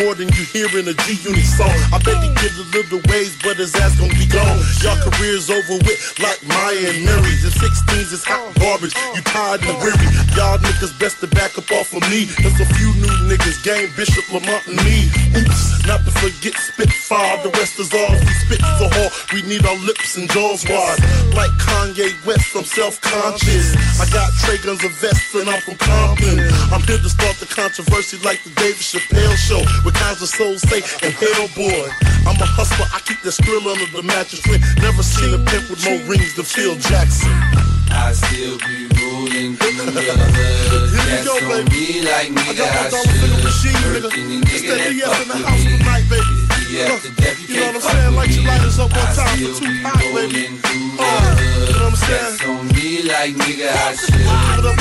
More 0.00 0.14
than 0.14 0.32
you 0.32 0.44
hear 0.48 0.72
in 0.78 0.88
a 0.88 0.94
G 1.04 1.20
Unit 1.20 1.44
song. 1.44 1.68
I 1.92 2.00
bet 2.00 2.16
he 2.24 2.32
get 2.40 2.56
a 2.56 2.64
little 2.72 3.02
ways, 3.12 3.36
but 3.44 3.60
his 3.60 3.74
ass 3.76 3.92
gon' 4.00 4.08
be 4.16 4.24
gone. 4.24 4.56
Y'all 4.80 4.96
careers 5.04 5.50
over 5.52 5.76
with 5.84 6.00
like 6.16 6.40
Maya 6.48 6.96
and 6.96 7.04
Mary. 7.04 7.36
The 7.44 7.52
16s 7.52 8.12
is 8.12 8.24
hot 8.24 8.56
garbage. 8.56 8.96
You 9.12 9.20
tired 9.20 9.60
and 9.68 9.76
weary. 9.84 10.08
Y'all 10.32 10.56
niggas 10.56 10.96
best 10.96 11.20
to 11.20 11.28
back 11.28 11.58
up 11.60 11.68
off 11.76 11.92
of 11.92 12.00
me. 12.08 12.24
There's 12.40 12.56
a 12.56 12.68
few 12.72 12.88
new 13.04 13.16
niggas, 13.28 13.60
Game 13.60 13.92
Bishop, 13.92 14.24
Lamont, 14.32 14.64
and 14.64 14.80
me. 14.80 15.12
Oops, 15.36 15.84
not 15.84 16.00
to 16.08 16.12
forget 16.24 16.56
Spitfire. 16.56 17.42
The 17.44 17.52
rest 17.60 17.76
is 17.76 17.92
ours. 17.92 18.16
We 18.16 18.32
spit 18.48 18.64
so 18.80 18.88
hard, 18.88 19.12
we 19.36 19.44
need 19.44 19.66
our 19.68 19.76
lips 19.84 20.16
and 20.16 20.24
jaws 20.32 20.64
wide. 20.64 21.04
Like 21.36 21.52
Kanye 21.60 22.16
West, 22.24 22.56
I'm 22.56 22.64
self-conscious. 22.64 23.76
I 24.00 24.08
got 24.08 24.32
Trey 24.40 24.56
guns 24.56 24.80
and 24.80 24.94
vests, 24.96 25.34
and 25.36 25.52
I'm 25.52 25.60
from 25.60 25.76
Compton. 25.76 26.40
I'm 26.72 26.80
here 26.88 26.96
to 26.96 27.10
start 27.12 27.36
the 27.36 27.46
controversy 27.46 28.16
like 28.24 28.40
the 28.44 28.56
David 28.56 28.80
Chappelle 28.80 29.36
show. 29.36 29.60
With 29.84 29.94
kinds 29.94 30.22
of 30.22 30.28
souls 30.28 30.62
say 30.62 30.78
and 31.02 31.14
Hellboy. 31.14 31.90
I'm 32.22 32.38
a 32.38 32.46
hustler, 32.46 32.86
I 32.94 33.00
keep 33.02 33.18
the 33.22 33.30
skrill 33.34 33.66
under 33.66 33.86
the 33.90 34.02
mattress. 34.06 34.46
Never 34.78 35.02
seen 35.02 35.34
a 35.34 35.38
pimp 35.42 35.70
with 35.70 35.82
more 35.82 35.98
rings 36.06 36.34
than 36.38 36.44
Phil 36.46 36.76
Jackson. 36.78 37.34
I 37.90 38.14
still 38.14 38.56
be 38.62 38.86
rolling 38.94 39.58
through 39.58 39.90
the 39.90 40.00
hood. 40.06 40.88
That's 41.02 41.26
go, 41.26 41.34
on 41.34 41.66
baby. 41.66 41.98
me 41.98 42.06
like 42.06 42.30
I 42.30 42.46
nigga, 42.46 42.62
I 42.62 42.88
finger 42.88 43.26
should. 43.26 43.44
machine, 43.44 43.74
nigga. 43.90 44.02
Working 44.06 44.40
It's 44.48 44.62
that 44.70 44.80
DS 44.86 45.22
in 45.22 45.28
the 45.28 45.38
house 45.42 45.64
me. 45.66 45.76
tonight, 45.76 46.06
baby. 46.08 46.34
Yeah, 46.72 46.88
death, 47.20 47.36
you 47.42 47.52
you 47.52 47.60
know 47.60 47.66
what 47.74 47.82
I'm 47.82 47.90
saying? 47.90 48.14
Light 48.16 48.32
your 48.32 48.44
lighters 48.48 48.78
up 48.78 48.90
one 48.96 49.12
time 49.12 49.34
for 49.34 49.52
two 49.60 49.82
pop, 49.82 49.98
baby. 50.14 50.46
Uh, 50.46 51.36
you 51.36 51.74
know 51.74 51.90
what 51.90 51.92
I'm 51.92 51.96
saying? 52.00 52.38
That's 52.38 52.48
on 52.48 52.64
me 52.72 53.02
like 53.02 53.34
nigga, 53.34 53.68
I 53.68 53.92
should. 53.98 54.14
Working 54.24 54.62
the 54.62 54.72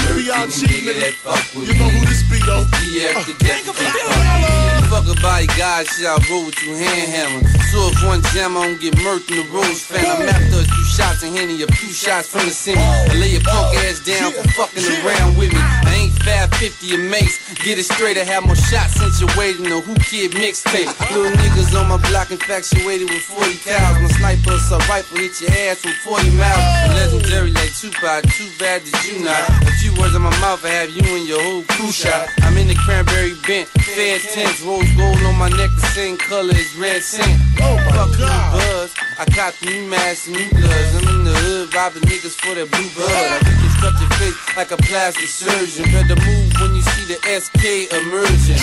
nigga 0.71 0.93
that 1.03 1.13
fuck 1.19 1.41
with 1.57 1.67
You 1.67 1.75
know 1.75 1.89
who 1.89 2.05
this 2.05 2.23
be, 2.31 2.37
though? 2.45 2.63
The 2.63 3.35
death, 3.43 3.65
you 3.67 3.73
can't 3.73 4.70
fuck 4.91 5.07
with 5.07 5.17
a 5.17 5.21
body 5.21 5.47
guy, 5.55 5.87
shit, 5.87 6.05
I 6.05 6.19
roll 6.27 6.45
with 6.45 6.59
you 6.61 6.75
hand 6.75 7.07
hammer. 7.07 7.47
So 7.71 7.87
if 7.87 8.03
one 8.03 8.21
jam, 8.35 8.59
I 8.59 8.67
don't 8.67 8.81
get 8.81 8.93
murked 8.99 9.31
in 9.31 9.39
the 9.39 9.47
rose 9.55 9.79
fan. 9.79 10.03
I'm 10.03 10.27
after 10.27 10.59
a 10.59 10.67
few 10.67 10.85
shots 10.91 11.23
and 11.23 11.31
Henny, 11.31 11.63
a 11.63 11.67
few 11.71 11.95
shots 11.95 12.27
from 12.27 12.43
the 12.43 12.51
city. 12.51 12.75
I 12.77 13.15
lay 13.15 13.39
your 13.39 13.41
punk 13.47 13.71
ass 13.87 14.03
down 14.03 14.35
for 14.35 14.43
fucking 14.59 14.83
around 14.99 15.39
with 15.39 15.55
me. 15.55 15.63
I 15.63 16.11
ain't 16.11 16.13
550 16.27 16.95
a 16.95 16.97
mace. 17.07 17.39
Get 17.63 17.79
it 17.79 17.87
straight, 17.87 18.19
I 18.19 18.27
have 18.27 18.43
more 18.43 18.59
shots 18.59 18.99
since 18.99 19.23
you're 19.23 19.31
waiting. 19.39 19.71
The 19.71 19.79
Whoo 19.79 19.95
Kid 20.03 20.35
mixtape. 20.35 20.91
Little 21.15 21.31
niggas 21.39 21.71
on 21.79 21.87
my 21.87 21.97
block 22.11 22.31
infatuated 22.31 23.07
with 23.07 23.23
40 23.23 23.63
cows. 23.63 23.95
My 24.03 24.11
sniper, 24.19 24.59
so 24.59 24.75
rifle 24.91 25.17
hit 25.23 25.39
your 25.39 25.55
ass 25.71 25.79
from 25.79 25.95
40 26.03 26.35
miles. 26.35 26.59
Legendary 26.99 27.55
like 27.55 27.71
Tupac, 27.79 28.27
too 28.35 28.51
bad 28.59 28.83
that 28.83 28.99
you 29.07 29.23
not. 29.23 29.39
A 29.63 29.71
few 29.79 29.95
words 29.95 30.15
in 30.15 30.21
my 30.21 30.35
mouth, 30.43 30.59
I 30.67 30.83
have 30.83 30.91
you 30.91 31.07
and 31.15 31.23
your 31.23 31.39
whole 31.39 31.63
crew 31.79 31.95
shot. 31.95 32.27
I'm 32.43 32.57
in 32.57 32.67
the 32.67 32.75
cranberry 32.75 33.39
bent, 33.47 33.71
fed 33.95 34.19
tents, 34.35 34.59
rose 34.81 34.95
gold 34.97 35.21
on 35.25 35.37
my 35.37 35.49
neck, 35.49 35.69
the 35.75 35.85
same 35.93 36.17
color 36.17 36.53
as 36.53 36.75
red 36.75 37.01
scent. 37.03 37.29
Oh 37.61 37.77
Fuck 37.93 38.17
God. 38.17 38.53
buzz. 38.53 38.93
I 39.19 39.25
caught 39.25 39.53
the 39.61 39.67
new 39.69 39.87
mask 39.87 40.27
and 40.27 40.37
new 40.37 40.49
bloods. 40.49 40.95
I'm 40.97 41.07
in 41.15 41.23
the 41.25 41.33
hood 41.33 41.73
robbing 41.75 42.01
niggas 42.03 42.35
for 42.41 42.55
that 42.55 42.69
blue 42.71 42.89
blood. 42.95 43.11
I 43.11 43.37
reconstruct 43.45 43.99
your 44.01 44.09
face 44.17 44.37
like 44.57 44.71
a 44.71 44.77
plastic 44.77 45.29
surgeon. 45.29 45.85
Better 45.91 46.17
move 46.17 46.49
when 46.59 46.73
you 46.75 46.81
see 46.81 47.05
the 47.13 47.19
SK 47.29 47.91
emerging. 47.93 48.61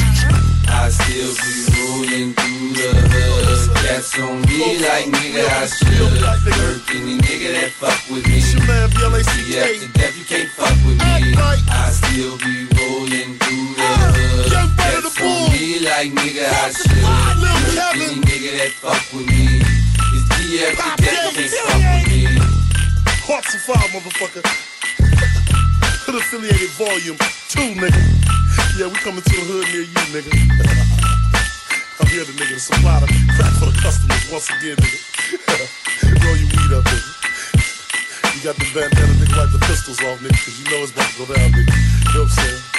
I 0.69 0.91
still 0.91 1.33
be 1.33 1.55
rolling 1.79 2.35
through 2.35 2.73
the 2.75 2.91
hood. 3.09 3.77
That's 3.87 4.19
on 4.19 4.43
me 4.43 4.79
like 4.83 5.07
nigga 5.07 5.47
I 5.47 5.67
should. 5.67 6.21
Working 6.49 7.07
the 7.07 7.17
nigga 7.23 7.49
that 7.61 7.71
fuck 7.79 7.99
with 8.11 8.27
me. 8.27 8.39
It's 8.39 8.53
your 8.53 8.67
man, 8.67 8.91
Yeah, 8.91 8.99
B-L-A-C-K. 8.99 9.79
to 9.79 9.89
death 9.95 10.19
you 10.19 10.25
can't 10.25 10.51
fuck 10.51 10.75
with 10.85 10.99
me. 10.99 11.35
I 11.71 11.91
still 11.91 12.37
be 12.39 12.67
rolling 12.77 13.39
through 13.39 13.78
the 14.13 14.49
the 14.49 14.63
That's 14.77 15.21
me 15.53 15.79
like 15.85 16.11
nigga 16.13 16.45
I 16.49 16.71
should. 16.73 16.93
Lil' 17.41 17.53
Working 17.53 17.75
Kevin. 17.75 18.21
the 18.21 18.27
nigga 18.27 18.51
that 18.59 18.73
fuck 18.81 19.03
with 19.13 19.27
me. 19.29 19.61
It's 20.15 20.25
DF 20.35 20.75
to 20.77 20.91
death 21.03 21.35
can't 21.35 21.51
fuck 21.53 21.83
with 21.83 22.09
me. 22.09 22.21
Hearts 23.29 23.55
of 23.55 23.61
fire, 23.63 23.89
motherfucker. 23.93 24.43
Hood 26.07 26.15
affiliated 26.17 26.71
volume 26.81 27.19
two, 27.53 27.69
nigga. 27.77 28.03
Yeah, 28.79 28.87
we 28.89 28.97
coming 29.05 29.23
to 29.23 29.35
the 29.37 29.45
hood 29.45 29.67
near 29.73 29.85
you, 29.85 30.03
nigga. 30.15 30.33
I'm 32.01 32.07
here 32.09 32.25
to 32.25 32.33
nigga 32.33 32.55
to 32.57 32.61
supply 32.61 33.01
the 33.01 33.09
crack 33.37 33.53
for 33.61 33.67
the 33.69 33.77
customers 33.83 34.23
once 34.33 34.49
again, 34.49 34.77
nigga. 34.81 34.99
Roll 36.25 36.37
your 36.37 36.49
weed 36.49 36.73
up, 36.79 36.85
nigga. 36.89 37.11
You 38.39 38.41
got 38.45 38.57
the 38.57 38.67
bandana, 38.73 39.13
nigga, 39.19 39.37
wipe 39.37 39.51
the 39.53 39.59
pistols 39.67 40.01
off, 40.07 40.21
nigga, 40.23 40.39
cause 40.41 40.57
you 40.57 40.65
know 40.71 40.81
it's 40.87 40.93
about 40.93 41.11
to 41.11 41.27
go 41.27 41.35
down, 41.35 41.51
nigga. 41.53 41.69
You 41.69 42.15
know 42.15 42.23
what 42.25 42.33
I'm 42.33 42.39
saying? 42.39 42.78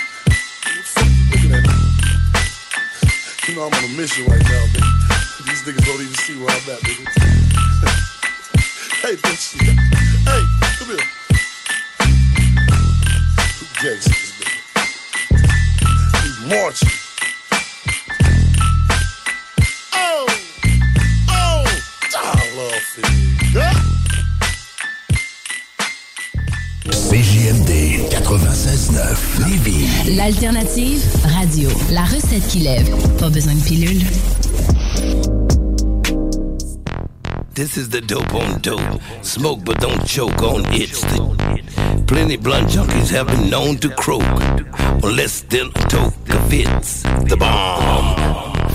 You 3.47 3.56
know 3.56 3.66
I'm 3.66 3.73
on 3.73 3.84
a 3.84 3.88
mission 3.97 4.25
right 4.25 4.41
now, 4.44 4.66
nigga. 4.73 5.45
These 5.45 5.63
niggas 5.63 5.85
don't 5.85 6.01
even 6.01 6.13
see 6.16 6.38
where 6.38 6.50
I'm 6.50 6.69
at, 6.69 6.79
nigga. 6.81 7.06
hey, 9.01 9.16
bitch. 9.16 9.57
Hey, 10.25 10.44
come 10.78 10.88
here. 10.88 11.06
Gangsters, 13.81 14.31
nigga. 14.40 14.57
We 16.23 16.29
marching. 16.50 16.95
Oh, 19.94 20.28
oh, 21.29 21.63
I 22.16 22.53
love 22.56 22.97
it. 22.97 23.78
CJMD 27.49 28.09
96.9 28.11 29.49
Lévis. 29.49 30.15
L'alternative 30.15 31.01
radio. 31.23 31.69
La 31.91 32.03
recette 32.03 32.47
qui 32.47 32.59
lève. 32.59 32.87
Pas 33.17 33.29
besoin 33.29 33.55
de 33.55 33.61
pilule. 33.61 34.03
This 37.55 37.75
is 37.75 37.89
the 37.89 38.01
dope 38.01 38.35
on 38.35 38.59
dope. 38.61 38.79
Smoke 39.23 39.63
but 39.63 39.79
don't 39.79 40.05
choke 40.05 40.43
on 40.43 40.61
it. 40.73 41.03
Plenty 42.05 42.37
blunt 42.37 42.69
junkies 42.69 43.09
have 43.09 43.25
been 43.25 43.49
known 43.49 43.77
to 43.79 43.89
croak. 43.89 44.23
On 45.03 45.16
less 45.16 45.41
than 45.49 45.72
a 45.75 45.87
toke 45.87 46.13
of 46.29 46.53
it's 46.53 47.02
the 47.28 47.35
bomb. 47.35 48.28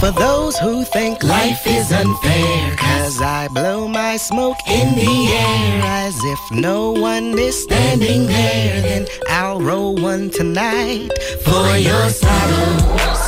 For 0.04 0.10
those 0.10 0.58
who 0.58 0.84
think 0.84 1.22
life 1.22 1.66
is 1.66 1.90
unfair, 1.90 2.76
cause 2.76 3.22
I 3.22 3.48
blow 3.48 3.88
my 3.88 4.18
smoke 4.18 4.58
in 4.68 4.94
the 4.94 5.32
air 5.32 5.80
as 5.82 6.14
if 6.22 6.38
no 6.50 6.92
one 6.92 7.38
is 7.38 7.62
standing 7.62 8.26
there, 8.26 8.82
then 8.82 9.06
I'll 9.30 9.62
roll 9.62 9.94
one 9.94 10.28
tonight 10.28 11.08
for 11.42 11.78
your 11.78 12.10
sorrows. 12.10 13.24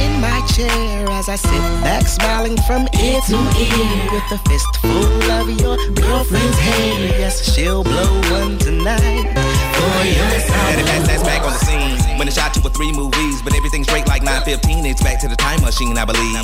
In 0.00 0.18
my 0.18 0.40
chair 0.56 1.10
as 1.10 1.28
I 1.28 1.36
sit 1.36 1.60
back 1.84 2.06
smiling 2.06 2.56
from 2.66 2.88
ear 3.02 3.20
to 3.28 3.36
ear 3.60 4.10
with 4.10 4.32
a 4.32 4.40
fistful 4.48 5.30
of 5.30 5.60
your 5.60 5.76
girlfriend's 5.92 6.58
hair. 6.58 7.20
Yes, 7.20 7.54
she'll 7.54 7.84
blow 7.84 8.12
one 8.30 8.56
tonight 8.56 9.53
for 9.92 10.06
your 10.06 10.24
At 10.24 10.42
sorrows. 10.42 10.86
last, 10.86 11.06
that's 11.06 11.22
back 11.22 11.42
on 11.44 11.52
the 11.52 11.62
scene. 11.64 12.18
When 12.18 12.28
I 12.28 12.32
shot 12.32 12.54
two 12.54 12.62
or 12.62 12.70
three 12.70 12.92
movies, 12.92 13.42
but 13.42 13.54
everything's 13.54 13.86
straight 13.86 14.06
like 14.06 14.22
915, 14.22 14.86
it's 14.86 15.02
back 15.02 15.20
to 15.20 15.28
the 15.28 15.36
time 15.36 15.60
machine, 15.60 15.98
I 15.98 16.04
believe. 16.04 16.34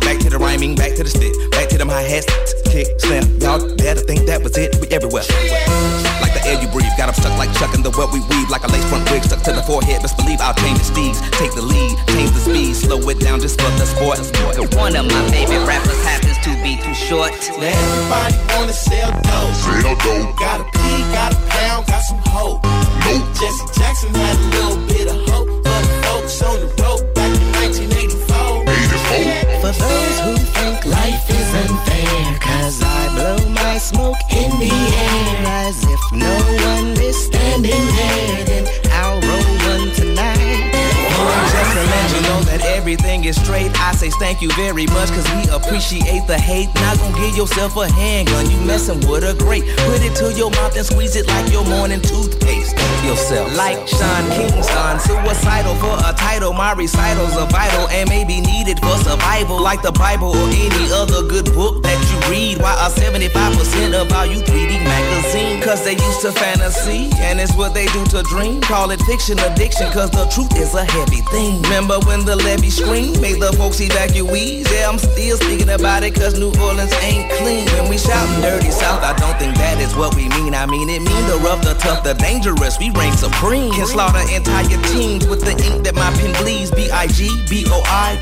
Back 0.00 0.18
to 0.22 0.30
the 0.30 0.38
rhyming, 0.38 0.74
back 0.74 0.94
to 0.94 1.02
the 1.02 1.10
stick, 1.10 1.34
back 1.50 1.68
to 1.70 1.78
them 1.78 1.88
high 1.88 2.06
hats, 2.06 2.30
kick, 2.70 2.86
snap. 2.98 3.26
Y'all 3.42 3.58
better 3.76 4.00
think 4.00 4.26
that 4.26 4.42
was 4.42 4.56
it. 4.56 4.78
We 4.80 4.88
everywhere. 4.94 5.26
Like 6.22 6.32
the 6.32 6.42
air 6.46 6.62
you 6.62 6.68
breathe, 6.68 6.94
got 6.96 7.10
them 7.10 7.16
stuck 7.18 7.36
like 7.38 7.52
Chuck 7.58 7.74
in 7.74 7.82
the 7.82 7.90
web 7.98 8.14
we 8.14 8.20
weave, 8.30 8.48
like 8.50 8.62
a 8.64 8.70
lace 8.70 8.86
front 8.86 9.10
wig 9.10 9.24
stuck 9.24 9.42
to 9.44 9.52
the 9.52 9.62
forehead. 9.62 10.00
Best 10.02 10.16
believe 10.16 10.40
I'll 10.40 10.54
change 10.54 10.78
the 10.78 10.86
steeds, 10.86 11.18
take 11.36 11.52
the 11.54 11.62
lead, 11.62 11.98
change 12.14 12.30
the 12.30 12.42
speed, 12.46 12.74
slow 12.76 13.02
it 13.10 13.18
down 13.18 13.40
just 13.40 13.60
for 13.60 13.70
the 13.76 13.86
sport. 13.86 14.22
One 14.78 14.94
of 14.94 15.10
my 15.10 15.22
favorite 15.30 15.66
rappers 15.66 16.00
happens 16.06 16.38
to 16.46 16.54
be 16.62 16.78
too 16.78 16.94
short. 16.94 17.34
Now 17.58 17.66
everybody 17.66 18.34
wanna 18.54 18.72
sell 18.72 19.10
dope. 19.10 19.54
Sell 19.58 19.96
dope. 20.06 20.38
Got 20.38 20.60
a 20.60 20.64
P, 20.70 20.78
got 21.10 21.34
a 21.34 21.38
pound, 21.50 21.86
got 21.86 22.02
some 22.02 22.22
hope. 22.30 22.85
Nope. 23.04 23.24
Jesse 23.38 23.66
Jackson 23.78 24.14
had 24.14 24.36
a 24.36 24.46
little 24.54 24.78
bit 24.86 25.06
of 25.08 25.18
hope 25.28 25.48
for 25.48 25.78
the 25.84 25.92
folks 26.04 26.42
on 26.42 26.56
the 26.60 26.68
road 26.82 27.02
back 27.14 27.32
in 27.34 27.88
1984. 27.90 28.62
84. 28.62 29.60
For 29.62 29.72
those 29.82 30.16
who 30.24 30.32
think 30.56 30.78
life 30.86 31.24
is 31.30 31.48
unfair, 31.62 32.38
cause 32.40 32.82
I 32.82 33.08
blow 33.14 33.38
my 33.50 33.78
smoke 33.78 34.16
in 34.30 34.50
the 34.58 34.72
air 34.72 35.46
as 35.66 35.82
if 35.84 36.02
no 36.12 36.34
one 36.70 36.96
is 37.02 37.16
standing 37.26 37.86
there, 37.98 38.44
then 38.44 38.64
I'll 38.92 39.20
roll 39.20 39.78
one 39.78 39.94
tonight. 39.94 40.35
Just 41.52 41.72
to 41.72 41.82
let 41.82 42.06
you 42.14 42.20
know 42.28 42.40
that 42.50 42.60
everything 42.64 43.24
is 43.24 43.36
straight. 43.36 43.70
I 43.80 43.92
say 43.92 44.10
thank 44.18 44.42
you 44.42 44.50
very 44.52 44.86
much, 44.86 45.10
cause 45.10 45.28
we 45.34 45.48
appreciate 45.50 46.26
the 46.26 46.38
hate. 46.38 46.72
Not 46.76 46.98
gonna 46.98 47.16
give 47.18 47.36
yourself 47.36 47.76
a 47.76 47.90
handgun, 47.90 48.50
you 48.50 48.58
messing 48.60 49.00
with 49.08 49.24
a 49.24 49.34
great. 49.34 49.64
Put 49.88 50.02
it 50.02 50.14
to 50.16 50.32
your 50.32 50.50
mouth 50.50 50.76
and 50.76 50.86
squeeze 50.86 51.16
it 51.16 51.26
like 51.26 51.50
your 51.50 51.64
morning 51.64 52.00
toothpaste. 52.00 52.76
Yourself. 53.04 53.54
Like 53.56 53.86
Sean 53.86 54.24
Kingston, 54.34 54.98
suicidal 54.98 55.74
for 55.76 55.96
a 56.04 56.12
title. 56.12 56.52
My 56.52 56.72
recitals 56.72 57.36
are 57.36 57.46
vital 57.46 57.88
and 57.88 58.08
may 58.08 58.24
be 58.24 58.40
needed 58.40 58.78
for 58.80 58.96
survival. 58.98 59.60
Like 59.62 59.82
the 59.82 59.92
Bible 59.92 60.34
or 60.34 60.48
any 60.48 60.90
other 60.92 61.22
good 61.22 61.46
book 61.54 61.82
that 61.82 61.98
you 62.10 62.18
read. 62.30 62.58
Why 62.58 62.74
are 62.74 62.90
75% 62.90 63.94
of 63.94 64.12
all 64.12 64.26
you 64.26 64.40
3D 64.40 64.82
magazine? 64.82 65.62
Cause 65.62 65.84
they 65.84 65.92
used 65.92 66.20
to 66.22 66.32
fantasy, 66.32 67.10
and 67.18 67.40
it's 67.40 67.54
what 67.54 67.74
they 67.74 67.86
do 67.86 68.04
to 68.06 68.22
dream. 68.24 68.60
Call 68.60 68.90
it 68.90 69.00
fiction 69.02 69.38
addiction, 69.38 69.90
cause 69.92 70.10
the 70.10 70.26
truth 70.34 70.56
is 70.56 70.74
a 70.74 70.84
heavy 70.84 71.15
thing. 71.30 71.62
Remember 71.62 71.98
when 72.00 72.24
the 72.24 72.36
levee 72.36 72.70
screamed, 72.70 73.20
made 73.20 73.40
the 73.40 73.52
folks 73.52 73.80
evacuees? 73.80 74.70
Yeah, 74.72 74.88
I'm 74.88 74.98
still 74.98 75.36
speaking 75.36 75.70
about 75.70 76.02
it, 76.02 76.14
cause 76.14 76.38
New 76.38 76.52
Orleans 76.60 76.92
ain't 77.02 77.30
clean. 77.32 77.66
When 77.76 77.88
we 77.88 77.98
shoutin' 77.98 78.42
dirty 78.42 78.70
south, 78.70 79.02
I 79.02 79.14
don't 79.16 79.38
think 79.38 79.56
that 79.56 79.80
is 79.80 79.94
what 79.94 80.14
we 80.14 80.28
mean. 80.30 80.54
I 80.54 80.66
mean, 80.66 80.88
it 80.88 81.00
mean 81.00 81.26
the 81.26 81.38
rough, 81.44 81.62
the 81.62 81.74
tough, 81.74 82.04
the 82.04 82.14
dangerous. 82.14 82.78
We 82.78 82.90
reign 82.90 83.12
supreme. 83.12 83.72
Can 83.72 83.86
slaughter 83.86 84.24
entire 84.32 84.80
teams 84.92 85.26
with 85.26 85.42
the 85.42 85.52
ink 85.52 85.84
that 85.84 85.94
my 85.94 86.10
pen 86.18 86.32
bleeds. 86.42 86.70
B-I-G, 86.70 87.28
B-O-I, 87.48 88.20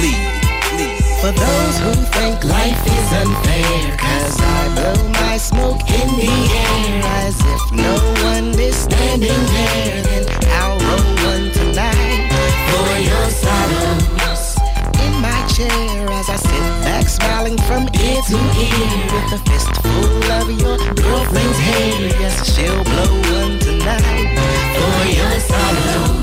lead. 0.00 0.42
lead. 0.78 1.12
For 1.22 1.30
those 1.30 1.78
who 1.78 1.92
think 2.18 2.42
life 2.44 2.82
is 2.82 3.08
unfair, 3.22 3.96
cause 3.96 4.36
I 4.40 4.74
blow 4.74 5.08
my 5.10 5.36
smoke 5.36 5.80
in 5.86 6.08
the 6.18 6.32
air 6.50 7.02
as 7.22 7.38
if 7.38 7.72
no 7.72 7.94
one 8.26 8.58
is 8.58 8.74
standing 8.74 9.28
there, 9.28 10.02
then 10.02 10.24
I'll 10.50 10.78
roll 10.78 11.14
one 11.30 11.52
tonight 11.52 12.31
for 12.72 12.92
your 12.98 13.26
sorrows. 13.42 14.56
In 15.04 15.12
my 15.20 15.40
chair 15.54 16.08
as 16.18 16.28
I 16.28 16.36
sit 16.36 16.66
back 16.84 17.06
smiling 17.08 17.58
from 17.68 17.82
ear 18.06 18.20
to 18.30 18.38
ear 18.66 18.92
with 19.12 19.38
a 19.38 19.40
fistful 19.48 20.32
of 20.38 20.48
your 20.62 20.78
girlfriend's 20.94 21.58
hair. 21.68 21.94
Yes, 22.22 22.34
she'll 22.52 22.84
blow 22.84 23.12
one 23.36 23.58
tonight 23.58 24.28
for 24.76 24.98
your 25.18 25.34
sorrows. 25.50 26.22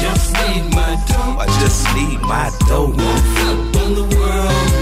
Just 0.00 0.32
need 0.34 0.64
my 0.74 0.92
dough. 1.08 1.38
I 1.38 1.46
just 1.60 1.82
need 1.94 2.20
my 2.20 2.50
dope. 2.68 2.98
Up 2.98 3.76
on 3.82 3.94
the 3.94 4.06
world 4.16 4.79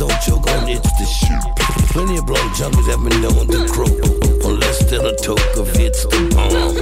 don't 0.00 0.20
choke 0.22 0.48
on 0.56 0.66
it's 0.66 0.90
the 0.96 1.04
shoot. 1.04 1.44
Plenty 1.92 2.16
of 2.16 2.24
blunt 2.24 2.56
junkies 2.56 2.88
have 2.88 3.04
been 3.04 3.20
known 3.20 3.44
to 3.52 3.68
croak. 3.68 4.00
On 4.46 4.58
less 4.58 4.80
than 4.88 5.04
a 5.04 5.14
toke 5.16 5.56
of 5.60 5.68
it's 5.76 6.06
the 6.06 6.16
bomb. 6.32 6.72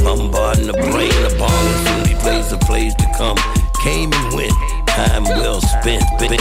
Bombarding 0.00 0.68
the 0.68 0.72
brain, 0.88 1.12
the 1.20 1.36
bomb 1.36 1.68
soon 1.84 2.08
he 2.08 2.14
plays 2.24 2.48
the 2.48 2.56
plays 2.64 2.94
to 2.94 3.04
come. 3.18 3.36
Came 3.84 4.10
and 4.10 4.32
went, 4.32 4.56
time 4.88 5.24
well 5.24 5.60
spent. 5.60 6.02
Bent. 6.16 6.32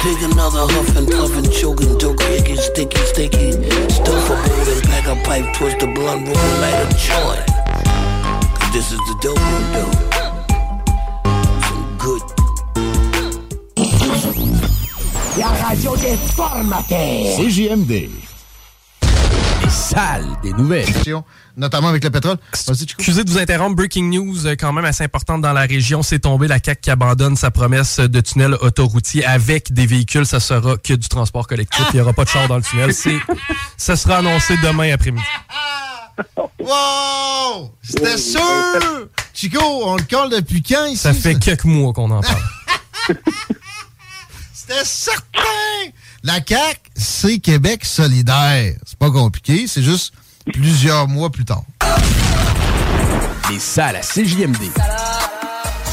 Take 0.00 0.22
another 0.24 0.64
huff 0.72 0.96
and 0.96 1.06
puff 1.06 1.36
and 1.36 1.52
choke 1.52 1.82
and 1.82 2.00
doke, 2.00 2.24
it 2.24 2.56
sticky, 2.56 3.04
sticky. 3.12 3.52
Stuff 3.92 4.32
a 4.32 4.36
bowl 4.48 4.72
and 4.72 4.82
pack 4.88 5.04
a 5.04 5.16
pipe, 5.20 5.52
twist 5.52 5.82
a 5.82 5.86
blunt, 5.86 6.32
roll 6.32 6.52
light 6.64 6.80
a 6.80 6.88
joint. 6.96 7.44
This 8.72 8.90
is 8.90 8.98
the 9.04 9.16
dope 9.20 9.36
dope. 9.76 10.11
La 15.38 15.46
radio 15.46 15.96
des 15.96 16.14
formateurs. 16.36 17.36
CJMD. 17.38 17.90
Les 19.62 19.70
salles 19.70 20.28
des 20.42 20.52
nouvelles. 20.52 20.86
Notamment 21.56 21.88
avec 21.88 22.04
le 22.04 22.10
pétrole. 22.10 22.36
Vas-y, 22.66 22.80
Chico. 22.80 22.94
Excusez 22.98 23.24
de 23.24 23.30
vous 23.30 23.38
interrompre, 23.38 23.76
breaking 23.76 24.10
news 24.10 24.46
euh, 24.46 24.56
quand 24.58 24.74
même 24.74 24.84
assez 24.84 25.04
importante 25.04 25.40
dans 25.40 25.54
la 25.54 25.62
région. 25.62 26.02
C'est 26.02 26.18
tombé 26.18 26.48
la 26.48 26.58
CAQ 26.62 26.80
qui 26.82 26.90
abandonne 26.90 27.36
sa 27.36 27.50
promesse 27.50 27.98
de 27.98 28.20
tunnel 28.20 28.54
autoroutier 28.60 29.24
avec 29.24 29.72
des 29.72 29.86
véhicules. 29.86 30.26
Ça 30.26 30.38
sera 30.38 30.76
que 30.76 30.92
du 30.92 31.08
transport 31.08 31.46
collectif. 31.46 31.82
Il 31.92 31.96
n'y 31.96 32.02
aura 32.02 32.12
pas 32.12 32.24
de 32.24 32.28
char 32.28 32.46
dans 32.46 32.56
le 32.56 32.62
tunnel. 32.62 32.92
Ça 33.78 33.96
sera 33.96 34.18
annoncé 34.18 34.56
demain 34.62 34.92
après-midi. 34.92 35.24
Wow! 36.58 37.72
C'était 37.82 38.18
sûr! 38.18 38.40
Chico, 39.32 39.58
on 39.62 39.96
le 39.96 40.02
colle 40.02 40.30
depuis 40.30 40.62
quand 40.62 40.84
ici? 40.84 40.98
Ça 40.98 41.14
fait 41.14 41.34
quelques 41.36 41.64
mois 41.64 41.92
qu'on 41.94 42.10
en 42.10 42.20
parle. 42.20 42.42
C'était 44.64 44.84
certain! 44.84 45.90
La 46.22 46.34
CAQ, 46.34 46.78
c'est 46.94 47.38
Québec 47.40 47.84
solidaire. 47.84 48.74
C'est 48.86 48.96
pas 48.96 49.10
compliqué, 49.10 49.66
c'est 49.66 49.82
juste 49.82 50.14
plusieurs 50.52 51.08
mois 51.08 51.30
plus 51.30 51.44
tard. 51.44 51.64
Les 53.50 53.58
salles 53.58 53.96
à 53.96 54.02
CJMD. 54.02 54.70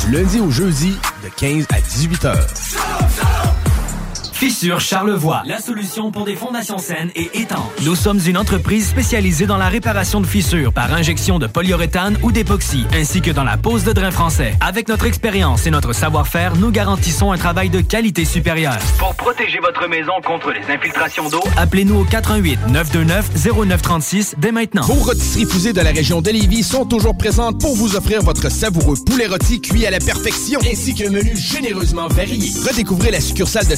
Du 0.05 0.11
lundi 0.11 0.39
au 0.39 0.51
jeudi, 0.51 0.93
de 1.23 1.29
15 1.35 1.65
à 1.71 1.81
18 1.81 2.25
heures. 2.25 2.47
Fissure 4.39 4.79
Charlevoix, 4.79 5.41
la 5.45 5.59
solution 5.59 6.11
pour 6.11 6.23
des 6.23 6.37
fondations 6.37 6.77
saines 6.77 7.11
et 7.13 7.29
étanches. 7.41 7.83
Nous 7.83 7.93
sommes 7.97 8.21
une 8.25 8.37
entreprise 8.37 8.87
spécialisée 8.87 9.47
dans 9.47 9.57
la 9.57 9.67
réparation 9.67 10.21
de 10.21 10.25
fissures 10.25 10.71
par 10.71 10.93
injection 10.93 11.39
de 11.39 11.47
polyuréthane 11.47 12.17
ou 12.23 12.31
d'époxy, 12.31 12.85
ainsi 12.93 13.19
que 13.19 13.31
dans 13.31 13.43
la 13.43 13.57
pose 13.57 13.83
de 13.83 13.91
drain 13.91 14.11
français. 14.11 14.53
Avec 14.61 14.87
notre 14.87 15.07
expérience 15.07 15.67
et 15.67 15.71
notre 15.71 15.91
savoir-faire, 15.91 16.55
nous 16.55 16.71
garantissons 16.71 17.33
un 17.33 17.37
travail 17.37 17.69
de 17.69 17.81
qualité 17.81 18.23
supérieure. 18.23 18.77
Pour 18.97 19.13
protéger 19.13 19.59
votre 19.59 19.89
maison 19.89 20.13
contre 20.25 20.53
les 20.53 20.73
infiltrations 20.73 21.27
d'eau, 21.27 21.43
appelez-nous 21.57 21.99
au 21.99 22.05
88 22.05 22.59
929 22.69 23.31
0936 23.67 24.35
dès 24.37 24.53
maintenant. 24.53 24.83
Vos 24.83 25.03
rôtisseries 25.03 25.47
fusées 25.47 25.73
de 25.73 25.81
la 25.81 25.91
région 25.91 26.21
de 26.21 26.29
Lévis 26.29 26.63
sont 26.63 26.85
toujours 26.85 27.17
présentes 27.17 27.59
pour 27.59 27.75
vous 27.75 27.97
offrir 27.97 28.21
votre 28.21 28.49
savoureux 28.49 28.95
poulet 29.05 29.27
rôti 29.27 29.59
cuit 29.59 29.85
à 29.85 29.91
la 29.91 29.99
perfection, 29.99 30.61
ainsi 30.61 30.95
qu'un 30.95 31.09
menu 31.09 31.35
généreusement 31.35 32.07
varié. 32.07 32.53
Redécouvrez 32.65 33.11
la 33.11 33.19
succursale 33.19 33.67
de 33.67 33.75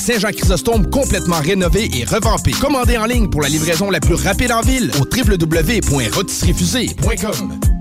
Complètement 0.91 1.39
rénovée 1.39 1.89
et 1.98 2.03
revampée. 2.03 2.51
Commandez 2.51 2.98
en 2.98 3.05
ligne 3.05 3.29
pour 3.29 3.41
la 3.41 3.48
livraison 3.48 3.89
la 3.89 4.01
plus 4.01 4.15
rapide 4.15 4.51
en 4.51 4.60
ville 4.60 4.91
au 5.00 5.05
www.rôtisseriefusée.com. 5.05 7.80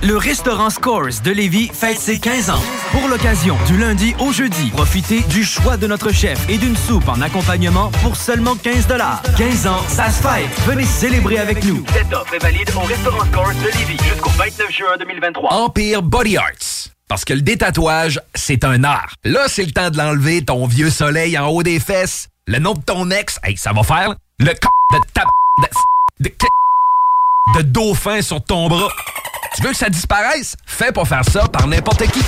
Le 0.00 0.16
restaurant 0.16 0.70
Scores 0.70 1.22
de 1.24 1.32
Lévis 1.32 1.70
fête 1.74 1.98
ses 1.98 2.20
15 2.20 2.50
ans. 2.50 2.62
Pour 2.92 3.08
l'occasion, 3.08 3.56
du 3.66 3.76
lundi 3.78 4.14
au 4.20 4.32
jeudi, 4.32 4.70
profitez 4.70 5.22
du 5.22 5.42
choix 5.42 5.76
de 5.76 5.88
notre 5.88 6.12
chef 6.12 6.38
et 6.48 6.56
d'une 6.56 6.76
soupe 6.76 7.08
en 7.08 7.20
accompagnement 7.20 7.90
pour 8.02 8.14
seulement 8.14 8.54
15 8.54 8.86
15 9.36 9.66
ans, 9.66 9.82
ça 9.88 10.08
se 10.08 10.22
fête. 10.22 10.48
Venez 10.66 10.84
célébrer 10.84 11.38
avec 11.38 11.64
nous. 11.64 11.84
Cette 11.92 12.12
offre 12.12 12.32
est 12.32 12.38
valide 12.38 12.70
au 12.76 12.86
restaurant 12.86 13.24
Scores 13.24 13.54
de 13.54 13.76
Lévis 13.76 13.98
jusqu'au 14.04 14.30
29 14.30 14.70
juin 14.70 14.96
2023. 15.00 15.52
Empire 15.52 16.02
Body 16.02 16.36
Arts. 16.36 16.92
Parce 17.08 17.24
que 17.24 17.34
le 17.34 17.40
détatouage, 17.40 18.20
c'est 18.36 18.62
un 18.62 18.84
art. 18.84 19.14
Là, 19.24 19.46
c'est 19.48 19.64
le 19.64 19.72
temps 19.72 19.90
de 19.90 19.96
l'enlever, 19.96 20.44
ton 20.44 20.66
vieux 20.68 20.90
soleil 20.90 21.36
en 21.36 21.48
haut 21.48 21.64
des 21.64 21.80
fesses. 21.80 22.28
Le 22.46 22.60
nom 22.60 22.74
de 22.74 22.82
ton 22.82 23.10
ex, 23.10 23.40
hey, 23.42 23.56
ça 23.56 23.72
va 23.72 23.82
faire. 23.82 24.14
Le 24.38 24.46
c 24.46 24.54
de 24.92 24.98
ta... 25.12 25.24
de... 26.20 26.28
de... 26.28 26.32
de 27.56 27.62
dauphin 27.62 28.22
sur 28.22 28.40
ton 28.44 28.68
bras. 28.68 28.92
Tu 29.54 29.62
veux 29.62 29.70
que 29.70 29.76
ça 29.76 29.88
disparaisse? 29.88 30.54
Fais 30.66 30.92
pas 30.92 31.04
faire 31.04 31.24
ça 31.24 31.48
par 31.48 31.66
n'importe 31.66 32.06
qui. 32.10 32.20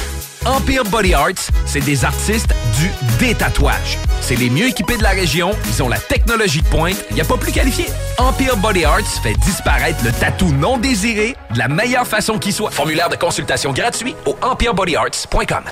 Empire 0.46 0.84
Body 0.84 1.12
Arts, 1.12 1.50
c'est 1.66 1.84
des 1.84 2.04
artistes 2.04 2.54
du 2.78 2.90
détatouage. 3.18 3.98
C'est 4.22 4.36
les 4.36 4.48
mieux 4.48 4.68
équipés 4.68 4.96
de 4.96 5.02
la 5.02 5.10
région, 5.10 5.50
ils 5.68 5.82
ont 5.82 5.88
la 5.88 5.98
technologie 5.98 6.62
de 6.62 6.66
pointe, 6.68 6.96
il 7.10 7.14
n'y 7.16 7.20
a 7.20 7.24
pas 7.24 7.36
plus 7.36 7.52
qualifié. 7.52 7.86
Empire 8.16 8.56
Body 8.56 8.84
Arts 8.84 9.06
fait 9.22 9.34
disparaître 9.44 10.02
le 10.02 10.12
tatou 10.12 10.50
non 10.52 10.78
désiré 10.78 11.36
de 11.52 11.58
la 11.58 11.68
meilleure 11.68 12.06
façon 12.06 12.38
qui 12.38 12.52
soit. 12.52 12.70
Formulaire 12.70 13.10
de 13.10 13.16
consultation 13.16 13.72
gratuit 13.72 14.14
au 14.24 14.36
empirebodyarts.com. 14.40 15.64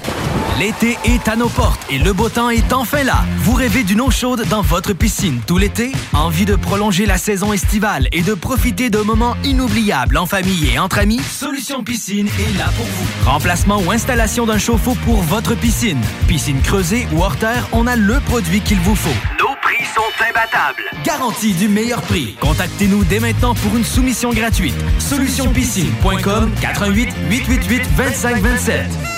L'été 0.59 0.99
est 1.05 1.29
à 1.29 1.37
nos 1.37 1.49
portes 1.49 1.81
et 1.89 1.99
le 1.99 2.13
beau 2.13 2.29
temps 2.29 2.51
est 2.51 2.73
enfin 2.73 3.05
là. 3.05 3.25
Vous 3.39 3.55
rêvez 3.55 3.85
d'une 3.85 4.01
eau 4.01 4.11
chaude 4.11 4.45
dans 4.49 4.61
votre 4.61 4.93
piscine 4.93 5.41
tout 5.47 5.57
l'été? 5.57 5.93
Envie 6.13 6.47
de 6.47 6.57
prolonger 6.57 7.07
la 7.07 7.17
saison 7.17 7.53
estivale 7.53 8.09
et 8.11 8.23
de 8.23 8.35
profiter 8.35 8.91
de 8.91 8.99
moments 8.99 9.37
inoubliables 9.45 10.17
en 10.17 10.27
famille 10.27 10.69
et 10.73 10.79
entre 10.79 10.99
amis? 10.99 11.21
Solution 11.21 11.85
Piscine 11.85 12.27
est 12.27 12.59
là 12.59 12.67
pour 12.77 12.87
vous. 12.87 13.31
Remplacement 13.31 13.81
ou 13.87 13.93
installation 13.93 14.47
d'un 14.47 14.58
chauffe-eau 14.59 14.97
pour 15.05 15.23
votre 15.23 15.55
piscine. 15.55 16.01
Piscine 16.27 16.61
creusée 16.61 17.07
ou 17.13 17.23
hors 17.23 17.37
terre, 17.37 17.69
on 17.73 17.87
a 17.87 17.97
le 17.97 18.21
produit 18.21 18.61
qu'il 18.61 18.79
vous 18.81 18.97
faut. 18.97 19.09
Nos 19.39 19.55
prix 19.63 19.85
sont 19.95 20.25
imbattables. 20.29 20.83
Garantie 21.05 21.55
du 21.55 21.69
meilleur 21.69 22.03
prix. 22.03 22.37
Contactez-nous 22.41 23.05
dès 23.05 23.21
maintenant 23.21 23.55
pour 23.55 23.77
une 23.77 23.85
soumission 23.85 24.31
gratuite. 24.33 24.75
Solutionpiscine.com 24.99 26.53
88 26.61 27.09
888 27.31 27.83
2527. 27.97 29.18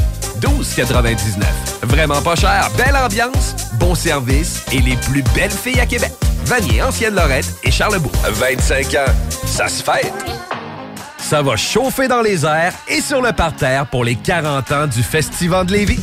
12,99. 0.41 1.43
Vraiment 1.83 2.21
pas 2.21 2.35
cher, 2.35 2.69
belle 2.77 2.95
ambiance, 2.95 3.55
bon 3.73 3.95
service 3.95 4.63
et 4.71 4.79
les 4.79 4.95
plus 4.97 5.23
belles 5.35 5.51
filles 5.51 5.79
à 5.79 5.85
Québec. 5.85 6.11
Vanier, 6.45 6.81
Ancienne 6.81 7.15
Lorette 7.15 7.53
et 7.63 7.71
Charlebourg. 7.71 8.11
25 8.27 8.85
ans, 8.95 9.11
ça 9.45 9.67
se 9.67 9.83
fête. 9.83 10.13
Ça 11.19 11.41
va 11.41 11.55
chauffer 11.55 12.07
dans 12.07 12.21
les 12.21 12.45
airs 12.45 12.73
et 12.87 12.99
sur 12.99 13.21
le 13.21 13.31
parterre 13.31 13.85
pour 13.85 14.03
les 14.03 14.15
40 14.15 14.71
ans 14.71 14.87
du 14.87 15.03
Festival 15.03 15.65
de 15.67 15.73
Lévis. 15.73 15.99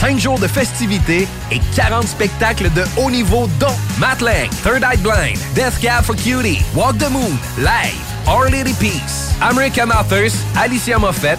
5 0.00 0.18
jours 0.18 0.38
de 0.38 0.46
festivités 0.46 1.26
et 1.50 1.60
40 1.74 2.06
spectacles 2.06 2.70
de 2.72 2.84
haut 2.96 3.10
niveau 3.10 3.48
dont 3.58 3.74
Matt 3.98 4.20
Lang, 4.20 4.48
Third 4.62 4.82
Eye 4.82 4.98
Blind, 4.98 5.38
Death 5.54 5.78
Cab 5.80 6.04
for 6.04 6.14
Cutie, 6.14 6.62
Walk 6.74 6.98
the 6.98 7.10
Moon, 7.10 7.36
Live, 7.58 7.96
Our 8.28 8.50
Lady 8.50 8.74
Peace, 8.74 9.34
American 9.40 9.90
Authors, 9.90 10.32
Alicia 10.56 10.98
Moffett, 10.98 11.38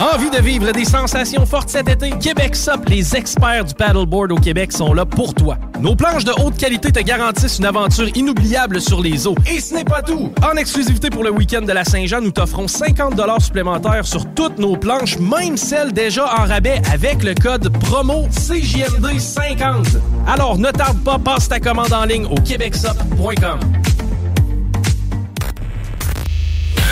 Envie 0.00 0.30
de 0.30 0.38
vivre 0.38 0.72
des 0.72 0.84
sensations 0.84 1.46
fortes 1.46 1.68
cet 1.68 1.88
été? 1.88 2.10
Québec 2.18 2.56
Sup, 2.56 2.88
les 2.88 3.14
experts 3.14 3.64
du 3.64 3.74
paddleboard 3.74 4.32
au 4.32 4.36
Québec 4.36 4.72
sont 4.72 4.92
là 4.92 5.06
pour 5.06 5.34
toi. 5.34 5.56
Nos 5.80 5.94
planches 5.94 6.24
de 6.24 6.32
haute 6.42 6.56
qualité 6.56 6.90
te 6.90 6.98
garantissent 6.98 7.58
une 7.58 7.66
aventure 7.66 8.08
inoubliable 8.16 8.80
sur 8.80 9.00
les 9.00 9.26
eaux. 9.28 9.36
Et 9.48 9.60
ce 9.60 9.74
n'est 9.74 9.84
pas 9.84 10.02
tout! 10.02 10.32
En 10.42 10.56
exclusivité 10.56 11.10
pour 11.10 11.22
le 11.22 11.30
week-end 11.30 11.62
de 11.62 11.72
la 11.72 11.84
Saint-Jean, 11.84 12.20
nous 12.20 12.32
t'offrons 12.32 12.66
50 12.66 13.20
supplémentaires 13.40 14.04
sur 14.04 14.26
toutes 14.34 14.58
nos 14.58 14.76
planches, 14.76 15.18
même 15.18 15.56
celles 15.56 15.92
déjà 15.92 16.24
en 16.24 16.44
rabais 16.44 16.82
avec 16.92 17.22
le 17.22 17.34
code 17.34 17.72
promo 17.78 18.26
CJMD50. 18.30 19.98
Alors 20.26 20.58
ne 20.58 20.70
tarde 20.70 20.98
pas, 21.04 21.18
passe 21.18 21.48
ta 21.48 21.60
commande 21.60 21.92
en 21.92 22.04
ligne 22.04 22.26
au 22.26 22.34
québecsup.com. 22.34 23.60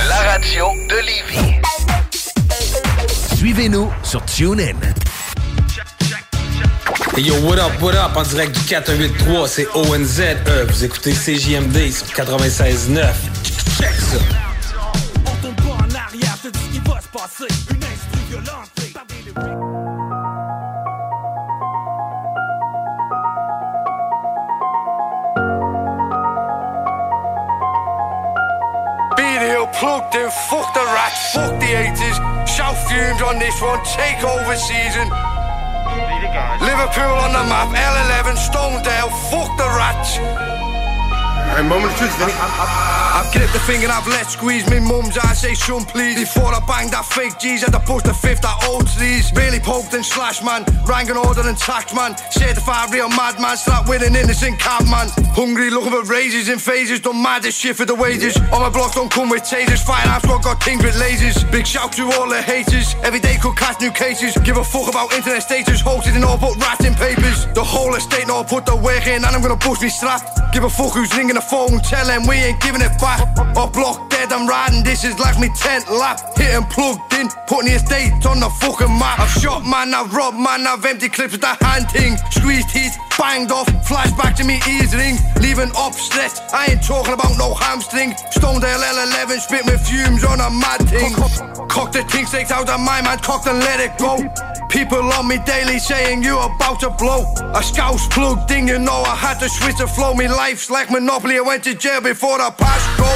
La 0.09 0.33
radio 0.33 0.67
de 0.89 0.97
Lévis. 1.07 1.63
Suivez-nous 3.43 3.91
sur 4.05 4.25
TuneIn. 4.25 4.77
Hey 7.17 7.25
yo, 7.25 7.35
what 7.41 7.59
up, 7.59 7.73
what 7.83 7.97
up, 7.97 8.17
en 8.17 8.23
direct 8.23 8.57
du 8.57 8.65
483, 8.67 9.49
c'est 9.49 9.67
ONZ. 9.75 10.21
Euh, 10.47 10.65
vous 10.69 10.85
écoutez 10.85 11.11
CJMD 11.11 11.91
sur 11.91 12.07
96.9. 12.07 13.03
Check 13.81 13.95
ça. 13.95 14.19
On 15.27 15.35
tombe 15.45 15.57
pas 15.57 15.73
en 15.73 16.07
arrière, 16.07 16.39
te 16.41 16.49
dis 16.51 16.59
ce 16.61 16.79
qui 16.79 16.89
va 16.89 17.01
se 17.01 17.09
passer. 17.09 17.53
Une 17.73 17.83
instru 17.83 18.21
in, 30.15 30.31
fuck 30.31 30.73
the 30.75 30.79
rats, 30.79 31.33
fuck 31.33 31.59
the 31.59 31.67
80s. 31.67 32.32
On 32.93 33.39
this 33.39 33.63
one, 33.63 33.83
take 33.85 34.23
over 34.23 34.55
season. 34.55 35.09
Liverpool 36.61 37.17
on 37.25 37.33
the 37.33 37.45
map, 37.49 37.73
L11, 37.73 38.37
Stonedale, 38.37 39.11
fuck 39.31 39.57
the 39.57 39.65
rats. 39.65 40.72
Hey, 41.53 41.61
moment 41.69 41.93
of 41.93 41.99
truth, 41.99 42.17
Vinny. 42.17 42.33
I've 42.33 43.31
clipped 43.31 43.53
the 43.53 43.61
finger 43.61 43.85
and 43.85 43.93
I've 43.93 44.09
let 44.09 44.25
squeeze. 44.25 44.65
Me 44.71 44.81
mum's 44.81 45.19
I 45.19 45.35
say 45.35 45.53
son 45.53 45.85
please. 45.85 46.17
Before 46.19 46.49
I 46.49 46.65
bang 46.65 46.89
that 46.97 47.05
fake 47.05 47.39
G's 47.39 47.61
had 47.61 47.77
to 47.77 47.81
push 47.81 48.03
the 48.03 48.15
fifth 48.15 48.41
that 48.41 48.57
owns 48.65 48.97
these 48.97 49.31
Really 49.37 49.61
poked 49.61 49.93
and 49.93 50.05
slashed 50.05 50.43
man. 50.43 50.65
Rang 50.89 51.11
an 51.11 51.19
order 51.19 51.45
and 51.45 51.59
taxed 51.59 51.95
man. 51.95 52.17
Certified 52.33 52.89
real 52.91 53.11
madman 53.11 53.59
Start 53.59 53.87
winning 53.87 54.17
innocent 54.17 54.59
cabman 54.59 55.13
Hungry 55.37 55.69
looking 55.69 55.93
for 55.93 56.03
raises 56.09 56.49
in 56.49 56.59
phases. 56.59 57.01
Done 57.01 57.21
mad 57.21 57.45
as 57.45 57.55
shit 57.55 57.77
for 57.77 57.85
the 57.85 57.95
wages. 57.95 58.37
All 58.51 58.61
my 58.61 58.71
blocks 58.71 58.95
don't 58.95 59.13
come 59.13 59.29
with 59.29 59.45
tasers. 59.45 59.85
Finance 59.85 60.25
squad 60.25 60.43
got 60.43 60.63
things 60.63 60.83
with 60.83 60.97
lasers. 60.97 61.45
Big 61.53 61.67
shout 61.67 61.93
to 61.93 62.09
all 62.17 62.29
the 62.29 62.41
haters. 62.41 62.97
Every 63.05 63.21
day 63.21 63.37
could 63.37 63.57
catch 63.57 63.81
new 63.81 63.93
cases. 63.93 64.37
Give 64.45 64.57
a 64.57 64.65
fuck 64.65 64.89
about 64.89 65.13
internet 65.13 65.43
status. 65.43 65.83
Hosted 65.83 66.17
and 66.17 66.25
all 66.25 66.39
put 66.39 66.57
rats 66.57 66.85
in 66.85 66.95
papers. 66.95 67.45
The 67.53 67.63
whole 67.63 67.95
estate 67.95 68.27
know 68.27 68.41
I 68.41 68.45
put 68.45 68.65
the 68.65 68.77
work 68.77 69.07
in 69.07 69.25
And 69.25 69.37
I'm 69.37 69.43
gonna 69.43 69.57
bust 69.57 69.83
me 69.83 69.89
strap 69.89 70.23
Give 70.53 70.65
a 70.65 70.71
fuck 70.71 70.93
who's 70.93 71.15
ringing 71.17 71.37
the 71.37 71.42
phone, 71.49 71.81
tell 71.81 72.07
them 72.07 72.27
we 72.27 72.37
ain't 72.37 72.61
giving 72.61 72.81
it 72.81 72.95
back. 73.01 73.21
Or 73.57 73.69
block 73.71 74.11
dead, 74.11 74.33
I'm 74.33 74.47
riding 74.49 74.83
this 74.83 75.05
is 75.05 75.19
like 75.19 75.39
me 75.39 75.49
tent 75.59 75.91
lap. 75.91 76.21
Hitting 76.37 76.65
plugged 76.71 77.13
in, 77.15 77.29
putting 77.47 77.71
the 77.71 77.77
estate 77.77 78.15
on 78.27 78.41
the 78.41 78.51
fucking 78.61 78.93
map. 78.99 79.19
I've 79.21 79.31
shot 79.31 79.65
man, 79.67 79.95
I've 79.95 80.13
robbed 80.15 80.39
man, 80.39 80.67
I've 80.67 80.85
empty 80.85 81.09
clips 81.09 81.33
with 81.33 81.43
the 81.43 81.55
hand 81.65 81.91
thing. 81.91 82.17
Squeezed 82.31 82.71
teeth, 82.71 82.97
banged 83.19 83.51
off, 83.51 83.67
flashback 83.89 84.37
to 84.37 84.45
me 84.45 84.61
ears. 84.69 84.95
Leaving 85.41 85.73
stressed, 85.93 86.43
I 86.53 86.67
ain't 86.73 86.83
talking 86.83 87.15
about 87.15 87.37
no 87.39 87.55
hamstring. 87.55 88.13
Stonedale 88.31 88.83
L11, 88.83 89.41
spit 89.41 89.67
my 89.67 89.77
fumes 89.77 90.25
on 90.25 90.41
a 90.41 90.51
mad 90.51 90.89
thing. 90.89 91.13
Cock 91.69 91.93
the 91.93 92.03
thing, 92.05 92.27
stakes 92.27 92.51
out 92.51 92.69
of 92.69 92.81
my 92.81 93.03
man, 93.03 93.19
cocked 93.19 93.47
and 93.47 93.59
let 93.61 93.81
it 93.81 93.97
go. 93.99 94.52
People 94.73 95.13
on 95.13 95.29
me 95.29 95.37
daily 95.45 95.79
saying 95.79 96.23
you 96.23 96.39
about 96.39 96.81
to 96.81 96.89
blow. 96.89 97.29
A 97.55 97.63
scouse 97.63 98.09
plugged 98.09 98.51
in, 98.51 98.67
you 98.67 98.79
know 98.79 99.05
I 99.05 99.15
had 99.15 99.39
to 99.41 99.49
switch 99.49 99.77
the 99.77 99.87
flow. 99.87 100.15
Me 100.15 100.29
life's 100.29 100.71
like 100.71 100.91
Monopoly, 100.91 101.37
I 101.37 101.43
went 101.43 101.63
to 101.65 101.75
jail 101.75 102.01
before 102.01 102.39
the 102.39 102.51
past 102.57 102.89
go. 102.97 103.13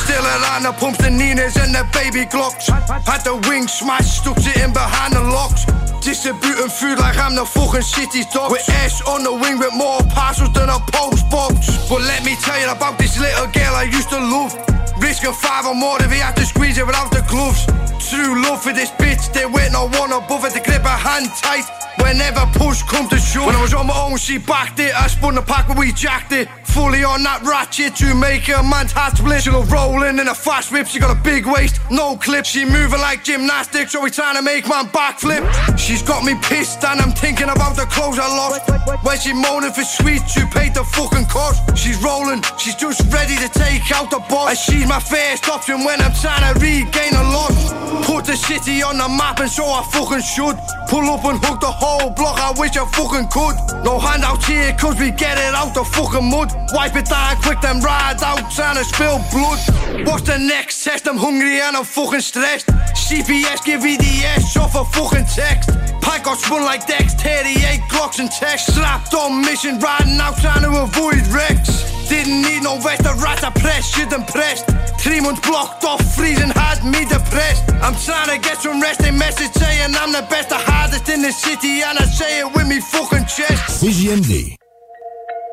Still 0.00 0.24
around 0.24 0.62
the 0.62 0.72
pumps, 0.72 1.04
the 1.04 1.10
Ninas 1.10 1.56
and 1.56 1.74
the 1.74 1.84
baby 1.92 2.24
Glocks. 2.24 2.72
Had 3.04 3.20
the 3.20 3.36
wings 3.48 3.70
smashed, 3.70 4.24
stuck 4.24 4.38
sitting 4.38 4.72
behind 4.72 5.12
the 5.12 5.20
locks. 5.20 5.66
Distributing 6.00 6.72
food 6.72 6.98
like 6.98 7.18
I'm 7.18 7.36
the 7.36 7.44
fucking 7.44 7.82
city 7.82 8.24
dog. 8.32 8.50
With 8.50 8.66
S 8.68 9.02
on 9.02 9.24
the 9.24 9.32
wing 9.32 9.58
with 9.58 9.74
more 9.74 10.00
parcels 10.08 10.54
than 10.54 10.70
a 10.70 10.80
post 10.88 11.28
box. 11.28 11.68
But 11.86 12.00
let 12.00 12.24
me 12.24 12.34
tell 12.40 12.58
you 12.58 12.72
about 12.72 12.96
this 12.96 13.20
little 13.20 13.46
girl 13.48 13.74
I 13.76 13.84
used 13.84 14.08
to 14.08 14.20
love. 14.20 14.56
Risking 14.98 15.32
five 15.32 15.66
or 15.66 15.74
more 15.74 16.00
if 16.02 16.10
he 16.10 16.18
had 16.18 16.36
to 16.36 16.46
squeeze 16.46 16.78
it 16.78 16.86
without 16.86 17.10
the 17.10 17.24
gloves. 17.28 17.66
True 18.08 18.42
love 18.42 18.62
for 18.62 18.72
this 18.72 18.90
bitch, 18.92 19.32
they 19.32 19.46
wait 19.46 19.72
no 19.72 19.88
one 19.88 20.12
above 20.12 20.44
it 20.44 20.52
to 20.52 20.60
grip 20.60 20.82
her 20.82 20.88
hand 20.88 21.30
tight. 21.42 21.64
Whenever 21.98 22.44
push 22.58 22.82
come 22.82 23.08
to 23.08 23.18
shove. 23.18 23.46
When 23.46 23.56
I 23.56 23.62
was 23.62 23.72
on 23.72 23.86
my 23.86 23.96
own, 23.96 24.18
she 24.18 24.38
backed 24.38 24.78
it. 24.78 24.94
I 24.94 25.06
spun 25.06 25.36
the 25.36 25.42
pack, 25.42 25.68
but 25.68 25.78
we 25.78 25.92
jacked 25.92 26.32
it. 26.32 26.48
Fully 26.64 27.04
on 27.04 27.22
that 27.22 27.42
ratchet 27.42 27.94
to 27.96 28.14
make 28.14 28.48
a 28.48 28.62
man's 28.62 28.92
heart 28.92 29.16
split. 29.16 29.42
She 29.42 29.50
go 29.50 29.62
rolling 29.64 30.18
in 30.18 30.28
a 30.28 30.34
fast 30.34 30.72
whip. 30.72 30.88
She 30.88 30.98
got 30.98 31.16
a 31.16 31.20
big 31.22 31.46
waist, 31.46 31.80
no 31.90 32.16
clip. 32.16 32.44
She 32.44 32.64
moving 32.64 33.00
like 33.00 33.22
gymnastics, 33.24 33.92
so 33.92 34.02
we 34.02 34.10
trying 34.10 34.36
to 34.36 34.42
make 34.42 34.68
man 34.68 34.86
backflip. 34.86 35.46
She's 35.78 36.02
got 36.02 36.24
me 36.24 36.34
pissed, 36.42 36.84
and 36.84 37.00
I'm 37.00 37.12
thinking 37.12 37.48
about 37.48 37.76
the 37.76 37.86
clothes 37.86 38.18
I 38.18 38.26
lost. 38.26 38.68
When 39.04 39.18
she 39.18 39.32
moaning 39.32 39.72
for 39.72 39.84
sweets, 39.84 40.36
you 40.36 40.46
paid 40.48 40.74
the 40.74 40.84
fucking 40.84 41.26
cost. 41.26 41.62
She's 41.78 42.02
rolling, 42.02 42.42
she's 42.58 42.74
just 42.74 43.00
ready 43.12 43.36
to 43.36 43.48
take 43.48 43.90
out 43.92 44.10
the 44.10 44.18
boss. 44.28 44.50
And 44.50 44.58
she's 44.58 44.83
my 44.88 45.00
first 45.00 45.48
option 45.48 45.84
when 45.84 46.00
I'm 46.00 46.12
trying 46.14 46.52
to 46.52 46.60
regain 46.60 47.14
a 47.14 47.22
loss. 47.32 47.72
Put 48.06 48.24
the 48.26 48.36
city 48.36 48.82
on 48.82 48.98
the 48.98 49.08
map, 49.08 49.40
and 49.40 49.50
so 49.50 49.64
I 49.64 49.82
fucking 49.92 50.20
should. 50.20 50.83
Pull 50.94 51.10
up 51.10 51.24
and 51.24 51.44
hook 51.44 51.58
the 51.58 51.66
whole 51.66 52.08
block, 52.10 52.38
I 52.38 52.54
wish 52.56 52.76
I 52.76 52.86
fucking 52.86 53.26
could. 53.26 53.58
No 53.82 53.98
handouts 53.98 54.46
here, 54.46 54.72
cause 54.78 54.94
we 55.00 55.10
get 55.10 55.36
it 55.38 55.52
out 55.52 55.74
the 55.74 55.82
fucking 55.82 56.30
mud. 56.30 56.54
Wipe 56.72 56.94
it 56.94 57.06
down 57.06 57.34
quick, 57.42 57.60
then 57.60 57.82
ride 57.82 58.22
out, 58.22 58.48
trying 58.54 58.76
to 58.76 58.84
spill 58.84 59.18
blood. 59.34 59.58
What's 60.06 60.22
the 60.22 60.38
next 60.38 60.84
test? 60.84 61.08
I'm 61.08 61.16
hungry 61.16 61.58
and 61.58 61.76
I'm 61.76 61.82
fucking 61.82 62.20
stressed. 62.20 62.68
CPS 62.94 63.64
give 63.64 63.80
VDS 63.80 64.54
off 64.56 64.76
a 64.76 64.84
fucking 64.84 65.26
text. 65.34 65.70
Pike 66.00 66.22
got 66.22 66.38
spun 66.38 66.62
like 66.62 66.86
Dex, 66.86 67.14
38 67.14 67.80
Glocks 67.90 68.20
and 68.20 68.30
text. 68.30 68.72
Slapped 68.72 69.14
on 69.14 69.42
mission, 69.42 69.80
riding 69.80 70.20
out, 70.20 70.38
trying 70.38 70.62
to 70.62 70.70
avoid 70.78 71.26
wrecks. 71.34 71.90
Didn't 72.08 72.42
need 72.42 72.62
no 72.62 72.78
vest, 72.78 73.02
a 73.02 73.18
rat, 73.18 73.42
I 73.42 73.50
press, 73.50 73.88
shit 73.88 74.12
impressed. 74.12 74.70
Three 75.00 75.20
months 75.20 75.40
blocked 75.40 75.84
off, 75.84 76.00
freezing 76.14 76.50
had 76.50 76.84
me 76.84 77.04
depressed. 77.04 77.64
I'm 77.82 77.96
trying 77.96 78.28
to 78.28 78.38
get 78.38 78.60
some 78.60 78.80
rest, 78.80 79.00
a 79.00 79.12
message 79.12 79.52
saying 79.52 79.94
I'm 79.96 80.12
the 80.12 80.22
best, 80.28 80.50
the 80.50 80.56
hardest 80.84 81.08
in 81.08 81.22
the 81.22 81.32
city, 81.32 81.82
and 81.82 81.98
I 81.98 82.04
say 82.04 82.40
it 82.40 82.54
with 82.54 82.66
me 82.68 82.80
fucking 82.80 83.26
chest. 83.26 83.82
CJMD. 83.82 84.56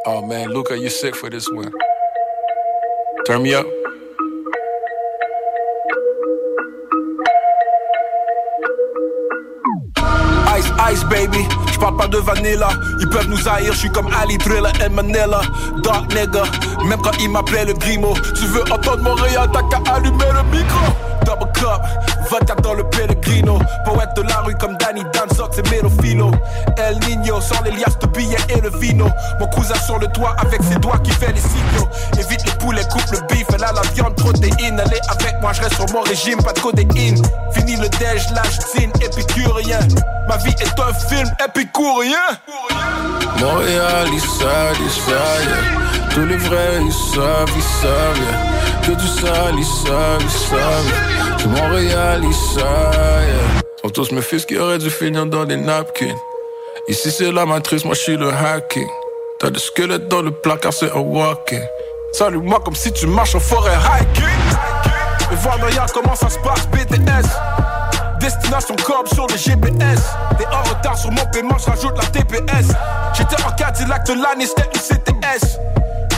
Oh 0.05 0.25
man, 0.25 0.49
Luca, 0.49 0.77
you 0.77 0.89
sick 0.89 1.15
for 1.15 1.29
this 1.29 1.49
one. 1.49 1.71
Turn 3.25 3.43
me 3.43 3.53
up. 3.53 3.65
Ice, 10.57 10.69
ice 10.91 11.03
baby, 11.05 11.41
je 11.70 11.70
parle 11.81 11.97
pas 11.97 12.07
de 12.07 12.17
vanilla. 12.17 12.69
Ils 12.99 13.09
peuvent 13.09 13.27
nous 13.27 13.47
haïr, 13.47 13.73
je 13.73 13.79
suis 13.79 13.91
comme 13.91 14.07
Ali 14.21 14.37
Driller 14.37 14.71
et 14.85 14.89
Manila 14.89 15.41
Dark 15.83 16.13
nigga, 16.13 16.43
même 16.85 17.01
quand 17.01 17.17
ils 17.19 17.29
m'appelaient 17.29 17.65
le 17.65 17.73
Grimo. 17.73 18.13
Tu 18.35 18.45
veux 18.45 18.63
entendre 18.71 19.01
Montréal, 19.01 19.49
t'as 19.51 19.63
qu'à 19.63 19.95
allumer 19.95 20.25
le 20.33 20.57
micro. 20.57 20.85
Double 21.25 21.51
cup, 21.53 21.81
vodka 22.29 22.55
dans 22.55 22.73
le 22.73 22.83
Pellegrino. 22.83 23.59
Poète 23.85 24.09
de 24.15 24.21
la 24.21 24.41
rue 24.41 24.55
comme 24.55 24.75
Danny 24.77 25.03
Danzok, 25.13 25.53
c'est 25.53 25.69
Melofilo 25.71 26.31
El 26.77 26.99
Nino, 27.07 27.41
sans 27.41 27.61
les 27.63 27.71
liasses 27.71 27.99
de 27.99 28.07
billets 28.07 28.37
et 28.49 28.61
le 28.61 28.69
vino. 28.69 29.07
Mon 29.39 29.47
cousin 29.47 29.75
sur 29.85 29.97
le 29.99 30.07
toit 30.07 30.35
avec 30.37 30.61
ses 30.63 30.75
doigts 30.75 30.99
qui 30.99 31.11
fait 31.11 31.31
les 31.31 31.41
signaux. 31.41 31.87
Évite 32.19 32.45
les 32.45 32.51
poulets, 32.53 32.83
coupe 32.91 33.09
le 33.11 33.19
bif, 33.27 33.45
elle 33.53 33.63
a 33.63 33.71
la 33.71 33.81
viande, 33.93 34.15
protéine. 34.15 34.79
Est 34.79 35.09
avec 35.09 35.41
moi, 35.41 35.53
je 35.53 35.61
reste 35.61 35.75
sur 35.75 35.85
mon 35.93 36.01
régime, 36.01 36.41
pas 36.43 36.53
de 36.53 36.59
codéine 36.59 37.21
Fini 37.53 37.75
le 37.75 37.89
déj, 37.89 38.29
lâche, 38.33 38.59
épicurien. 39.01 39.79
Ma 40.27 40.37
vie 40.37 40.55
est 40.59 40.79
un 40.79 40.93
film 40.93 41.29
épicurien 41.47 41.70
Montréal, 43.39 44.07
ils 44.13 44.19
savent, 44.19 44.77
ils 44.83 44.89
savent. 44.89 46.11
Tous 46.13 46.25
les 46.25 46.37
vrais, 46.37 46.81
ils 46.81 46.91
savent, 46.91 47.51
ils 47.55 47.61
savent, 47.61 48.17
yeah. 48.17 48.85
Que 48.85 48.91
du 48.91 49.07
sale, 49.07 49.55
ils 49.57 49.65
savent, 49.65 50.21
ils 50.21 50.29
savent. 50.29 50.93
C'est 51.39 51.47
Montréal, 51.47 52.21
ils 52.23 52.33
savent, 52.33 53.25
yeah. 53.25 53.61
Sont 53.81 53.89
tous 53.89 54.11
mes 54.11 54.21
fils 54.21 54.45
qui 54.45 54.57
auraient 54.57 54.77
dû 54.77 54.89
finir 54.89 55.25
dans 55.25 55.45
des 55.45 55.57
napkins. 55.57 56.15
Ici, 56.87 57.11
c'est 57.11 57.31
la 57.31 57.45
matrice, 57.45 57.85
moi, 57.85 57.95
je 57.95 58.01
suis 58.01 58.17
le 58.17 58.29
hacking. 58.29 58.87
T'as 59.39 59.49
des 59.49 59.59
squelettes 59.59 60.07
dans 60.07 60.21
le 60.21 60.31
placard, 60.31 60.73
c'est 60.73 60.91
un 60.91 60.99
walking. 60.99 61.63
Salut-moi 62.13 62.59
comme 62.63 62.75
si 62.75 62.91
tu 62.91 63.07
marches 63.07 63.35
en 63.35 63.39
forêt 63.39 63.71
hiking 63.73 64.25
Et 65.31 65.35
voir 65.35 65.57
derrière 65.59 65.85
comment 65.93 66.15
ça 66.15 66.29
se 66.29 66.37
passe, 66.39 66.67
BTS 66.67 67.70
Destination 68.21 68.75
Cobb 68.75 69.07
sur 69.07 69.25
le 69.25 69.35
GPS. 69.35 70.01
T'es 70.37 70.45
en 70.45 70.61
retard 70.61 70.95
sur 70.95 71.11
mon 71.11 71.25
paiement, 71.31 71.57
je 71.57 71.71
rajoute 71.71 71.97
la 71.97 72.05
TPS. 72.05 72.67
J'étais 73.13 73.41
en 73.43 73.51
Cadillac 73.53 74.05
de 74.05 74.13
l'année, 74.13 74.45
c'était 74.45 74.69
une 74.75 74.79
CTS. 74.79 75.57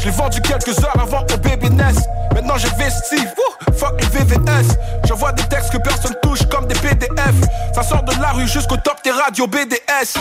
Je 0.01 0.05
l'ai 0.05 0.11
vendu 0.11 0.41
quelques 0.41 0.77
heures 0.83 0.99
avant 1.01 1.21
au 1.21 1.37
baby 1.37 1.69
nest. 1.69 2.09
Maintenant 2.33 2.57
j'ai 2.57 2.67
vesti, 2.77 3.15
wouh, 3.15 3.73
fuck 3.77 3.93
les 4.01 4.19
VVS. 4.19 4.77
J'envoie 5.07 5.31
des 5.31 5.43
textes 5.43 5.71
que 5.71 5.77
personne 5.77 6.13
touche 6.21 6.45
comme 6.51 6.67
des 6.67 6.75
PDF. 6.75 7.35
Ça 7.73 7.83
sort 7.83 8.03
de 8.03 8.11
la 8.21 8.31
rue 8.31 8.49
jusqu'au 8.49 8.75
top 8.75 8.97
des 9.05 9.11
radios 9.11 9.47
BDS. 9.47 10.19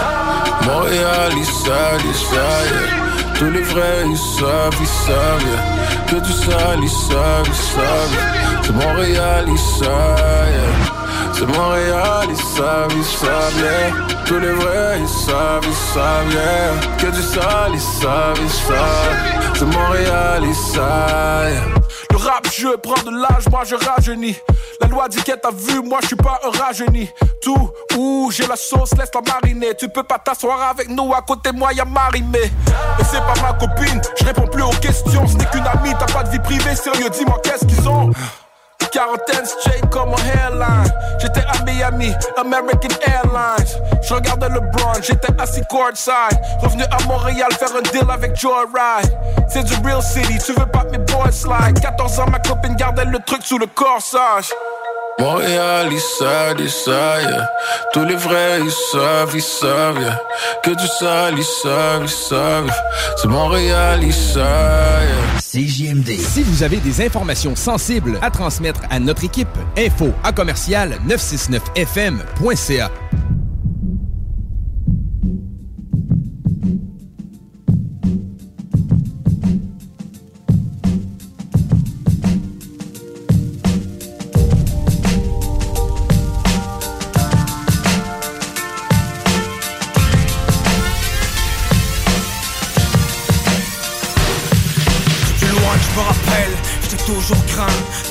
Montréal, 0.65 1.33
ils 1.37 1.45
savent, 1.45 2.01
ils 2.05 2.15
savent. 2.15 3.35
Tous 3.39 3.51
les 3.51 3.63
vrais, 3.63 4.05
ils 4.07 4.17
savent, 4.17 4.77
ils 4.81 4.87
savent. 4.87 6.07
Que 6.07 6.15
du 6.15 6.33
sale, 6.33 6.79
ils 6.81 6.89
savent, 6.89 7.47
ils 7.47 7.55
savent. 7.55 8.63
C'est 8.63 8.73
Montréal, 8.73 9.47
ils 9.49 9.59
savent. 9.59 10.82
C'est 11.43 11.59
Montréal, 11.59 12.29
ils 12.31 12.37
savent, 12.37 12.93
ils 12.97 13.05
savent, 13.05 13.59
yeah. 13.59 14.17
Tous 14.27 14.39
les 14.39 14.53
vrais, 14.53 15.01
ils 15.01 15.09
savent, 15.09 15.65
ils 15.67 15.93
savent, 15.93 16.33
yeah. 16.33 16.97
Que 16.99 17.07
du 17.07 17.21
sale, 17.21 17.73
ils 17.75 17.81
savent, 17.81 18.39
ils 18.41 18.49
savent. 18.49 19.53
C'est 19.59 19.65
Montréal, 19.65 20.43
ils 20.45 20.55
savent, 20.55 21.51
yeah. 21.51 21.63
Le 22.13 22.17
rap, 22.17 22.47
je 22.49 22.69
prends 22.77 23.03
de 23.03 23.11
l'âge, 23.11 23.49
moi 23.51 23.63
je 23.65 23.75
rajeunis. 23.75 24.37
La 24.81 24.87
loi 24.87 25.09
dit 25.09 25.21
qu'elle 25.25 25.41
t'a 25.41 25.51
vu, 25.51 25.83
moi 25.83 25.99
je 26.03 26.07
suis 26.09 26.17
pas 26.17 26.39
un 26.45 26.65
rajeuni. 26.65 27.11
Tout, 27.43 27.73
où 27.99 28.31
j'ai 28.33 28.47
la 28.47 28.55
sauce, 28.55 28.93
laisse 28.97 29.11
la 29.13 29.21
mariner. 29.21 29.75
Tu 29.77 29.89
peux 29.89 30.05
pas 30.05 30.21
t'asseoir 30.21 30.63
avec 30.71 30.91
nous, 30.91 31.13
à 31.13 31.23
côté 31.23 31.51
moi 31.51 31.73
y'a 31.73 31.85
Marimé. 31.85 32.39
Et 32.39 33.05
c'est 33.11 33.19
pas 33.19 33.35
ma 33.43 33.53
copine, 33.55 34.01
je 34.17 34.25
réponds 34.25 34.47
plus 34.47 34.63
aux 34.63 34.71
questions. 34.81 35.27
Ce 35.27 35.37
n'est 35.37 35.47
qu'une 35.47 35.67
amie, 35.67 35.93
t'as 35.99 36.07
pas 36.07 36.23
de 36.23 36.31
vie 36.31 36.39
privée, 36.39 36.77
sérieux, 36.77 37.11
dis-moi 37.11 37.41
qu'est-ce 37.43 37.67
qu'ils 37.67 37.89
ont? 37.89 38.13
Quarantaine 38.93 39.47
straight 39.47 39.89
comme 39.91 40.11
mon 40.11 40.17
hairline. 40.17 40.93
J'étais 41.19 41.41
à 41.41 41.65
Miami, 41.65 42.13
American 42.37 42.89
Airlines. 43.07 43.67
Je 44.03 44.15
regardais 44.15 44.49
LeBron, 44.51 44.93
j'étais 45.03 45.41
assis 45.41 45.63
courtside. 45.71 46.39
Revenu 46.61 46.83
à 46.85 47.03
Montréal 47.09 47.51
faire 47.59 47.75
un 47.75 47.83
deal 47.83 48.11
avec 48.11 48.37
Joyride. 48.37 49.17
C'est 49.49 49.65
du 49.65 49.75
real 49.85 50.03
city, 50.03 50.39
tu 50.45 50.53
veux 50.53 50.67
pas 50.67 50.85
mes 50.85 50.99
boys 50.99 51.33
slide. 51.33 51.81
14 51.81 52.21
ans, 52.21 52.27
ma 52.31 52.39
copine 52.39 52.77
gardait 52.77 53.07
le 53.07 53.19
truc 53.21 53.43
sous 53.43 53.59
le 53.59 53.67
corsage. 53.67 54.51
Montréal, 55.23 55.89
ils 55.93 56.01
savent, 56.01 56.57
ils 56.59 56.69
savent. 56.69 57.47
Tous 57.93 58.05
les 58.05 58.17
vrais, 58.17 58.59
ils 58.61 58.71
savent, 58.91 59.31
ils 59.33 59.41
savent. 59.41 60.19
Que 60.65 60.71
du 60.71 60.87
sale, 60.99 61.35
ils 61.39 61.45
savent, 61.45 62.03
ils 62.03 62.09
savent. 62.09 62.73
C'est 63.17 63.29
Montréal, 63.29 64.01
ils 64.03 64.13
savent, 64.13 65.05
yeah. 65.05 65.39
CJMD. 65.39 66.19
Si 66.19 66.43
vous 66.43 66.65
avez 66.65 66.79
des 66.79 67.07
informations 67.07 67.55
sensibles 67.55 68.19
à 68.21 68.31
transmettre 68.31 68.81
à 68.91 68.99
notre 68.99 69.23
équipe, 69.23 69.57
info 69.79 70.13
à 70.25 70.33
commercial 70.33 70.99
969fm.ca. 71.07 72.91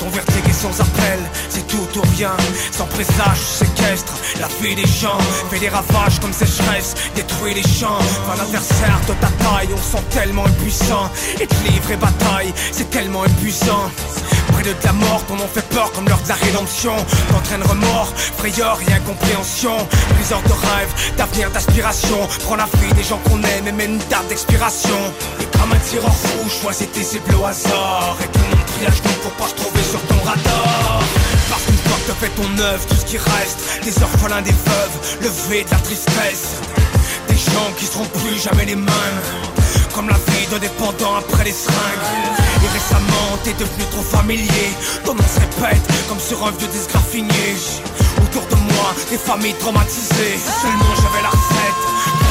Son 0.02 0.08
verdict 0.08 0.52
sans 0.52 0.80
appel, 0.80 1.20
c'est 1.48 1.64
tout 1.68 1.86
ou 1.96 2.02
rien. 2.16 2.32
Sans 2.72 2.86
présage, 2.86 3.38
séquestre 3.38 4.14
la 4.40 4.48
vie 4.60 4.74
des 4.74 4.86
gens. 4.86 5.16
Fait 5.48 5.60
des 5.60 5.68
ravages 5.68 6.18
comme 6.18 6.32
sécheresse, 6.32 6.96
détruit 7.14 7.54
les 7.54 7.62
champs. 7.62 8.02
Quand 8.26 8.36
l'adversaire 8.36 9.00
de 9.06 9.12
ta 9.12 9.28
taille, 9.28 9.68
on 9.72 9.76
sent 9.76 10.02
tellement 10.10 10.44
impuissant. 10.44 11.08
et 11.38 11.46
livre 11.70 11.92
et 11.92 11.96
bataille, 11.96 12.52
c'est 12.72 12.90
tellement 12.90 13.24
épuisant. 13.26 13.92
Près 14.52 14.62
de 14.62 14.74
la 14.84 14.92
mort, 14.92 15.22
ton 15.26 15.36
nom 15.36 15.48
fait 15.52 15.66
peur 15.68 15.92
comme 15.92 16.08
l'heure 16.08 16.22
de 16.22 16.28
la 16.28 16.34
rédemption. 16.34 16.94
T'entraînes 17.30 17.62
remords, 17.62 18.12
frayeur 18.38 18.78
et 18.86 18.92
incompréhension. 18.92 19.76
Plusieurs 20.16 20.42
de 20.42 20.52
rêves, 20.52 20.92
d'avenir, 21.16 21.50
d'aspiration. 21.50 22.28
Prends 22.44 22.56
la 22.56 22.66
vie 22.80 22.92
des 22.94 23.02
gens 23.02 23.18
qu'on 23.18 23.42
aime 23.42 23.68
et 23.68 23.72
mets 23.72 23.86
une 23.86 23.98
date 24.10 24.26
d'expiration. 24.28 24.98
Et 25.40 25.44
comme 25.58 25.72
un 25.72 25.78
tireur 25.78 26.14
fou, 26.14 26.48
choisis 26.48 26.90
tes 26.92 27.02
cibles 27.02 27.34
au 27.34 27.44
hasard. 27.44 28.16
Et 28.22 28.26
tout 28.26 28.38
le 28.38 28.56
monde 28.56 28.66
prie 28.66 28.86
à 28.86 28.90
pour 29.22 29.32
pas 29.32 29.48
se 29.48 29.54
trouver 29.54 29.82
sur 29.82 30.00
ton 30.02 30.18
radar. 30.24 31.02
Parce 31.48 31.62
qu'une 31.62 31.76
fois 31.76 31.98
que 31.98 32.12
t'as 32.12 32.26
fait 32.26 32.34
ton 32.40 32.62
œuvre, 32.62 32.86
tout 32.86 32.96
ce 32.96 33.04
qui 33.04 33.18
reste, 33.18 33.58
des 33.84 34.02
orphelins, 34.02 34.42
des 34.42 34.50
veuves, 34.50 35.18
le 35.22 35.28
V 35.28 35.64
de 35.64 35.70
la 35.70 35.78
tristesse. 35.78 36.60
Des 37.28 37.36
gens 37.36 37.70
qui 37.76 37.86
seront 37.86 38.06
plus 38.06 38.42
jamais 38.42 38.64
les 38.64 38.76
mêmes. 38.76 39.22
Comme 39.94 40.08
la 40.08 40.16
vie 40.16 40.46
de 40.50 40.58
dépendant 40.58 41.16
après 41.16 41.44
les 41.44 41.52
seringues. 41.52 42.51
Et 42.64 42.68
récemment, 42.68 43.38
t'es 43.44 43.52
devenu 43.54 43.84
trop 43.90 44.02
familier. 44.02 44.68
Ton 45.04 45.14
nom 45.14 45.22
se 45.22 45.40
répète 45.40 45.82
comme 46.08 46.20
sur 46.20 46.46
un 46.46 46.50
vieux 46.52 46.68
disque 46.68 46.92
raffiné. 46.92 47.56
Autour 48.22 48.46
de 48.46 48.56
moi, 48.56 48.94
des 49.10 49.18
familles 49.18 49.54
traumatisées. 49.58 50.38
Seulement 50.62 50.94
j'avais 50.96 51.22
la 51.22 51.30
recette 51.30 52.21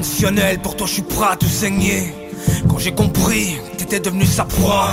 inconditionnel, 0.00 0.58
pour 0.60 0.76
toi 0.76 0.86
je 0.86 0.94
suis 0.94 1.02
prêt 1.02 1.28
à 1.32 1.36
tout 1.36 1.46
saigner. 1.46 2.14
Quand 2.68 2.78
j'ai 2.78 2.92
compris 2.92 3.56
t'étais 3.76 4.00
devenu 4.00 4.24
sa 4.24 4.44
proie 4.44 4.92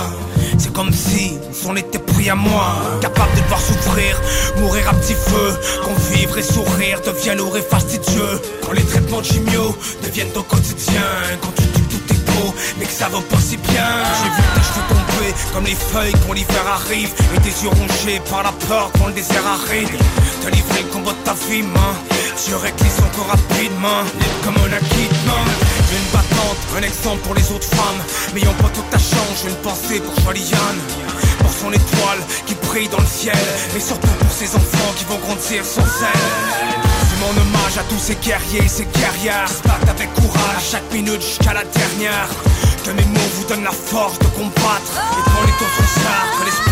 C'est 0.58 0.72
comme 0.72 0.92
si 0.92 1.38
on 1.66 1.76
était 1.76 1.98
pris 1.98 2.28
à 2.28 2.34
moi. 2.34 2.76
Capable 3.00 3.34
de 3.34 3.40
devoir 3.40 3.60
souffrir, 3.60 4.20
mourir 4.58 4.88
à 4.88 4.94
petit 4.94 5.14
feu. 5.14 5.54
Quand 5.82 5.94
vivre 6.12 6.36
et 6.36 6.42
sourire 6.42 7.00
deviennent 7.06 7.38
lourd 7.38 7.56
et 7.56 7.62
fastidieux. 7.62 8.40
Quand 8.62 8.72
les 8.72 8.84
traitements 8.84 9.20
de 9.20 9.24
chimio 9.24 9.74
deviennent 10.04 10.32
ton 10.32 10.42
quotidien. 10.42 11.02
Quand 11.40 11.52
mais 12.78 12.86
que 12.86 12.92
ça 12.92 13.08
va 13.08 13.20
pas 13.20 13.40
si 13.40 13.56
bien. 13.56 13.90
J'ai 14.18 14.30
vu 14.30 14.42
tes 14.54 14.62
cheveux 14.68 14.86
tomber 14.88 15.34
comme 15.52 15.64
les 15.64 15.74
feuilles 15.74 16.14
quand 16.26 16.32
l'hiver 16.32 16.66
arrive. 16.66 17.12
Et 17.34 17.40
tes 17.40 17.54
yeux 17.62 17.68
rongés 17.68 18.20
par 18.30 18.42
la 18.42 18.52
peur 18.52 18.90
quand 18.98 19.06
le 19.06 19.12
désert 19.12 19.46
arrive. 19.46 19.90
Te 20.42 20.50
livrer 20.50 20.82
le 20.82 20.88
combat 20.88 21.12
de 21.12 21.24
ta 21.24 21.34
vie, 21.48 21.62
main. 21.62 21.94
Tu 22.44 22.54
réclises 22.54 23.00
encore 23.00 23.28
rapidement 23.28 24.02
comme 24.44 24.56
un 24.56 24.72
acquittement. 24.72 25.44
Une 25.90 26.12
battante, 26.12 26.60
un 26.76 26.82
exemple 26.82 27.20
pour 27.22 27.34
les 27.34 27.50
autres 27.50 27.68
femmes. 27.68 28.02
N'ayant 28.34 28.54
pas 28.54 28.68
toute 28.68 28.88
ta 28.90 28.98
chance, 28.98 29.42
j'ai 29.42 29.50
une 29.50 29.56
pensée 29.56 30.00
pour 30.00 30.14
Joliane 30.24 30.80
Pour 31.38 31.50
son 31.50 31.72
étoile 31.72 32.20
qui 32.46 32.54
brille 32.66 32.88
dans 32.88 33.00
le 33.00 33.06
ciel 33.06 33.38
Mais 33.74 33.80
surtout 33.80 34.08
pour 34.18 34.30
ses 34.30 34.54
enfants 34.54 34.92
qui 34.96 35.04
vont 35.04 35.18
grandir 35.18 35.64
sans 35.64 35.80
elle 35.82 36.87
mon 37.20 37.30
hommage 37.30 37.78
à 37.78 37.84
tous 37.84 37.98
ces 37.98 38.14
guerriers 38.16 38.64
et 38.64 38.68
ces 38.68 38.86
guerrières. 38.86 39.48
Se 39.48 39.62
battent 39.66 39.88
avec 39.88 40.12
courage 40.14 40.62
chaque 40.70 40.92
minute 40.92 41.20
jusqu'à 41.20 41.54
la 41.54 41.64
dernière. 41.64 42.28
Que 42.84 42.90
mes 42.90 43.04
mots 43.04 43.30
vous 43.34 43.44
donnent 43.48 43.64
la 43.64 43.72
force 43.72 44.18
de 44.18 44.26
combattre. 44.26 44.92
Et 45.12 45.46
les 45.46 45.52
taux 45.58 46.67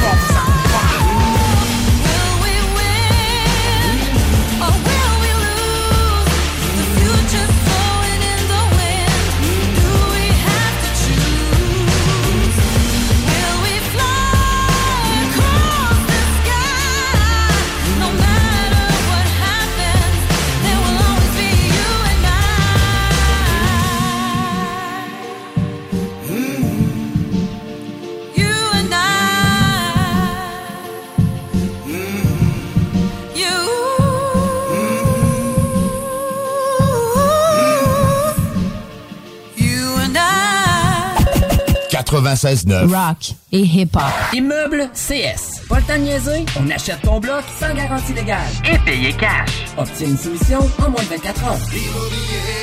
96.9. 42.07 42.87
Rock 42.95 43.35
et 43.53 43.62
hip-hop. 43.64 44.03
Immeuble 44.33 44.88
CS. 44.95 45.56
Pas 45.69 45.79
le 45.79 45.83
temps 45.83 45.95
de 45.95 46.03
niaiser, 46.03 46.47
on 46.61 46.71
achète 46.71 47.03
ton 47.03 47.19
bloc 47.19 47.43
sans 47.59 47.75
garantie 47.75 48.13
légale. 48.13 48.39
Et 48.73 48.79
payer 48.79 49.13
cash. 49.13 49.51
Obtiens 49.77 50.09
une 50.09 50.19
soumission 50.19 50.59
en 50.79 50.91
moins 50.91 51.03
de 51.03 51.09
24 51.09 51.45
heures. 51.45 51.59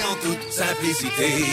en 0.09 0.15
toute 0.21 0.51
simplicité. 0.51 1.43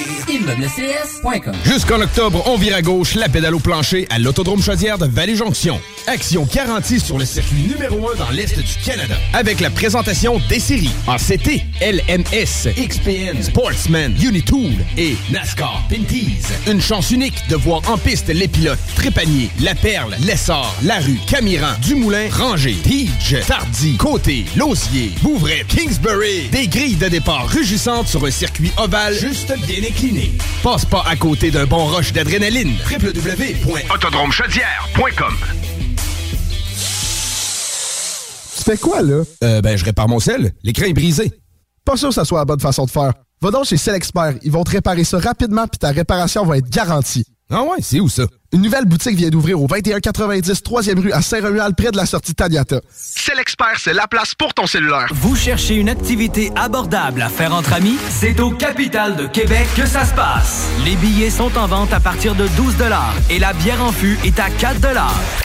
Jusqu'en 1.65 2.01
octobre, 2.01 2.43
on 2.47 2.57
vire 2.57 2.77
à 2.77 2.83
gauche 2.83 3.15
la 3.15 3.29
pédale 3.29 3.55
au 3.55 3.59
plancher 3.59 4.07
à 4.11 4.19
l'Autodrome 4.19 4.63
Chaudière 4.63 4.97
de 4.99 5.07
Vallée-Jonction. 5.07 5.81
Action 6.07 6.47
garantie 6.53 7.01
sur 7.01 7.19
le 7.19 7.25
circuit 7.25 7.63
numéro 7.69 8.11
1 8.11 8.17
dans 8.17 8.31
l'Est 8.31 8.57
du 8.59 8.75
Canada. 8.85 9.15
Avec 9.33 9.61
la 9.61 9.71
présentation 9.71 10.41
des 10.49 10.61
séries 10.61 10.91
ACT, 11.09 11.63
LMS, 11.81 12.69
XPN, 12.77 13.43
Sportsman, 13.43 14.15
Unitool 14.23 14.73
et 14.97 15.17
NASCAR 15.31 15.83
Pinties. 15.89 16.43
Une 16.69 16.81
chance 16.81 17.11
unique 17.11 17.47
de 17.49 17.57
voir 17.57 17.83
en 17.91 17.99
piste 17.99 18.29
les 18.29 18.49
pilotes 18.49 18.79
Trépanier, 18.95 19.51
La 19.61 19.75
Perle, 19.75 20.17
Lessard, 20.27 20.75
Larue, 20.85 21.19
Camiran, 21.40 21.72
Dumoulin, 21.81 22.29
Ranger, 22.31 22.76
Tige, 22.83 23.38
Tardy, 23.46 23.96
Côté, 23.96 24.44
Lausier, 24.59 25.14
Bouvray, 25.22 25.64
Kingsbury. 25.66 26.50
Des 26.50 26.68
grilles 26.68 26.96
de 26.96 27.09
départ 27.09 27.48
rugissantes 27.48 28.09
sur 28.09 28.22
un 28.26 28.31
circuit 28.31 28.70
ovale 28.76 29.14
juste 29.14 29.50
bien 29.66 29.79
incliné. 29.79 30.33
Passe 30.62 30.85
pas 30.85 31.03
à 31.09 31.16
côté 31.16 31.50
d'un 31.50 31.64
bon 31.64 31.87
rush 31.87 32.12
d'adrénaline. 32.12 32.74
www.autodromechaudière.com 32.90 35.35
Tu 38.59 38.62
fais 38.62 38.76
quoi, 38.76 39.00
là? 39.00 39.22
Euh, 39.42 39.62
ben, 39.62 39.79
je 39.79 39.85
répare 39.87 40.09
mon 40.09 40.20
sel. 40.20 40.53
L'écran 40.62 40.85
est 40.85 40.92
brisé. 40.92 41.33
Pas 41.87 41.96
sûr 41.96 42.09
que 42.09 42.14
ça 42.16 42.26
soit 42.26 42.40
la 42.40 42.44
bonne 42.44 42.61
façon 42.61 42.85
de 42.85 42.90
faire. 42.90 43.14
Va 43.40 43.50
donc 43.50 43.64
chez 43.64 43.79
Selexpert. 43.79 44.35
Ils 44.42 44.53
vont 44.53 44.64
te 44.64 44.72
réparer 44.72 45.05
ça 45.05 45.18
rapidement 45.18 45.66
puis 45.66 45.79
ta 45.79 45.88
réparation 45.88 46.44
va 46.44 46.59
être 46.59 46.68
garantie. 46.68 47.24
Ah 47.48 47.62
ouais, 47.62 47.79
c'est 47.81 47.98
où 47.98 48.11
ça? 48.11 48.24
Une 48.53 48.63
nouvelle 48.63 48.85
boutique 48.85 49.15
vient 49.15 49.29
d'ouvrir 49.29 49.63
au 49.63 49.69
2190 49.69 50.63
3e 50.63 50.99
rue 50.99 51.13
à 51.13 51.23
Saint-Romuald, 51.23 51.77
près 51.77 51.93
de 51.93 51.97
la 51.97 52.05
sortie 52.05 52.35
Taniata. 52.35 52.81
C'est 52.93 53.37
l'expert, 53.37 53.77
c'est 53.79 53.93
la 53.93 54.09
place 54.09 54.35
pour 54.35 54.55
ton 54.55 54.67
cellulaire. 54.67 55.07
Vous 55.13 55.37
cherchez 55.37 55.77
une 55.77 55.89
activité 55.89 56.51
abordable 56.57 57.23
à 57.23 57.29
faire 57.29 57.55
entre 57.55 57.75
amis? 57.75 57.97
C'est 58.11 58.41
au 58.41 58.51
Capital 58.51 59.15
de 59.15 59.27
Québec 59.29 59.69
que 59.77 59.87
ça 59.87 60.05
se 60.05 60.15
passe. 60.15 60.67
Les 60.85 60.97
billets 60.97 61.31
sont 61.31 61.57
en 61.57 61.69
vente 61.69 61.93
à 61.93 62.01
partir 62.01 62.35
de 62.35 62.49
12 62.57 62.75
et 63.31 63.39
la 63.39 63.53
bière 63.53 63.85
en 63.85 63.93
fût 63.93 64.19
est 64.25 64.41
à 64.41 64.51
4 64.51 64.81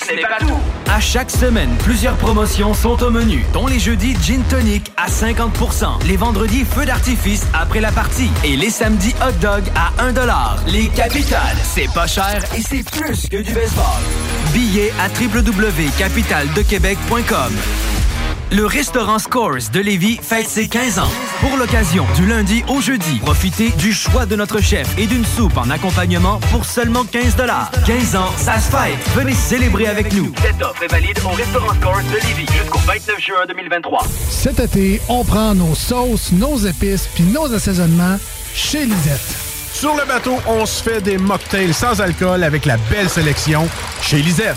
C'est 0.01 0.21
pas 0.21 0.39
tout. 0.39 0.59
À 0.91 0.99
chaque 0.99 1.29
semaine, 1.29 1.75
plusieurs 1.83 2.15
promotions 2.15 2.73
sont 2.73 3.01
au 3.03 3.11
menu, 3.11 3.43
dont 3.53 3.67
les 3.67 3.79
jeudis 3.79 4.15
Gin 4.23 4.41
Tonic 4.49 4.91
à 4.97 5.07
50% 5.07 6.07
les 6.07 6.15
vendredis 6.15 6.63
Feu 6.63 6.85
d'artifice 6.85 7.45
après 7.53 7.81
la 7.81 7.91
partie 7.91 8.29
et 8.43 8.55
les 8.55 8.69
samedis 8.69 9.13
Hot 9.21 9.33
Dog 9.41 9.63
à 9.75 9.91
1 10.01 10.13
Les 10.71 10.87
Capitales, 10.87 11.57
c'est 11.63 11.91
pas 11.93 12.07
cher 12.07 12.43
et 12.55 12.61
c'est 12.61 12.83
plus 12.97 13.29
que 13.29 13.37
du 13.37 13.53
baseball. 13.53 14.01
Billets 14.53 14.91
à 14.99 15.07
www.capitaldequebec.com 15.09 17.53
le 18.51 18.65
restaurant 18.65 19.19
Scores 19.19 19.69
de 19.73 19.79
Lévis 19.79 20.19
fête 20.21 20.47
ses 20.47 20.67
15 20.67 20.99
ans. 20.99 21.09
Pour 21.41 21.57
l'occasion, 21.57 22.05
du 22.15 22.27
lundi 22.27 22.63
au 22.67 22.79
jeudi, 22.79 23.19
profitez 23.19 23.69
du 23.71 23.91
choix 23.91 24.25
de 24.25 24.35
notre 24.35 24.61
chef 24.61 24.87
et 24.97 25.07
d'une 25.07 25.25
soupe 25.25 25.57
en 25.57 25.69
accompagnement 25.69 26.39
pour 26.51 26.63
seulement 26.63 27.05
15 27.05 27.35
15 27.85 28.15
ans, 28.15 28.31
ça 28.37 28.59
se 28.59 28.69
fête. 28.69 28.99
Venez 29.15 29.33
célébrer 29.33 29.87
avec 29.87 30.13
nous. 30.13 30.31
Cette 30.41 30.61
offre 30.61 30.83
est 30.83 30.91
valide 30.91 31.19
au 31.25 31.29
restaurant 31.29 31.73
Scores 31.73 32.03
de 32.03 32.27
Lévis 32.27 32.47
jusqu'au 32.53 32.79
29 32.79 33.19
juin 33.19 33.45
2023. 33.47 34.03
Cet 34.29 34.59
été, 34.59 35.01
on 35.09 35.25
prend 35.25 35.55
nos 35.55 35.75
sauces, 35.75 36.31
nos 36.31 36.57
épices 36.57 37.09
puis 37.13 37.23
nos 37.23 37.51
assaisonnements 37.51 38.17
chez 38.53 38.85
Lisette. 38.85 39.44
Sur 39.75 39.93
le 39.93 40.05
bateau, 40.05 40.37
on 40.47 40.65
se 40.65 40.81
fait 40.81 41.01
des 41.01 41.17
mocktails 41.17 41.73
sans 41.73 41.99
alcool 41.99 42.45
avec 42.45 42.65
la 42.65 42.77
belle 42.89 43.09
sélection 43.09 43.67
chez 44.01 44.19
Lisette. 44.19 44.55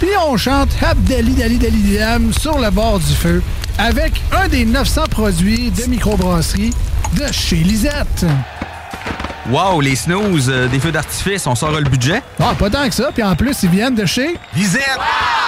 Puis 0.00 0.08
on 0.28 0.36
chante 0.36 0.70
Abdali 0.82 1.34
Dali 1.34 1.56
Dali 1.56 1.96
Dam 1.96 2.32
sur 2.32 2.58
le 2.58 2.68
bord 2.70 2.98
du 2.98 3.14
feu 3.14 3.40
avec 3.78 4.20
un 4.32 4.48
des 4.48 4.64
900 4.64 5.04
produits 5.08 5.70
de 5.70 5.84
microbrasserie 5.84 6.74
de 7.16 7.32
chez 7.32 7.58
Lisette. 7.58 8.26
Wow, 9.50 9.80
les 9.80 9.96
snooze, 9.96 10.50
euh, 10.50 10.68
des 10.68 10.78
feux 10.78 10.92
d'artifice, 10.92 11.46
on 11.46 11.54
sort 11.54 11.72
le 11.72 11.88
budget? 11.88 12.22
Ah, 12.38 12.54
pas 12.58 12.68
tant 12.68 12.86
que 12.86 12.94
ça. 12.94 13.10
Puis 13.12 13.22
en 13.22 13.34
plus, 13.34 13.62
ils 13.62 13.70
viennent 13.70 13.94
de 13.94 14.04
chez 14.04 14.36
Lisette! 14.54 14.82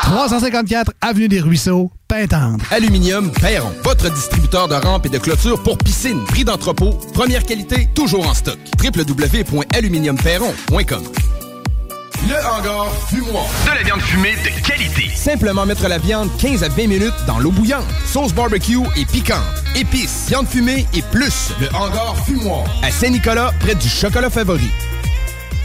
354 0.02 0.92
Avenue 1.02 1.28
des 1.28 1.40
Ruisseaux, 1.40 1.90
Pintendre. 2.08 2.64
Aluminium 2.70 3.30
Perron, 3.30 3.72
votre 3.84 4.10
distributeur 4.10 4.68
de 4.68 4.74
rampes 4.74 5.04
et 5.06 5.10
de 5.10 5.18
clôtures 5.18 5.62
pour 5.62 5.76
piscine. 5.76 6.24
Prix 6.28 6.44
d'entrepôt, 6.44 6.98
première 7.12 7.44
qualité, 7.44 7.90
toujours 7.94 8.26
en 8.26 8.32
stock. 8.34 8.58
www.aluminiumperron.com 8.82 11.02
Le 12.28 12.36
hangar 12.36 12.92
fumoir. 13.08 13.44
De 13.64 13.74
la 13.74 13.82
viande 13.82 14.00
fumée 14.02 14.34
de 14.44 14.66
qualité. 14.66 15.10
Simplement 15.16 15.64
mettre 15.64 15.88
la 15.88 15.98
viande 15.98 16.28
15 16.38 16.62
à 16.64 16.68
20 16.68 16.86
minutes 16.86 17.14
dans 17.26 17.38
l'eau 17.38 17.50
bouillante. 17.50 17.84
Sauce 18.04 18.34
barbecue 18.34 18.78
et 18.96 19.06
piquante. 19.06 19.38
Épices, 19.74 20.26
viande 20.28 20.46
fumée 20.46 20.86
et 20.94 21.02
plus. 21.02 21.50
Le 21.60 21.68
hangar 21.74 22.14
fumoir. 22.26 22.64
À 22.82 22.90
Saint-Nicolas, 22.90 23.52
près 23.60 23.74
du 23.74 23.88
chocolat 23.88 24.28
favori. 24.28 24.70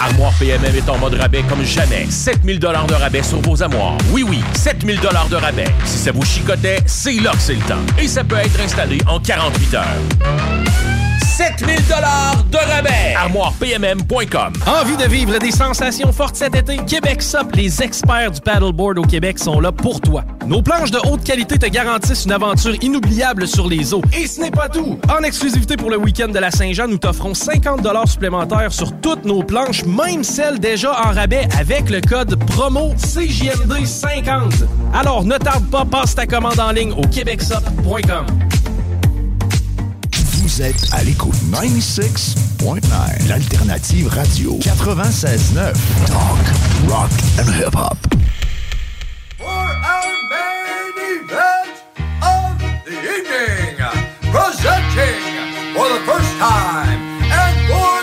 Armoire 0.00 0.32
PMM 0.38 0.74
est 0.74 0.88
en 0.88 0.96
mode 0.96 1.14
rabais 1.14 1.42
comme 1.42 1.62
jamais. 1.62 2.06
7000 2.08 2.58
dollars 2.58 2.86
de 2.86 2.94
rabais 2.94 3.22
sur 3.22 3.40
vos 3.42 3.62
armoires. 3.62 3.98
Oui, 4.12 4.24
oui, 4.26 4.40
7000 4.54 4.98
dollars 5.00 5.28
de 5.28 5.36
rabais. 5.36 5.68
Si 5.84 5.98
ça 5.98 6.10
vous 6.10 6.24
chicotait, 6.24 6.78
c'est 6.86 7.20
là 7.20 7.32
que 7.32 7.38
c'est 7.38 7.54
le 7.54 7.60
temps. 7.60 7.84
Et 7.98 8.08
ça 8.08 8.24
peut 8.24 8.36
être 8.36 8.60
installé 8.60 8.98
en 9.06 9.20
48 9.20 9.74
heures. 9.74 10.99
7000 11.40 11.86
dollars 11.88 12.44
de 12.50 12.58
rabais. 12.58 13.14
ArmoirePMM.com. 13.16 14.52
Envie 14.66 14.96
de 14.98 15.08
vivre 15.08 15.38
des 15.38 15.50
sensations 15.50 16.12
fortes 16.12 16.36
cet 16.36 16.54
été? 16.54 16.76
Québec 16.86 17.22
Sup, 17.22 17.54
les 17.54 17.82
experts 17.82 18.32
du 18.32 18.42
paddleboard 18.42 18.98
au 18.98 19.04
Québec 19.04 19.38
sont 19.38 19.58
là 19.58 19.72
pour 19.72 20.02
toi. 20.02 20.22
Nos 20.46 20.60
planches 20.60 20.90
de 20.90 20.98
haute 20.98 21.24
qualité 21.24 21.58
te 21.58 21.64
garantissent 21.64 22.26
une 22.26 22.32
aventure 22.32 22.74
inoubliable 22.82 23.48
sur 23.48 23.68
les 23.68 23.94
eaux. 23.94 24.02
Et 24.12 24.26
ce 24.26 24.42
n'est 24.42 24.50
pas 24.50 24.68
tout! 24.68 24.98
En 25.08 25.22
exclusivité 25.22 25.78
pour 25.78 25.88
le 25.88 25.96
week-end 25.96 26.28
de 26.28 26.38
la 26.38 26.50
Saint-Jean, 26.50 26.88
nous 26.88 26.98
t'offrons 26.98 27.32
50 27.32 27.86
supplémentaires 28.06 28.72
sur 28.72 28.92
toutes 29.00 29.24
nos 29.24 29.42
planches, 29.42 29.82
même 29.86 30.22
celles 30.22 30.60
déjà 30.60 30.92
en 30.92 31.14
rabais 31.14 31.48
avec 31.58 31.88
le 31.88 32.02
code 32.02 32.38
promo 32.48 32.92
CJMD50. 32.98 34.66
Alors 34.92 35.24
ne 35.24 35.38
tarde 35.38 35.64
pas, 35.70 35.86
passe 35.86 36.14
ta 36.14 36.26
commande 36.26 36.60
en 36.60 36.72
ligne 36.72 36.92
au 36.92 37.06
québecsup.com. 37.06 38.26
Vous 40.50 40.62
êtes 40.62 40.92
à 40.92 41.04
l'écoute 41.04 41.36
96.9, 41.52 43.28
l'alternative 43.28 44.08
radio 44.08 44.58
96.9, 44.58 45.72
talk, 46.06 46.38
rock 46.88 47.10
and 47.38 47.48
hip-hop. 47.54 47.96
For 49.38 49.46
our 49.46 50.10
main 50.28 50.90
event 51.22 51.84
of 52.20 52.58
the 52.84 52.98
evening, 52.98 53.76
presenting 54.32 55.22
for 55.72 55.88
the 55.88 56.00
first 56.04 56.36
time 56.40 57.00
and 57.30 57.56
for 57.68 57.99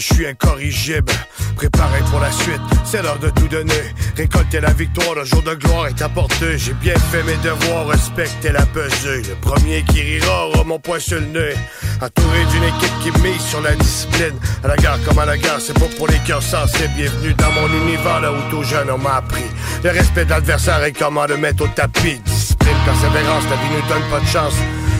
je 0.00 0.14
suis 0.14 0.26
incorrigible. 0.26 1.12
Préparé 1.56 2.00
pour 2.10 2.20
la 2.20 2.30
suite, 2.30 2.60
c'est 2.84 3.02
l'heure 3.02 3.18
de 3.18 3.30
tout 3.30 3.48
donner. 3.48 3.72
Récolter 4.16 4.60
la 4.60 4.72
victoire, 4.72 5.14
le 5.14 5.24
jour 5.24 5.42
de 5.42 5.54
gloire 5.54 5.86
est 5.88 6.02
apporté. 6.02 6.58
J'ai 6.58 6.74
bien 6.74 6.94
fait 7.10 7.22
mes 7.22 7.36
devoirs, 7.36 7.86
respecter 7.88 8.52
la 8.52 8.66
pesée. 8.66 9.22
Le 9.28 9.34
premier 9.40 9.82
qui 9.84 10.02
rira 10.02 10.48
aura 10.48 10.64
mon 10.64 10.78
poing 10.78 10.98
sur 10.98 11.18
le 11.18 11.26
nez. 11.26 11.54
Entouré 12.02 12.44
d'une 12.52 12.64
équipe 12.64 12.98
qui 13.02 13.10
mise 13.22 13.40
sur 13.40 13.60
la 13.62 13.74
discipline. 13.74 14.38
À 14.64 14.68
la 14.68 14.76
gare 14.76 14.98
comme 15.04 15.18
à 15.18 15.24
la 15.24 15.38
gare, 15.38 15.60
c'est 15.60 15.78
pas 15.78 15.88
pour 15.96 16.08
les 16.08 16.18
cœurs 16.26 16.42
sensés. 16.42 16.88
Bienvenue 16.96 17.34
dans 17.34 17.52
mon 17.52 17.68
univers, 17.84 18.20
là 18.20 18.32
où 18.32 18.50
tout 18.50 18.62
jeune 18.62 18.90
on 18.90 18.98
m'a 18.98 19.16
appris. 19.16 19.44
Le 19.82 19.90
respect 19.90 20.24
d'adversaire 20.24 20.84
et 20.84 20.92
comment 20.92 21.26
le 21.26 21.36
mettre 21.36 21.64
au 21.64 21.68
tapis. 21.68 22.20
Discipline, 22.24 22.76
persévérance, 22.84 23.44
la 23.44 23.56
vie 23.56 23.74
nous 23.74 23.88
donne 23.88 24.10
pas 24.10 24.20
de 24.20 24.26
chance. 24.26 24.54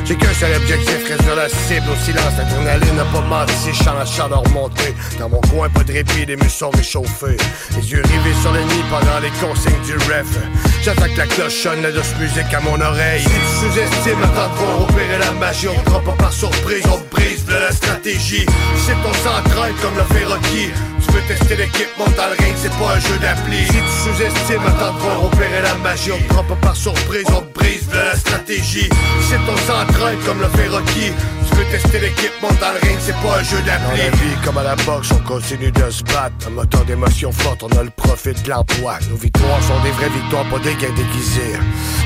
J'ai 0.07 0.15
qu'un 0.15 0.33
seul 0.35 0.55
objectif, 0.55 1.05
sur 1.25 1.35
la 1.35 1.49
cible 1.49 1.91
au 1.91 1.97
silence. 1.97 2.39
L'adrénaline 2.39 2.95
n'a 2.95 3.05
pas 3.07 3.23
menti, 3.23 3.73
je 3.73 3.83
sens 3.83 3.95
la 3.99 4.05
chaleur 4.05 4.49
monter. 4.51 4.95
Dans 5.19 5.29
mon 5.29 5.41
coin, 5.41 5.69
pas 5.69 5.83
de 5.83 5.93
répit, 5.93 6.25
les 6.27 6.37
muscles 6.37 6.51
sont 6.51 6.71
réchauffés. 6.71 7.37
Les 7.75 7.91
yeux 7.91 8.03
rivés 8.03 8.37
sur 8.41 8.53
le 8.53 8.61
nid 8.61 8.85
pendant 8.89 9.19
les 9.21 9.31
consignes 9.45 9.83
du 9.85 9.95
ref. 9.95 10.39
J'attends 10.83 11.13
que 11.13 11.19
la 11.19 11.27
cloche 11.27 11.55
sonne, 11.55 11.83
la 11.83 11.91
douce 11.91 12.15
musique 12.21 12.55
à 12.55 12.61
mon 12.61 12.81
oreille. 12.81 13.23
Si 13.23 13.29
tu 13.29 13.75
sous-estimes, 13.75 14.23
attends 14.23 14.49
de 14.53 14.59
voir 14.59 14.83
opérer 14.83 15.19
la 15.19 15.33
magie. 15.33 15.69
On 15.69 15.81
te 15.81 15.91
prend 15.91 16.01
pas 16.01 16.17
par 16.23 16.33
surprise, 16.33 16.85
on 16.87 17.15
brise 17.15 17.45
de 17.45 17.55
la 17.55 17.73
stratégie. 17.73 18.47
Si 18.77 18.93
ton 19.03 19.13
s'entraîne 19.13 19.75
comme 19.83 19.97
le 19.97 20.15
fait 20.15 20.25
Rocky. 20.25 20.71
Tu 21.17 21.23
veux 21.23 21.29
tester 21.29 21.57
l'équipe, 21.57 21.89
monte 21.99 22.15
dans 22.15 22.27
le 22.27 22.45
ring, 22.45 22.55
c'est 22.57 22.73
pas 22.73 22.95
un 22.95 23.01
jeu 23.01 23.19
d'appli. 23.19 23.65
Si 23.65 23.73
tu 23.73 23.79
sous-estimes, 24.05 24.61
attends 24.67 24.93
de 24.93 24.99
voir 24.99 25.25
opérer 25.25 25.63
la 25.63 25.75
magie. 25.77 26.13
On 26.13 26.19
te 26.19 26.35
prend 26.35 26.45
pas 26.45 26.57
par 26.57 26.77
surprise, 26.77 27.25
on 27.29 27.41
te 27.41 27.59
brise 27.59 27.89
de 27.89 27.97
la 27.97 28.17
stratégie. 28.17 28.91
Si 29.23 29.35
ton 29.47 29.57
s'entraîne 29.67 30.19
comme 30.27 30.41
le 30.41 30.49
fait 30.49 30.69
Rocky. 30.69 31.13
Tu 31.49 31.55
veux 31.55 31.65
tester 31.71 32.01
l'équipe, 32.01 32.33
monte 32.43 32.59
dans 32.59 32.73
le 32.73 32.87
ring, 32.87 32.99
c'est 33.01 33.15
pas 33.15 33.39
un 33.39 33.43
jeu 33.43 33.57
d'appli. 33.63 33.99
Dans 33.99 34.11
la 34.11 34.11
vie, 34.11 34.37
comme 34.45 34.59
à 34.59 34.63
la 34.63 34.77
boxe, 34.77 35.11
on 35.13 35.27
continue 35.27 35.71
de 35.71 35.91
se 35.91 36.03
battre. 36.03 36.49
Un 36.49 36.51
moteur 36.51 36.85
d'émotion 36.85 37.33
forte, 37.33 37.63
on 37.63 37.69
a 37.79 37.83
le 37.85 37.91
profit 37.91 38.35
de 38.35 38.51
l'emploi. 38.51 38.99
Nos 39.09 39.17
victoires 39.17 39.63
sont 39.63 39.81
des 39.85 39.93
vraies 39.93 40.11
victoires, 40.11 40.45
pas 40.47 40.59
des 40.59 40.75
gains 40.75 40.95
déguisés. 40.95 41.59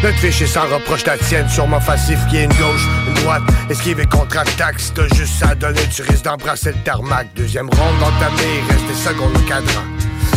Notre 0.04 0.18
fichier 0.18 0.46
sans 0.46 0.68
reproche 0.68 1.04
la 1.06 1.18
tienne, 1.18 1.48
sûrement 1.48 1.80
facile 1.80 2.18
qui 2.28 2.36
est 2.36 2.44
une 2.44 2.52
gauche, 2.52 2.86
une 3.08 3.14
droite. 3.14 3.42
Esquive 3.70 3.98
et 4.00 4.06
contre-attaque, 4.06 4.78
si 4.78 4.92
t'as 4.92 5.08
juste 5.14 5.34
ça 5.40 5.48
à 5.48 5.54
donner, 5.54 5.82
tu 5.94 6.02
risques 6.02 6.24
d'embrasser 6.24 6.72
le 6.72 6.78
tarmac. 6.84 7.28
Deuxième 7.34 7.70
ronde 7.70 8.02
entamée, 8.02 8.62
reste 8.68 8.99
cadran. 9.48 9.84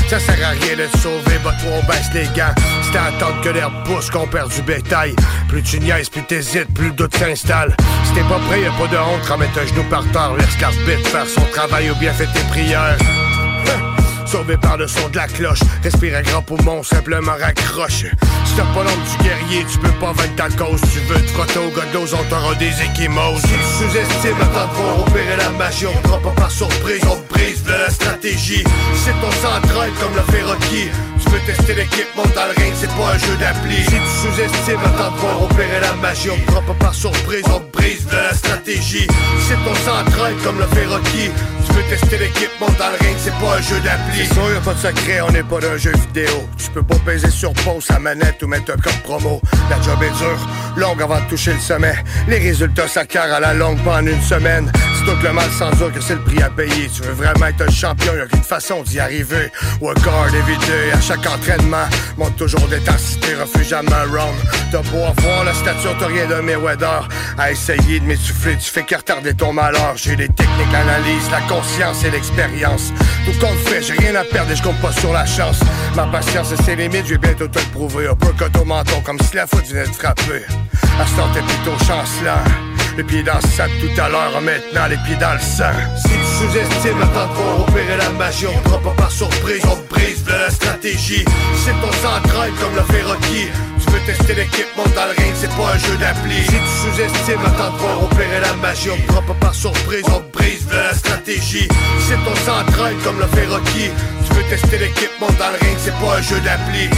Ça 0.09 0.19
sert 0.19 0.45
à 0.45 0.51
rien 0.51 0.75
de 0.77 0.85
te 0.85 0.97
sauver, 0.97 1.39
bah 1.43 1.53
toi 1.61 1.71
on 1.81 1.87
baisse 1.87 2.09
les 2.13 2.25
gants. 2.37 2.53
C'est 2.83 2.97
à 2.97 3.05
attendre 3.05 3.41
que 3.41 3.49
l'herbe 3.49 3.73
pousse 3.85 4.09
qu'on 4.09 4.27
perd 4.27 4.51
du 4.53 4.61
bétail. 4.61 5.15
Plus 5.47 5.63
tu 5.63 5.79
niaises, 5.79 6.09
plus 6.09 6.23
t'hésites, 6.23 6.73
plus 6.73 6.87
le 6.87 6.93
doute 6.93 7.15
s'installe. 7.15 7.75
Si 8.05 8.13
t'es 8.13 8.21
pas 8.21 8.39
prêt, 8.47 8.61
y'a 8.61 8.71
pas 8.71 8.87
de 8.87 8.97
honte, 8.97 9.25
remettre 9.25 9.59
un 9.59 9.65
genou 9.65 9.83
par 9.89 10.03
terre, 10.11 10.33
laisse 10.37 10.61
l'arbitre 10.61 11.09
faire 11.09 11.27
son 11.27 11.45
travail 11.51 11.89
ou 11.91 11.95
bien 11.95 12.13
fais 12.13 12.27
tes 12.27 12.43
prières. 12.49 12.97
Sauvé 14.25 14.57
par 14.57 14.77
le 14.77 14.87
son 14.87 15.09
de 15.09 15.17
la 15.17 15.27
cloche, 15.27 15.59
respire 15.83 16.17
à 16.17 16.21
grand 16.23 16.41
poumon, 16.41 16.81
simplement 16.81 17.33
raccroche. 17.39 18.05
Si 18.45 18.55
t'as 18.55 18.63
pas 18.73 18.83
l'ombre 18.83 19.03
du 19.11 19.23
guerrier, 19.23 19.65
tu 19.71 19.77
peux 19.77 19.91
pas 19.99 20.11
vaincre 20.13 20.35
ta 20.35 20.49
cause. 20.49 20.81
Tu 20.91 20.99
veux 21.01 21.21
te 21.21 21.31
frotter 21.31 21.59
au 21.59 21.69
godos, 21.69 22.15
on 22.15 22.23
t'aura 22.29 22.55
des 22.55 22.71
échymoses. 22.81 23.41
Si 23.41 23.47
tu 23.47 23.91
sous-estimes, 23.91 24.41
attends 24.41 24.67
de 24.73 25.01
opérer 25.01 25.37
la 25.37 25.49
magie, 25.51 25.85
on 25.85 26.01
prend 26.07 26.17
pas 26.19 26.41
par 26.41 26.51
surprise, 26.51 27.01
on 27.03 27.33
brise 27.33 27.63
de 27.63 27.71
la 27.71 27.89
stratégie. 27.89 28.63
Si 28.95 29.09
ton 29.21 29.31
s'entraîne 29.41 29.93
comme 30.01 30.15
le 30.15 30.31
fait 30.31 30.43
Rocky, 30.43 30.89
tu 31.21 31.29
veux 31.29 31.39
tester 31.45 31.75
l'équipe, 31.75 32.07
monte 32.15 32.33
dans 32.33 32.45
le 32.45 32.61
ring, 32.61 32.73
c'est 32.79 32.89
pas 32.95 33.13
un 33.13 33.17
jeu 33.17 33.37
d'appli. 33.37 33.83
Si 33.83 33.91
tu 33.91 33.95
sous-estimes, 34.21 34.79
attends 34.85 35.11
de 35.11 35.45
opérer 35.45 35.79
la 35.81 35.93
magie, 36.01 36.29
on 36.31 36.51
prend 36.51 36.73
par 36.73 36.93
surprise, 36.93 37.43
on 37.47 37.61
brise 37.71 38.05
de 38.07 38.15
la 38.15 38.33
stratégie. 38.33 39.07
C'est 39.47 39.61
ton 39.63 39.75
s'entraide 39.85 40.37
comme 40.43 40.57
le 40.57 40.67
fait. 40.67 40.87
Tu 41.65 41.71
veux 41.73 41.83
tester 41.89 42.17
l'équipement 42.17 42.67
dans 42.77 42.91
le 42.91 42.97
ring, 43.05 43.15
c'est 43.17 43.33
pas 43.39 43.57
un 43.57 43.61
jeu 43.61 43.79
d'appli. 43.79 44.12
C'est 44.15 44.31
sûr, 44.31 44.51
y'a 44.51 44.61
pas 44.61 44.73
de 44.73 44.79
secret, 44.79 45.21
on 45.21 45.31
n'est 45.31 45.43
pas 45.43 45.59
d'un 45.59 45.75
jeu 45.75 45.91
vidéo. 45.91 46.47
Tu 46.57 46.69
peux 46.69 46.83
pas 46.83 46.97
peser 47.03 47.29
sur 47.31 47.51
pause 47.53 47.83
sa 47.85 47.97
manette 47.99 48.41
ou 48.43 48.47
mettre 48.47 48.71
un 48.71 48.77
code 48.77 49.01
promo. 49.03 49.41
La 49.69 49.81
job 49.81 50.01
est 50.03 50.17
dure, 50.17 50.47
longue 50.77 51.01
avant 51.01 51.19
de 51.19 51.27
toucher 51.29 51.53
le 51.53 51.59
sommet. 51.59 51.95
Les 52.27 52.37
résultats 52.37 52.87
s'acquièrent 52.87 53.33
à 53.33 53.39
la 53.39 53.53
longue, 53.53 53.79
pas 53.83 53.97
en 53.97 54.05
une 54.05 54.21
semaine. 54.21 54.71
C'est 54.99 55.05
donc 55.05 55.21
le 55.23 55.33
mal 55.33 55.49
sans 55.57 55.71
doute 55.71 55.93
que 55.93 56.01
c'est 56.01 56.13
le 56.13 56.21
prix 56.21 56.41
à 56.43 56.49
payer. 56.49 56.89
Tu 56.95 57.01
veux 57.01 57.13
vraiment 57.13 57.47
être 57.47 57.61
un 57.67 57.71
champion, 57.71 58.13
y'a 58.15 58.27
qu'une 58.27 58.43
façon 58.43 58.83
d'y 58.83 58.99
arriver. 58.99 59.51
Work 59.81 60.05
hard, 60.05 60.33
éviter 60.35 60.91
à 60.93 61.01
chaque 61.01 61.25
entraînement. 61.25 61.87
Monte 62.17 62.35
toujours 62.37 62.67
d'intensité, 62.67 63.33
refuse 63.33 63.69
jamais 63.69 63.91
un 63.91 64.05
round. 64.05 64.35
T'as 64.71 64.81
beau 64.83 65.03
avoir 65.05 65.43
la 65.43 65.53
stature, 65.55 65.95
t'as 65.99 66.07
rien 66.07 66.27
de 66.27 66.35
Mayweather. 66.35 67.09
À 67.37 67.51
essayer 67.51 67.99
de 67.99 68.05
m'essouffler, 68.05 68.57
tu 68.57 68.69
fais 68.69 68.83
qu'à 68.83 68.97
retarder 68.97 69.33
ton 69.33 69.53
malheur. 69.53 69.93
J'ai 69.95 70.15
les 70.15 70.27
techniques, 70.27 70.71
l'analyse, 70.71 71.29
la 71.31 71.41
conscience 71.41 72.03
et 72.05 72.11
l'expérience. 72.11 72.93
Tout 73.25 73.37
compte 73.39 73.57
fait, 73.67 73.81
j'ai 73.81 74.02
rien 74.03 74.15
à 74.15 74.23
perdre 74.23 74.51
et 74.51 74.55
je 74.55 74.63
compte 74.63 74.79
pas 74.81 74.91
sur 74.91 75.13
la 75.13 75.25
chance. 75.25 75.59
Ma 75.95 76.05
patience 76.05 76.51
et 76.51 76.61
ses 76.63 76.75
limites, 76.75 77.05
je 77.05 77.13
vais 77.13 77.19
bientôt 77.19 77.47
te 77.47 77.59
le 77.59 77.65
prouver. 77.65 78.07
Un 78.07 78.15
peu 78.15 78.33
au 78.59 78.65
menton, 78.65 79.01
comme 79.03 79.19
si 79.19 79.35
la 79.35 79.47
faute 79.47 79.65
venait 79.67 79.87
de 79.87 79.93
frapper. 79.93 80.43
À 80.99 81.07
ce 81.07 81.15
temps, 81.15 81.29
t'es 81.33 81.41
plutôt 81.41 81.77
chancelant. 81.85 82.43
Les 82.97 83.03
pieds 83.03 83.23
dans 83.23 83.35
le 83.35 83.49
sac 83.49 83.71
tout 83.81 84.01
à 84.01 84.09
l'heure, 84.09 84.39
maintenant 84.41 84.87
les 84.87 84.97
pieds 84.97 85.15
dans 85.15 85.33
le 85.33 85.39
sang. 85.39 85.73
Si 85.95 86.09
tu 86.09 86.13
sous-estimes 86.37 86.99
le 86.99 87.07
temps 87.07 87.29
pour 87.33 87.67
opérer 87.67 87.97
la 87.97 88.09
magie, 88.09 88.45
on 88.45 88.69
prend 88.69 88.77
pas 88.79 89.01
par 89.01 89.11
surprise, 89.11 89.63
te 90.03 90.05
brise 90.05 90.23
de 90.23 90.53
stratégie. 90.53 91.25
C'est 91.63 91.71
ton 91.81 91.91
s'entraide 92.01 92.53
comme 92.59 92.75
le 92.75 92.81
fait. 92.81 93.03
Tu 93.79 93.91
veux 93.91 93.99
tester 94.05 94.35
l'équipement 94.35 94.83
dans 94.95 95.05
le 95.05 95.11
ring, 95.11 95.33
c'est 95.35 95.49
pas 95.49 95.73
un 95.73 95.77
jeu 95.77 95.97
d'appli. 95.97 96.43
Si 96.43 96.51
tu 96.51 96.91
sous-estimes 96.91 97.41
le 97.41 97.51
temps 97.57 97.71
pour 97.77 98.03
opérer 98.03 98.39
la 98.41 98.53
magie, 98.55 98.89
on 98.91 99.33
par 99.33 99.53
surprise, 99.53 100.03
on 100.07 100.21
brise 100.31 100.65
de 100.67 100.97
stratégie. 100.97 101.67
C'est 102.07 102.17
ton 102.23 102.35
s'entraide 102.45 102.97
comme 103.03 103.19
le 103.19 103.27
fait 103.27 103.47
Rocky. 103.47 103.89
Tu 104.25 104.33
veux 104.33 104.43
tester 104.49 104.77
l'équipement 104.79 105.31
dans 105.39 105.51
le 105.51 105.65
ring, 105.65 105.77
c'est 105.77 105.93
pas 105.93 106.17
un 106.17 106.21
jeu 106.21 106.39
d'appli. 106.41 106.89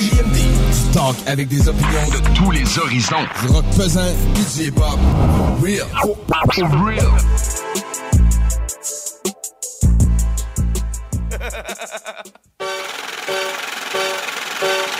CJMD, 0.00 0.94
talk 0.94 1.16
avec 1.26 1.48
des 1.48 1.68
opinions 1.68 2.08
de 2.10 2.34
tous 2.34 2.50
les 2.52 2.78
horizons. 2.78 3.26
Du 3.42 3.52
rock 3.52 3.66
pesant, 3.76 4.00
du 4.34 4.62
hip-hop. 4.62 4.98
Real. 5.60 5.86
Real. 6.86 7.10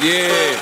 Yeah. 0.02 0.58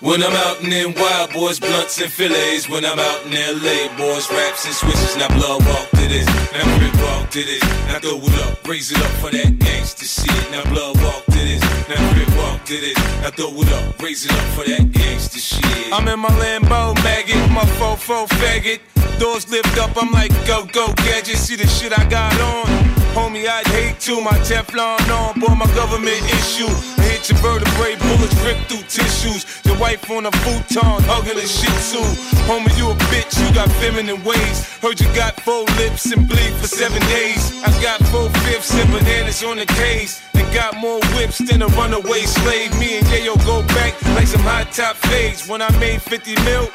When 0.00 0.22
I'm 0.22 0.32
out 0.32 0.62
in 0.62 0.70
them 0.70 0.94
wild 0.94 1.32
boys, 1.32 1.58
blunts 1.58 2.00
and 2.00 2.12
fillets. 2.12 2.68
When 2.68 2.84
I'm 2.84 2.96
out 2.96 3.26
in 3.26 3.32
LA, 3.32 3.88
boys, 3.98 4.30
raps 4.30 4.66
and 4.66 4.74
switches. 4.74 5.16
Now 5.16 5.26
blood 5.34 5.66
walk 5.66 5.93
this, 6.14 6.26
now 6.52 6.78
rip 6.78 6.94
walk 7.02 7.30
to 7.30 7.42
this. 7.42 7.62
Now 7.88 7.98
throw 7.98 8.18
it 8.18 8.34
up, 8.46 8.68
raise 8.68 8.92
it 8.92 8.98
up 8.98 9.10
for 9.20 9.30
that 9.30 9.58
gangster 9.58 10.06
shit. 10.06 10.50
Now 10.50 10.62
blood 10.70 10.96
walk 11.02 11.24
to 11.26 11.40
this, 11.48 11.62
now 11.88 12.00
rip 12.16 12.30
walk 12.36 12.64
to 12.66 12.76
this. 12.78 12.98
Now 13.22 13.30
throw 13.30 13.50
it 13.62 13.72
up, 13.72 14.02
raise 14.02 14.24
it 14.24 14.32
up 14.32 14.46
for 14.54 14.64
that 14.64 14.92
gangster 14.92 15.40
shit. 15.40 15.92
I'm 15.92 16.06
in 16.08 16.20
my 16.20 16.30
Lambo 16.40 16.94
maggot, 17.02 17.50
my 17.50 17.64
fofo 17.78 18.26
faggot. 18.40 18.80
Doors 19.18 19.48
lift 19.50 19.76
up, 19.78 19.96
I'm 20.00 20.12
like 20.12 20.32
go 20.46 20.64
go 20.66 20.92
gadget. 21.04 21.36
See 21.36 21.56
the 21.56 21.66
shit 21.66 21.92
I 21.96 22.04
got 22.08 22.40
on. 22.40 22.93
Homie, 23.14 23.46
I'd 23.46 23.66
hate 23.68 24.00
to. 24.10 24.20
My 24.20 24.34
Teflon 24.42 24.98
on, 25.06 25.38
boy, 25.38 25.54
my 25.54 25.70
government 25.74 26.18
issue. 26.34 26.66
I 26.98 27.14
hit 27.14 27.30
your 27.30 27.38
vertebrae, 27.38 27.94
bullets 28.02 28.34
rip 28.42 28.58
through 28.66 28.82
tissues. 28.90 29.46
Your 29.64 29.78
wife 29.78 30.10
on 30.10 30.26
a 30.26 30.32
futon, 30.42 30.98
hugging 31.06 31.38
a 31.38 31.46
shih 31.46 31.70
tzu. 31.78 32.02
Homie, 32.50 32.74
you 32.76 32.90
a 32.90 32.94
bitch, 33.14 33.38
you 33.38 33.54
got 33.54 33.70
feminine 33.78 34.18
ways. 34.24 34.66
Heard 34.82 35.00
you 35.00 35.06
got 35.14 35.38
four 35.40 35.62
lips 35.78 36.10
and 36.10 36.26
bleed 36.26 36.54
for 36.58 36.66
seven 36.66 37.00
days. 37.06 37.54
I 37.62 37.70
got 37.80 38.02
four 38.10 38.28
fifths 38.50 38.74
and 38.74 38.90
bananas 38.90 39.44
on 39.44 39.58
the 39.58 39.66
case. 39.66 40.20
And 40.34 40.52
got 40.52 40.76
more 40.76 40.98
whips 41.14 41.38
than 41.38 41.62
a 41.62 41.68
runaway 41.78 42.26
slave. 42.26 42.76
Me 42.80 42.98
and 42.98 43.06
Yayo 43.06 43.38
go 43.46 43.62
back 43.78 43.94
like 44.18 44.26
some 44.26 44.42
high 44.42 44.64
top 44.74 44.96
fades. 44.96 45.46
When 45.46 45.62
I 45.62 45.70
made 45.78 46.02
50 46.02 46.34
mil, 46.42 46.68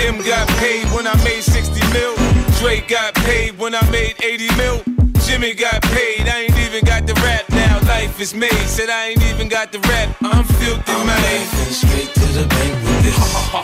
Em 0.00 0.16
got 0.24 0.48
paid 0.56 0.86
when 0.96 1.06
I 1.06 1.14
made 1.22 1.42
60 1.42 1.78
mil. 1.92 2.16
Dre 2.58 2.80
got 2.88 3.14
paid 3.28 3.58
when 3.58 3.74
I 3.74 3.84
made 3.90 4.14
80 4.24 4.56
mil. 4.56 5.01
Jimmy 5.32 5.54
got 5.54 5.80
paid, 5.80 6.28
I 6.28 6.40
ain't 6.40 6.58
even 6.58 6.84
got 6.84 7.06
the 7.06 7.14
rap 7.14 7.48
now. 7.48 7.80
Life 7.88 8.20
is 8.20 8.34
made, 8.34 8.52
said 8.68 8.90
I 8.90 9.08
ain't 9.08 9.22
even 9.32 9.48
got 9.48 9.72
the 9.72 9.78
rap. 9.78 10.14
I'm 10.20 10.44
filthy, 10.44 10.92
I'm 10.92 11.06
man. 11.06 11.46
straight 11.72 12.12
to 12.12 12.26
the 12.36 12.46
bank 12.46 12.74
with 12.84 13.02
this. 13.02 13.16
Ha 13.16 13.32
ha 13.54 13.62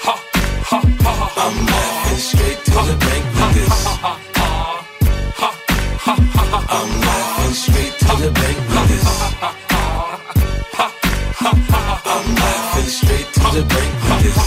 ha 0.00 0.14
ha 0.64 0.80
ha. 1.04 1.32
I'm 1.36 1.66
laughing 1.66 2.18
straight 2.18 2.64
to 2.64 2.80
the 2.88 2.96
bank 2.96 3.24
with 3.36 3.54
this. 3.56 3.68
Ha 3.68 3.92
ha 4.04 4.14
ha 5.36 5.52
ha. 6.00 6.14
I'm 6.76 6.92
laughing 7.02 7.52
straight 7.52 7.94
to 7.98 8.12
the 8.16 8.30
bank 8.32 8.58
with 8.72 8.88
this. 8.88 9.04
Ha 9.04 9.28
ha 9.42 9.50
ha. 11.40 12.02
I'm 12.06 12.34
laughing 12.36 12.88
straight 12.88 13.28
to 13.34 13.46
the 13.52 13.62
bank 13.68 13.92
with 14.02 14.22
this. 14.22 14.38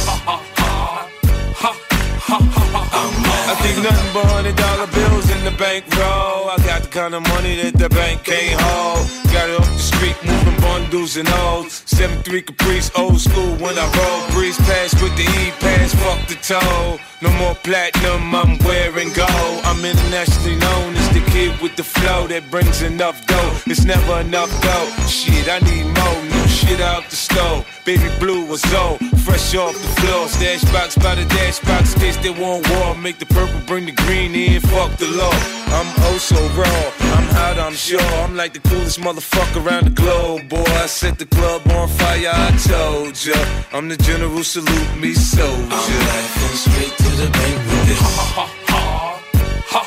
I 3.49 3.55
think 3.55 3.83
nothing 3.83 4.13
but 4.13 4.25
hundred 4.25 4.55
dollar 4.55 4.87
bills 4.87 5.29
in 5.31 5.43
the 5.43 5.51
bank 5.51 5.85
roll. 5.95 6.49
I 6.49 6.57
got 6.65 6.83
the 6.83 6.89
kind 6.89 7.13
of 7.15 7.23
money 7.27 7.55
that 7.61 7.75
the 7.75 7.89
bank 7.89 8.23
can't 8.23 8.59
hold. 8.59 9.07
Got 9.33 9.49
it 9.49 9.59
off 9.59 9.71
the 9.71 9.79
street, 9.79 10.17
moving 10.23 10.59
bundles 10.61 11.17
and 11.17 11.27
O's. 11.29 11.83
7-3 11.85 12.45
Caprice, 12.45 12.91
old 12.97 13.19
school 13.19 13.55
when 13.63 13.77
I 13.77 13.85
roll. 13.97 14.19
Breeze 14.31 14.57
pass 14.57 14.93
with 15.01 15.15
the 15.15 15.23
E-pass, 15.23 15.95
fuck 15.95 16.19
the 16.27 16.35
toll. 16.35 16.99
No 17.21 17.31
more 17.37 17.55
platinum, 17.55 18.33
I'm 18.35 18.57
wearing 18.59 19.11
gold. 19.13 19.57
I'm 19.63 19.83
internationally 19.85 20.57
known 20.57 20.95
as 20.95 21.09
the 21.09 21.23
kid 21.31 21.59
with 21.61 21.75
the 21.75 21.83
flow 21.83 22.27
that 22.27 22.49
brings 22.51 22.81
enough 22.81 23.25
dough. 23.27 23.53
It's 23.65 23.85
never 23.85 24.21
enough 24.21 24.51
dough. 24.61 24.89
Shit, 25.07 25.47
I 25.47 25.59
need 25.59 25.85
more 25.85 26.30
shit 26.71 26.81
out 26.81 27.09
the 27.09 27.15
stove. 27.15 27.65
Baby 27.85 28.09
blue 28.19 28.45
was 28.45 28.63
old, 28.73 28.99
fresh 29.25 29.55
off 29.55 29.73
the 29.73 30.01
floor. 30.01 30.27
Stash 30.27 30.63
box 30.71 30.95
by 30.97 31.15
the 31.15 31.25
dash 31.25 31.59
box, 31.59 31.93
case 31.95 32.17
they 32.17 32.29
want 32.29 32.69
war. 32.69 32.95
Make 32.95 33.17
the 33.19 33.25
purple, 33.25 33.59
bring 33.67 33.85
the 33.85 33.91
green 34.03 34.35
in, 34.35 34.61
fuck 34.61 34.91
the 34.97 35.07
law. 35.07 35.35
I'm 35.77 35.89
oh 36.07 36.17
so 36.17 36.39
raw, 36.59 36.81
I'm 37.15 37.27
hot, 37.35 37.57
I'm 37.59 37.73
sure. 37.73 38.09
I'm 38.23 38.35
like 38.35 38.53
the 38.53 38.59
coolest 38.69 38.99
motherfucker 38.99 39.65
around 39.65 39.85
the 39.85 39.95
globe, 40.01 40.49
boy. 40.49 40.63
I 40.83 40.85
set 40.87 41.17
the 41.19 41.25
club 41.25 41.61
on 41.71 41.87
fire, 41.87 42.31
I 42.33 42.51
told 42.69 43.13
ya. 43.25 43.39
I'm 43.73 43.87
the 43.89 43.97
general, 43.97 44.43
salute 44.43 44.93
me, 44.99 45.13
soldier. 45.13 45.51
I'm 45.53 46.07
laughing 46.11 46.57
straight 46.65 46.95
to 47.03 47.09
the 47.21 47.29
bank 47.37 47.57
with 47.69 47.85
this. 47.89 48.01
Ha 48.01 48.25
ha 48.35 48.45
ha 48.61 49.83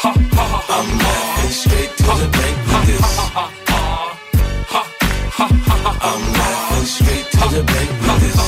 ha 0.00 0.12
ha. 0.38 0.64
I'm 0.76 0.98
laughing 0.98 1.50
straight 1.50 1.92
to 1.98 2.12
the 2.22 2.28
bank 2.38 2.56
with 2.66 2.86
this. 2.86 3.65
I'm 5.38 5.52
laughing 6.32 6.86
straight 6.86 7.26
to 7.32 7.48
the 7.52 7.62
bank 7.62 7.90
with 7.90 8.20
this. 8.22 8.40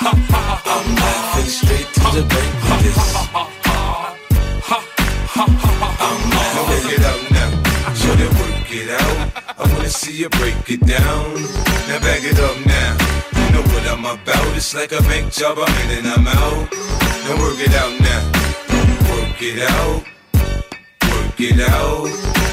I'm 0.00 0.88
laughing 0.96 1.50
straight 1.50 1.88
to 1.92 2.00
the 2.16 2.22
bank 2.24 2.54
with 2.64 2.80
this. 2.82 2.98
I'm 5.36 5.50
laughing. 6.32 6.68
Work 6.70 6.88
it 6.96 7.04
out 7.04 7.22
now. 7.30 7.50
Show 7.92 8.14
them 8.14 8.32
work 8.40 8.70
it 8.72 8.88
out. 8.88 9.16
I 9.58 9.60
wanna 9.70 9.90
see 9.90 10.16
you 10.16 10.30
break 10.30 10.56
it 10.70 10.80
down. 10.80 11.34
Now 11.88 11.98
back 12.00 12.24
it 12.24 12.38
up 12.40 12.56
now. 12.64 12.96
You 13.36 13.52
know 13.52 13.62
what 13.68 13.86
I'm 13.86 14.04
about. 14.06 14.56
It's 14.56 14.74
like 14.74 14.92
a 14.92 15.02
bank 15.02 15.30
job. 15.30 15.58
I'm 15.58 15.90
in 15.90 15.98
and 15.98 16.06
I'm 16.06 16.26
out. 16.26 16.72
Now 16.72 17.36
work 17.38 17.60
it 17.60 17.74
out 17.74 18.00
now. 18.00 18.22
Work 19.12 19.42
it 19.42 19.60
out. 19.60 20.04
Work 21.10 21.38
it 21.38 21.60
out. 21.60 22.08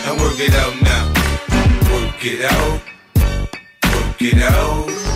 Now 0.05 0.15
work 0.21 0.39
it 0.39 0.53
out 0.55 0.75
now. 0.81 1.20
It 2.23 2.45
out. 2.45 2.81
Work 3.15 4.21
it 4.21 4.43
out. 4.43 5.10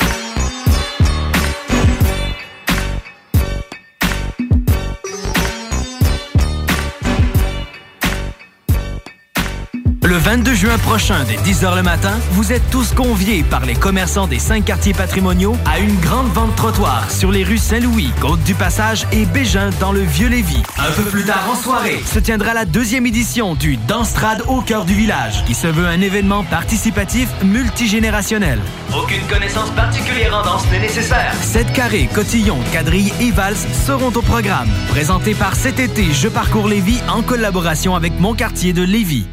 Le 10.06 10.18
22 10.18 10.54
juin 10.54 10.78
prochain, 10.78 11.24
dès 11.28 11.38
10h 11.38 11.76
le 11.76 11.82
matin, 11.82 12.14
vous 12.34 12.54
êtes 12.54 12.70
tous 12.70 12.94
conviés 12.94 13.42
par 13.42 13.66
les 13.66 13.74
commerçants 13.74 14.28
des 14.28 14.38
cinq 14.38 14.64
quartiers 14.66 14.94
patrimoniaux 14.94 15.58
à 15.66 15.80
une 15.80 16.00
grande 16.00 16.28
vente 16.28 16.56
trottoir 16.56 17.10
sur 17.10 17.32
les 17.32 17.44
rues 17.44 17.58
Saint-Louis, 17.58 18.12
Côte-du-Passage 18.22 19.08
et 19.12 19.26
Bégin 19.26 19.72
dans 19.80 19.92
le 19.92 20.02
Vieux-Lévis. 20.02 20.62
Un 20.78 20.92
peu 20.92 21.10
plus 21.10 21.24
tard 21.24 21.50
en 21.52 21.56
soirée, 21.56 22.04
se 22.06 22.20
tiendra 22.20 22.54
la 22.54 22.66
deuxième 22.66 23.08
édition 23.08 23.56
du 23.56 23.78
Danstrad 23.78 24.44
au 24.48 24.62
cœur 24.62 24.86
du 24.86 24.94
village, 24.94 25.44
qui 25.46 25.56
se 25.56 25.66
veut 25.66 25.88
un 25.88 26.00
événement 26.02 26.44
participatif 26.44 27.28
multigénérationnel. 27.44 28.60
Aucune 28.96 29.26
connaissance 29.28 29.72
particulière 29.72 30.38
en 30.38 30.46
danse 30.46 30.70
n'est 30.70 30.82
nécessaire. 30.82 31.34
Sept 31.42 31.74
carrés, 31.74 32.08
cotillons, 32.14 32.60
quadrilles 32.72 33.14
et 33.22 33.32
valses 33.32 33.66
seront 33.88 34.14
au 34.14 34.22
programme. 34.22 34.70
Présenté 34.90 35.34
par 35.34 35.56
cet 35.56 35.80
été, 35.80 36.14
Je 36.14 36.28
parcours 36.28 36.68
Lévis 36.68 37.00
en 37.10 37.24
collaboration 37.24 37.96
avec 37.96 38.20
Mon 38.20 38.36
quartier 38.36 38.72
de 38.72 38.84
Lévis. 38.84 39.26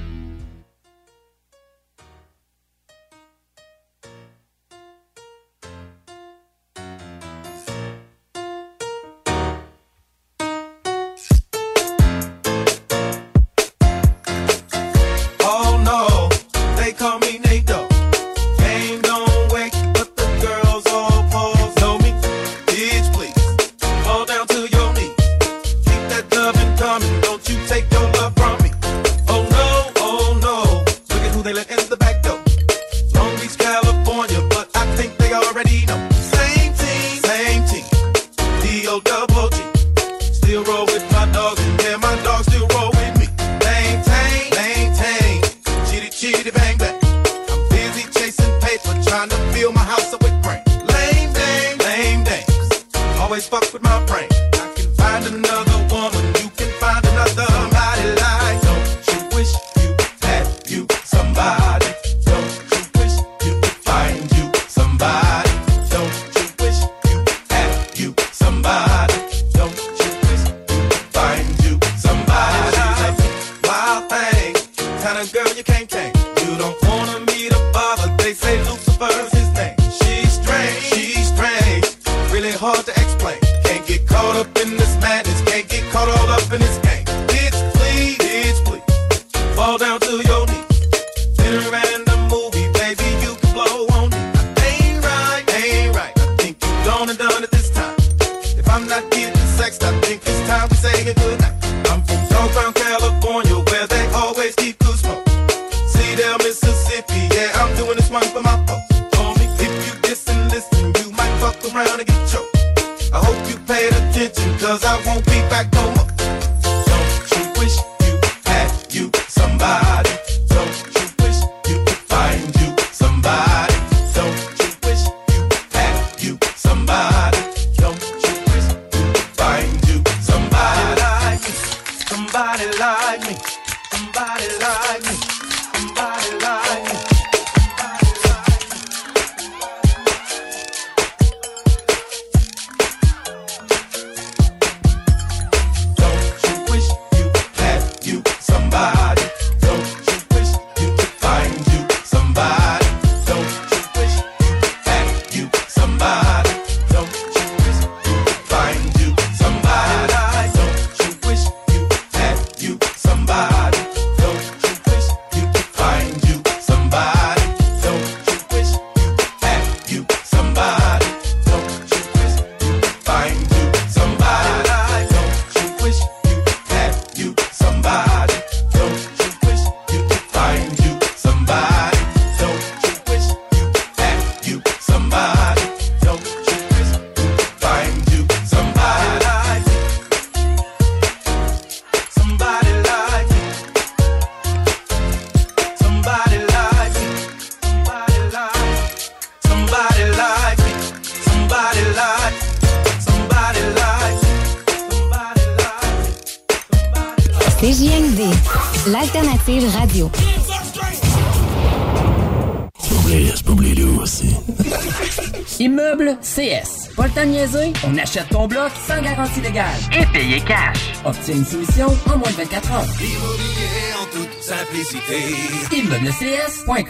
une 221.34 221.44
soumission 221.46 221.86
en 222.06 222.18
moins 222.18 222.30
de 222.30 222.36
24 222.36 222.72
heures. 222.72 222.84
Immobilier 223.00 223.92
en 224.00 224.04
toute 224.06 224.42
simplicité. 224.42 225.52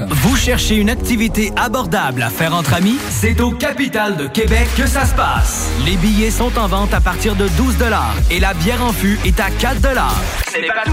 Vous 0.08 0.36
cherchez 0.36 0.76
une 0.76 0.90
activité 0.90 1.52
abordable 1.56 2.22
à 2.22 2.30
faire 2.30 2.54
entre 2.54 2.74
amis? 2.74 2.98
C'est 3.10 3.40
au 3.40 3.52
Capital 3.52 4.16
de 4.16 4.26
Québec 4.26 4.68
que 4.76 4.86
ça 4.86 5.06
se 5.06 5.14
passe. 5.14 5.70
Les 5.84 5.96
billets 5.96 6.30
sont 6.30 6.58
en 6.58 6.66
vente 6.66 6.92
à 6.94 7.00
partir 7.00 7.36
de 7.36 7.48
12 7.48 7.76
et 8.30 8.40
la 8.40 8.54
bière 8.54 8.82
en 8.84 8.92
fût 8.92 9.18
est 9.24 9.38
à 9.40 9.50
4 9.50 9.80
C'est 10.50 10.66
pas 10.66 10.84
tout. 10.84 10.92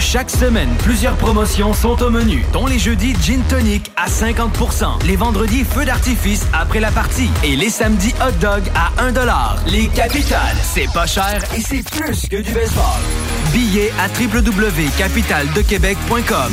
Chaque 0.00 0.30
semaine, 0.30 0.70
plusieurs 0.78 1.16
promotions 1.16 1.72
sont 1.72 2.02
au 2.02 2.10
menu, 2.10 2.44
dont 2.52 2.66
les 2.66 2.78
jeudis 2.78 3.14
gin 3.20 3.40
tonic 3.48 3.90
à 3.96 4.08
50%, 4.08 5.04
les 5.06 5.16
vendredis 5.16 5.64
feu 5.64 5.84
d'artifice 5.84 6.46
après 6.52 6.78
la 6.80 6.90
partie 6.90 7.30
et 7.42 7.56
les 7.56 7.70
samedis 7.70 8.14
hot 8.20 8.32
dog 8.40 8.62
à 8.74 8.90
1$. 9.10 9.16
Les 9.66 9.88
capitales, 9.88 10.56
c'est 10.62 10.92
pas 10.92 11.06
cher 11.06 11.42
et 11.56 11.60
c'est 11.60 11.82
plus 11.90 12.28
que 12.28 12.36
du 12.36 12.52
baseball. 12.52 12.84
Billets 13.52 13.92
à 13.98 14.08
www.capitaldequebec.com. 14.20 16.52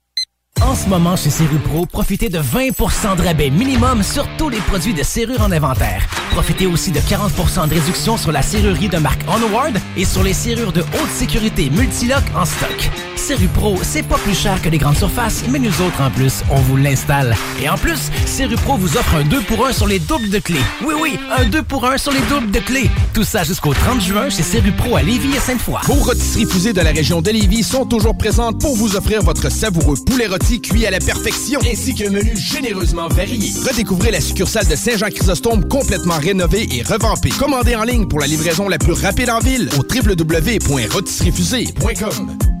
En 0.63 0.75
ce 0.75 0.87
moment, 0.87 1.15
chez 1.15 1.31
Serrupro, 1.31 1.85
profitez 1.85 2.29
de 2.29 2.39
20% 2.39 3.17
de 3.17 3.23
rabais 3.23 3.49
minimum 3.49 4.03
sur 4.03 4.27
tous 4.37 4.49
les 4.49 4.59
produits 4.59 4.93
de 4.93 5.01
serrure 5.03 5.41
en 5.41 5.51
inventaire. 5.51 6.07
Profitez 6.31 6.67
aussi 6.67 6.91
de 6.91 6.99
40% 6.99 7.67
de 7.67 7.73
réduction 7.73 8.15
sur 8.15 8.31
la 8.31 8.41
serrurerie 8.41 8.87
de 8.87 8.97
marque 8.97 9.23
Onward 9.27 9.77
et 9.97 10.05
sur 10.05 10.23
les 10.23 10.33
serrures 10.33 10.71
de 10.71 10.81
haute 10.81 11.11
sécurité 11.11 11.69
Multilock 11.71 12.23
en 12.35 12.45
stock. 12.45 12.89
Serrupro, 13.15 13.77
c'est 13.83 14.03
pas 14.03 14.17
plus 14.17 14.35
cher 14.35 14.61
que 14.61 14.69
les 14.69 14.77
grandes 14.77 14.97
surfaces, 14.97 15.43
mais 15.49 15.59
nous 15.59 15.81
autres, 15.81 16.01
en 16.01 16.09
plus, 16.09 16.41
on 16.49 16.59
vous 16.61 16.77
l'installe. 16.77 17.35
Et 17.61 17.69
en 17.69 17.77
plus, 17.77 18.09
Serrupro 18.25 18.77
vous 18.77 18.97
offre 18.97 19.15
un 19.15 19.23
2 19.23 19.41
pour 19.41 19.65
1 19.65 19.73
sur 19.73 19.87
les 19.87 19.99
doubles 19.99 20.29
de 20.29 20.39
clés. 20.39 20.63
Oui, 20.83 20.93
oui, 20.99 21.19
un 21.37 21.45
2 21.45 21.63
pour 21.63 21.85
1 21.85 21.97
sur 21.97 22.11
les 22.11 22.21
doubles 22.21 22.49
de 22.51 22.59
clés. 22.59 22.89
Tout 23.13 23.23
ça 23.23 23.43
jusqu'au 23.43 23.73
30 23.73 24.01
juin 24.01 24.29
chez 24.29 24.43
Serrupro 24.43 24.95
à 24.95 25.01
Lévis 25.01 25.35
et 25.35 25.39
Sainte-Foy. 25.39 25.81
Vos 25.85 25.95
rôtisseries 25.95 26.45
fusées 26.45 26.73
de 26.73 26.81
la 26.81 26.91
région 26.91 27.21
de 27.21 27.29
Lévis 27.31 27.63
sont 27.63 27.85
toujours 27.85 28.17
présentes 28.17 28.59
pour 28.59 28.75
vous 28.75 28.95
offrir 28.95 29.21
votre 29.21 29.51
savoureux 29.51 29.97
poulet 30.05 30.27
rôti 30.27 30.50
cuit 30.59 30.85
à 30.85 30.91
la 30.91 30.99
perfection, 30.99 31.61
ainsi 31.71 31.95
qu'un 31.95 32.09
menu 32.09 32.35
généreusement 32.35 33.07
varié. 33.07 33.49
Redécouvrez 33.65 34.11
la 34.11 34.19
succursale 34.19 34.67
de 34.67 34.75
Saint-Jean-Chrysostome 34.75 35.65
complètement 35.67 36.17
rénovée 36.17 36.67
et 36.71 36.81
revampée. 36.83 37.29
Commandez 37.29 37.75
en 37.75 37.83
ligne 37.83 38.07
pour 38.07 38.19
la 38.19 38.27
livraison 38.27 38.67
la 38.67 38.77
plus 38.77 38.93
rapide 38.93 39.29
en 39.29 39.39
ville 39.39 39.69
au 39.77 39.83
www.rôtisseriefusée.com. 39.83 42.60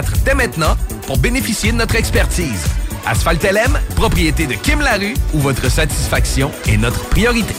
dès 0.25 0.33
maintenant 0.33 0.75
pour 1.07 1.17
bénéficier 1.17 1.71
de 1.71 1.77
notre 1.77 1.95
expertise. 1.95 2.65
Asphalt 3.05 3.43
LM, 3.43 3.79
propriété 3.95 4.47
de 4.47 4.53
Kim 4.53 4.81
Larue, 4.81 5.15
où 5.33 5.39
votre 5.39 5.69
satisfaction 5.69 6.51
est 6.67 6.77
notre 6.77 7.03
priorité. 7.09 7.55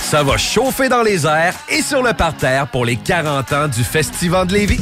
Ça 0.00 0.22
va 0.22 0.36
chauffer 0.36 0.88
dans 0.88 1.02
les 1.02 1.26
airs 1.26 1.54
et 1.68 1.82
sur 1.82 2.02
le 2.02 2.12
parterre 2.12 2.68
pour 2.68 2.84
les 2.84 2.96
40 2.96 3.52
ans 3.52 3.68
du 3.68 3.82
Festival 3.82 4.46
de 4.46 4.54
Lévis. 4.54 4.80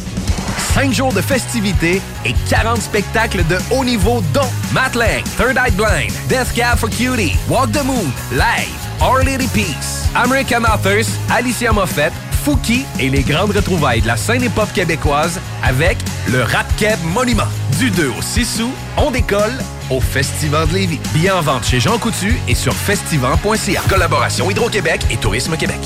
5 0.75 0.93
jours 0.93 1.13
de 1.13 1.21
festivités 1.21 2.01
et 2.25 2.35
40 2.49 2.81
spectacles 2.81 3.45
de 3.47 3.59
haut 3.71 3.85
niveau 3.85 4.23
dont 4.33 4.49
Matt 4.73 4.93
Third 4.93 5.57
Eye 5.57 5.71
Blind, 5.73 6.13
Death 6.29 6.53
Cab 6.55 6.79
for 6.79 6.89
Cutie, 6.89 7.37
Walk 7.49 7.73
the 7.73 7.85
Moon, 7.85 8.11
Live, 8.33 8.73
Our 9.03 9.23
Lady 9.23 9.49
Peace, 9.49 10.09
American 10.15 10.65
Authors, 10.65 11.07
Alicia 11.31 11.73
Moffett, 11.73 12.13
Fouki 12.45 12.85
et 12.99 13.09
les 13.09 13.23
grandes 13.23 13.55
retrouvailles 13.55 14.01
de 14.01 14.07
la 14.07 14.17
scène 14.17 14.43
hip-hop 14.43 14.73
québécoise 14.73 15.41
avec 15.63 15.99
le 16.31 16.43
Rap 16.43 16.67
Monument. 17.05 17.47
Du 17.79 17.91
2 17.91 18.09
au 18.09 18.23
6 18.23 18.63
août, 18.63 18.73
on 18.97 19.11
décolle 19.11 19.57
au 19.91 20.01
Festival 20.01 20.69
de 20.69 20.75
Lévis. 20.75 20.99
Billets 21.15 21.31
en 21.31 21.41
vente 21.41 21.65
chez 21.65 21.79
Jean 21.79 21.99
Coutu 21.99 22.37
et 22.49 22.55
sur 22.55 22.75
festival.ca. 22.75 23.83
Collaboration 23.89 24.51
Hydro-Québec 24.51 25.07
et 25.11 25.17
Tourisme 25.17 25.57
Québec. 25.57 25.81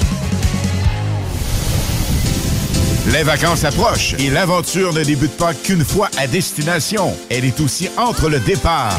Les 3.13 3.23
vacances 3.23 3.65
approchent 3.65 4.15
et 4.19 4.31
l'aventure 4.31 4.93
ne 4.93 5.05
débute 5.05 5.37
pas 5.37 5.53
qu'une 5.53 5.85
fois 5.85 6.09
à 6.19 6.27
destination. 6.27 7.15
Elle 7.31 7.45
est 7.45 7.61
aussi 7.61 7.89
entre 7.99 8.29
le 8.29 8.41
départ 8.41 8.99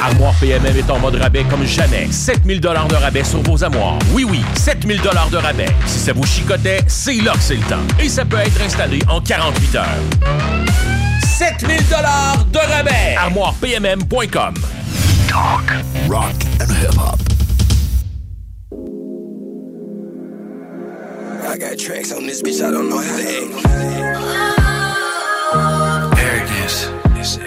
Armoire 0.00 0.34
PMM 0.40 0.76
est 0.76 0.90
en 0.90 0.98
mode 0.98 1.16
rabais 1.16 1.44
comme 1.44 1.64
jamais. 1.64 2.08
7000 2.10 2.60
dollars 2.60 2.88
de 2.88 2.94
rabais 2.94 3.24
sur 3.24 3.42
vos 3.42 3.62
armoires. 3.64 3.98
Oui, 4.12 4.24
oui, 4.28 4.40
7000 4.56 5.00
dollars 5.00 5.28
de 5.30 5.36
rabais. 5.38 5.68
Si 5.86 5.98
ça 5.98 6.12
vous 6.12 6.24
chicotait, 6.24 6.80
c'est 6.86 7.14
là 7.14 7.32
que 7.32 7.40
c'est 7.40 7.56
le 7.56 7.62
temps. 7.62 7.82
Et 8.00 8.08
ça 8.08 8.24
peut 8.24 8.38
être 8.38 8.60
installé 8.62 9.00
en 9.08 9.20
48 9.20 9.74
heures. 9.76 9.86
7000 11.38 11.76
dollars 11.88 12.44
de 12.52 12.58
rabais. 12.58 13.16
ArmoirePMM.com. 13.18 14.54
Talk, 15.28 15.64
rock 16.08 16.34
and 16.60 16.70
hip-hop. 16.70 17.18
I 21.50 21.56
got 21.58 21.78
tracks 21.78 22.12
on 22.12 22.26
this 22.26 22.42
bitch, 22.42 22.62
I 22.62 22.70
don't 22.70 22.88
know 22.88 22.98
how 22.98 23.16
to 23.16 23.22
act. 23.22 23.78
Arrogance 26.18 26.90
is 27.18 27.38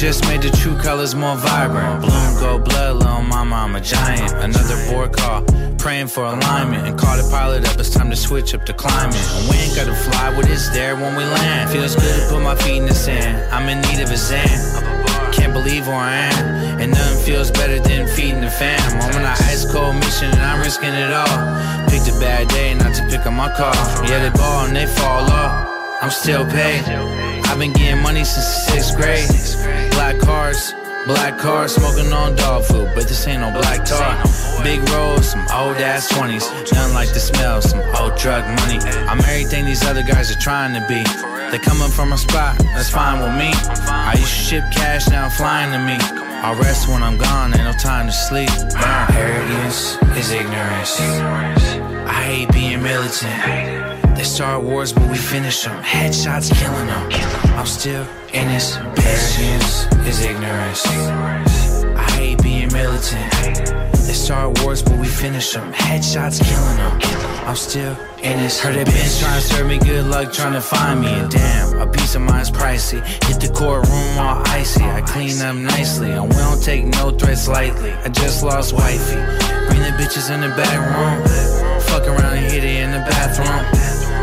just 0.00 0.24
made 0.24 0.42
the 0.42 0.50
true 0.50 0.76
colors 0.76 1.14
more 1.14 1.36
vibrant. 1.36 2.00
Bloom, 2.00 2.34
go 2.40 2.58
blood, 2.58 2.96
little 2.96 3.22
mama, 3.22 3.56
I'm 3.56 3.76
a 3.76 3.80
giant. 3.80 4.32
Another 4.42 4.76
board 4.90 5.12
call, 5.12 5.42
praying 5.78 6.08
for 6.08 6.24
alignment. 6.24 6.86
And 6.86 6.98
call 6.98 7.16
the 7.16 7.28
pilot 7.30 7.68
up, 7.68 7.78
it's 7.78 7.90
time 7.90 8.10
to 8.10 8.16
switch 8.16 8.54
up 8.54 8.66
the 8.66 8.72
climate. 8.72 9.14
And 9.14 9.48
we 9.48 9.56
ain't 9.56 9.76
gotta 9.76 9.94
fly, 9.94 10.34
but 10.34 10.48
it's 10.50 10.68
there 10.70 10.96
when 10.96 11.14
we 11.16 11.24
land. 11.24 11.70
Feels 11.70 11.94
good 11.94 12.20
to 12.20 12.28
put 12.28 12.42
my 12.42 12.56
feet 12.56 12.78
in 12.78 12.86
the 12.86 12.94
sand. 12.94 13.52
I'm 13.52 13.68
in 13.68 13.80
need 13.82 14.02
of 14.02 14.10
a 14.10 14.16
Zan. 14.16 14.48
Can't 15.32 15.52
believe 15.52 15.86
where 15.86 15.96
I 15.96 16.16
am. 16.32 16.80
And 16.80 16.90
nothing 16.90 17.24
feels 17.24 17.50
better 17.50 17.78
than 17.78 18.08
feeding 18.08 18.40
the 18.40 18.50
fam. 18.50 18.80
I'm 19.00 19.14
on 19.14 19.22
an 19.22 19.26
ice 19.26 19.70
cold 19.70 19.94
mission 19.96 20.28
and 20.30 20.42
I'm 20.42 20.60
risking 20.60 20.94
it 20.94 21.12
all. 21.12 21.88
Picked 21.88 22.08
a 22.08 22.18
bad 22.18 22.48
day 22.48 22.74
not 22.74 22.94
to 22.96 23.02
pick 23.08 23.26
up 23.26 23.32
my 23.32 23.50
car. 23.54 23.74
Yeah, 24.08 24.28
they 24.28 24.36
ball 24.36 24.66
and 24.66 24.74
they 24.74 24.86
fall 24.86 25.30
off. 25.30 25.70
I'm 26.02 26.10
still 26.10 26.44
paid. 26.46 26.84
I've 27.46 27.58
been 27.58 27.72
getting 27.72 28.02
money 28.02 28.24
since 28.24 28.46
sixth 28.66 28.96
grade. 28.96 29.83
Black 30.04 30.20
cars, 30.20 30.74
black 31.06 31.38
cars, 31.38 31.76
smoking 31.76 32.12
on 32.12 32.36
dog 32.36 32.62
food, 32.64 32.90
but 32.94 33.08
this 33.08 33.26
ain't 33.26 33.40
no 33.40 33.50
black 33.50 33.86
tar. 33.86 34.22
Big 34.62 34.86
rolls, 34.90 35.30
some 35.30 35.40
old 35.50 35.78
ass 35.78 36.12
20s. 36.12 36.44
Nothing 36.74 36.92
like 36.92 37.08
the 37.14 37.20
smell, 37.20 37.62
some 37.62 37.80
old 37.96 38.14
drug 38.18 38.44
money. 38.60 38.76
I'm 39.08 39.18
everything 39.20 39.64
these 39.64 39.82
other 39.82 40.02
guys 40.02 40.30
are 40.30 40.38
trying 40.38 40.74
to 40.74 40.86
be. 40.86 41.02
They 41.50 41.58
coming 41.58 41.88
from 41.88 42.12
a 42.12 42.18
spot, 42.18 42.58
that's 42.58 42.90
fine 42.90 43.22
with 43.22 43.34
me. 43.38 43.50
I 43.88 44.12
used 44.18 44.28
to 44.28 44.42
ship 44.44 44.64
cash, 44.72 45.08
now 45.08 45.30
flying 45.30 45.72
to 45.72 45.78
me. 45.78 45.96
I'll 45.98 46.60
rest 46.60 46.86
when 46.86 47.02
I'm 47.02 47.16
gone, 47.16 47.54
ain't 47.54 47.64
no 47.64 47.72
time 47.72 48.06
to 48.06 48.12
sleep. 48.12 48.50
Burn. 48.74 49.16
Arrogance 49.16 49.96
is 50.18 50.32
ignorance. 50.32 51.93
I 52.06 52.22
hate 52.22 52.52
being 52.52 52.82
militant. 52.82 54.16
They 54.16 54.24
start 54.24 54.62
wars, 54.62 54.92
but 54.92 55.08
we 55.10 55.16
finish 55.16 55.64
them. 55.64 55.82
Headshots 55.82 56.52
killing 56.54 56.86
them. 56.86 57.08
I'm 57.58 57.66
still 57.66 58.06
in 58.32 58.48
this. 58.48 58.76
Arrogance 58.76 59.86
is 60.06 60.24
ignorance. 60.24 60.86
I 60.86 62.10
hate 62.12 62.42
being 62.42 62.72
militant. 62.72 63.32
They 64.06 64.12
start 64.12 64.62
wars, 64.62 64.82
but 64.82 64.98
we 64.98 65.06
finish 65.06 65.52
them. 65.52 65.72
Headshots 65.72 66.42
killing 66.44 66.76
them. 66.76 67.24
I'm 67.46 67.56
still 67.56 67.96
in 68.22 68.38
this. 68.38 68.60
Heard 68.60 68.74
they 68.76 68.84
been 68.84 69.18
trying 69.20 69.40
to 69.40 69.46
serve 69.46 69.66
me 69.66 69.78
good 69.78 70.06
luck, 70.06 70.32
trying 70.32 70.52
to 70.52 70.60
find 70.60 71.00
me. 71.00 71.08
And 71.08 71.30
damn, 71.30 71.78
a 71.80 71.86
piece 71.86 72.14
of 72.14 72.22
mine's 72.22 72.50
pricey. 72.50 73.00
Hit 73.24 73.40
the 73.40 73.52
courtroom 73.52 74.18
all 74.18 74.42
icy. 74.46 74.84
I 74.84 75.00
clean 75.02 75.40
up 75.42 75.56
nicely, 75.56 76.10
and 76.12 76.28
we 76.28 76.36
don't 76.36 76.62
take 76.62 76.84
no 76.84 77.10
threats 77.10 77.48
lightly. 77.48 77.92
I 77.92 78.08
just 78.08 78.42
lost 78.42 78.72
wifey. 78.72 79.20
Bring 79.68 79.80
the 79.80 79.94
bitches 79.98 80.32
in 80.32 80.40
the 80.40 80.48
back 80.48 80.78
room. 80.78 81.53
Fuck 81.94 82.08
around 82.08 82.34
and 82.34 82.50
hit 82.50 82.64
it 82.64 82.82
in 82.82 82.90
the 82.90 82.98
bathroom. 83.06 83.62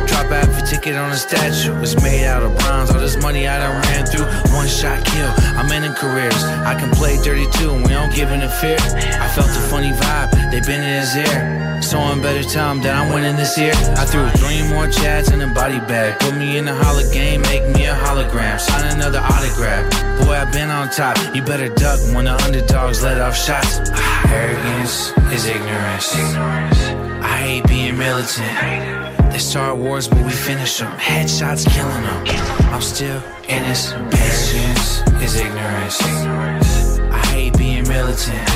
Drop 0.05 0.27
half 0.27 0.61
a 0.61 0.65
ticket 0.67 0.97
on 0.97 1.09
a 1.09 1.15
statue. 1.15 1.71
It's 1.79 1.95
made 2.03 2.27
out 2.27 2.43
of 2.43 2.51
bronze. 2.57 2.91
All 2.91 2.99
this 2.99 3.15
money 3.15 3.47
I 3.47 3.59
done 3.59 3.81
ran 3.87 4.05
through. 4.05 4.27
One 4.51 4.67
shot 4.67 4.99
kill. 5.05 5.31
I'm 5.55 5.71
in 5.71 5.89
careers. 5.93 6.43
I 6.67 6.75
can 6.77 6.91
play 6.91 7.15
dirty 7.23 7.47
too, 7.51 7.71
and 7.71 7.81
we 7.87 7.93
don't 7.93 8.13
give 8.13 8.29
in 8.29 8.41
a 8.41 8.49
fear. 8.59 8.75
I 8.75 9.31
felt 9.31 9.47
a 9.47 9.63
funny 9.71 9.91
vibe. 9.91 10.51
They 10.51 10.59
been 10.59 10.83
in 10.83 10.99
his 10.99 11.15
ear. 11.15 11.79
So 11.81 11.97
I'm 11.97 12.21
better 12.21 12.43
tell 12.43 12.69
him 12.69 12.81
that 12.81 12.93
I'm 12.93 13.13
winning 13.13 13.37
this 13.37 13.57
year. 13.57 13.71
I 13.95 14.03
threw 14.03 14.27
three 14.35 14.67
more 14.67 14.87
chads 14.87 15.31
in 15.31 15.39
a 15.39 15.47
body 15.53 15.79
bag. 15.79 16.19
Put 16.19 16.35
me 16.35 16.57
in 16.57 16.65
the 16.65 16.75
holo 16.75 17.09
game, 17.13 17.39
make 17.43 17.63
me 17.73 17.85
a 17.85 17.95
hologram. 17.95 18.59
Sign 18.59 18.83
another 18.97 19.23
autograph. 19.23 19.87
Boy, 20.19 20.35
I've 20.35 20.51
been 20.51 20.69
on 20.69 20.89
top. 20.89 21.15
You 21.33 21.41
better 21.41 21.69
duck 21.69 22.01
when 22.13 22.25
the 22.25 22.35
underdogs 22.43 23.01
let 23.01 23.17
off 23.21 23.37
shots. 23.37 23.79
Arrogance 24.27 25.13
is 25.31 25.45
ignorance. 25.45 27.10
I 27.21 27.37
hate 27.37 27.67
being 27.67 27.97
militant. 27.97 29.31
They 29.31 29.37
start 29.37 29.77
wars, 29.77 30.07
but 30.07 30.23
we 30.25 30.31
finish 30.31 30.79
them. 30.79 30.91
Headshots 30.97 31.65
killing 31.69 32.03
them. 32.03 32.73
I'm 32.73 32.81
still 32.81 33.21
in 33.47 33.63
this. 33.63 33.93
Patience 34.11 35.01
is 35.21 35.39
ignorance. 35.39 36.01
I 36.01 37.25
hate 37.27 37.57
being 37.57 37.87
militant. 37.87 38.47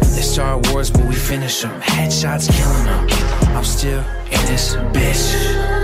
They 0.00 0.22
start 0.22 0.66
wars, 0.70 0.90
but 0.90 1.04
we 1.04 1.14
finish 1.14 1.62
them. 1.62 1.80
Headshots 1.80 2.50
killing 2.50 2.84
them. 2.84 3.56
I'm 3.56 3.64
still 3.64 4.00
in 4.30 4.40
this 4.46 4.76
bitch. 4.94 5.83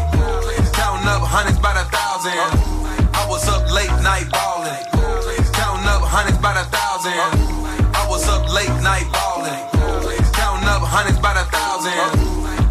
hundreds 1.31 1.59
by 1.59 1.71
the 1.73 1.87
thousand. 1.87 2.35
I 3.15 3.23
was 3.29 3.47
up 3.47 3.63
late 3.71 3.95
night 4.03 4.27
ballin', 4.35 4.83
counting 5.55 5.87
up 5.87 6.03
hundreds 6.03 6.37
by 6.43 6.51
the 6.59 6.67
thousand. 6.67 7.15
I 7.95 8.03
was 8.11 8.27
up 8.27 8.43
late 8.51 8.75
night 8.83 9.07
ballin', 9.15 9.55
counting 10.35 10.67
up 10.67 10.83
hundreds 10.83 11.19
by 11.19 11.31
the 11.33 11.47
thousand. 11.47 11.95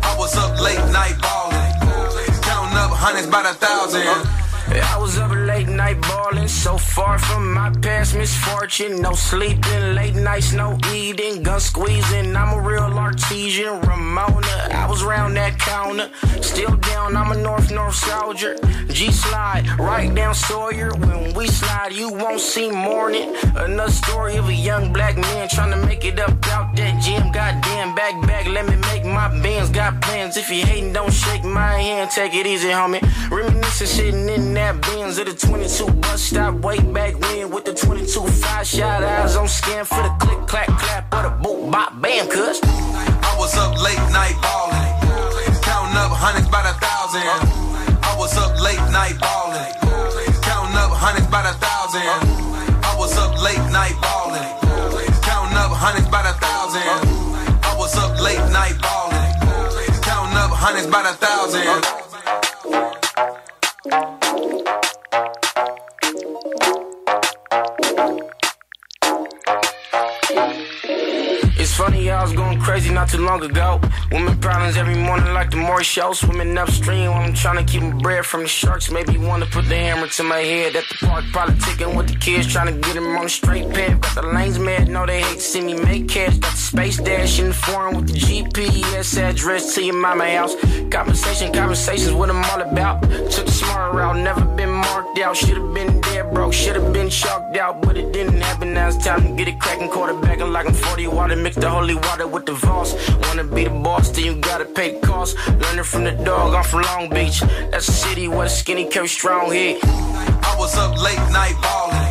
I 0.05 0.13
was 0.19 0.37
up 0.37 0.61
late 0.61 0.85
night 0.93 1.17
ballin', 1.25 1.73
counting 2.45 2.77
up 2.77 2.93
hundreds 2.93 3.29
by 3.29 3.43
the 3.49 3.55
thousand. 3.57 4.05
I 4.69 4.99
was 5.01 5.17
up 5.17 5.33
late 5.61 5.77
night 5.77 6.01
balling, 6.01 6.49
so 6.49 6.79
far 6.79 7.19
from 7.19 7.53
my 7.53 7.71
past 7.83 8.15
misfortune. 8.15 9.03
No 9.03 9.13
sleeping, 9.13 9.95
late 9.95 10.15
nights, 10.15 10.53
no 10.53 10.79
eating, 10.93 11.43
gun 11.43 11.61
squeezing. 11.61 12.35
I'm 12.35 12.59
a 12.59 12.63
real 12.63 12.99
artesian, 12.99 13.81
Ramona. 13.83 14.57
I 14.73 14.87
was 14.89 15.05
round 15.05 15.37
that 15.37 15.59
counter, 15.59 16.09
still 16.41 16.77
down. 16.77 17.17
I'm 17.17 17.33
a 17.33 17.37
North 17.37 17.71
North 17.71 17.95
soldier. 17.95 18.57
G 18.89 19.13
slide 19.13 19.69
right 19.79 20.13
down 20.15 20.35
Sawyer. 20.35 20.91
When 20.95 21.35
we 21.35 21.47
slide, 21.47 21.93
you 21.93 22.11
won't 22.11 22.41
see 22.41 22.71
morning. 22.71 23.35
Another 23.55 23.93
story 23.93 24.37
of 24.37 24.49
a 24.49 24.55
young 24.55 24.93
black 24.93 25.17
man 25.17 25.49
trying 25.49 25.71
to 25.71 25.87
make 25.87 26.05
it 26.05 26.19
up 26.19 26.47
out 26.49 26.75
that 26.77 27.03
gym. 27.03 27.31
Goddamn, 27.33 27.95
back 27.95 28.15
back, 28.27 28.47
let 28.47 28.67
me 28.67 28.77
make 28.77 29.05
my 29.05 29.29
bands. 29.43 29.71
Got 29.71 30.01
plans. 30.03 30.37
If 30.37 30.51
you 30.51 30.65
hating, 30.67 30.93
don't 30.93 31.13
shake 31.13 31.45
my 31.45 31.73
hand. 31.79 32.11
Take 32.11 32.35
it 32.35 32.47
easy, 32.47 32.69
homie. 32.69 33.01
Reminiscing, 33.31 33.87
sitting 33.87 34.29
in 34.29 34.55
that 34.55 34.81
Benz 34.81 35.19
of 35.19 35.27
the 35.27 35.35
22 35.51 35.87
bus 36.01 36.23
stop 36.23 36.55
way 36.61 36.79
back 36.93 37.19
when 37.21 37.51
with 37.51 37.65
the 37.65 37.75
22 37.75 38.27
five 38.27 38.67
shot 38.67 39.03
eyes 39.03 39.37
on 39.37 39.49
scan 39.49 39.85
for 39.85 40.03
the 40.03 40.15
click 40.21 40.47
clack 40.47 40.69
clap 40.79 41.13
or 41.15 41.23
the 41.29 41.31
boot 41.43 41.71
bop 41.71 42.01
bam. 42.01 42.29
Cuz 42.29 42.61
I 42.63 43.35
was 43.39 43.55
up 43.57 43.75
late 43.83 44.05
night 44.15 44.37
balling 44.41 44.91
counting 45.63 45.97
up 45.97 46.13
hundreds 46.13 46.49
by 46.49 46.63
the 46.63 46.75
thousand. 46.79 47.27
I 48.03 48.15
was 48.19 48.37
up 48.37 48.59
late 48.63 48.85
night 48.91 49.19
ballin', 49.19 49.71
counting 50.43 50.77
up 50.77 50.93
hundreds 50.95 51.27
by 51.27 51.43
the 51.43 51.55
thousand. 51.59 52.07
I 52.85 52.95
was 52.99 53.17
up 53.19 53.35
late 53.43 53.65
night 53.71 53.97
ballin', 54.03 54.51
counting 55.23 55.59
up 55.59 55.73
hundreds 55.75 56.09
by 56.09 56.23
the 56.23 56.35
thousand. 56.39 56.83
I 57.63 57.75
was 57.79 57.97
up 57.97 58.21
late 58.21 58.45
night 58.51 58.77
ballin', 58.83 59.31
counting 60.03 60.37
up 60.39 60.51
hundreds 60.51 60.87
by 60.87 61.03
the 61.03 61.15
thousand. 61.19 62.10
Not 73.01 73.09
too 73.09 73.25
long 73.25 73.43
ago. 73.43 73.81
Women 74.13 74.37
problems 74.41 74.77
every 74.77 74.97
morning 74.97 75.33
like 75.33 75.51
the 75.51 75.57
Maury 75.57 75.85
show. 75.85 76.13
Swimming 76.13 76.59
upstream 76.59 77.11
while 77.11 77.23
I'm 77.23 77.33
trying 77.33 77.65
to 77.65 77.73
keep 77.73 77.83
my 77.83 77.93
bread 77.93 78.27
from 78.27 78.43
the 78.43 78.49
sharks. 78.49 78.91
Maybe 78.91 79.17
want 79.17 79.43
to 79.43 79.49
put 79.49 79.65
the 79.71 79.77
hammer 79.77 80.09
to 80.09 80.23
my 80.23 80.39
head 80.39 80.77
at 80.77 80.85
the 80.89 81.07
park. 81.07 81.25
Probably 81.33 81.59
ticking 81.61 81.97
with 81.97 82.09
the 82.09 82.17
kids, 82.17 82.53
trying 82.53 82.67
to 82.75 82.79
get 82.87 82.95
them 82.95 83.17
on 83.17 83.25
the 83.25 83.31
straight 83.31 83.71
path. 83.71 84.01
Got 84.03 84.15
the 84.17 84.27
lanes 84.35 84.59
mad, 84.59 84.89
know 84.89 85.07
they 85.07 85.23
hate 85.23 85.39
to 85.39 85.41
see 85.41 85.63
me 85.63 85.75
make 85.75 86.09
cash. 86.09 86.37
Got 86.37 86.53
the 86.53 86.59
space 86.59 86.99
dash 86.99 87.41
in 87.41 87.49
the 87.49 87.55
foreign 87.55 87.97
with 87.97 88.09
the 88.09 88.19
GPS 88.19 89.17
address 89.17 89.75
to 89.75 89.83
your 89.83 89.95
mama 89.95 90.29
house. 90.37 90.55
Conversation, 90.91 91.53
conversations, 91.55 92.13
what 92.13 92.29
I'm 92.29 92.45
all 92.45 92.61
about. 92.61 93.03
Took 93.03 93.47
the 93.47 93.53
smart 93.53 93.95
route, 93.95 94.17
never 94.19 94.45
been 94.45 94.71
marked 94.71 95.19
out. 95.21 95.37
Should've 95.37 95.73
been 95.73 96.01
dead 96.03 96.35
broke, 96.35 96.53
should've 96.53 96.93
been 96.93 97.09
shocked 97.09 97.57
out, 97.57 97.81
but 97.81 97.97
it 97.97 98.13
didn't 98.13 98.41
happen. 98.43 98.75
Now 98.75 98.89
it's 98.89 99.03
time 99.03 99.23
to 99.23 99.33
get 99.35 99.49
it 99.49 99.59
cracking, 99.59 99.89
quarterbacking 99.89 100.53
like 100.53 100.67
I'm 100.67 100.75
40 100.75 101.07
water. 101.07 101.37
Mix 101.37 101.57
the 101.57 101.71
holy 101.71 101.95
water 101.95 102.27
with 102.27 102.45
the 102.45 102.53
Voss. 102.53 102.90
Wanna 103.27 103.45
be 103.45 103.65
the 103.65 103.71
boss, 103.71 104.11
then 104.11 104.25
you 104.25 104.35
gotta 104.37 104.65
pay 104.65 104.93
the 104.95 105.07
cost. 105.07 105.37
Learning 105.63 105.85
from 105.85 106.05
the 106.05 106.13
dog, 106.13 106.55
I'm 106.55 106.65
from 106.65 106.83
Long 106.83 107.09
Beach. 107.11 107.41
That's 107.71 107.89
a 107.89 107.93
city 107.93 108.29
where 108.29 108.49
skinny 108.49 108.87
carry 108.89 109.09
strong 109.09 109.53
heat. 109.53 109.79
I 109.83 110.55
was 110.59 110.77
up 110.77 110.97
late 111.01 111.25
night 111.31 111.57
ballin', 111.63 112.05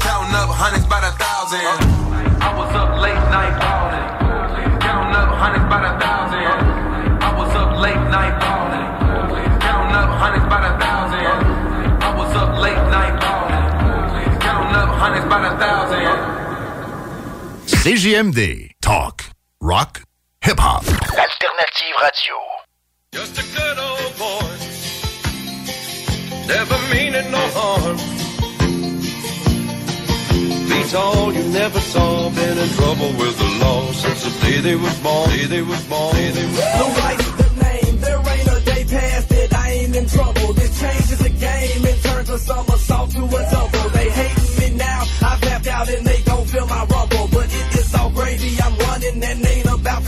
counting 0.00 0.34
up 0.34 0.50
hundreds 0.50 0.86
by 0.86 1.00
the 1.00 1.12
thousand. 1.18 1.68
I 2.40 2.50
was 2.56 2.74
up 2.74 3.00
late 3.00 3.22
night 3.34 3.54
ballin', 3.60 4.80
counting 4.80 5.14
up 5.16 5.30
hundreds 5.42 5.66
by 5.68 5.80
the 5.86 5.92
thousand. 6.00 6.52
I 7.22 7.30
was 7.38 7.54
up 7.54 7.70
late 7.78 8.02
night 8.10 8.34
ballin', 8.40 9.60
counting 9.60 9.94
up 9.94 10.10
hundreds 10.22 10.46
by 10.48 10.60
the 10.66 10.72
thousand. 10.82 11.36
I 12.02 12.10
was 12.16 12.32
up 12.36 12.58
late 12.58 12.82
night 12.96 13.14
ballin', 13.20 14.40
counting 14.40 14.74
up 14.74 14.90
hundreds 15.02 15.26
by 15.28 15.38
the 15.48 15.52
thousand. 15.58 16.38
CJMD. 17.66 18.70
Talk, 18.80 19.24
rock, 19.60 20.02
hip-hop. 20.42 20.84
Alternative 20.86 21.94
radio. 22.02 22.36
Just 23.12 23.38
a 23.38 23.44
good 23.56 23.78
old 23.78 24.14
boy. 24.18 24.50
Never 26.46 26.78
meaning 26.92 27.30
no 27.30 27.44
harm. 27.58 27.96
Beats 30.68 30.94
all 30.94 31.32
you 31.32 31.44
never 31.52 31.80
saw. 31.80 32.30
Been 32.30 32.58
in 32.58 32.68
trouble 32.70 33.10
with 33.18 33.38
the 33.38 33.50
law 33.64 33.92
since 33.92 34.24
the 34.24 34.46
day 34.46 34.60
they 34.60 34.76
was 34.76 34.98
born. 35.00 35.30
Day 35.30 35.44
they 35.46 35.62
was 35.62 35.84
born. 35.86 36.14
Day 36.14 36.30
they 36.30 36.46
was 36.46 36.60
born. 36.60 36.78
Nobody's 36.78 37.36
the 37.36 37.48
name. 37.64 38.00
There 38.00 38.18
ain't 38.18 38.48
a 38.48 38.64
day 38.64 38.84
past 38.84 39.32
it. 39.32 39.54
I 39.54 39.70
ain't 39.70 39.96
in 39.96 40.06
trouble. 40.06 40.52
This 40.54 40.80
changes 40.80 41.18
the 41.18 41.30
game. 41.30 41.84
It 41.84 42.02
turns 42.02 42.30
a 42.30 42.38
somersault 42.38 43.10
to 43.10 43.24
a 43.24 43.50
double. 43.50 43.88
They 43.90 44.08
hating 44.10 44.72
me 44.72 44.78
now. 44.78 45.02
I 45.22 45.38
backed 45.40 45.66
out 45.66 45.88
and 45.90 46.06
they 46.06 46.22
don't 46.22 46.48
feel 46.48 46.66
my 46.66 46.84
rumble. 46.84 47.28
But 47.32 47.46
it 47.46 47.74
is 47.80 47.94
all 47.94 48.10
gravy. 48.10 48.56
I'm 48.62 48.78
running 48.78 49.22
and 49.22 49.47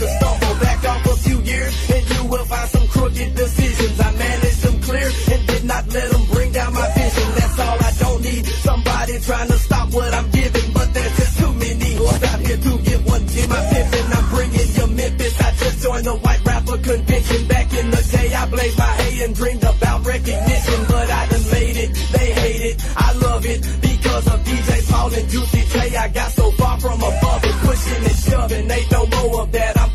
to 0.01 0.07
stumble. 0.17 0.55
Back 0.65 0.83
off 0.89 1.05
a 1.05 1.15
few 1.25 1.39
years 1.41 1.73
and 1.93 2.03
you 2.09 2.21
will 2.25 2.45
find 2.45 2.69
some 2.69 2.87
crooked 2.87 3.35
decisions. 3.35 3.99
I 3.99 4.11
managed 4.11 4.61
them 4.65 4.81
clear 4.81 5.09
and 5.31 5.47
did 5.47 5.63
not 5.65 5.83
let 5.93 6.11
them 6.11 6.25
bring 6.33 6.51
down 6.51 6.73
my 6.73 6.87
vision. 6.97 7.27
That's 7.37 7.59
all 7.59 7.77
I 7.89 7.91
don't 7.99 8.21
need. 8.21 8.45
Somebody 8.45 9.19
trying 9.19 9.49
to 9.49 9.57
stop 9.59 9.93
what 9.93 10.13
I'm 10.13 10.29
giving. 10.31 10.73
But 10.73 10.93
there's 10.93 11.15
just 11.17 11.37
too 11.39 11.53
many 11.53 11.91
who's 11.99 12.23
out 12.23 12.39
here 12.39 12.57
to 12.57 12.71
get 12.89 12.99
one 13.05 13.21
in 13.21 13.47
my 13.49 13.61
pimpin'. 13.71 14.07
I'm 14.17 14.25
bringing 14.33 14.69
you 14.77 14.87
Memphis. 14.87 15.35
I 15.39 15.51
just 15.61 15.77
joined 15.83 16.05
the 16.05 16.15
white 16.15 16.43
rapper 16.45 16.77
convention. 16.77 17.47
Back 17.47 17.73
in 17.73 17.91
the 17.91 18.01
day, 18.11 18.33
I 18.33 18.49
blazed 18.49 18.77
my 18.77 18.93
hay 19.01 19.23
and 19.25 19.35
dreamed 19.35 19.63
about 19.63 20.05
recognition. 20.05 20.79
But 20.87 21.07
I 21.11 21.21
done 21.29 21.45
made 21.51 21.77
it. 21.77 21.89
They 22.15 22.27
hate 22.41 22.61
it. 22.69 22.75
I 22.97 23.13
love 23.25 23.45
it 23.45 23.61
because 23.81 24.25
of 24.33 24.39
DJ 24.49 24.69
Paul 24.89 25.13
and 25.13 25.29
Juicy 25.29 25.61
J. 25.73 25.95
I 25.95 26.07
got 26.09 26.31
so 26.31 26.49
far 26.51 26.79
from 26.79 26.99
above 27.01 27.43
it, 27.45 27.55
pushing 27.67 28.03
and 28.09 28.17
shoving. 28.25 28.71
Ain't 28.71 28.91
no 28.91 29.05
more 29.05 29.41
of 29.43 29.51
that. 29.51 29.79
I'm 29.79 29.90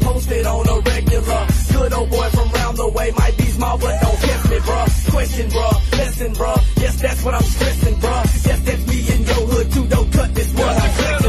Good 1.16 1.92
old 1.94 2.10
boy 2.10 2.28
from 2.28 2.50
round 2.50 2.76
the 2.76 2.88
way 2.88 3.10
might 3.16 3.36
be 3.38 3.44
small, 3.44 3.78
but 3.78 4.00
don't 4.02 4.20
kiss 4.20 4.50
me, 4.50 4.56
bruh. 4.58 5.10
Question, 5.10 5.48
bruh. 5.48 5.92
Listen, 5.92 6.32
bruh. 6.34 6.82
Yes, 6.82 7.00
that's 7.00 7.24
what 7.24 7.34
I'm 7.34 7.42
stressing, 7.42 7.94
bruh. 7.94 8.46
Yes, 8.46 8.60
that's 8.60 8.86
me 8.86 8.98
in 9.14 9.22
your 9.24 9.46
hood 9.46 9.72
too. 9.72 9.86
Don't 9.86 10.12
cut 10.12 10.34
this, 10.34 10.52
bruh. 10.52 11.25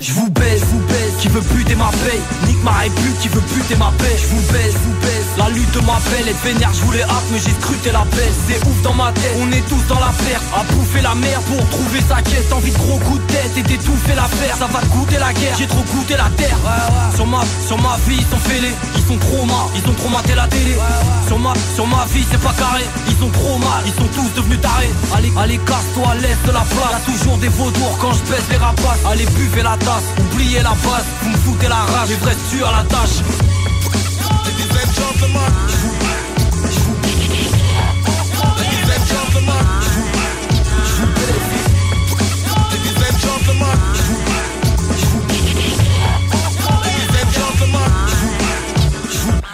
Je 0.00 0.12
vous 0.12 0.30
baise, 0.30 0.62
vous 0.62 0.86
baise, 0.86 1.16
qui 1.18 1.26
veut 1.26 1.40
plus 1.40 1.64
des 1.64 1.74
Ma 2.62 2.72
réplique 2.72 3.18
qui 3.18 3.28
veut 3.28 3.40
buter 3.40 3.74
ma 3.76 3.90
paix, 3.98 4.16
je 4.16 4.26
vous 4.28 4.52
baise, 4.52 4.74
vous 4.84 4.94
baise. 5.00 5.26
La 5.36 5.48
lutte 5.48 5.74
m'appelle, 5.86 6.28
être 6.28 6.42
vénère, 6.44 6.72
je 6.72 6.82
voulais 6.82 7.02
hâte 7.02 7.26
mais 7.32 7.38
j'ai 7.38 7.50
scruté 7.50 7.90
la 7.90 8.04
baisse. 8.04 8.38
C'est 8.48 8.64
ouf 8.66 8.82
dans 8.82 8.94
ma 8.94 9.10
tête, 9.12 9.36
on 9.40 9.50
est 9.50 9.66
tous 9.68 9.82
dans 9.88 9.98
la 9.98 10.12
perte 10.24 10.44
À 10.54 10.62
bouffer 10.72 11.00
la 11.00 11.14
mer 11.14 11.40
pour 11.42 11.68
trouver 11.70 12.00
sa 12.08 12.20
caisse 12.22 12.52
Envie 12.52 12.70
de 12.70 12.78
gros 12.78 12.98
coups 12.98 13.20
de 13.20 13.32
tête 13.32 13.52
et 13.56 13.62
d'étouffer 13.62 14.14
l'affaire 14.14 14.56
Ça 14.56 14.66
va 14.66 14.80
te 14.80 14.86
coûter 14.86 15.18
la 15.18 15.32
guerre, 15.32 15.56
j'ai 15.58 15.66
trop 15.66 15.82
coûté 15.82 16.14
la 16.16 16.28
terre. 16.36 16.56
Sur 17.16 17.26
ma, 17.26 17.42
sur 17.66 17.78
ma 17.78 17.96
vie 18.06 18.18
ils 18.18 18.26
sont 18.30 18.42
fêlés, 18.48 18.74
ils 18.96 19.06
sont 19.06 19.18
trop 19.18 19.44
mal, 19.44 19.66
ils 19.74 19.88
ont 19.90 19.94
trop 19.94 20.08
maté 20.08 20.34
la 20.34 20.46
télé. 20.46 20.76
Sur 21.26 21.38
ma, 21.38 21.52
sur 21.74 21.86
ma 21.86 22.04
vie 22.12 22.24
c'est 22.30 22.40
pas 22.40 22.54
carré, 22.54 22.84
ils 23.08 23.24
ont 23.24 23.30
trop 23.30 23.58
mal, 23.58 23.82
ils 23.86 23.94
sont 23.94 24.08
tous 24.14 24.30
devenus 24.36 24.60
tarés. 24.60 24.90
Allez, 25.14 25.32
allez 25.36 25.58
casse-toi 25.58 26.10
à 26.10 26.14
l'est 26.14 26.38
de 26.46 26.52
la 26.52 26.62
place, 26.62 26.92
Y'a 26.92 27.12
toujours 27.12 27.38
des 27.38 27.48
vautours 27.48 27.98
quand 28.00 28.12
je 28.12 28.22
baisse 28.30 28.48
les 28.50 28.56
rapaces. 28.58 29.02
Allez 29.10 29.26
buvez 29.26 29.62
la 29.62 29.76
tasse, 29.78 30.06
oubliez 30.18 30.62
la 30.62 30.76
base, 30.84 31.06
vous 31.22 31.30
me 31.30 31.36
foutez 31.38 31.68
la 31.68 31.82
rage, 31.90 32.08
les 32.10 32.16
suis 32.52 32.62
à 32.62 32.72
la 32.72 32.84
tâche. 32.84 33.22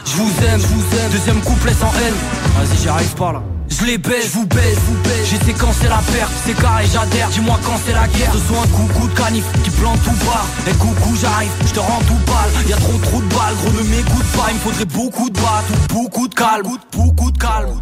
Je 0.04 0.24
vous 0.24 0.44
aime, 0.44 0.60
je 0.60 0.66
vous 0.66 0.96
aime, 0.96 1.10
deuxième 1.12 1.40
couplet 1.42 1.72
sans 1.72 1.86
haine. 1.86 2.14
Vas-y, 2.56 2.82
j'y 2.82 2.88
arrive 2.88 3.14
pas 3.14 3.32
là 3.32 3.57
les 3.88 3.96
baise, 3.96 4.30
vous 4.34 4.44
baise, 4.46 4.78
vous 4.86 5.02
baise. 5.02 5.28
J'étais 5.30 5.54
quand 5.54 5.72
c'est 5.72 5.88
la 5.88 6.02
perte, 6.12 6.32
c'est 6.44 6.54
carré, 6.54 6.84
j'adhère. 6.92 7.28
Dis-moi 7.30 7.58
quand 7.64 7.78
c'est 7.86 7.94
la 7.94 8.06
guerre. 8.08 8.32
Ce 8.34 8.38
soit 8.38 8.62
un 8.62 8.68
coucou 8.68 9.08
de 9.08 9.14
canif 9.14 9.44
qui 9.64 9.70
plante 9.70 9.98
tout 10.04 10.26
bas. 10.26 10.44
Et 10.68 10.74
coucou, 10.74 11.16
j'arrive, 11.18 11.50
je 11.66 11.72
te 11.72 11.80
rends 11.80 12.02
tout 12.06 12.20
pâle. 12.26 12.50
Y'a 12.68 12.76
trop 12.76 12.98
trop 12.98 13.20
de 13.22 13.34
balles, 13.34 13.54
gros, 13.56 13.72
ne 13.72 13.88
m'écoute 13.88 14.26
pas. 14.36 14.46
Il 14.50 14.54
me 14.56 14.60
faudrait 14.60 14.84
beaucoup 14.84 15.30
de 15.30 15.40
battes 15.40 15.70
ou 15.70 15.94
beaucoup 15.94 16.28
de 16.28 16.34
calme. 16.34 16.68
Beaucoup 16.92 17.30
de 17.30 17.38
calme. 17.38 17.80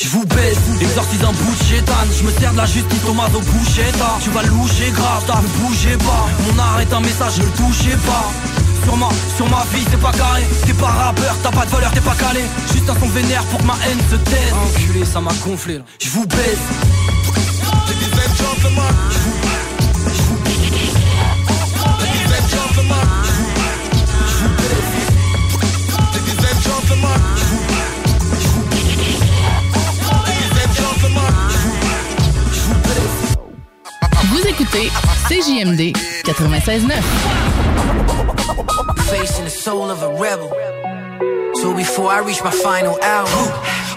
Je 0.00 0.08
vous 0.08 0.24
baisse, 0.26 0.58
exorcise 0.80 1.22
un 1.22 1.32
bout 1.32 1.54
de 1.54 2.16
Je 2.18 2.24
me 2.24 2.30
sers 2.32 2.52
de 2.52 2.56
la 2.56 2.66
justice 2.66 3.02
Thomas 3.06 3.28
au 3.34 3.40
bouchetta 3.40 4.18
Tu 4.22 4.30
vas 4.30 4.42
loucher 4.42 4.90
grave, 4.90 5.22
t'as 5.26 5.40
bougez 5.60 5.96
pas 5.96 6.26
Mon 6.46 6.58
art 6.58 6.80
est 6.80 6.92
un 6.92 7.00
message, 7.00 7.38
ne 7.38 7.44
le 7.44 7.50
touchez 7.50 7.96
pas 8.06 8.30
sur 8.84 8.96
ma, 8.96 9.08
sur 9.36 9.48
ma 9.48 9.64
vie, 9.72 9.84
c'est 9.90 10.00
pas 10.00 10.12
carré. 10.12 10.42
T'es 10.66 10.74
pas 10.74 10.86
rappeur, 10.86 11.36
t'as 11.42 11.50
pas 11.50 11.64
de 11.64 11.70
valeur, 11.70 11.90
t'es 11.92 12.00
pas 12.00 12.14
calé. 12.14 12.42
Juste 12.72 12.88
un 12.88 12.98
son 12.98 13.08
vénère 13.08 13.44
pour 13.44 13.60
que 13.60 13.64
ma 13.64 13.76
haine 13.86 13.98
se 14.10 14.16
taise. 14.16 14.52
Enculé, 14.52 15.04
ça 15.04 15.20
m'a 15.20 15.32
gonflé 15.44 15.78
là. 15.78 15.84
Je 16.00 16.08
vous 16.10 16.26
baise. 16.26 16.58
Vous 34.24 34.48
écoutez 34.48 34.90
CJMD 35.28 35.96
96.9. 36.24 37.51
Facing 39.10 39.44
the 39.44 39.50
soul 39.50 39.90
of 39.90 40.02
a 40.02 40.14
rebel. 40.20 40.50
So 41.56 41.74
before 41.74 42.10
I 42.10 42.22
reach 42.24 42.42
my 42.42 42.50
final 42.50 43.00
hour, 43.02 43.26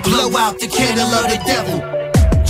blow 0.04 0.38
out 0.38 0.60
the 0.60 0.68
candle 0.68 1.08
of 1.08 1.30
the 1.30 1.42
devil. 1.46 1.95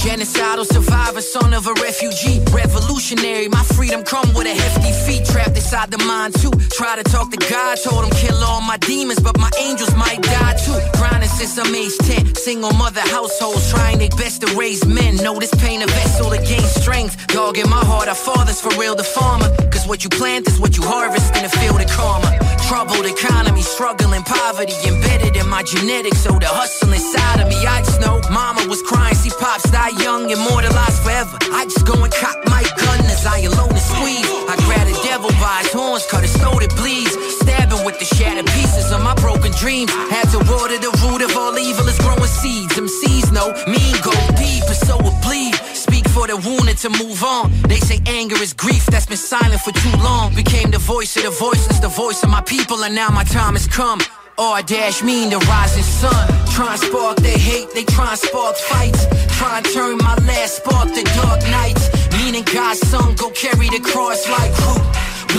Genocidal 0.05 0.67
survivor, 0.67 1.19
son 1.19 1.51
of 1.55 1.65
a 1.65 1.73
refugee. 1.81 2.39
Revolutionary, 2.51 3.49
my 3.49 3.63
freedom 3.63 4.03
come 4.03 4.31
with 4.35 4.45
a 4.45 4.53
hefty 4.53 4.93
fee. 5.03 5.25
Trapped 5.25 5.57
inside 5.57 5.89
the 5.89 5.97
mind 6.05 6.35
too. 6.35 6.51
Try 6.77 6.95
to 6.95 7.03
talk 7.03 7.31
to 7.31 7.37
God, 7.49 7.79
told 7.83 8.05
him 8.05 8.11
kill 8.11 8.37
all 8.43 8.61
my 8.61 8.77
demons, 8.77 9.19
but 9.19 9.35
my 9.39 9.49
angels 9.59 9.95
might 9.95 10.21
die 10.21 10.55
too. 10.63 10.77
Grinding 10.99 11.27
since 11.29 11.57
I'm 11.57 11.73
age 11.73 11.97
10. 11.97 12.35
Single 12.35 12.71
mother 12.73 13.01
households 13.01 13.67
trying 13.71 13.97
their 13.97 14.09
best 14.09 14.41
to 14.41 14.55
raise 14.55 14.85
men. 14.85 15.15
Know 15.17 15.39
this 15.39 15.53
pain 15.55 15.81
a 15.81 15.87
vessel 15.87 16.29
to 16.29 16.37
gain 16.37 16.61
strength. 16.61 17.25
Dog 17.27 17.57
in 17.57 17.67
my 17.67 17.83
heart, 17.83 18.07
our 18.07 18.13
fathers 18.13 18.61
for 18.61 18.69
real 18.77 18.93
the 18.93 19.03
farmer. 19.03 19.49
Cause 19.73 19.87
what 19.87 20.03
you 20.03 20.11
plant 20.11 20.47
is 20.47 20.59
what 20.59 20.77
you 20.77 20.83
harvest 20.83 21.35
in 21.35 21.41
the 21.41 21.49
field 21.49 21.81
of 21.81 21.89
karma. 21.89 22.29
Troubled 22.69 23.05
economy, 23.05 23.63
struggling 23.63 24.23
poverty 24.23 24.75
embedded 24.87 25.35
in 25.35 25.49
my 25.49 25.63
genetics. 25.63 26.19
So 26.19 26.29
the 26.37 26.47
hustle 26.47 26.93
inside 26.93 27.41
of 27.41 27.47
me, 27.49 27.57
I 27.65 27.79
just 27.79 28.01
know 28.01 28.21
mama 28.31 28.67
was 28.69 28.81
crying, 28.83 29.15
see 29.15 29.31
pops 29.39 29.69
die 29.71 29.94
young, 30.01 30.29
immortalized 30.29 31.01
forever. 31.03 31.37
I 31.51 31.65
just 31.65 31.85
go 31.85 31.93
and 32.03 32.13
cock 32.13 32.37
my 32.47 32.63
gun 32.63 32.99
as 33.05 33.25
I 33.25 33.39
alone 33.45 33.71
and 33.71 33.85
squeeze. 33.91 34.27
I 34.49 34.55
grab 34.65 34.87
the 34.87 34.97
devil 35.03 35.29
by 35.41 35.61
his 35.63 35.73
horns, 35.73 36.05
cut 36.09 36.23
his 36.23 36.35
throat, 36.37 36.63
it 36.63 36.73
bleeds. 36.75 37.13
Stabbing 37.41 37.85
with 37.85 37.99
the 37.99 38.05
shattered 38.05 38.47
pieces 38.57 38.91
of 38.91 39.01
my 39.03 39.15
broken 39.15 39.51
dreams. 39.59 39.91
Had 40.09 40.29
to 40.31 40.39
water 40.51 40.77
the 40.77 40.91
root 41.03 41.21
of 41.21 41.35
all 41.37 41.57
evil 41.57 41.87
is 41.87 41.97
growing 41.99 42.31
seeds. 42.41 42.75
Them 42.75 42.87
seeds 42.87 43.31
know 43.31 43.53
mean 43.67 43.95
go 44.03 44.13
deep, 44.35 44.65
and 44.65 44.79
so 44.87 44.97
it 44.99 45.15
bleed. 45.23 45.55
Speak 45.75 46.07
for 46.09 46.27
the 46.27 46.37
wounded 46.37 46.77
to 46.83 46.89
move 46.89 47.23
on. 47.23 47.51
They 47.67 47.79
say 47.79 47.99
anger 48.05 48.37
is 48.41 48.53
grief 48.53 48.85
that's 48.87 49.05
been 49.05 49.17
silent 49.17 49.61
for 49.61 49.71
too 49.71 49.95
long. 50.03 50.33
Became 50.35 50.71
the 50.71 50.79
voice 50.79 51.15
of 51.17 51.23
the 51.23 51.31
voiceless, 51.31 51.79
the 51.79 51.89
voice 51.89 52.23
of 52.23 52.29
my 52.29 52.41
people, 52.41 52.83
and 52.83 52.93
now 52.95 53.09
my 53.09 53.23
time 53.23 53.53
has 53.53 53.67
come. 53.67 53.99
Or 54.37 54.61
dash 54.61 55.01
mean 55.01 55.29
the 55.29 55.39
rising 55.47 55.83
sun. 55.83 56.27
Try 56.51 56.73
and 56.73 56.81
spark 56.81 57.17
their 57.23 57.37
hate, 57.37 57.71
they 57.73 57.85
try 57.85 58.11
and 58.11 58.19
spark 58.19 58.57
fights. 58.57 59.07
Try 59.37 59.57
and 59.59 59.65
turn 59.71 59.97
my 59.97 60.15
last 60.27 60.57
spark 60.57 60.91
to 60.91 61.03
dark 61.15 61.39
nights. 61.47 61.87
Meaning 62.19 62.43
God's 62.43 62.81
son 62.83 63.15
go 63.15 63.29
carry 63.29 63.69
the 63.69 63.79
cross 63.79 64.27
like 64.27 64.51
who? 64.59 64.75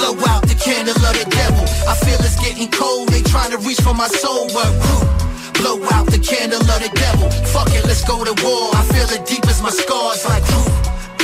Blow 0.01 0.17
out 0.33 0.49
the 0.49 0.57
candle 0.57 0.97
of 0.97 1.13
the 1.13 1.29
devil. 1.29 1.65
I 1.85 1.95
feel 1.95 2.17
it's 2.25 2.41
getting 2.41 2.71
cold, 2.71 3.11
they 3.11 3.21
trying 3.21 3.51
to 3.51 3.59
reach 3.59 3.81
for 3.83 3.93
my 3.93 4.09
soul, 4.09 4.49
but 4.49 4.73
who? 4.81 4.99
Blow 5.61 5.77
out 5.93 6.07
the 6.07 6.19
candle 6.19 6.61
of 6.61 6.81
the 6.81 6.91
devil. 6.97 7.29
Fuck 7.53 7.69
it, 7.77 7.85
let's 7.85 8.05
go 8.05 8.25
to 8.25 8.33
war. 8.45 8.71
I 8.73 8.83
feel 8.97 9.09
it 9.13 9.27
deep 9.27 9.45
as 9.45 9.61
my 9.61 9.71
scars 9.71 10.25
like 10.25 10.45
who? 10.49 10.65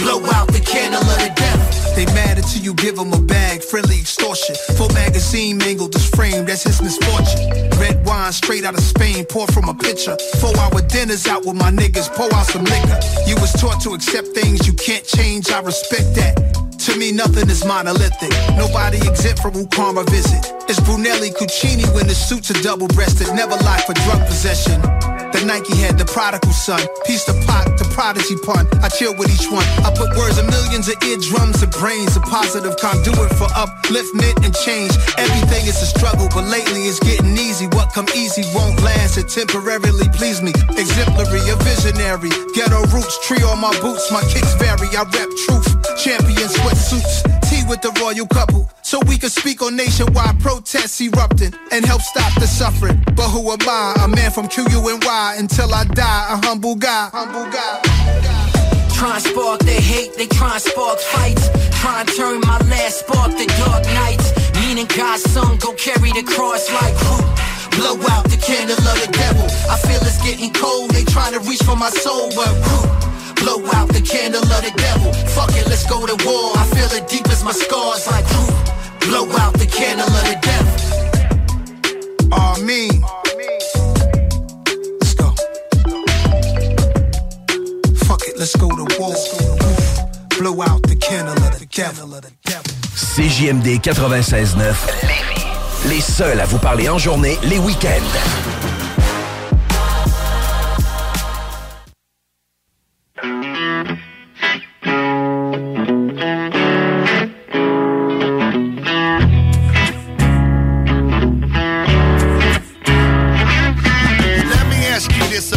Blow 0.04 0.20
out 0.36 0.48
the 0.52 0.60
candle 0.60 1.00
of 1.00 1.18
the 1.24 1.32
devil. 1.34 1.81
They 1.94 2.06
mad 2.06 2.38
until 2.38 2.62
you 2.62 2.74
give 2.74 2.96
them 2.96 3.12
a 3.12 3.20
bag, 3.20 3.62
friendly 3.62 3.98
extortion. 4.00 4.54
Full 4.76 4.88
magazine 4.90 5.58
mangled 5.58 5.92
this 5.92 6.08
frame, 6.08 6.46
that's 6.46 6.64
his 6.64 6.80
misfortune. 6.80 7.70
Red 7.78 8.04
wine 8.06 8.32
straight 8.32 8.64
out 8.64 8.74
of 8.74 8.80
Spain, 8.80 9.24
pour 9.26 9.46
from 9.48 9.68
a 9.68 9.74
pitcher. 9.74 10.16
Four 10.40 10.56
hour 10.58 10.80
dinners 10.82 11.26
out 11.26 11.44
with 11.44 11.56
my 11.56 11.70
niggas, 11.70 12.08
pour 12.14 12.32
out 12.34 12.46
some 12.46 12.64
liquor. 12.64 12.98
You 13.26 13.36
was 13.36 13.52
taught 13.52 13.80
to 13.82 13.90
accept 13.90 14.28
things 14.28 14.66
you 14.66 14.72
can't 14.72 15.04
change, 15.04 15.50
I 15.50 15.60
respect 15.60 16.14
that. 16.16 16.62
To 16.86 16.98
me, 16.98 17.12
nothing 17.12 17.48
is 17.48 17.64
monolithic. 17.64 18.30
Nobody 18.56 18.96
exempt 18.96 19.40
from 19.40 19.52
who 19.52 19.66
karma 19.68 20.02
visit. 20.04 20.50
It's 20.68 20.80
Brunelli 20.80 21.30
Cucini 21.30 21.86
when 21.94 22.08
the 22.08 22.14
suits 22.14 22.50
are 22.50 22.60
double 22.62 22.88
breasted, 22.88 23.28
never 23.34 23.56
lie 23.62 23.82
for 23.86 23.92
drug 23.94 24.26
possession. 24.26 24.80
The 25.32 25.44
Nike 25.48 25.74
head, 25.76 25.96
the 25.96 26.04
prodigal 26.04 26.52
son. 26.52 26.80
Piece 27.08 27.24
the 27.24 27.32
pot, 27.48 27.64
the 27.80 27.88
prodigy 27.96 28.36
pun. 28.44 28.68
I 28.84 28.88
chill 28.88 29.16
with 29.16 29.32
each 29.32 29.48
one. 29.48 29.64
I 29.80 29.88
put 29.96 30.12
words 30.16 30.36
in 30.36 30.46
millions 30.52 30.88
of 30.92 31.00
eardrums 31.02 31.62
and 31.64 31.72
brains. 31.72 32.16
A 32.16 32.20
positive 32.20 32.76
conduit 32.76 33.32
for 33.40 33.48
upliftment 33.56 34.36
and 34.44 34.52
change. 34.52 34.92
Everything 35.16 35.64
is 35.64 35.80
a 35.80 35.88
struggle, 35.88 36.28
but 36.28 36.44
lately 36.44 36.84
it's 36.84 37.00
getting 37.00 37.32
easy. 37.32 37.66
What 37.72 37.92
come 37.96 38.06
easy 38.14 38.44
won't 38.52 38.80
last. 38.84 39.16
It 39.16 39.28
temporarily 39.32 40.08
please 40.12 40.42
me. 40.44 40.52
Exemplary, 40.76 41.40
a 41.48 41.56
visionary. 41.64 42.30
Ghetto 42.52 42.84
roots, 42.92 43.16
tree 43.26 43.42
on 43.42 43.58
my 43.58 43.72
boots. 43.80 44.12
My 44.12 44.22
kicks 44.28 44.52
vary. 44.60 44.92
I 44.92 45.02
rep 45.08 45.30
truth. 45.48 45.68
Champion 45.96 46.48
sweatsuits. 46.52 47.24
Tea 47.48 47.64
with 47.68 47.80
the 47.80 47.92
royal 48.04 48.28
couple. 48.28 48.68
So 48.92 49.00
we 49.08 49.16
can 49.16 49.30
speak 49.30 49.62
on 49.62 49.74
nationwide 49.74 50.38
protests 50.40 51.00
erupting 51.00 51.54
and 51.72 51.82
help 51.82 52.02
stop 52.02 52.28
the 52.38 52.46
suffering. 52.46 53.02
But 53.16 53.32
who 53.32 53.40
am 53.50 53.64
I? 53.64 54.04
A 54.04 54.06
man 54.06 54.30
from 54.30 54.48
QUNY 54.48 55.38
until 55.38 55.72
I 55.72 55.84
die. 55.84 56.26
A 56.28 56.36
humble 56.44 56.76
guy. 56.76 57.08
Humble 57.10 57.48
guy. 57.48 57.80
Try 58.92 59.14
and 59.16 59.22
spark 59.24 59.60
their 59.60 59.80
hate, 59.80 60.12
they 60.18 60.26
try 60.26 60.52
and 60.52 60.60
spark 60.60 60.98
fights. 60.98 61.48
Try 61.80 62.00
and 62.00 62.08
turn 62.12 62.40
my 62.40 62.58
last 62.68 63.00
spark 63.00 63.32
to 63.32 63.46
dark 63.64 63.82
nights. 63.96 64.28
Meaning 64.60 64.84
God's 64.94 65.24
son 65.24 65.56
go 65.56 65.72
carry 65.72 66.12
the 66.12 66.24
cross 66.28 66.68
like 66.76 66.92
who? 66.92 67.16
Blow 67.80 67.96
out 68.12 68.28
the 68.28 68.36
candle 68.44 68.76
of 68.76 68.96
the 69.00 69.08
devil. 69.08 69.48
I 69.72 69.80
feel 69.88 70.04
it's 70.04 70.20
getting 70.20 70.52
cold, 70.52 70.90
they 70.90 71.04
trying 71.04 71.32
to 71.32 71.40
reach 71.48 71.62
for 71.62 71.76
my 71.76 71.88
soul, 71.88 72.28
but 72.36 72.52
who? 72.60 73.40
Blow 73.40 73.64
out 73.72 73.88
the 73.88 74.04
candle 74.04 74.44
of 74.44 74.60
the 74.60 74.72
devil. 74.76 75.10
Fuck 75.32 75.56
it, 75.56 75.64
let's 75.66 75.88
go 75.88 76.04
to 76.04 76.16
war. 76.28 76.52
I 76.60 76.68
feel 76.76 76.92
it 76.92 77.08
deep 77.08 77.26
as 77.32 77.42
my 77.42 77.52
scars 77.52 78.06
like 78.06 78.26
who? 78.28 78.61
Blow 79.06 79.26
out 79.38 79.54
the 79.54 79.66
candle 79.66 80.06
of 80.06 80.24
the 80.24 80.36
devil. 80.40 80.74
Amen. 82.32 83.02
Let's 85.00 85.14
go. 85.14 85.34
Fuck 88.06 88.22
it, 88.28 88.38
let's 88.38 88.56
go 88.56 88.68
to 88.68 88.84
war. 88.98 89.14
Blow 90.38 90.62
out 90.62 90.82
the 90.82 90.96
candle 90.96 91.34
of 91.34 91.58
the 91.58 91.66
devil. 91.70 92.20
CJMD 92.94 93.80
96.9. 93.80 94.74
Les 95.88 96.00
seuls 96.00 96.40
à 96.40 96.46
vous 96.46 96.58
parler 96.58 96.88
en 96.88 96.98
journée, 96.98 97.36
les 97.44 97.58
week-ends. 97.58 98.00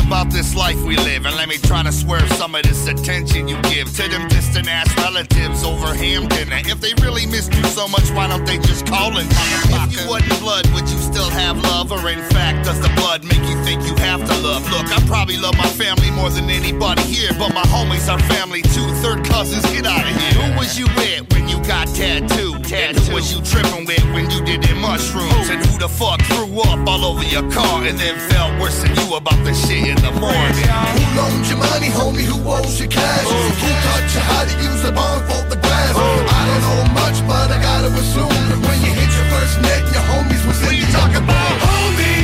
About 0.05 0.29
this 0.29 0.55
life 0.55 0.81
we 0.83 0.95
live, 0.97 1.25
and 1.25 1.35
let 1.35 1.49
me 1.49 1.57
try 1.57 1.81
to 1.81 1.91
swerve 1.91 2.29
some 2.33 2.53
of 2.53 2.63
this 2.63 2.87
attention 2.87 3.47
you 3.47 3.59
give 3.63 3.87
to 3.95 4.07
them 4.09 4.27
distant 4.27 4.67
ass 4.67 4.87
relatives 4.97 5.63
over 5.63 5.93
Hampton. 5.93 6.51
And 6.51 6.67
if 6.67 6.79
they 6.79 6.93
really 7.01 7.25
missed 7.25 7.53
you 7.53 7.63
so 7.65 7.87
much, 7.87 8.09
why 8.11 8.27
don't 8.27 8.45
they 8.45 8.57
just 8.57 8.85
call 8.85 9.17
and 9.17 9.27
If 9.29 9.91
you 9.93 10.07
wasn't 10.07 10.39
blood, 10.39 10.67
would 10.73 10.87
you 10.89 10.99
still 10.99 11.29
have 11.29 11.57
love? 11.57 11.91
Or 11.91 12.07
in 12.09 12.21
fact, 12.29 12.65
does 12.65 12.79
the 12.81 12.89
blood 12.95 13.23
make 13.23 13.41
you 13.49 13.57
think 13.63 13.81
you 13.83 13.95
have 13.95 14.21
to 14.21 14.35
love? 14.45 14.69
Look, 14.69 14.85
I 14.91 14.99
probably 15.07 15.37
love 15.37 15.57
my 15.57 15.69
family 15.69 16.11
more 16.11 16.29
than 16.29 16.49
anybody 16.49 17.01
here, 17.03 17.31
but 17.39 17.53
my 17.53 17.63
homies 17.63 18.11
are 18.11 18.19
family 18.33 18.61
too. 18.61 18.87
Third 19.01 19.25
cousins, 19.25 19.65
get 19.73 19.85
out 19.85 20.05
of 20.05 20.15
here. 20.21 20.41
Who 20.41 20.59
was 20.59 20.77
you 20.77 20.85
with 20.95 21.33
when 21.33 21.49
you 21.49 21.57
got 21.65 21.87
tattooed? 21.87 22.71
And 22.71 22.97
who 22.97 23.15
was 23.15 23.33
you 23.33 23.41
tripping 23.41 23.85
with 23.85 24.03
when 24.13 24.29
you 24.29 24.43
did 24.45 24.61
them 24.61 24.81
mushrooms? 24.81 25.49
And 25.49 25.65
who 25.65 25.79
the 25.79 25.89
fuck 25.89 26.21
threw 26.23 26.59
up 26.61 26.87
all 26.87 27.05
over 27.05 27.23
your 27.23 27.49
car 27.51 27.83
and 27.85 27.97
then 27.97 28.17
felt 28.29 28.59
worse 28.59 28.81
than 28.83 28.93
you 28.95 29.15
about 29.15 29.41
the 29.45 29.53
shit 29.53 29.94
in 29.95 30.01
the 30.03 30.11
morning? 30.19 30.67
Who 30.95 31.03
loaned 31.15 31.47
you 31.47 31.57
money, 31.57 31.89
homie? 31.89 32.27
Who 32.27 32.37
owes 32.47 32.79
you 32.79 32.87
cash? 32.87 33.25
Oh. 33.25 33.31
Who 33.31 33.69
taught 33.85 34.07
you 34.13 34.21
how 34.21 34.43
to 34.43 34.53
use 34.67 34.83
a 34.83 34.91
bond 34.91 35.21
for 35.27 35.41
the 35.49 35.57
glass? 35.57 35.93
Oh. 35.95 36.01
I 36.01 36.41
don't 36.47 36.61
know 36.67 36.81
much, 36.93 37.17
but 37.27 37.47
I 37.51 37.57
gotta 37.61 37.89
assume 38.01 38.29
that 38.49 38.59
when 38.65 38.77
you 38.83 38.91
hit 38.91 39.11
your 39.15 39.27
first 39.33 39.55
net, 39.61 39.81
your 39.93 40.03
homies 40.11 40.43
was 40.47 40.59
in 40.67 40.75
you 40.79 40.87
talking 40.91 41.23
about 41.23 41.55
homies, 41.63 42.14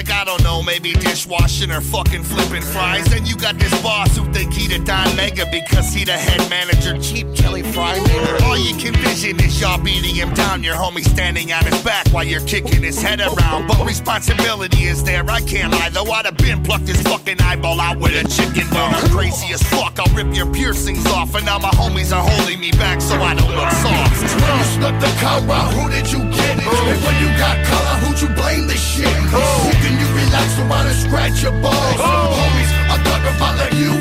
like 0.00 0.10
I 0.10 0.24
don't 0.24 0.42
know 0.42 0.49
job 0.60 0.66
that 0.66 0.86
you 0.86 0.94
truly 0.94 1.04
despise? 1.04 1.30
Like 1.30 1.30
know, 1.30 1.42
maybe 1.42 1.60
dishwashing 1.60 1.70
or 1.70 1.80
fucking 1.80 2.24
flipping 2.24 2.62
fries. 2.62 3.06
Then 3.06 3.26
you 3.26 3.36
got 3.36 3.58
this 3.58 3.82
boss 3.82 4.16
who 4.16 4.24
think 4.32 4.52
he 4.52 4.68
the 4.68 4.84
Don 4.84 5.16
Mega 5.16 5.46
because 5.50 5.92
he 5.92 6.04
the 6.04 6.12
head 6.12 6.48
manager, 6.50 6.98
cheap 6.98 7.26
Kelly 7.34 7.62
Fry 7.62 7.98
nigga. 7.98 8.42
All 8.42 8.58
you 8.58 8.74
can 8.76 8.94
vision 8.94 9.40
is 9.40 9.60
y'all 9.60 9.82
beating 9.82 10.14
him 10.14 10.32
down. 10.34 10.62
Your 10.62 10.76
homie 10.76 11.04
standing 11.04 11.52
on 11.52 11.64
his 11.64 11.82
back 11.82 12.06
while 12.08 12.24
you're 12.24 12.46
kicking 12.46 12.82
his 12.82 13.00
head 13.00 13.20
around. 13.20 13.68
But 13.68 13.84
responsibility 13.86 14.84
is 14.84 15.02
there, 15.04 15.28
I 15.28 15.40
can't 15.40 15.72
lie. 15.72 15.90
Though 15.90 16.10
I'd 16.10 16.26
have 16.26 16.36
been 16.36 16.62
plucked 16.62 16.88
his 16.88 17.02
fucking 17.02 17.40
eyeball 17.40 17.80
out 17.80 17.98
with 17.98 18.12
a 18.12 18.28
chicken 18.28 18.68
bone. 18.70 18.94
I'm 18.94 19.10
crazy 19.10 19.52
as 19.52 19.62
fuck, 19.62 19.98
I'll 19.98 20.14
rip 20.14 20.34
your 20.34 20.50
piercings 20.52 21.06
off. 21.06 21.34
And 21.34 21.44
now 21.46 21.58
my 21.58 21.70
homies 21.70 22.14
are 22.14 22.22
holding 22.22 22.60
me 22.60 22.70
back 22.72 23.00
so 23.00 23.14
I 23.16 23.34
don't 23.34 23.50
look 23.50 23.70
soft. 23.70 24.20
When 24.20 24.58
you 24.58 24.64
snuck 24.64 25.00
the 25.00 25.10
cow 25.20 25.40
out, 25.50 25.72
who 25.74 25.90
did 25.90 26.10
you 26.10 26.18
get 26.30 26.58
it? 26.58 26.64
Oh. 26.66 26.90
And 26.90 27.00
when 27.04 27.16
you 27.22 27.28
got 27.38 27.56
color, 27.66 27.96
who'd 28.04 28.20
you 28.20 28.28
blame 28.34 28.66
the 28.66 28.76
shit? 28.76 29.06
Oh. 29.32 29.60
Who 29.64 29.70
can 29.82 30.00
you 30.00 30.09
and 30.42 30.96
scratch 30.96 31.42
your 31.42 31.52
balls? 31.52 31.74
Homies, 31.74 32.70
I'm 32.90 33.04
talking 33.04 33.36
about 33.36 33.56
like 33.58 33.74
you 33.74 33.99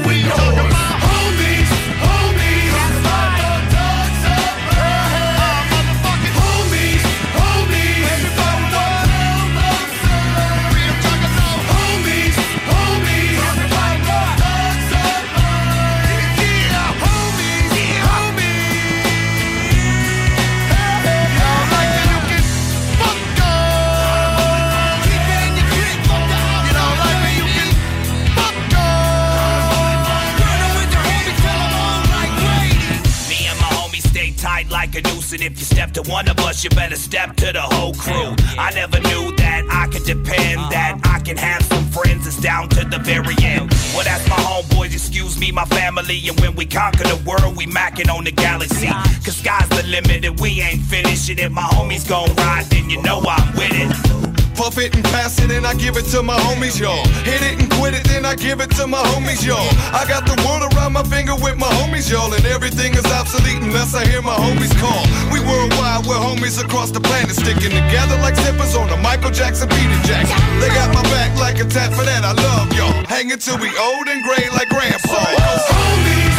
and 35.34 35.42
if 35.42 35.60
you 35.60 35.66
step 35.66 35.92
to 35.92 36.02
one 36.04 36.28
of 36.28 36.40
us, 36.40 36.64
you 36.64 36.70
better 36.72 36.96
step 36.96 37.36
to 37.36 37.52
the 37.52 37.62
whole 37.62 37.94
crew. 37.94 38.34
I 38.58 38.72
never 38.74 39.00
knew 39.00 39.36
that 39.38 39.68
I 39.70 39.88
could 39.88 40.04
depend, 40.04 40.60
uh-huh. 40.60 40.70
that 40.72 41.00
I 41.04 41.20
can 41.20 41.38
have 41.38 41.62
some 41.64 41.86
friends 41.86 42.26
It's 42.26 42.40
down 42.42 42.70
to 42.70 42.86
the 42.86 43.00
very 43.00 43.36
end. 43.44 43.70
Well, 43.94 44.04
that's 44.04 44.28
my 44.28 44.38
homeboys, 44.38 44.94
excuse 44.94 45.40
me, 45.40 45.52
my 45.52 45.66
family, 45.66 46.20
and 46.28 46.40
when 46.40 46.56
we 46.56 46.66
conquer 46.66 47.04
the 47.04 47.22
world, 47.28 47.56
we 47.58 47.68
macking 47.68 48.10
on 48.14 48.24
the 48.24 48.32
galaxy. 48.32 48.88
Cause 48.88 49.38
sky's 49.38 49.70
the 49.70 49.84
limit, 49.88 50.26
and 50.26 50.40
we 50.40 50.62
ain't 50.62 50.82
finished, 50.82 51.30
and 51.30 51.40
if 51.40 51.52
my 51.52 51.64
homies 51.64 52.08
gon' 52.08 52.34
ride, 52.36 52.66
then 52.72 52.90
you 52.90 53.02
know 53.02 53.22
I'm 53.28 53.54
with 53.56 53.72
it. 53.72 54.49
Puff 54.60 54.78
it 54.78 54.94
and 54.94 55.06
pass 55.06 55.40
it 55.40 55.52
and 55.52 55.66
I 55.66 55.74
give 55.74 55.96
it 55.96 56.04
to 56.12 56.22
my 56.22 56.36
homies, 56.36 56.78
y'all. 56.78 57.08
Hit 57.24 57.40
it 57.40 57.64
and 57.64 57.72
quit 57.80 57.96
it, 57.96 58.04
then 58.04 58.26
I 58.26 58.36
give 58.36 58.60
it 58.60 58.70
to 58.76 58.88
my 58.88 59.00
homies, 59.16 59.40
y'all. 59.48 59.72
I 59.96 60.04
got 60.04 60.28
the 60.28 60.36
world 60.44 60.68
around 60.76 60.92
my 60.92 61.04
finger 61.04 61.32
with 61.34 61.56
my 61.56 61.72
homies, 61.80 62.12
y'all. 62.12 62.34
And 62.34 62.44
everything 62.44 62.92
is 62.94 63.06
obsolete 63.06 63.64
unless 63.64 63.96
I 63.96 64.04
hear 64.04 64.22
my 64.22 64.36
homies 64.36 64.76
call. 64.76 65.08
We 65.32 65.40
worldwide, 65.40 66.04
we're 66.06 66.20
homies 66.20 66.60
across 66.60 66.92
the 66.92 67.00
planet, 67.00 67.40
sticking 67.40 67.72
together 67.72 68.20
like 68.20 68.36
zippers 68.36 68.76
on 68.76 68.92
a 68.92 68.98
Michael 69.02 69.32
Jackson 69.32 69.70
Peter 69.70 70.00
Jackson. 70.04 70.36
They 70.60 70.68
got 70.76 70.94
my 70.94 71.04
back 71.08 71.32
like 71.40 71.56
a 71.64 71.64
tap 71.64 71.94
for 71.94 72.04
that, 72.04 72.28
I 72.28 72.36
love 72.36 72.68
y'all. 72.76 72.92
Hanging 73.08 73.40
till 73.40 73.58
we 73.60 73.72
old 73.80 74.10
and 74.10 74.22
gray 74.28 74.44
like 74.52 74.68
grandpa. 74.68 75.24
Homies, 75.24 75.72
homies. 75.72 76.39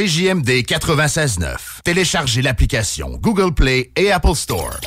CJMD 0.00 0.64
96.9. 0.64 1.82
Téléchargez 1.84 2.40
l'application 2.40 3.18
Google 3.20 3.52
Play 3.52 3.92
et 3.96 4.10
Apple 4.10 4.34
Store. 4.34 4.80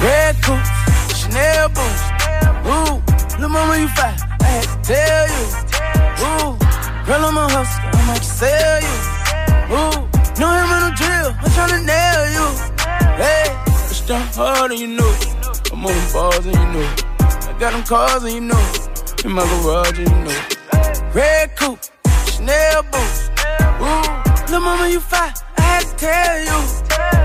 Red 0.00 0.40
coats, 0.40 0.70
Chanel 1.14 1.68
boots. 1.68 2.02
Ooh, 2.64 3.02
little 3.36 3.50
mama, 3.50 3.76
you 3.76 3.88
fat. 3.88 4.18
I 4.40 4.44
had 4.44 4.62
to 4.62 4.76
tell 4.94 5.28
you. 5.28 5.44
Ooh, 6.24 6.56
girl, 7.04 7.26
I'm 7.26 7.36
a 7.36 7.46
hustler. 7.46 7.90
I 7.92 8.06
might 8.06 8.24
sell 8.24 8.80
you. 8.80 8.91
Tryna 11.62 11.86
nail 11.86 12.22
you. 12.36 12.46
Hey, 13.16 13.44
it's 13.90 14.00
done 14.06 14.26
hard 14.34 14.70
and 14.70 14.80
you 14.80 14.88
know 14.88 15.06
it. 15.06 15.72
I'm 15.72 15.84
on 15.86 16.12
balls 16.12 16.46
and 16.46 16.54
you 16.54 16.68
know 16.72 16.80
it. 16.80 17.04
I 17.20 17.56
got 17.58 17.72
them 17.72 17.82
cars 17.84 18.24
and 18.24 18.32
you 18.32 18.40
know 18.40 18.58
it. 18.58 19.24
In 19.24 19.32
my 19.32 19.42
garage 19.42 19.98
and 19.98 20.08
you 20.08 20.18
know 20.24 20.30
it. 20.30 21.14
Red 21.14 21.56
coupe, 21.56 21.78
Chanel 22.26 22.82
boots. 22.84 23.30
Ooh, 23.80 24.02
little 24.46 24.60
mama, 24.60 24.88
you 24.88 25.00
fat. 25.00 25.42
I 25.56 25.60
had 25.60 25.84
to 25.86 25.96
tell 25.96 26.38
you. 26.48 26.58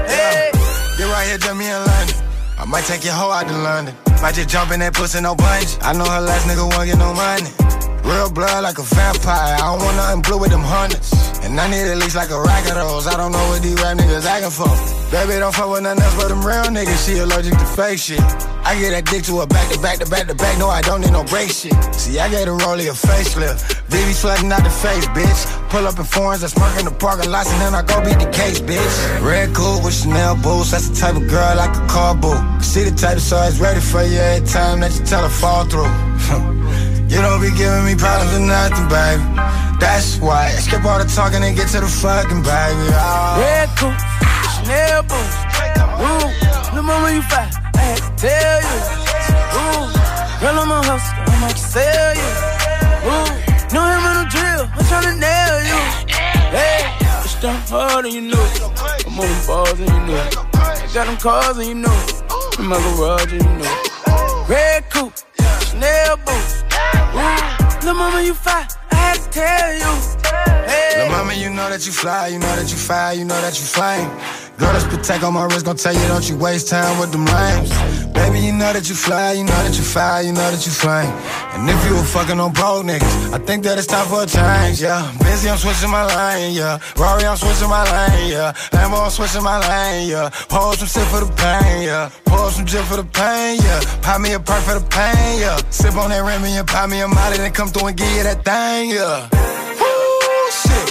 Hey. 0.06 0.52
You 1.00 1.06
right 1.12 1.28
here, 1.28 1.38
just 1.38 1.56
me 1.56 1.70
in 1.70 1.86
London. 1.86 2.16
I 2.60 2.66
might 2.66 2.86
take 2.86 3.04
your 3.04 3.14
hoe 3.14 3.32
out 3.32 3.48
to 3.48 3.58
London. 3.58 3.96
Might 4.22 4.36
just 4.36 4.50
jump 4.50 4.72
in 4.72 4.80
that 4.80 4.94
pussy, 4.94 5.22
no 5.22 5.36
bunch. 5.36 5.78
I 5.82 5.94
know 5.94 6.06
her 6.06 6.22
last 6.22 6.48
nigga 6.48 6.66
won't 6.68 6.86
get 6.86 6.98
no 6.98 7.14
money. 7.14 7.50
Real 8.08 8.32
blood 8.32 8.64
like 8.64 8.80
a 8.80 8.84
vampire. 8.84 9.60
I 9.60 9.68
don't 9.68 9.84
want 9.84 9.98
nothing 9.98 10.22
blue 10.22 10.40
with 10.40 10.52
them 10.52 10.64
hundreds. 10.64 11.12
And 11.44 11.60
I 11.60 11.68
need 11.68 11.92
at 11.92 11.98
least 11.98 12.16
like 12.16 12.30
a 12.32 12.40
rack 12.40 12.64
of 12.72 12.76
those. 12.76 13.06
I 13.06 13.18
don't 13.18 13.34
know 13.34 13.48
what 13.52 13.62
these 13.62 13.76
rap 13.84 13.98
niggas 13.98 14.24
acting 14.24 14.50
for. 14.50 14.72
Baby, 15.12 15.44
don't 15.44 15.54
fuck 15.54 15.68
with 15.68 15.84
nothing 15.84 16.00
else 16.00 16.16
but 16.16 16.30
them 16.32 16.40
real 16.40 16.72
niggas. 16.72 17.04
She 17.04 17.20
allergic 17.20 17.60
to 17.60 17.68
fake 17.76 18.00
shit. 18.00 18.24
I 18.64 18.80
get 18.80 18.96
that 18.96 19.12
dick 19.12 19.24
to 19.28 19.44
her 19.44 19.48
back 19.48 19.68
to 19.76 19.80
back 19.84 20.00
to 20.00 20.08
back 20.08 20.28
to 20.28 20.36
back. 20.36 20.58
No, 20.58 20.70
I 20.70 20.80
don't 20.84 21.02
need 21.02 21.12
no 21.12 21.26
break 21.26 21.52
shit. 21.52 21.76
See, 21.92 22.18
I 22.18 22.32
gave 22.32 22.48
the 22.48 22.56
rollie 22.56 22.88
a 22.88 22.96
facelift. 22.96 23.76
Vivi 23.92 24.14
flooding 24.14 24.54
out 24.56 24.64
the 24.64 24.72
face, 24.72 25.06
bitch. 25.12 25.42
Pull 25.68 25.86
up 25.86 26.00
in 26.00 26.06
foreigns, 26.06 26.46
I 26.46 26.48
smirk 26.48 26.80
in 26.80 26.86
the 26.86 26.96
parking 26.96 27.30
lots, 27.30 27.52
and 27.52 27.60
then 27.60 27.76
I 27.76 27.84
go 27.84 28.00
beat 28.00 28.24
the 28.24 28.32
case, 28.32 28.62
bitch. 28.64 28.96
Red 29.20 29.54
coupe 29.54 29.84
with 29.84 29.94
Chanel 29.94 30.36
boots. 30.40 30.72
That's 30.72 30.88
the 30.88 30.96
type 30.96 31.16
of 31.20 31.28
girl 31.28 31.56
like 31.60 31.76
a 31.76 31.86
car 31.92 32.16
boot. 32.16 32.40
See 32.64 32.88
the 32.88 32.96
type 32.96 33.18
of 33.18 33.24
size 33.24 33.60
ready 33.60 33.82
for 33.82 34.02
you 34.04 34.16
every 34.16 34.48
time 34.48 34.80
that 34.80 34.98
you 34.98 35.04
tell 35.04 35.24
her 35.24 35.30
fall 35.30 35.66
through. 35.68 35.92
you 37.10 37.22
don't 37.22 37.42
be 37.42 37.52
giving 37.56 37.86
me 37.86 37.96
problems 37.96 38.36
or 38.36 38.44
nothing, 38.44 38.88
baby. 38.88 39.24
That's 39.80 40.18
why 40.20 40.48
I 40.48 40.60
skip 40.60 40.84
all 40.84 41.00
the 41.00 41.06
talking 41.06 41.44
and 41.44 41.56
get 41.56 41.70
to 41.70 41.80
the 41.80 41.88
fucking 41.88 42.42
baby. 42.44 42.88
Oh. 42.94 43.40
Red 43.40 43.70
coupe, 43.80 44.00
Chanel 44.54 45.04
boots. 45.04 45.38
Ooh, 45.98 46.30
the 46.76 46.84
moment 46.84 47.16
you 47.16 47.24
fight, 47.24 47.54
I 47.76 47.96
had 47.96 48.02
to 48.04 48.12
tell 48.20 48.60
you. 48.68 48.80
Ooh, 49.58 49.86
girl, 50.42 50.60
I'm 50.62 50.72
a 50.72 50.80
hustler, 50.86 51.26
I 51.26 51.36
might 51.42 51.58
sell 51.58 52.14
you. 52.14 52.32
Ooh, 53.08 53.30
no 53.74 53.82
in 53.88 54.00
no 54.04 54.26
drill, 54.30 54.66
I'm 54.76 54.84
tryna 54.90 55.16
nail 55.18 55.58
you. 55.72 55.80
Hey, 56.52 56.82
it's 57.24 57.40
done 57.42 57.62
hard 57.68 58.06
and 58.06 58.14
you 58.14 58.22
know 58.22 58.44
it. 58.44 58.62
I'm 59.08 59.20
on 59.20 59.48
balls 59.48 59.80
and 59.80 59.90
you 59.90 60.02
know 60.06 60.22
it. 60.28 60.94
Got 60.94 61.08
them 61.08 61.18
cars 61.18 61.58
and 61.58 61.68
you 61.68 61.76
know 61.76 61.94
it. 61.94 62.60
In 62.60 62.66
my 62.66 62.78
garage 62.78 63.34
and 63.34 63.44
you 63.44 63.54
know 63.58 63.66
it. 63.66 64.50
Red 64.50 64.90
coupe, 64.90 65.14
Chanel 65.68 66.18
boots. 66.18 66.64
The 67.84 67.94
moment 67.94 68.26
you 68.26 68.34
fight, 68.34 68.74
I 68.92 68.96
had 68.96 69.18
to 69.20 69.30
tell 69.30 69.74
you. 69.74 69.92
Hey. 70.66 71.04
Lil' 71.04 71.12
mama, 71.12 71.34
you 71.34 71.50
know 71.50 71.70
that 71.70 71.86
you 71.86 71.92
fly, 71.92 72.28
you 72.28 72.40
know 72.40 72.56
that 72.56 72.70
you 72.70 72.78
fire, 72.78 73.14
you 73.14 73.26
know 73.26 73.40
that 73.42 73.60
you 73.60 73.66
flame. 73.66 74.10
Girl, 74.58 74.74
this 74.74 74.84
Patek 74.86 75.24
on 75.24 75.34
my 75.34 75.46
wrist 75.46 75.66
gon' 75.66 75.76
tell 75.76 75.94
you 75.94 76.08
don't 76.08 76.28
you 76.30 76.38
waste 76.38 76.70
time 76.70 77.00
with 77.00 77.12
them 77.12 77.26
lames. 77.26 77.72
Baby, 78.18 78.40
you 78.40 78.52
know 78.52 78.74
that 78.74 78.90
you 78.90 78.96
fly, 78.96 79.34
you 79.34 79.44
know 79.44 79.62
that 79.62 79.78
you 79.78 79.84
fire, 79.84 80.24
you 80.24 80.34
know 80.34 80.50
that 80.50 80.66
you 80.66 80.72
flame. 80.72 81.14
And 81.54 81.70
if 81.70 81.78
you 81.86 81.94
were 81.94 82.04
fucking 82.04 82.40
on 82.40 82.52
broke 82.52 82.84
niggas, 82.84 83.14
I 83.32 83.38
think 83.38 83.64
that 83.66 83.78
it's 83.78 83.86
time 83.86 84.08
for 84.08 84.24
a 84.24 84.26
change, 84.26 84.82
yeah. 84.82 85.06
Busy, 85.22 85.48
I'm 85.50 85.58
switching 85.58 85.92
my 85.92 86.02
lane, 86.04 86.56
yeah. 86.56 86.80
Rory, 86.98 87.26
I'm 87.26 87.38
switching 87.38 87.70
my 87.70 87.86
lane, 87.86 88.32
yeah. 88.32 88.54
Lambo, 88.74 89.06
I'm 89.06 89.12
switching 89.12 89.44
my 89.44 89.62
lane, 89.70 90.10
yeah. 90.10 90.30
Pour 90.50 90.74
some 90.74 90.90
shit 90.90 91.06
for 91.14 91.22
the 91.22 91.32
pain, 91.38 91.84
yeah. 91.86 92.10
Pour 92.26 92.50
some 92.50 92.66
gin 92.66 92.84
for 92.86 92.98
the 92.98 93.06
pain, 93.06 93.62
yeah. 93.62 93.82
Pop 94.02 94.20
me 94.20 94.34
a 94.34 94.40
perk 94.40 94.64
for 94.66 94.80
the 94.80 94.86
pain, 94.90 95.40
yeah. 95.40 95.58
Sip 95.70 95.96
on 95.96 96.10
that 96.10 96.24
Remy 96.26 96.58
and 96.58 96.68
pop 96.68 96.90
me 96.90 97.00
a 97.02 97.08
molly, 97.08 97.38
then 97.38 97.54
come 97.54 97.70
through 97.70 97.88
and 97.88 97.98
give 97.98 98.10
you 98.18 98.24
that 98.24 98.44
thing, 98.44 98.98
yeah. 98.98 99.30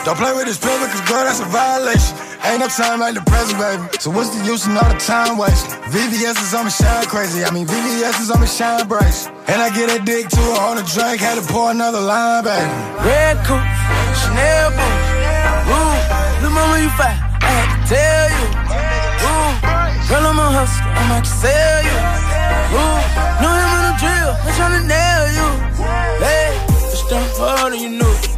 Don't 0.07 0.15
play 0.15 0.31
with 0.39 0.47
this 0.47 0.55
pivot, 0.55 0.87
cause 0.95 1.03
girl, 1.11 1.27
that's 1.27 1.43
a 1.43 1.51
violation. 1.51 2.15
Ain't 2.47 2.63
no 2.63 2.71
time 2.71 3.03
like 3.03 3.19
the 3.19 3.27
present, 3.27 3.59
baby. 3.59 3.83
So 3.99 4.15
what's 4.15 4.31
the 4.31 4.39
use 4.47 4.63
in 4.63 4.79
all 4.79 4.87
the 4.87 4.95
time 5.03 5.35
wasting? 5.35 5.75
VVS 5.91 6.39
is 6.47 6.55
on 6.55 6.63
me 6.63 6.71
shine 6.71 7.11
crazy. 7.11 7.43
I 7.43 7.51
mean, 7.51 7.67
VVS 7.67 8.23
is 8.23 8.31
on 8.31 8.39
me 8.39 8.47
shine 8.47 8.87
brace. 8.87 9.27
And 9.51 9.59
I 9.59 9.67
get 9.75 9.91
that 9.91 10.07
dick 10.07 10.31
to 10.31 10.39
her 10.39 10.63
on 10.63 10.79
a 10.79 10.87
drink, 10.87 11.19
had 11.19 11.43
to 11.43 11.47
pour 11.51 11.75
another 11.75 11.99
line, 11.99 12.47
baby. 12.47 12.71
Red 13.03 13.43
coupe, 13.43 13.67
Chanel 14.15 14.79
boots. 14.79 15.11
Ooh, 15.75 15.99
the 16.39 16.51
moment 16.55 16.87
you 16.87 16.93
fight, 16.95 17.19
I 17.43 17.51
had 17.51 17.67
to 17.75 17.79
tell 17.91 18.27
you. 18.31 18.47
Ooh, 19.27 19.51
girl, 20.07 20.23
I'm 20.23 20.39
a 20.39 20.47
hustler, 20.55 20.87
I 20.87 21.03
might 21.11 21.27
sell 21.27 21.83
you. 21.83 21.99
Ooh, 22.79 23.03
know 23.43 23.55
him 23.59 23.71
in 23.75 23.83
a 23.91 23.95
drill, 23.99 24.33
I'm 24.39 24.55
tryna 24.55 24.87
nail 24.87 25.25
you. 25.35 25.49
Hey, 26.23 26.55
it's 26.95 27.03
done 27.11 27.27
hard 27.35 27.75
and 27.75 27.83
you 27.83 27.91
know. 27.99 28.36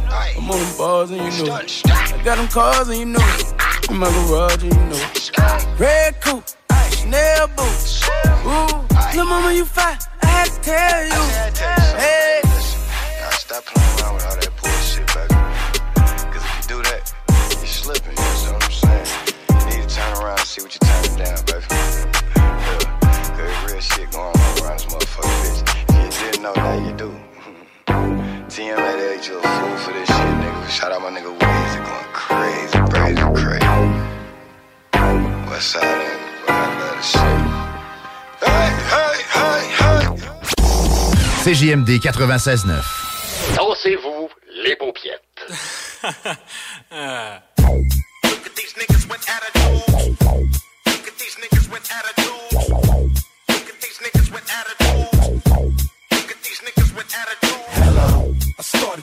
I'm 0.49 0.55
on 0.55 0.61
the 0.61 0.77
bars 0.79 1.11
and 1.11 1.21
you 1.21 1.45
know 1.45 1.57
it. 1.57 1.81
I 1.85 2.23
got 2.23 2.37
them 2.37 2.47
cars 2.47 2.89
and 2.89 2.97
you 2.97 3.05
know 3.05 3.19
it. 3.21 3.91
In 3.91 3.97
my 3.97 4.09
garage 4.09 4.63
and 4.63 4.73
you 4.73 4.85
know 4.89 4.95
it. 5.13 5.31
Red 5.79 6.19
coupe, 6.21 6.43
Chanel 6.89 7.47
boots. 7.49 8.09
Ooh, 8.47 8.65
the 9.13 9.25
moment 9.29 9.55
you 9.57 9.65
fight, 9.65 10.01
I 10.23 10.25
had 10.25 10.49
to 10.49 10.59
tell 10.61 11.05
you. 11.05 11.21
Hey. 11.99 12.41
Now 12.41 13.29
stop 13.29 13.63
playing 13.63 13.99
around 14.01 14.15
with 14.15 14.25
all 14.25 14.35
that 14.37 14.49
bullshit, 14.59 15.05
baby. 15.13 15.35
Cause 16.33 16.43
if 16.43 16.51
you 16.57 16.77
do 16.77 16.81
that, 16.81 17.13
you're 17.59 17.67
slipping, 17.67 18.15
my 31.09 31.19
nigga 31.19 31.33
Weezy 31.39 31.79
going 31.85 32.11
crazy, 32.13 32.77
crazy, 32.93 33.23
crazy. 33.33 33.67
West 35.49 35.67
side, 35.71 35.83
and 35.83 36.21
I 36.47 36.51
love 36.69 36.97
this 36.97 37.09
shit. 37.11 37.39
Hey, 38.45 38.69
hey, 38.93 39.15
hey, 39.35 39.61
hey! 39.79 40.03
CJMD 41.43 41.89
96.9. 41.99 43.55
Dansez-vous 43.55 44.29
les 44.63 44.75
paupiètes. 44.75 45.39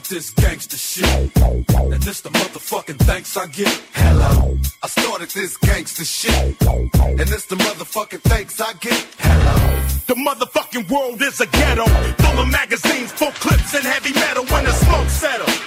this 0.09 0.29
gangster 0.31 0.77
shit, 0.77 1.05
and 1.35 2.01
this 2.03 2.21
the 2.21 2.29
motherfucking 2.29 2.97
thanks 2.99 3.35
I 3.35 3.47
get. 3.47 3.81
Hello. 3.93 4.57
I 4.81 4.87
started 4.87 5.29
this 5.31 5.57
gangster 5.57 6.05
shit, 6.05 6.61
and 6.61 7.19
this 7.19 7.45
the 7.45 7.55
motherfucking 7.55 8.21
thanks 8.21 8.61
I 8.61 8.73
get. 8.73 9.05
Hello. 9.19 9.83
The 10.07 10.15
motherfucking 10.15 10.89
world 10.89 11.21
is 11.21 11.41
a 11.41 11.47
ghetto, 11.47 11.85
full 11.85 12.39
of 12.39 12.51
magazines, 12.51 13.11
full 13.11 13.31
clips, 13.31 13.73
and 13.73 13.83
heavy 13.83 14.13
metal 14.13 14.45
when 14.45 14.63
the 14.63 14.71
smoke 14.71 15.09
settles. 15.09 15.59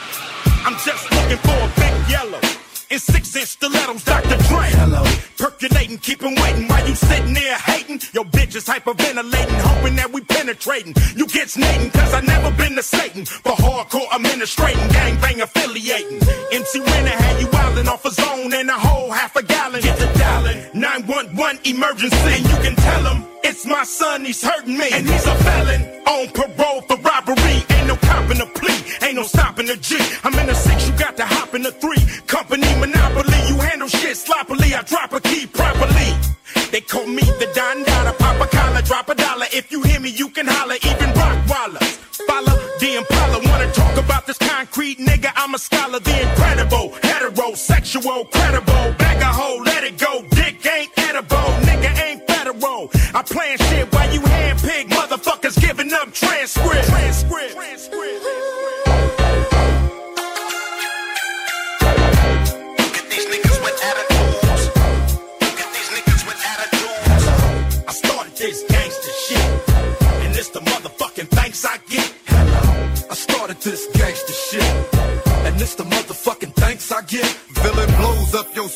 I'm 0.64 0.76
just 0.84 1.10
looking 1.10 1.38
for 1.38 1.58
a 1.60 1.70
big 1.76 2.10
yellow. 2.10 2.40
In 2.90 2.98
six 2.98 3.36
inch 3.36 3.48
stilettos, 3.48 4.04
Dr. 4.04 4.38
Dre. 4.48 4.70
Hello. 4.80 5.04
Percolating, 5.36 5.98
keeping 5.98 6.34
waiting 6.40 6.69
you 6.90 6.96
sitting 6.96 7.34
there 7.34 7.54
hating. 7.54 8.00
Your 8.12 8.24
bitch 8.24 8.56
is 8.56 8.66
hyperventilating, 8.66 9.60
hoping 9.62 9.96
that 9.96 10.12
we 10.12 10.20
penetrating. 10.22 10.94
You 11.14 11.26
get 11.28 11.48
snating, 11.48 11.90
cause 11.90 12.12
I 12.12 12.20
never 12.20 12.50
been 12.56 12.74
to 12.74 12.82
Satan. 12.82 13.24
For 13.24 13.52
hardcore 13.52 14.10
administrating, 14.12 14.88
gangbang 14.90 15.40
affiliating. 15.40 16.18
MC 16.50 16.80
Renner 16.80 17.16
had 17.22 17.40
you 17.40 17.46
wildin' 17.46 17.86
off 17.86 18.04
a 18.04 18.10
zone 18.10 18.52
and 18.52 18.68
a 18.68 18.78
whole 18.86 19.10
half 19.10 19.36
a 19.36 19.42
gallon. 19.42 19.80
Get 19.82 19.98
the 19.98 20.06
dialing. 20.18 20.58
911 20.74 21.60
emergency. 21.64 22.32
And 22.36 22.44
you 22.50 22.58
can 22.66 22.74
tell 22.74 23.04
him 23.14 23.24
it's 23.44 23.64
my 23.66 23.84
son, 23.84 24.24
he's 24.24 24.42
hurting 24.42 24.76
me. 24.76 24.88
And 24.92 25.08
he's 25.08 25.26
a 25.26 25.34
felon 25.46 25.82
on 26.10 26.26
parole 26.34 26.82
for 26.82 26.96
robbery. 26.96 27.58
Ain't 27.70 27.86
no 27.86 27.96
copping 27.96 28.40
a 28.40 28.46
plea, 28.46 28.80
ain't 29.06 29.14
no 29.14 29.22
stopping 29.22 29.66
the 29.66 29.76
G. 29.76 29.96
I'm 30.24 30.34
in 30.40 30.46
the 30.46 30.54
six, 30.54 30.88
you 30.88 30.94
got 30.98 31.16
to 31.18 31.24
hop 31.24 31.54
in 31.54 31.62
the 31.62 31.72
three. 31.72 32.02
Company 32.26 32.66
monopoly, 32.80 33.40
you 33.46 33.56
handle 33.60 33.88
shit 33.88 34.16
sloppily. 34.16 34.74
I 34.74 34.82
drop 34.82 35.12
a. 35.12 35.29
They 36.70 36.80
call 36.80 37.06
me 37.06 37.22
the 37.22 37.50
Don 37.52 37.82
Dada, 37.82 38.12
pop 38.12 38.40
a 38.40 38.46
collar, 38.46 38.82
drop 38.82 39.08
a 39.08 39.14
dollar. 39.16 39.46
If 39.52 39.72
you 39.72 39.82
hear 39.82 39.98
me, 39.98 40.10
you 40.10 40.28
can 40.28 40.46
holler, 40.46 40.76
even 40.76 41.10
rock 41.18 41.36
Rockwaller. 41.46 41.82
Follow 42.28 42.56
the 42.78 42.94
Impala, 42.96 43.40
wanna 43.42 43.72
talk 43.72 43.96
about 43.96 44.24
this 44.26 44.38
concrete 44.38 44.98
nigga? 44.98 45.32
I'm 45.34 45.52
a 45.54 45.58
scholar, 45.58 45.98
the 45.98 46.22
incredible, 46.22 46.90
heterosexual, 47.02 48.30
credible. 48.30 48.94
Bag 48.98 49.20
a 49.20 49.24
hoe, 49.24 49.60
let 49.64 49.82
it 49.82 49.98
go, 49.98 50.22
dick 50.30 50.64
ain't 50.64 50.90
edible, 50.96 51.50
nigga 51.66 51.90
ain't 52.06 52.26
federal. 52.28 52.90
I 53.14 53.22
plan 53.22 53.58
shit 53.58 53.92
while 53.92 54.12
you 54.14 54.20
handpick 54.20 54.84
motherfuckers 54.90 55.60
giving 55.60 55.92
up 55.92 56.12
transcript. 56.12 56.86
Transcript. 56.86 57.39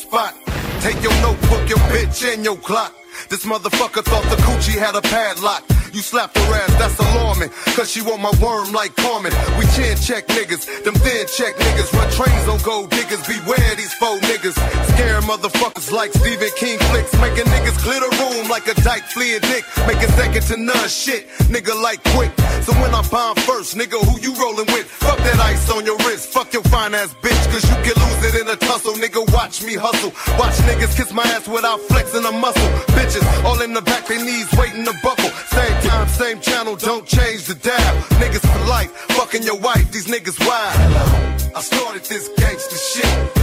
Spot. 0.05 0.33
Take 0.81 1.01
your 1.01 1.15
notebook, 1.21 1.67
your 1.67 1.81
bitch, 1.89 2.31
and 2.31 2.43
your 2.45 2.57
clock. 2.57 2.93
This 3.29 3.45
motherfucker 3.45 4.03
thought 4.03 4.23
the 4.29 4.37
coochie 4.43 4.77
had 4.77 4.95
a 4.95 5.01
padlock. 5.01 5.63
You 5.95 6.01
slapped 6.01 6.37
her 6.37 6.53
ass, 6.53 6.75
that's 6.75 6.99
alarming. 6.99 7.49
Cause 7.71 7.89
she 7.89 8.01
want 8.01 8.19
my 8.21 8.31
worm 8.43 8.73
like 8.73 8.93
Carmen. 8.97 9.31
We 9.57 9.63
chin 9.79 9.95
check 9.95 10.27
niggas, 10.27 10.83
them 10.83 10.93
thin 10.93 11.25
check 11.31 11.55
niggas. 11.55 11.87
Run 11.95 12.11
trains 12.11 12.47
on 12.49 12.59
gold 12.67 12.89
diggers, 12.91 13.25
beware 13.25 13.75
these 13.75 13.93
faux 13.95 14.19
niggas. 14.27 14.59
Scare 14.91 15.21
motherfuckers 15.21 15.91
like 15.93 16.11
Stephen 16.11 16.51
King 16.57 16.77
flicks. 16.91 17.13
Making 17.23 17.47
niggas 17.47 17.79
clear 17.79 18.01
the 18.03 18.11
room 18.19 18.49
like 18.49 18.67
a 18.67 18.75
dyke 18.83 19.03
fleeing 19.03 19.39
dick. 19.39 19.63
Making 19.87 20.11
second 20.19 20.43
to 20.51 20.57
none 20.57 20.89
shit, 20.89 21.29
nigga 21.47 21.71
like 21.81 22.03
quick. 22.11 22.31
So 22.67 22.73
when 22.83 22.93
I 22.93 23.01
bomb 23.07 23.37
first, 23.47 23.77
nigga, 23.77 23.95
who 24.03 24.19
you 24.19 24.35
rolling 24.35 24.67
with? 24.75 24.85
Fuck 24.85 25.17
that 25.19 25.39
ice 25.39 25.69
on 25.71 25.85
your 25.85 25.97
wrist, 26.03 26.27
fuck 26.27 26.51
your 26.51 26.63
fine 26.63 26.93
ass 26.93 27.15
bitch. 27.23 27.39
Cause 27.55 27.63
you 27.63 27.77
can 27.87 27.95
lose 28.03 28.35
it 28.35 28.41
in 28.41 28.47
a 28.49 28.57
tussle, 28.57 28.95
nigga. 28.99 29.23
Watch 29.31 29.63
me 29.63 29.75
hustle. 29.75 30.11
Watch 30.37 30.59
niggas 30.67 30.97
kiss 30.97 31.13
my 31.13 31.23
ass 31.23 31.47
without 31.47 31.79
flexing 31.87 32.25
a 32.25 32.31
muscle. 32.33 32.67
Bitches 33.15 33.45
all 33.45 33.61
in 33.61 33.73
the 33.73 33.81
back, 33.81 34.05
they 34.07 34.21
knees 34.21 34.47
waiting 34.57 34.83
to 34.83 34.93
buckle. 35.01 35.29
Same 35.29 35.81
time, 35.89 36.07
same 36.07 36.39
channel, 36.41 36.75
don't 36.75 37.05
change 37.05 37.45
the 37.45 37.55
dial. 37.55 37.95
Niggas 38.19 38.45
for 38.45 38.67
life, 38.67 38.91
fucking 39.15 39.43
your 39.43 39.57
wife, 39.57 39.89
these 39.91 40.07
niggas 40.07 40.39
wild. 40.45 41.55
I 41.55 41.61
started 41.61 42.03
this 42.03 42.29
gangster 42.37 42.75
shit, 42.75 43.39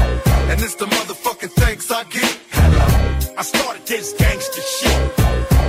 and 0.50 0.60
it's 0.60 0.74
the 0.74 0.86
motherfucking 0.86 1.52
thanks 1.52 1.90
I 1.90 2.04
get. 2.04 2.38
Hello. 2.50 3.34
I 3.38 3.42
started 3.42 3.86
this 3.86 4.12
gangster 4.12 4.60
shit, 4.60 5.18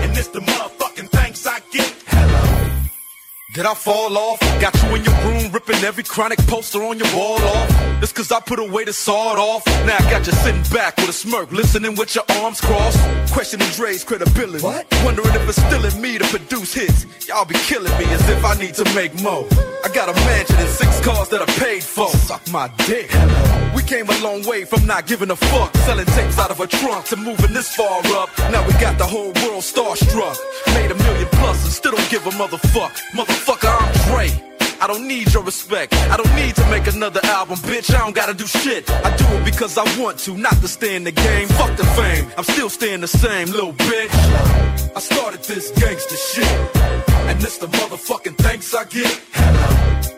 and 0.03 0.17
it's 0.17 0.27
the 0.29 0.39
motherfucking. 0.39 0.82
Did 3.53 3.67
I 3.67 3.75
fall 3.75 4.17
off? 4.17 4.39
Got 4.59 4.73
you 4.81 4.95
in 4.95 5.03
your 5.03 5.13
room 5.25 5.51
ripping 5.51 5.83
every 5.83 6.03
chronic 6.03 6.39
poster 6.47 6.81
on 6.81 6.97
your 6.97 7.15
wall 7.15 7.37
off. 7.37 7.69
It's 8.01 8.11
cause 8.11 8.31
I 8.31 8.39
put 8.39 8.57
away 8.57 8.83
the 8.83 8.93
sawed 8.93 9.37
off. 9.37 9.63
Now 9.85 9.95
I 9.95 10.09
got 10.09 10.25
you 10.25 10.33
sitting 10.33 10.63
back 10.73 10.97
with 10.97 11.09
a 11.09 11.13
smirk, 11.13 11.51
listening 11.51 11.93
with 11.93 12.15
your 12.15 12.23
arms 12.41 12.59
crossed. 12.59 12.97
Questioning 13.31 13.67
Dre's 13.73 14.03
credibility. 14.03 14.63
What? 14.63 14.87
Wondering 15.05 15.35
if 15.35 15.47
it's 15.47 15.61
still 15.61 15.85
in 15.85 16.01
me 16.01 16.17
to 16.17 16.25
produce 16.25 16.73
hits. 16.73 17.27
Y'all 17.27 17.45
be 17.45 17.53
killing 17.69 17.95
me 17.99 18.05
as 18.05 18.27
if 18.27 18.43
I 18.43 18.55
need 18.55 18.73
to 18.73 18.85
make 18.95 19.13
more. 19.21 19.45
I 19.85 19.89
got 19.93 20.09
a 20.09 20.13
mansion 20.25 20.55
and 20.57 20.69
six 20.69 20.99
cars 21.05 21.29
that 21.29 21.43
I 21.43 21.45
paid 21.61 21.83
for. 21.83 22.07
Suck 22.07 22.49
my 22.49 22.71
dick. 22.87 23.11
We 23.75 23.83
came 23.83 24.09
a 24.09 24.17
long 24.23 24.41
way 24.47 24.65
from 24.65 24.87
not 24.87 25.05
giving 25.05 25.29
a 25.29 25.35
fuck. 25.35 25.75
Selling 25.85 26.05
tapes 26.05 26.39
out 26.39 26.49
of 26.49 26.59
a 26.59 26.65
trunk 26.65 27.05
to 27.05 27.17
moving 27.17 27.53
this 27.53 27.75
far 27.75 27.99
up. 28.17 28.29
Now 28.51 28.65
we 28.65 28.73
got 28.73 28.97
the 28.97 29.05
whole 29.05 29.31
world 29.45 29.61
starstruck. 29.61 30.37
Made 30.73 30.89
a 30.89 30.95
million 30.95 31.27
plus 31.33 31.63
and 31.63 31.71
still 31.71 31.91
don't 31.91 32.09
give 32.09 32.25
a 32.25 32.31
motherfuck. 32.31 32.97
Motherfucker, 33.43 33.75
I'm 33.77 33.93
Dre. 34.07 34.77
I 34.79 34.87
don't 34.87 35.05
need 35.05 35.33
your 35.33 35.43
respect. 35.43 35.93
I 35.93 36.15
don't 36.15 36.33
need 36.35 36.55
to 36.55 36.65
make 36.69 36.87
another 36.87 37.19
album, 37.25 37.57
bitch. 37.57 37.93
I 37.93 37.99
don't 37.99 38.15
gotta 38.15 38.33
do 38.33 38.47
shit. 38.47 38.89
I 38.89 39.15
do 39.17 39.25
it 39.35 39.43
because 39.43 39.77
I 39.77 39.83
want 39.99 40.17
to, 40.19 40.37
not 40.37 40.53
to 40.61 40.67
stay 40.69 40.95
in 40.95 41.03
the 41.03 41.11
game. 41.11 41.49
Fuck 41.49 41.75
the 41.75 41.83
fame. 41.83 42.31
I'm 42.37 42.45
still 42.45 42.69
staying 42.69 43.01
the 43.01 43.07
same, 43.07 43.49
little 43.49 43.73
bitch. 43.73 44.13
I 44.95 44.99
started 44.99 45.43
this 45.43 45.71
gangster 45.71 46.15
shit. 46.15 46.77
And 47.27 47.43
it's 47.43 47.57
the 47.57 47.67
motherfucking 47.67 48.37
thanks 48.37 48.73
I 48.73 48.85
get. 48.85 49.21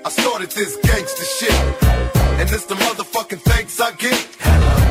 I 0.06 0.10
started 0.10 0.52
this 0.52 0.78
gangster 0.84 1.26
shit, 1.26 1.84
and 2.40 2.48
it's 2.52 2.66
the 2.66 2.76
motherfucking 2.76 3.42
thanks 3.42 3.80
I 3.80 3.92
get. 3.94 4.85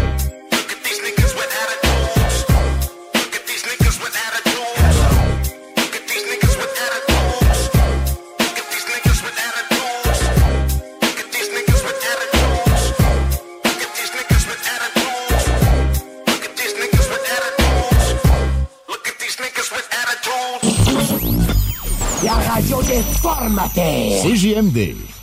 Mater. 23.55 24.21
CJMD. 24.27 25.14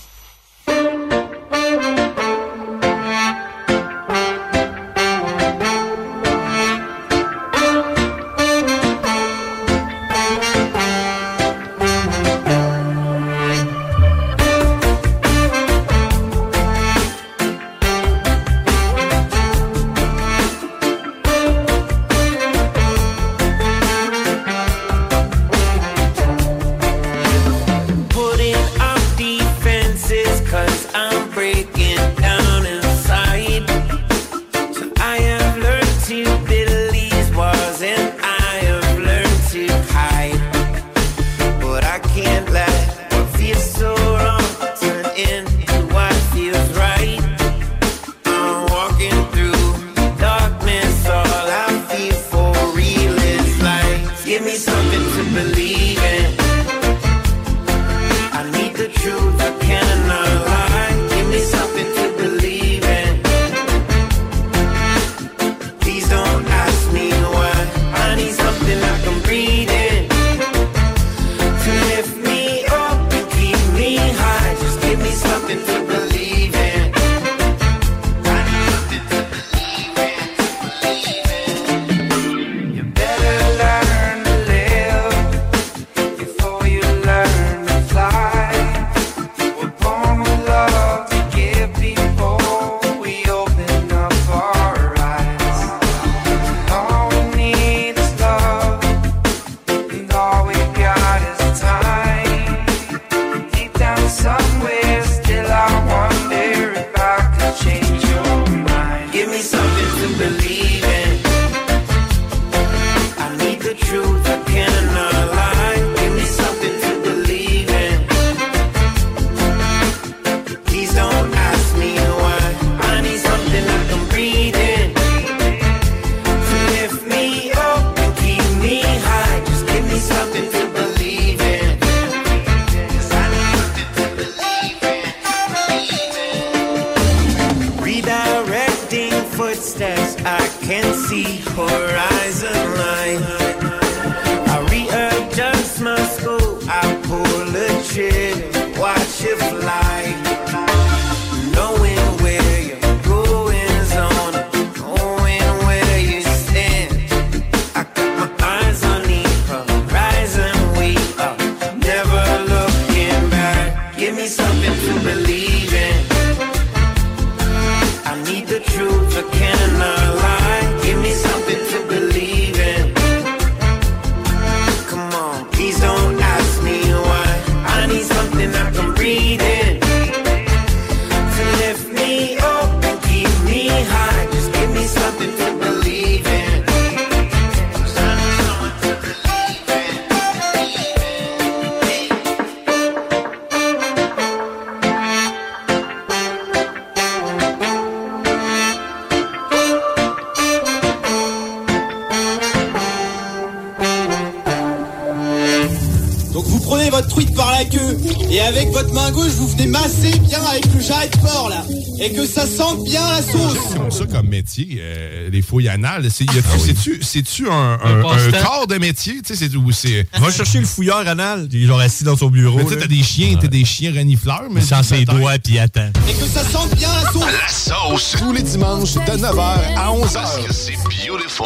Truite 207.07 207.34
par 207.36 207.52
la 207.52 207.65
queue 207.65 207.98
et 208.30 208.41
avec 208.41 208.69
votre 208.72 208.94
main 208.94 209.11
gauche, 209.11 209.32
vous 209.32 209.48
venez 209.48 209.68
masser 209.68 210.11
bien 210.19 210.41
avec 210.49 210.65
le 210.73 210.80
jarret 210.80 211.10
de 211.10 211.49
là. 211.49 211.64
Et 212.03 212.11
que 212.14 212.26
ça 212.26 212.48
sente 212.48 212.84
bien 212.84 213.02
la 213.11 213.22
sauce. 213.22 213.76
Comme 213.78 213.91
ça 213.91 214.06
comme 214.07 214.28
métier, 214.28 214.80
euh, 214.80 215.30
les 215.30 215.44
fouilles 215.44 215.69
anales, 215.69 216.07
c'est-tu, 216.10 216.99
c'est-tu 217.03 217.48
un, 217.48 217.78
un, 217.84 218.03
Un 218.03 218.28
un 218.28 218.32
corps 218.44 218.65
de 218.65 218.80
métier? 218.80 219.22
Tu 219.23 219.36
sais, 219.36 219.48
c'est, 219.48 219.56
ou 219.56 219.72
c'est... 219.72 220.07
Va 220.19 220.32
chercher 220.32 220.61
le 220.61 220.65
fouilleur 220.65 221.07
anal, 221.07 221.48
il 221.52 221.64
est 221.64 221.68
genre 221.68 221.80
assis 221.80 222.03
dans 222.03 222.18
son 222.18 222.32
bureau. 222.32 222.57
Mais 222.57 222.65
tu 222.65 222.76
t'as 222.76 222.88
des 222.88 223.03
chiens, 223.03 223.38
t'as 223.40 223.48
des 223.48 223.65
chiens 223.65 223.94
renifleurs, 223.94 224.48
mais... 224.49 224.61
Il 224.61 224.65
sent 224.65 224.82
ses 224.84 225.06
doigts 225.06 225.38
puis 225.38 225.53
il 225.53 225.60
attend. 225.60 225.91
Et 226.10 226.14
que 226.14 226.26
ça 226.26 226.44
sente 226.44 226.76
bien 226.76 226.90
la 226.91 227.11
sauce. 227.11 227.23
La 227.23 227.48
sauce. 227.48 228.15
Tous 228.18 228.34
les 228.34 228.41
dimanches 228.41 228.95
de 228.95 228.99
9h 228.99 229.40
à 229.76 229.91
11h. 229.91 230.14
Parce 230.14 230.38
que 230.40 230.53
c'est 230.53 230.78
beautiful 231.07 231.45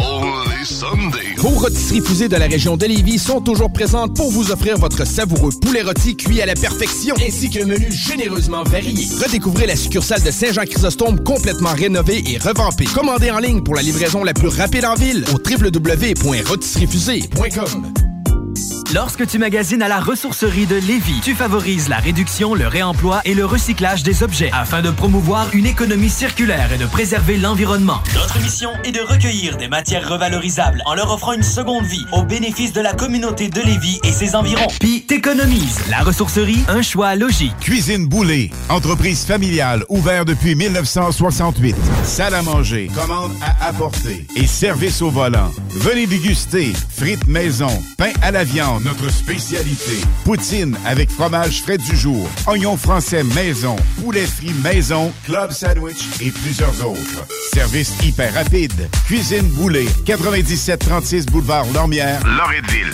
les 0.58 0.66
Sundays. 0.66 1.36
Vos 1.38 1.50
rôtisseries 1.50 2.02
fusées 2.02 2.30
de 2.30 2.38
la 2.38 2.48
région 2.48 2.78
de 2.78 2.86
Lévis 2.86 3.20
sont 3.20 3.42
toujours 3.42 3.74
présentes 3.74 4.16
pour 4.16 4.32
vous 4.32 4.52
offrir 4.52 4.78
votre 4.78 5.06
savoureux 5.06 5.52
poulet 5.62 5.82
rôti 5.82 6.16
cuit 6.16 6.42
à 6.42 6.46
la 6.46 6.54
perfection, 6.56 7.14
ainsi 7.28 7.50
qu'un 7.50 7.66
menu 7.66 7.92
généreusement 7.92 8.64
varié. 8.64 9.06
Redécouvrez 9.22 9.68
la 9.68 9.76
succursale 9.76 10.24
de 10.24 10.32
Saint-Jean-Chrysostome 10.46 11.24
complètement 11.24 11.74
rénovée 11.74 12.24
et 12.28 12.38
revampée. 12.38 12.86
Commandez 12.86 13.32
en 13.32 13.40
ligne 13.40 13.64
pour 13.64 13.74
la 13.74 13.82
livraison 13.82 14.24
la 14.24 14.36
plus 14.36 14.50
rapide 14.50 14.86
en 14.86 14.94
ville 14.94 15.26
au 15.34 15.38
www.rôtisseriefusée.com. 15.38 18.15
Lorsque 18.94 19.26
tu 19.26 19.40
magasines 19.40 19.82
à 19.82 19.88
la 19.88 20.00
ressourcerie 20.00 20.68
de 20.68 20.76
Lévis, 20.76 21.20
tu 21.22 21.34
favorises 21.34 21.90
la 21.90 21.98
réduction, 21.98 22.54
le 22.54 22.68
réemploi 22.68 23.22
et 23.26 23.34
le 23.34 23.44
recyclage 23.44 24.04
des 24.04 24.22
objets 24.22 24.52
afin 24.54 24.82
de 24.82 24.92
promouvoir 24.92 25.48
une 25.54 25.66
économie 25.66 26.10
circulaire 26.10 26.72
et 26.72 26.78
de 26.78 26.86
préserver 26.86 27.38
l'environnement. 27.38 28.02
Notre 28.14 28.40
mission 28.40 28.70
est 28.84 28.92
de 28.92 29.02
recueillir 29.02 29.58
des 29.58 29.68
matières 29.68 30.08
revalorisables 30.08 30.84
en 30.86 30.94
leur 30.94 31.12
offrant 31.12 31.34
une 31.34 31.44
seconde 31.44 31.86
vie 31.86 32.06
au 32.14 32.24
bénéfice 32.24 32.74
de 32.74 32.82
la 32.82 32.94
communauté 32.94 33.50
de 33.50 33.60
Lévis 33.62 34.00
et 34.04 34.12
ses 34.12 34.36
environs. 34.36 34.68
Puis 34.80 35.02
t'économises. 35.06 35.80
La 35.90 36.00
ressourcerie, 36.02 36.64
un 36.68 36.82
choix 36.82 37.16
logique. 37.16 37.56
Cuisine 37.60 38.08
Boulée, 38.08 38.52
entreprise 38.70 39.26
familiale 39.26 39.84
ouverte 39.90 40.28
depuis 40.28 40.56
1968. 40.56 41.76
Salle 42.04 42.36
à 42.36 42.44
manger, 42.44 42.90
commande 42.94 43.32
à 43.42 43.68
apporter 43.68 44.26
et 44.36 44.46
service 44.46 45.02
au 45.02 45.10
volant. 45.10 45.52
Venez 45.72 46.06
déguster 46.06 46.74
frites 46.96 47.28
maison, 47.28 47.68
pain 47.98 48.12
à 48.22 48.32
la 48.32 48.44
viande, 48.44 48.75
notre 48.80 49.10
spécialité. 49.10 50.02
Poutine 50.24 50.78
avec 50.86 51.10
fromage 51.10 51.62
frais 51.62 51.78
du 51.78 51.96
jour, 51.96 52.28
oignons 52.48 52.78
français 52.78 53.24
maison, 53.24 53.76
poulet 54.02 54.26
frit 54.26 54.54
maison, 54.64 55.12
club 55.26 55.52
sandwich 55.52 56.06
et 56.22 56.32
plusieurs 56.32 56.86
autres. 56.86 57.26
Service 57.54 57.94
hyper 58.04 58.34
rapide. 58.34 58.90
Cuisine 59.08 59.48
Boulée, 59.50 59.88
9736 60.06 61.26
boulevard 61.28 61.66
Lormière, 61.74 62.22
Loretteville. 62.26 62.94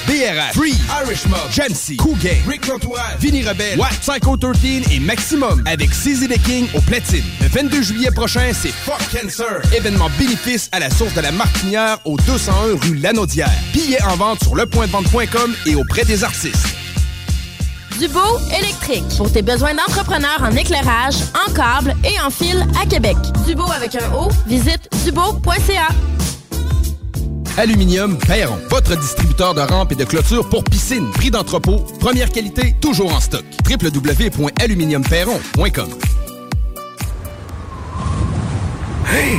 BRF, 0.07 0.53
Free, 0.53 0.75
Irish 1.03 1.25
Mob, 1.27 1.39
Cool 1.97 2.17
Gang, 2.19 2.37
Rick 2.47 2.67
Lantoine, 2.67 3.17
Vinny 3.19 3.43
Rebelle, 3.43 3.79
Watt, 3.79 3.93
Psycho 4.01 4.37
13 4.37 4.91
et 4.91 4.99
Maximum 4.99 5.63
avec 5.65 5.89
CZ 5.91 6.27
the 6.27 6.41
King 6.43 6.67
au 6.73 6.81
platine. 6.81 7.23
Le 7.41 7.47
22 7.47 7.81
juillet 7.81 8.11
prochain, 8.11 8.51
c'est 8.53 8.71
Fuck 8.71 9.01
Cancer. 9.11 9.61
Événement 9.73 10.09
bénéfice 10.17 10.69
à 10.71 10.79
la 10.79 10.89
source 10.89 11.13
de 11.13 11.21
la 11.21 11.31
Martinière 11.31 11.99
au 12.05 12.17
201 12.17 12.77
rue 12.81 12.95
Lanaudière. 12.95 13.51
Billets 13.73 14.01
en 14.03 14.15
vente 14.15 14.43
sur 14.43 14.55
lepointdevente.com 14.55 15.55
et 15.65 15.75
auprès 15.75 16.05
des 16.05 16.23
artistes. 16.23 16.67
Dubo 17.99 18.39
électrique. 18.57 19.05
Pour 19.17 19.31
tes 19.31 19.43
besoins 19.43 19.75
d'entrepreneurs 19.75 20.41
en 20.41 20.55
éclairage, 20.55 21.15
en 21.47 21.53
câble 21.53 21.93
et 22.03 22.19
en 22.21 22.31
fil 22.31 22.65
à 22.81 22.85
Québec. 22.87 23.17
Dubo 23.45 23.69
avec 23.71 23.95
un 23.95 24.11
O, 24.13 24.29
visite 24.47 24.89
dubo.ca. 25.05 25.89
Aluminium 27.57 28.17
Perron, 28.17 28.57
votre 28.69 28.95
distributeur 28.97 29.53
de 29.53 29.59
rampes 29.61 29.91
et 29.91 29.95
de 29.95 30.05
clôtures 30.05 30.47
pour 30.49 30.63
piscine. 30.63 31.11
Prix 31.11 31.29
d'entrepôt, 31.31 31.79
première 31.99 32.29
qualité, 32.31 32.73
toujours 32.79 33.13
en 33.13 33.19
stock. 33.19 33.43
www.aluminiumperron.com 33.69 35.89
Hey, 39.13 39.37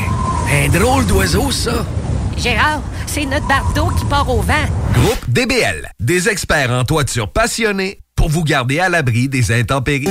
un 0.52 0.68
drôle 0.68 1.06
d'oiseau, 1.06 1.51
ça. 1.51 1.86
Gérard, 2.36 2.82
c'est 3.06 3.24
notre 3.24 3.48
bardeau 3.48 3.89
qui 3.98 4.05
part 4.05 4.28
au 4.28 4.43
vent. 4.43 4.52
Groupe 4.93 5.24
DBL, 5.28 5.89
des 5.98 6.28
experts 6.28 6.70
en 6.70 6.84
toiture 6.84 7.32
passionnés 7.32 8.01
pour 8.14 8.28
vous 8.28 8.44
garder 8.44 8.78
à 8.80 8.90
l'abri 8.90 9.28
des 9.28 9.51
intempéries. 9.52 10.10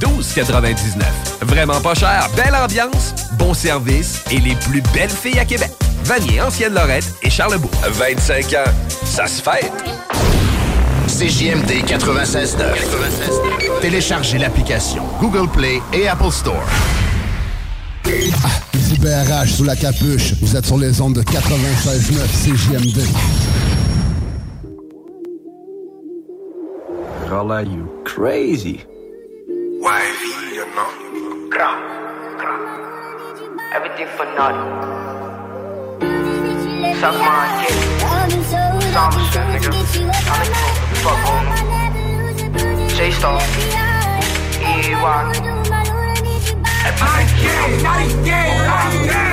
12,99. 0.00 1.02
Vraiment 1.42 1.80
pas 1.80 1.94
cher, 1.94 2.28
belle 2.36 2.54
ambiance, 2.54 3.14
bon 3.38 3.54
service 3.54 4.22
et 4.30 4.38
les 4.38 4.54
plus 4.54 4.82
belles 4.94 5.10
filles 5.10 5.38
à 5.38 5.44
Québec. 5.44 5.70
Vanier, 6.04 6.40
Ancienne 6.40 6.74
Lorette 6.74 7.14
et 7.22 7.30
Charlebourg. 7.30 7.70
25 7.88 8.52
ans, 8.54 8.70
ça 9.04 9.26
se 9.26 9.42
fait. 9.42 9.70
CJMD 11.06 11.84
96.9. 11.86 13.80
Téléchargez 13.80 14.38
l'application 14.38 15.04
Google 15.20 15.48
Play 15.50 15.80
et 15.92 16.08
Apple 16.08 16.30
Store. 16.30 16.64
Ici 18.06 18.98
BRH 18.98 19.48
sous 19.48 19.64
la 19.64 19.76
capuche. 19.76 20.34
Vous 20.40 20.56
êtes 20.56 20.66
sur 20.66 20.78
les 20.78 21.00
ondes 21.00 21.14
de 21.14 21.22
96.9 21.22 22.26
CJMD. 22.42 23.02
Are 27.30 27.62
you 27.62 27.88
crazy? 28.04 28.84
Wifey, 29.92 30.32
you 30.56 30.64
know. 30.74 30.88
Everything 33.76 34.08
for 34.16 34.26
nothing. 34.38 34.70
Suck 36.98 37.16
my 37.26 37.44
dick. 37.60 37.76
Samba 38.94 39.20
shit, 39.30 39.46
nigga. 39.52 39.70
I 40.32 40.42
like 40.54 40.78
fuck 41.02 41.22
on 41.32 41.44
them. 41.50 42.88
J-Star. 42.96 43.40
E-Y. 44.70 45.20
Everything 46.88 47.76
for 47.82 49.31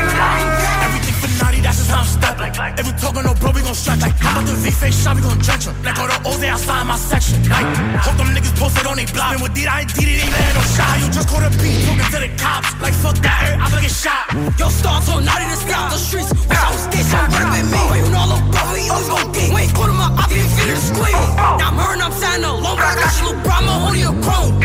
naughty, 1.90 2.06
that's 2.06 2.14
just 2.14 2.22
how 2.22 2.36
stepping. 2.38 2.54
If 2.80 2.86
we 2.86 2.94
talking 3.00 3.24
no 3.24 3.34
bro, 3.34 3.52
we 3.52 3.62
gon' 3.62 3.76
strike 3.76 4.02
like 4.02 4.16
how 4.18 4.40
about 4.40 4.48
the 4.48 4.56
V-face 4.62 5.04
shot, 5.04 5.16
we 5.16 5.22
gon' 5.22 5.38
drench 5.40 5.66
him. 5.66 5.76
Like 5.84 5.98
all 6.00 6.08
the 6.08 6.18
O's 6.30 6.40
they 6.40 6.50
outside 6.50 6.86
my 6.86 6.96
section. 6.96 7.42
Like, 7.50 7.66
hope 8.06 8.18
them 8.18 8.28
niggas 8.34 8.56
posted 8.58 8.86
on 8.86 8.98
they 8.98 9.06
block. 9.10 9.34
And 9.34 9.42
with 9.42 9.54
D, 9.54 9.66
I 9.66 9.82
ain't 9.82 9.94
D, 9.94 10.06
they 10.06 10.22
ain't 10.22 10.32
letting 10.32 10.56
no 10.56 10.64
shot. 10.76 11.00
You 11.02 11.10
just 11.12 11.28
caught 11.30 11.44
a 11.44 11.50
beat, 11.58 11.86
talking 11.86 12.12
to 12.14 12.20
the 12.22 12.30
cops. 12.38 12.70
Like 12.82 12.94
fuck 12.94 13.18
that, 13.26 13.58
I'm 13.60 13.70
gonna 13.70 13.82
get 13.82 13.92
shot. 13.92 14.24
Yo, 14.60 14.70
start 14.70 15.04
so 15.04 15.20
naughty 15.20 15.46
to 15.50 15.58
stay 15.58 15.74
out 15.74 15.92
the 15.92 15.98
streets. 15.98 16.30
Wish 16.30 16.58
I 16.58 16.70
was 16.72 16.86
this, 16.94 17.10
I'm 17.14 17.30
running 17.34 17.66
with 17.66 17.74
oh, 17.74 17.82
oh. 17.82 17.94
me. 17.94 18.00
You 18.00 18.10
know, 18.14 18.26
look, 18.30 18.44
bro, 18.54 18.62
we 18.74 18.90
always 18.90 19.10
gon' 19.10 19.32
gang. 19.34 19.52
We 19.54 19.62
ain't 19.66 19.74
caught 19.74 19.90
him 19.90 20.02
up, 20.02 20.14
I 20.18 20.26
can 20.30 20.48
feel 20.56 20.70
it 20.70 20.80
squeeze. 20.80 21.16
Oh, 21.16 21.58
now 21.60 21.74
I'm 21.74 21.78
hurting, 21.80 22.04
I'm 22.04 22.14
saying 22.14 22.42
no 22.42 22.58
longer. 22.60 22.84
I 22.84 22.96
got 22.96 23.12
you, 23.18 23.34
little 23.34 23.42
bro, 23.44 23.54
I'm 23.54 23.70
only 23.70 24.02
a 24.04 24.14
chrome. 24.24 24.62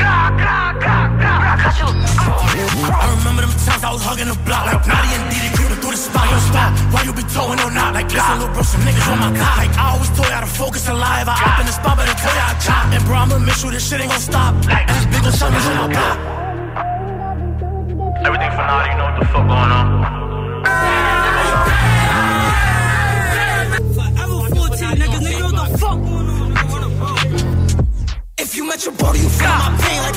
I 2.85 3.17
remember 3.19 3.43
them 3.43 3.55
times 3.65 3.83
I 3.83 3.91
was 3.93 4.03
hugging 4.03 4.29
the 4.29 4.37
block 4.45 4.67
like 4.67 4.87
Naughty 4.87 5.09
and 5.17 5.25
creeping 5.31 5.53
through 5.57 5.74
the 5.95 6.03
spot. 6.03 6.27
Yo, 6.31 6.39
stop. 6.51 6.71
Why 6.93 7.03
you 7.07 7.13
be 7.15 7.23
towing 7.31 7.61
or 7.63 7.71
not? 7.71 7.95
Like 7.95 8.11
listen, 8.11 8.39
little 8.39 8.53
bro, 8.53 8.63
some 8.63 8.83
niggas 8.83 9.07
on 9.13 9.19
my 9.23 9.31
cock. 9.39 9.57
Like 9.63 9.75
I 9.79 9.95
always 9.95 10.11
told 10.11 10.29
y'all 10.29 10.43
to 10.43 10.51
focus 10.51 10.89
alive. 10.89 11.27
I 11.29 11.35
up 11.39 11.61
in 11.61 11.67
the 11.67 11.73
spot, 11.73 11.97
but 11.97 12.09
I 12.11 12.15
tell 12.19 12.35
y'all 12.35 12.51
I 12.51 12.59
chop. 12.59 12.85
And 12.95 13.05
bro, 13.07 13.17
I'ma 13.23 13.39
make 13.39 13.55
sure 13.55 13.71
this 13.71 13.87
shit 13.89 14.01
ain't 14.01 14.11
gon' 14.11 14.21
stop. 14.21 14.55
And 14.67 14.91
this 14.91 15.07
big 15.07 15.23
ol' 15.25 15.33
something 15.33 15.63
on 15.71 15.77
my 15.79 15.89
block. 15.95 16.19
Everything 18.27 18.53
for 18.57 18.65
naughty, 18.67 18.91
you 18.91 18.97
know 18.99 19.07
what 19.09 19.17
the 19.21 19.27
fuck 19.33 19.45
going 19.47 19.73
on. 19.79 19.87
Forever 23.95 24.39
14, 24.55 24.99
niggas, 25.01 25.23
nigga, 25.27 25.45
what 25.47 25.57
the 25.71 25.79
fuck 25.79 25.99
going 26.03 26.29
on? 26.35 26.51
If 28.39 28.57
you 28.57 28.63
met 28.67 28.85
your 28.85 28.95
brother, 28.95 29.19
you 29.19 29.29
feel 29.29 29.49
my 29.49 29.71
pain 29.79 30.01
like 30.03 30.15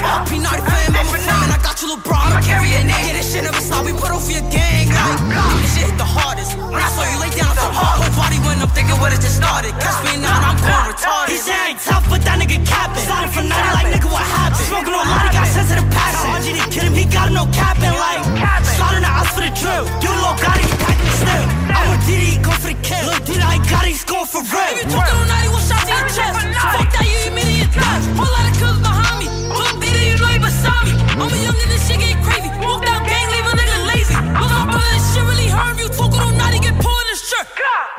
Shit 5.73 5.89
hit 5.89 5.97
the 5.97 6.05
hardest. 6.05 6.53
When 6.57 6.77
I 6.77 6.89
saw 6.93 7.03
you 7.09 7.17
lay 7.17 7.33
down, 7.33 7.53
I'm 7.57 7.73
hard. 7.73 8.05
Whole 8.05 8.15
body 8.17 8.37
went 8.45 8.61
up 8.61 8.71
thinking 8.77 8.97
what 9.01 9.11
it 9.13 9.21
just 9.21 9.37
started. 9.37 9.73
Catch 9.81 9.99
me 10.05 10.21
now, 10.21 10.53
I'm 10.53 10.57
going 10.61 10.93
retarded. 10.93 11.33
He 11.33 11.37
said 11.37 11.57
I 11.57 11.73
ain't 11.73 11.81
tough, 11.81 12.05
but 12.09 12.21
that 12.21 12.37
nigga 12.37 12.61
capping. 12.61 13.03
Sliding 13.03 13.33
from 13.33 13.45
90 13.49 13.77
like 13.77 13.89
nigga, 13.97 14.09
what 14.09 14.25
happened? 14.25 14.67
Smoking 14.69 14.93
on 14.93 15.05
a 15.05 15.09
lot, 15.09 15.25
of 15.25 15.33
guys 15.33 15.49
sensitive 15.51 15.87
passion. 15.89 16.27
RG 16.37 16.47
didn't 16.53 16.71
kid 16.71 16.85
him, 16.85 16.93
he 16.93 17.05
got 17.09 17.27
him 17.29 17.35
no 17.35 17.45
capping. 17.49 17.93
Like, 17.93 18.21
sliding 18.77 19.03
the 19.03 19.11
house 19.11 19.31
for 19.33 19.41
the 19.41 19.51
drill. 19.57 19.85
You 20.05 20.11
low 20.21 20.37
got 20.37 20.55
it, 20.57 20.65
he 20.69 20.73
packing 20.77 21.15
still. 21.17 21.45
I'm 21.73 21.87
a 21.93 21.97
Diddy, 22.05 22.27
he 22.33 22.37
go 22.37 22.51
for 22.53 22.69
the 22.69 22.77
kill. 22.85 23.03
Look, 23.09 23.21
Diddy, 23.25 23.41
I 23.41 23.57
got 23.67 23.83
it, 23.85 23.97
he's 23.97 24.05
going 24.05 24.29
for 24.29 24.41
real. 24.45 24.73
If 24.77 24.85
you 24.85 24.93
took 24.93 25.01
it 25.01 25.17
on 25.17 25.27
90, 25.27 25.49
we'll 25.49 25.65
shot 25.65 25.81
to 25.81 25.93
your 25.97 26.09
chest. 26.13 26.37
Fuck 26.45 26.89
that, 26.93 27.05
you 27.09 27.17
immediate 27.33 27.73
death. 27.73 28.05
Whole 28.13 28.29
lot 28.29 28.45
of 28.45 28.53
killers 28.57 28.81
behind 28.85 29.17
me. 29.21 29.27
Little 29.49 29.77
Diddy, 29.81 30.03
you 30.13 30.17
know 30.21 30.29
You 30.29 30.41
beside 30.45 30.83
me. 30.85 30.93
I'm 31.17 31.25
a 31.25 31.37
young 31.41 31.57
nigga, 31.57 31.77
shit 31.81 31.99
get 32.05 32.21
crazy. 32.21 32.56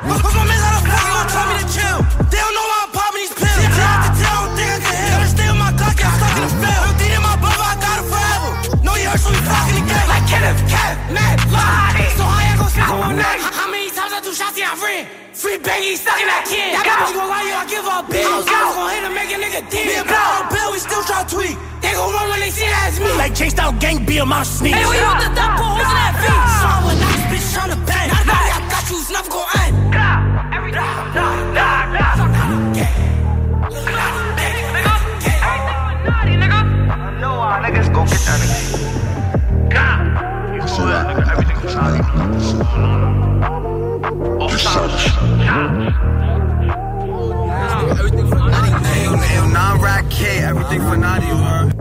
Cause 0.09 0.35
my 0.35 0.45
man's 0.49 0.65
out 0.65 0.81
of 0.81 0.83
fuck, 0.89 1.05
gon' 1.05 1.27
tell 1.29 1.45
me 1.49 1.55
to 1.61 1.67
chill. 1.69 1.99
They 2.33 2.39
don't 2.41 2.55
know 2.57 2.65
why 2.65 2.79
I'm 2.85 2.91
popping 2.97 3.21
these 3.21 3.35
pills. 3.37 3.61
See, 3.61 3.69
I 3.69 3.95
can 4.01 4.13
tell, 4.17 4.39
don't 4.41 4.55
think 4.57 4.69
I 4.73 4.79
can. 4.81 5.05
Gotta 5.13 5.29
stay 5.29 5.47
on 5.49 5.57
my 5.61 5.71
clock, 5.77 5.97
I'm 6.01 6.13
stuck 6.17 6.33
in 6.33 6.43
the 6.45 6.53
field. 6.57 6.85
I'm 6.89 6.97
in 6.99 7.21
my 7.21 7.35
brother, 7.37 7.65
I 7.69 7.75
got 7.77 7.95
it 8.01 8.07
forever. 8.09 8.49
No, 8.81 8.93
so 9.17 9.29
we 9.29 9.39
fucking 9.45 9.77
again. 9.85 10.05
Like 10.09 10.25
Kenneth, 10.25 10.61
Kev, 10.65 10.95
Matt, 11.13 11.37
Lottie. 11.53 12.09
So 12.17 12.23
how 12.25 12.41
you 12.41 12.55
gon' 12.57 12.69
speak 12.73 12.89
on 12.89 12.99
my 12.99 13.13
name? 13.13 13.41
How 13.53 13.69
many 13.69 13.89
times 13.93 14.13
I 14.13 14.19
do 14.21 14.33
shots, 14.33 14.57
yeah, 14.57 14.73
I 14.73 14.81
ran. 14.81 15.05
Free 15.33 15.55
Biggie, 15.61 15.95
stuck 15.95 16.19
in 16.19 16.27
that 16.27 16.43
kid. 16.49 16.75
That 16.75 16.83
bitch 16.83 17.13
gon' 17.15 17.29
lie, 17.29 17.45
you, 17.47 17.55
I 17.55 17.63
give 17.69 17.85
her 17.85 18.01
a 18.01 18.03
bitch. 18.03 18.27
I 18.27 18.33
was 18.33 18.49
gon' 18.49 18.89
hit 18.91 19.05
him, 19.05 19.13
make 19.13 19.31
a 19.31 19.37
nigga 19.39 19.61
dead. 19.71 19.87
Me 19.87 19.95
and 19.95 20.09
Bill, 20.09 20.35
Bill, 20.51 20.69
we 20.73 20.79
still 20.83 21.03
try 21.05 21.23
to 21.23 21.29
tweet. 21.29 21.55
They 21.79 21.93
gon' 21.95 22.11
run 22.11 22.27
when 22.33 22.41
they 22.43 22.51
see 22.51 22.67
that 22.67 22.91
it's 22.91 22.99
me. 22.99 23.13
Like 23.15 23.33
chased 23.37 23.61
out 23.61 23.79
gang 23.79 24.03
be 24.03 24.19
on 24.19 24.27
my 24.27 24.43
sneaks. 24.43 24.75
Hey, 24.75 24.83
we 24.83 24.99
want 24.99 25.21
the 25.23 25.31
for 25.31 25.63
holes 25.63 25.85
in 25.85 25.95
that 25.95 26.13
V. 26.19 26.27
So 26.27 26.67
I 26.67 26.97
nice, 26.97 27.23
bitch, 27.31 27.47
tryna 27.55 27.79
bang. 27.87 28.09
Not 28.11 28.27
I 28.27 28.59
got 28.67 28.83
you, 28.91 28.99
it's 28.99 29.13
never 29.13 29.31
gon' 29.31 29.47
end. 29.63 29.68
Everything 50.49 50.81
for 50.81 50.97
Naughty, 50.97 51.27
man. 51.27 51.78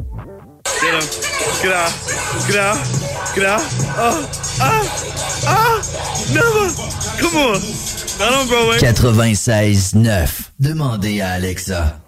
Get 0.88 1.02
him. 1.02 1.10
Get 1.62 1.72
out. 1.72 1.92
Get 2.46 2.56
out. 2.56 2.78
Get 3.34 3.44
out. 3.44 3.60
Oh. 3.98 4.30
Ah. 4.58 4.84
Ah. 5.46 5.82
Never. 6.32 6.72
Come 7.20 7.36
on. 7.36 7.60
Not 8.18 8.32
on 8.32 8.46
Broadway. 8.48 8.78
96.9. 8.78 10.50
Demandez 10.58 11.20
à 11.20 11.32
Alexa. 11.32 12.00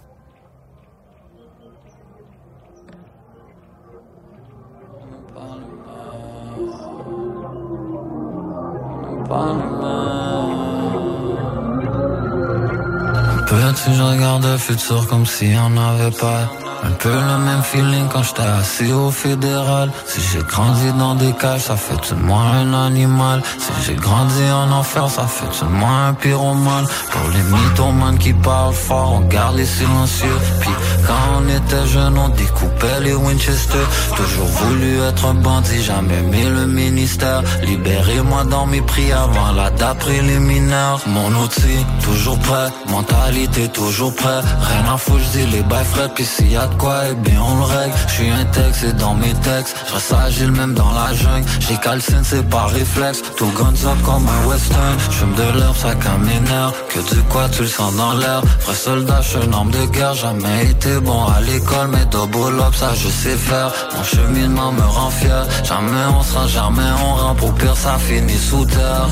Petit, 13.45 13.93
je 13.93 14.01
regarde 14.01 14.45
le 14.45 14.57
futur 14.57 15.05
comme 15.07 15.25
si 15.27 15.53
on 15.55 15.69
n'avait 15.69 16.17
pas. 16.17 16.60
Un 16.83 16.91
peu 16.91 17.09
le 17.09 17.37
même 17.45 17.61
feeling 17.61 18.07
quand 18.11 18.23
j'étais 18.23 18.41
assis 18.41 18.91
au 18.91 19.11
fédéral. 19.11 19.91
Si 20.07 20.19
j'ai 20.19 20.43
grandi 20.43 20.91
dans 20.97 21.13
des 21.13 21.31
cages, 21.33 21.61
ça 21.61 21.75
fait 21.75 22.01
de 22.09 22.19
moi 22.19 22.41
un 22.41 22.73
animal. 22.73 23.43
Si 23.59 23.71
j'ai 23.85 23.95
grandi 23.95 24.43
en 24.51 24.71
enfer, 24.71 25.07
ça 25.09 25.27
fait 25.27 25.63
de 25.63 25.69
moi 25.69 25.89
un 26.07 26.13
pyromane. 26.13 26.87
Pour 27.11 27.29
les 27.29 27.43
mythomanes 27.43 28.17
qui 28.17 28.33
parlent 28.33 28.73
fort, 28.73 29.13
on 29.13 29.21
garde 29.27 29.57
les 29.57 29.65
silencieux. 29.65 30.37
Puis 30.59 30.71
quand 31.05 31.23
on 31.37 31.47
était 31.47 31.87
jeune, 31.87 32.17
on 32.17 32.29
découpait 32.29 32.99
les 33.01 33.13
Winchester. 33.13 33.85
Toujours 34.15 34.47
voulu 34.47 35.01
être 35.01 35.25
un 35.25 35.35
bandit, 35.35 35.83
jamais 35.83 36.17
aimé 36.17 36.45
le 36.49 36.65
ministère. 36.65 37.43
Libérez-moi 37.63 38.43
dans 38.45 38.65
mes 38.65 38.81
prix 38.81 39.11
avant 39.11 39.51
la 39.51 39.69
date 39.69 39.99
préliminaire. 39.99 40.97
Mon 41.05 41.29
outil, 41.43 41.85
toujours 42.03 42.39
prêt. 42.39 42.69
Mentalité, 42.89 43.69
toujours 43.69 44.15
prêt. 44.15 44.41
Rien 44.61 44.93
à 44.93 44.97
foutre, 44.97 45.19
je 45.19 45.39
dis 45.39 45.45
les 45.51 45.61
bails 45.61 45.85
frais. 45.85 46.09
Puis 46.15 46.25
s'il 46.25 46.51
y 46.51 46.57
a 46.57 46.70
quoi, 46.77 47.01
eh 47.11 47.15
bien 47.15 47.39
on 47.41 47.55
le 47.57 47.63
règle. 47.63 47.93
Je 48.07 48.13
suis 48.13 48.29
un 48.29 48.45
texte 48.45 48.83
et 48.83 48.93
dans 48.93 49.13
mes 49.13 49.33
textes. 49.33 49.75
Je 49.87 49.93
reste 49.93 50.13
agile 50.13 50.51
même 50.51 50.73
dans 50.73 50.91
la 50.91 51.13
jungle. 51.13 51.47
J'ai 51.59 51.77
calcine, 51.77 52.23
c'est 52.23 52.47
par 52.49 52.69
réflexe. 52.69 53.21
Tout 53.37 53.51
guns 53.57 53.85
up 53.89 54.01
comme 54.03 54.27
un 54.27 54.47
western. 54.47 54.97
J'fume 55.09 55.33
de 55.35 55.59
l'herbe, 55.59 55.75
ça 55.75 55.95
calme. 55.95 56.29
Que 56.89 56.99
du 57.13 57.21
quoi, 57.23 57.47
tu 57.49 57.63
le 57.63 57.67
sens 57.67 57.95
dans 57.95 58.13
l'air? 58.13 58.41
Vrai 58.65 58.75
soldat, 58.75 59.21
je 59.21 59.29
suis 59.29 59.37
un 59.37 59.53
homme 59.53 59.71
de 59.71 59.85
guerre. 59.87 60.13
Jamais 60.13 60.67
été 60.69 60.99
bon 60.99 61.25
à 61.25 61.41
l'école, 61.41 61.89
mais 61.89 62.05
double 62.05 62.59
up, 62.59 62.73
ça 62.75 62.93
je 62.95 63.09
sais 63.09 63.37
faire. 63.37 63.71
Mon 63.95 64.03
cheminement 64.03 64.71
me 64.71 64.81
rend 64.81 65.09
fier. 65.09 65.45
Jamais 65.63 66.05
on 66.17 66.23
se 66.23 66.33
rend, 66.35 66.47
jamais 66.47 66.91
on 67.03 67.15
rend. 67.15 67.35
Pour 67.35 67.53
pire, 67.55 67.75
ça 67.75 67.97
finit 67.97 68.37
sous 68.37 68.65
terre. 68.65 69.07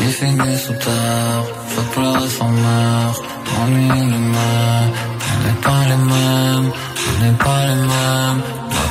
Il 0.00 0.12
finit 0.12 0.58
sous 0.58 0.72
terre, 0.74 1.42
fait 1.66 1.90
pleurer 1.92 2.28
son 2.38 2.48
mère, 2.48 3.14
ennui 3.60 3.88
les 3.88 4.18
mêmes, 4.34 4.92
on 5.30 5.46
n'est 5.46 5.60
pas 5.62 5.82
les 5.90 5.96
mêmes, 5.96 6.70
on 6.70 7.24
n'est 7.24 7.38
pas 7.44 7.60
les 7.68 7.80
mêmes, 7.92 8.40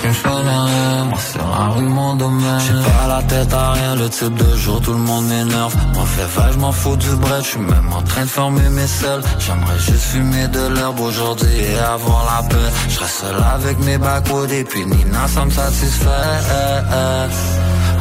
que 0.02 0.08
je 0.10 0.14
fais 0.14 0.30
moi 0.30 1.20
c'est 1.20 1.40
la 1.40 1.68
rue 1.74 1.90
mon 2.00 2.16
domaine. 2.16 2.60
J'ai 2.66 2.74
pas 2.74 3.08
la 3.08 3.22
tête 3.24 3.54
à 3.54 3.72
rien, 3.72 3.96
le 3.96 4.10
type 4.10 4.36
de 4.36 4.56
jour 4.58 4.82
tout 4.82 4.94
le 4.94 5.00
monde 5.00 5.26
m'énerve, 5.26 5.76
moi 5.94 6.06
fais 6.06 6.26
vague, 6.36 6.54
je 6.54 6.60
m'en 6.60 6.72
fous 6.72 6.96
du 6.98 7.10
bread, 7.16 7.44
je 7.44 7.50
suis 7.50 7.60
même 7.60 7.90
en 7.94 8.02
train 8.04 8.22
de 8.22 8.30
former 8.30 8.70
mes 8.70 8.88
selles, 8.88 9.22
j'aimerais 9.40 9.80
juste 9.80 10.04
fumer 10.12 10.48
de 10.48 10.68
l'herbe 10.68 11.00
aujourd'hui 11.00 11.60
et 11.60 11.80
avoir 11.80 12.26
la 12.32 12.48
paix, 12.48 12.72
je 12.90 13.00
reste 13.00 13.20
seul 13.22 13.36
avec 13.56 13.80
mes 13.80 13.98
backwoods 13.98 14.52
et 14.52 14.64
puis 14.64 14.86
Nina 14.86 15.28
ça 15.28 15.46
me 15.46 15.52
satisfait, 15.52 16.08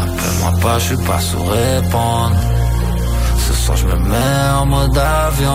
appelle-moi 0.01 0.53
pas, 0.61 0.79
je 0.79 0.85
suis 0.85 1.05
pas 1.05 1.21
sous 1.21 1.43
répondre. 1.45 2.37
Ce 3.47 3.53
soir 3.53 3.77
je 3.77 3.87
me 3.87 3.97
mets 3.97 4.51
en 4.61 4.67
mode 4.67 4.99
avion 4.99 5.53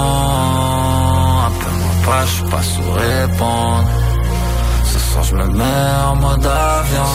Appelle-moi 1.60 1.91
pas, 2.06 2.26
je 2.26 2.44
pas 2.49 2.64
sous 2.64 2.91
répondre 2.91 4.01
Je 5.24 5.36
me 5.36 5.46
mets 5.46 5.64
en 6.08 6.16
mode 6.16 6.46
avion. 6.46 7.06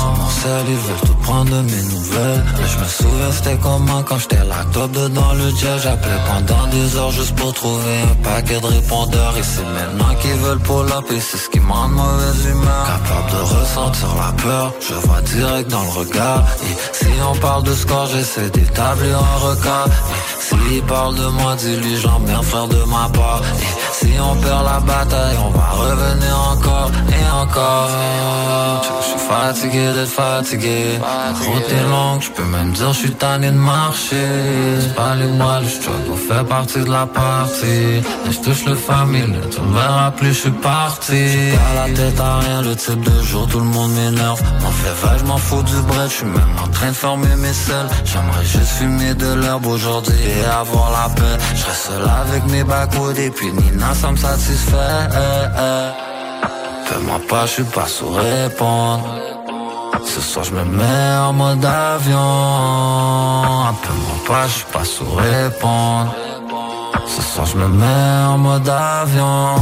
Sur 0.00 0.12
mon 0.18 0.30
sel, 0.30 0.64
ils 0.68 0.76
veulent 0.76 1.06
tout 1.06 1.14
prendre 1.22 1.50
de 1.50 1.60
mes 1.62 1.82
nouvelles. 1.82 2.44
Mais 2.58 2.68
je 2.68 2.78
me 2.78 2.84
souviens 2.84 3.32
c'était 3.32 3.58
comment 3.62 4.02
quand 4.02 4.18
j'étais 4.18 4.44
la 4.44 4.64
top 4.72 4.90
dedans 4.92 5.32
le 5.34 5.50
jet. 5.50 5.78
J'appelais 5.82 6.20
pendant 6.26 6.66
des 6.68 6.96
heures 6.96 7.10
juste 7.10 7.34
pour 7.34 7.52
trouver 7.52 8.00
un 8.10 8.22
paquet 8.22 8.60
de 8.60 8.66
répondeurs. 8.66 9.34
Et 9.38 9.42
c'est 9.42 9.64
maintenant 9.64 10.14
qu'ils 10.20 10.40
veulent 10.44 10.60
pull 10.60 10.90
up 10.92 11.04
et 11.10 11.20
c'est 11.20 11.36
ce 11.36 11.48
qui 11.50 11.60
m'en 11.60 11.88
mauvaise 11.88 12.46
humeur. 12.46 12.86
Capable 12.86 13.30
de 13.30 13.60
ressentir 13.60 14.08
la 14.16 14.32
peur, 14.42 14.72
je 14.80 14.94
vois 14.94 15.20
direct 15.22 15.70
dans 15.70 15.82
le 15.82 15.90
regard. 15.90 16.44
Et 16.62 16.74
si 16.92 17.06
on 17.30 17.36
parle 17.38 17.64
de 17.64 17.74
score, 17.74 18.06
j'essaie 18.06 18.50
d'établir 18.50 19.18
un 19.18 19.38
record. 19.48 19.88
Et 19.88 20.42
s'il 20.42 20.82
parle 20.82 21.14
de 21.16 21.26
moi, 21.26 21.54
dis-lui 21.56 21.96
j'emmerde 22.00 22.44
frère 22.44 22.68
de 22.68 22.82
ma 22.84 23.08
part. 23.12 23.42
Et 23.60 23.94
si 23.98 24.12
on 24.20 24.34
perd 24.36 24.64
la 24.64 24.80
bataille, 24.80 25.36
on 25.44 25.50
va 25.50 25.68
revenir 25.70 26.36
encore 26.52 26.90
Je 28.98 29.02
suis 29.02 29.28
fatigué 29.28 29.92
d'être 29.94 30.08
fatigué. 30.08 30.98
La 31.00 31.46
route 31.46 31.70
est 31.70 31.88
longue, 31.88 32.20
je 32.20 32.30
peux 32.30 32.44
même 32.44 32.72
dire 32.72 32.92
je 32.92 32.98
suis 32.98 33.12
tanné 33.12 33.50
de 33.50 33.56
marcher. 33.56 34.16
C'est 34.80 34.94
pas 34.94 35.14
les 35.14 35.26
mois, 35.26 35.60
le 35.60 35.68
struggle 35.68 36.16
fait 36.28 36.44
partie 36.44 36.80
de 36.80 36.90
la 36.90 37.06
partie. 37.06 37.66
Et 37.66 38.30
je 38.30 38.38
touche 38.40 38.64
le 38.66 38.74
familier, 38.74 39.40
tu 39.50 39.60
me 39.60 39.72
verras 39.74 40.10
plus, 40.10 40.28
je 40.28 40.40
suis 40.40 40.50
parti. 40.50 41.24
Pas 41.54 41.86
la 41.86 41.94
tête 41.94 42.20
à 42.20 42.38
rien, 42.40 42.62
le 42.62 42.76
type 42.76 43.00
de 43.00 43.22
jour, 43.22 43.46
tout 43.48 43.58
le 43.60 43.64
monde 43.64 43.92
m'énerve. 43.92 44.42
M'en 44.62 44.70
fait 44.70 45.06
vague, 45.06 45.18
je 45.20 45.24
m'en 45.24 45.38
fous 45.38 45.62
du 45.62 45.76
bread, 45.88 46.10
je 46.10 46.14
suis 46.16 46.26
même 46.26 46.56
en 46.62 46.68
train 46.68 46.88
de 46.88 46.96
former 46.96 47.36
mes 47.36 47.52
selles. 47.52 47.88
J'aimerais 48.04 48.44
juste 48.44 48.72
fumer 48.78 49.14
de 49.14 49.34
l'herbe 49.34 49.66
aujourd'hui 49.66 50.14
et 50.14 50.44
avoir 50.44 50.90
la 50.90 51.14
paix. 51.14 51.38
Je 51.54 51.60
seul 51.60 52.02
avec 52.22 52.44
mes 52.50 52.64
backwoods 52.64 53.18
et 53.18 53.30
puis 53.30 53.52
Nina 53.52 53.94
ça 53.94 54.10
me 54.10 54.16
satisfait. 54.16 54.76
Fais-moi 56.86 57.20
pas, 57.28 57.46
je 57.46 57.52
suis 57.52 57.64
pas 57.64 57.86
sous 57.86 58.08
répondre. 58.08 59.04
Ce 60.04 60.20
soir 60.20 60.44
je 60.44 60.52
me 60.52 60.64
mets 60.64 61.16
en 61.18 61.32
mode 61.32 61.64
avion. 61.64 62.18
Appelle-moi 63.70 64.16
pas, 64.28 64.46
je 64.46 64.52
suis 64.52 64.72
pas 64.72 64.84
sous 64.84 65.10
répondre. 65.10 66.14
Ce 67.06 67.22
soir 67.22 67.46
je 67.46 67.56
me 67.56 67.68
mets 67.68 68.24
en 68.28 68.38
mode 68.38 68.68
avion. 68.68 69.56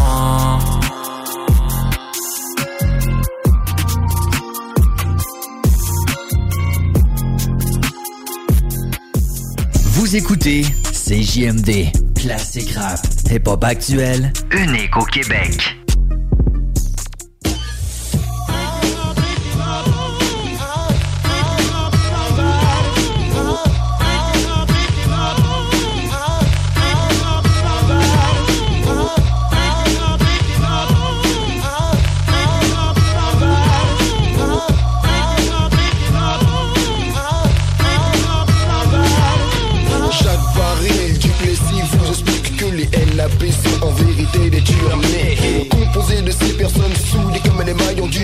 Vous 9.94 10.16
écoutez 10.16 10.62
CJMD, 10.92 11.90
classique 12.14 12.74
rap, 12.76 13.00
hip-hop 13.30 13.64
actuel, 13.64 14.30
unique 14.52 14.96
au 14.96 15.04
Québec. 15.04 15.83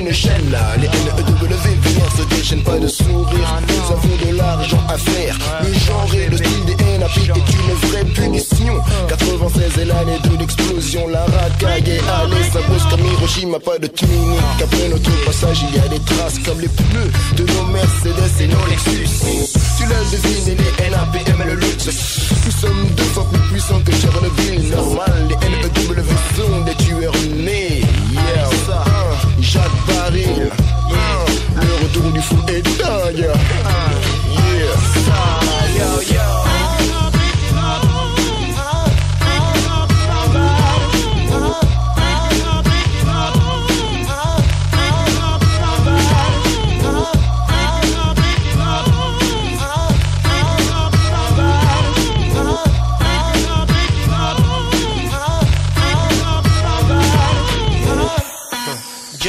Une 0.01 0.12
chaîne 0.12 0.51
là. 0.51 0.77
Les 0.77 0.89
NEW 0.89 1.81
viennent 1.85 2.11
se 2.17 2.35
déchaînent 2.35 2.62
pas 2.62 2.79
de 2.79 2.89
sourire. 2.89 3.61
Nous 3.69 3.93
avons 3.93 4.31
de 4.31 4.37
l'argent 4.37 4.81
à 4.89 4.97
faire. 4.97 5.37
Le 5.62 5.73
genre 5.73 6.09
et 6.15 6.29
le 6.29 6.37
style 6.37 6.65
des 6.67 6.99
NAP 6.99 7.17
est 7.17 7.27
une 7.27 7.89
vraie 7.89 8.05
punition. 8.05 8.81
96 9.09 9.79
est 9.81 9.85
l'année 9.85 10.19
de 10.25 10.37
l'explosion. 10.39 11.09
La 11.09 11.25
racaille 11.25 11.91
est 11.91 12.01
allée, 12.09 12.45
ça 12.53 12.61
bosse 12.69 12.85
comme 12.91 13.05
Hiroshima, 13.05 13.59
pas 13.59 13.79
de 13.79 13.87
tuning. 13.87 14.39
Après 14.62 14.89
notre 14.89 15.11
passage, 15.25 15.65
il 15.69 15.77
y 15.77 15.81
a 15.81 15.89
des 15.89 16.01
traces 16.01 16.39
comme 16.45 16.61
les 16.61 16.69
pneus 16.69 17.11
de 17.37 17.45
nos 17.53 17.65
Mercedes 17.67 18.41
et 18.41 18.47
nos 18.47 18.67
Lexus. 18.67 19.29
Tu 19.79 19.85
l'as 19.87 20.05
deviné, 20.11 20.57
les 20.79 20.91
NAP 20.91 21.29
aiment 21.29 21.47
le 21.47 21.55
luxe. 21.55 21.89
Nous 22.47 22.53
sommes 22.53 22.87
deux 22.97 23.03
fois 23.05 23.27
plus 23.33 23.41
puissants 23.51 23.81
que 23.85 23.93
Chernobyl. 23.93 24.71
Normal, 24.71 25.29
les 25.29 25.60
Est 32.48 32.62
dingue. 32.78 33.19
Yeah. 33.19 33.80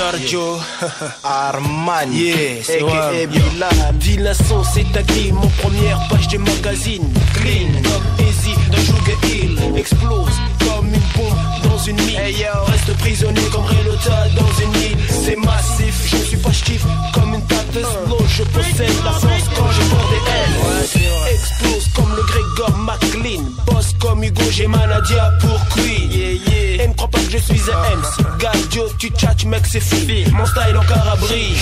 Giorgio 0.02 0.60
Armani. 1.24 2.18
Yeah, 2.18 2.64
c'est 2.64 2.82
aka 2.82 3.12
ouais. 3.12 3.28
Bilal 3.28 3.70
Villain 4.00 4.34
son 4.34 4.64
c'est 4.64 4.84
Mon 5.32 5.48
première 5.62 6.08
page 6.10 6.28
des 6.28 6.40
magazines 6.40 7.14
Clean 7.36 7.70
comme 7.84 8.28
Easy 8.28 8.56
dans 8.72 8.80
Sugar 8.80 9.18
Hill. 9.26 9.60
Explose 9.78 10.34
comme 10.66 10.88
une 10.88 11.00
bombe 11.16 11.71
une 11.88 11.96
mine. 12.04 12.20
Reste 12.68 12.98
prisonnier 13.00 13.42
comme 13.52 13.66
Relota 13.66 14.28
dans 14.36 14.64
une 14.64 14.82
île. 14.82 14.98
C'est 15.10 15.36
massif, 15.36 15.96
je 16.06 16.18
suis 16.18 16.38
pas 16.38 16.52
ch'tif 16.52 16.84
Comme 17.14 17.34
une 17.34 17.46
tapeuse 17.46 17.86
slow. 18.06 18.18
Je 18.28 18.44
possède 18.44 19.04
la 19.04 19.12
force 19.12 19.50
quand 19.56 19.72
je 19.72 19.82
porte 19.90 20.10
des 20.10 20.32
ailes 20.32 21.34
Explose 21.34 21.88
comme 21.96 22.16
le 22.16 22.24
Grégor 22.24 22.78
McLean 22.78 23.44
Boss 23.66 23.94
comme 24.00 24.24
Hugo, 24.24 24.44
j'ai 24.52 24.68
Manadia 24.68 25.32
pour 25.40 25.60
Queen. 25.76 26.12
Et 26.12 26.88
ne 26.88 26.94
crois 26.94 27.10
pas 27.10 27.20
que 27.20 27.32
je 27.32 27.38
suis 27.38 27.62
un 27.72 27.98
MC 27.98 28.40
Gadio, 28.40 28.84
tu 28.98 29.10
tchatches 29.10 29.46
mec 29.46 29.64
c'est 29.70 29.80
fini. 29.80 30.26
Mon 30.32 30.46
style 30.46 30.78
encore 30.78 31.08
à 31.08 31.16
brille 31.16 31.56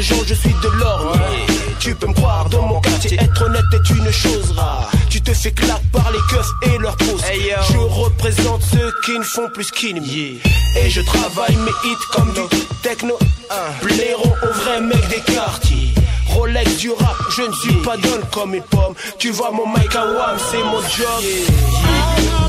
Je 0.00 0.34
suis 0.34 0.54
de 0.62 0.68
l'or 0.80 1.16
Tu 1.78 1.94
peux 1.94 2.08
me 2.08 2.14
croire 2.14 2.48
dans 2.48 2.62
mon 2.62 2.80
quartier 2.80 3.16
Être 3.20 3.42
honnête 3.42 3.62
est 3.72 3.90
une 3.90 4.10
chose 4.10 4.50
rare. 4.56 4.90
Tu 5.08 5.20
te 5.20 5.32
fais 5.32 5.52
clap 5.52 5.80
par 5.92 6.10
les 6.10 6.18
keufs 6.30 6.50
et 6.62 6.78
leurs 6.78 6.96
pouces 6.96 7.22
Je 7.70 7.78
représente 7.78 8.62
ceux 8.62 8.92
qui 9.04 9.18
ne 9.18 9.22
font 9.22 9.48
plus 9.52 9.64
skin. 9.64 10.02
Et 10.76 10.90
je 10.90 11.00
travaille 11.02 11.56
mes 11.56 11.90
hits 11.90 12.06
comme 12.12 12.32
du 12.32 12.40
techno. 12.82 13.16
Blaireau 13.82 14.34
au 14.42 14.52
vrai 14.52 14.80
mec 14.80 15.08
des 15.08 15.32
quartiers. 15.32 15.94
Rolex 16.28 16.76
du 16.78 16.90
rap, 16.90 17.16
je 17.36 17.42
ne 17.42 17.52
suis 17.52 17.74
pas 17.82 17.96
donne 17.96 18.22
comme 18.32 18.54
une 18.54 18.62
pomme 18.62 18.94
Tu 19.18 19.30
vois 19.30 19.52
mon 19.52 19.68
mic 19.68 19.94
à 19.94 20.04
wham, 20.04 20.36
c'est 20.50 20.64
mon 20.64 20.80
job 20.80 22.43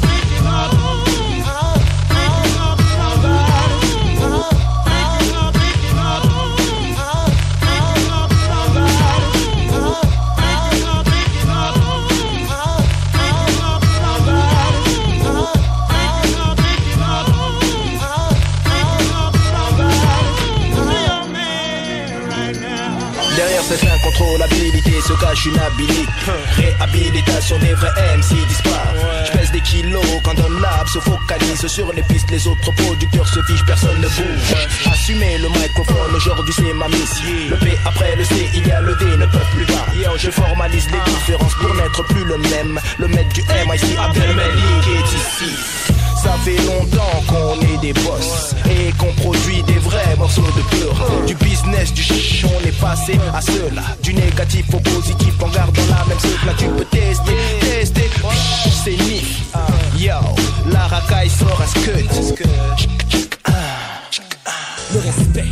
cette 24.06 24.22
incontrôlabilité 24.22 25.02
se 25.02 25.14
cache 25.14 25.46
une 25.46 25.60
habilité. 25.60 26.08
Réhabilitation 26.58 27.58
des 27.60 27.74
vrais 27.74 28.18
MC 28.18 28.36
disparus 28.48 29.02
Je 29.26 29.38
pèse 29.38 29.52
des 29.52 29.62
kilos 29.62 30.06
quand 30.24 30.38
un 30.40 30.62
lab 30.62 30.88
se 30.88 31.00
focalise 31.00 31.68
sur 31.68 31.92
les 31.94 32.04
pistes. 32.04 32.30
Les 32.32 32.48
autres 32.48 32.72
producteurs 32.72 33.28
se 33.28 33.42
fichent, 33.44 33.66
personne 33.66 33.98
ne 33.98 34.08
bouge. 34.08 34.92
Assumer 34.92 35.38
le 35.38 35.50
microphone, 35.50 36.16
aujourd'hui 36.16 36.54
c'est 36.56 36.74
ma 36.74 36.88
mission. 36.88 37.26
Le 37.50 37.58
P 37.58 37.78
après 37.86 38.16
le 38.16 38.24
C, 38.24 38.50
il 38.54 38.68
y 38.68 38.72
a 38.72 38.82
le 38.82 38.96
D, 38.96 39.06
ne 39.06 39.26
peuvent 39.26 39.52
plus 39.56 39.66
pas. 39.66 39.86
Je 40.18 40.30
formalise 40.30 40.88
les 40.92 41.12
différences 41.12 41.56
pour 41.56 41.74
n'être 41.76 42.04
plus 42.04 42.26
le 42.26 42.38
même. 42.38 42.80
Le 42.98 43.08
maître 43.08 43.34
du 43.34 43.42
MIC, 43.42 43.98
Abdelmalik 43.98 44.88
est 44.88 45.46
ici 45.46 45.95
ça 46.26 46.34
fait 46.44 46.58
longtemps 46.66 47.24
qu'on 47.28 47.62
est 47.62 47.78
des 47.82 47.94
boss 47.94 48.56
et 48.70 48.92
qu'on 48.94 49.14
produit 49.22 49.62
des 49.64 49.80
vrais 49.80 50.16
morceaux 50.18 50.42
de 50.42 50.64
peur. 50.76 51.26
Du 51.28 51.36
business, 51.36 51.94
du 51.94 52.02
chiche, 52.02 52.46
on 52.46 52.68
est 52.68 52.80
passé 52.80 53.20
à 53.34 53.42
cela. 53.42 53.84
Du 54.02 54.14
négatif 54.14 54.66
au 54.74 54.80
positif 54.80 55.34
en 55.42 55.50
gardant 55.50 55.88
la 55.90 56.04
même 56.08 56.20
soupe. 56.20 56.46
Là 56.46 56.54
tu 56.58 56.66
peux 56.66 56.86
tester, 56.86 57.38
tester, 57.62 58.10
c'est 58.84 58.98
nif. 59.04 59.44
Yo, 59.98 60.14
la 60.72 60.88
racaille 60.88 61.30
sort 61.30 61.62
à 61.62 61.68
scud. 61.68 62.10
Le 64.94 65.00
respect 65.00 65.52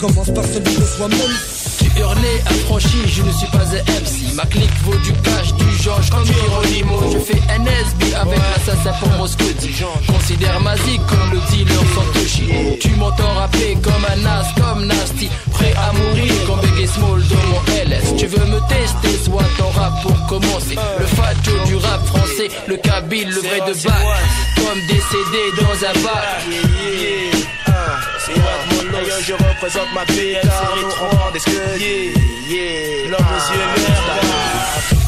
commence 0.00 0.30
par 0.30 0.44
celui 0.44 0.74
de 0.76 0.84
soi-même. 0.84 1.69
Hurlais, 1.96 2.42
affranchi, 2.46 2.98
je 3.06 3.22
ne 3.22 3.32
suis 3.32 3.46
pas 3.48 3.58
un 3.58 3.82
MC. 4.00 4.34
Ma 4.34 4.44
clique 4.46 4.70
vaut 4.84 4.96
du 4.98 5.12
cash, 5.12 5.52
du 5.54 5.82
Georges 5.82 6.10
comme 6.10 6.24
Geronimo. 6.24 6.98
Je 7.12 7.18
fais 7.18 7.40
NSB 7.58 8.14
avec 8.14 8.38
l'assassin 8.38 8.92
pour 9.00 9.10
Moscouti. 9.18 9.70
Considère 10.06 10.60
ma 10.60 10.76
zik 10.76 11.00
comme 11.06 11.32
le 11.32 11.40
dealer 11.50 11.82
sans 11.94 12.18
toucher. 12.18 12.78
Tu 12.80 12.90
m'entends 12.90 13.34
rapper 13.34 13.76
comme 13.82 14.04
un 14.04 14.26
as, 14.26 14.52
comme 14.60 14.86
Nasty. 14.86 15.28
Prêt 15.52 15.74
à 15.76 15.92
mourir 15.92 16.32
comme 16.46 16.60
Biggie 16.60 16.88
Small 16.88 17.22
dans 17.28 17.46
mon 17.50 17.60
LS. 17.84 18.16
Tu 18.16 18.26
veux 18.26 18.46
me 18.46 18.60
tester, 18.68 19.24
soit 19.24 19.44
ton 19.58 19.68
rap 19.70 20.02
pour 20.02 20.26
commencer. 20.26 20.76
Le 20.98 21.06
facho 21.06 21.64
du 21.66 21.76
rap 21.76 22.04
français, 22.06 22.48
le 22.68 22.76
kabyle, 22.76 23.28
le 23.28 23.40
vrai 23.40 23.60
de 23.60 23.74
bac. 23.84 23.94
Comme 24.56 24.80
décédé 24.86 25.42
dans 25.58 25.86
un 25.86 26.02
bar. 26.04 27.59
D'ailleurs 28.92 29.20
je 29.20 29.32
représente 29.32 29.92
ma 29.94 30.04
ville 30.04 30.40
sur 30.40 30.76
les 30.76 30.88
trois 30.94 31.10
bancs 31.10 31.32
yeah, 31.78 32.12
yeah, 32.48 33.08
l'homme 33.08 33.20
aux 33.20 33.52
yeux 33.52 33.58
verts. 33.76 34.99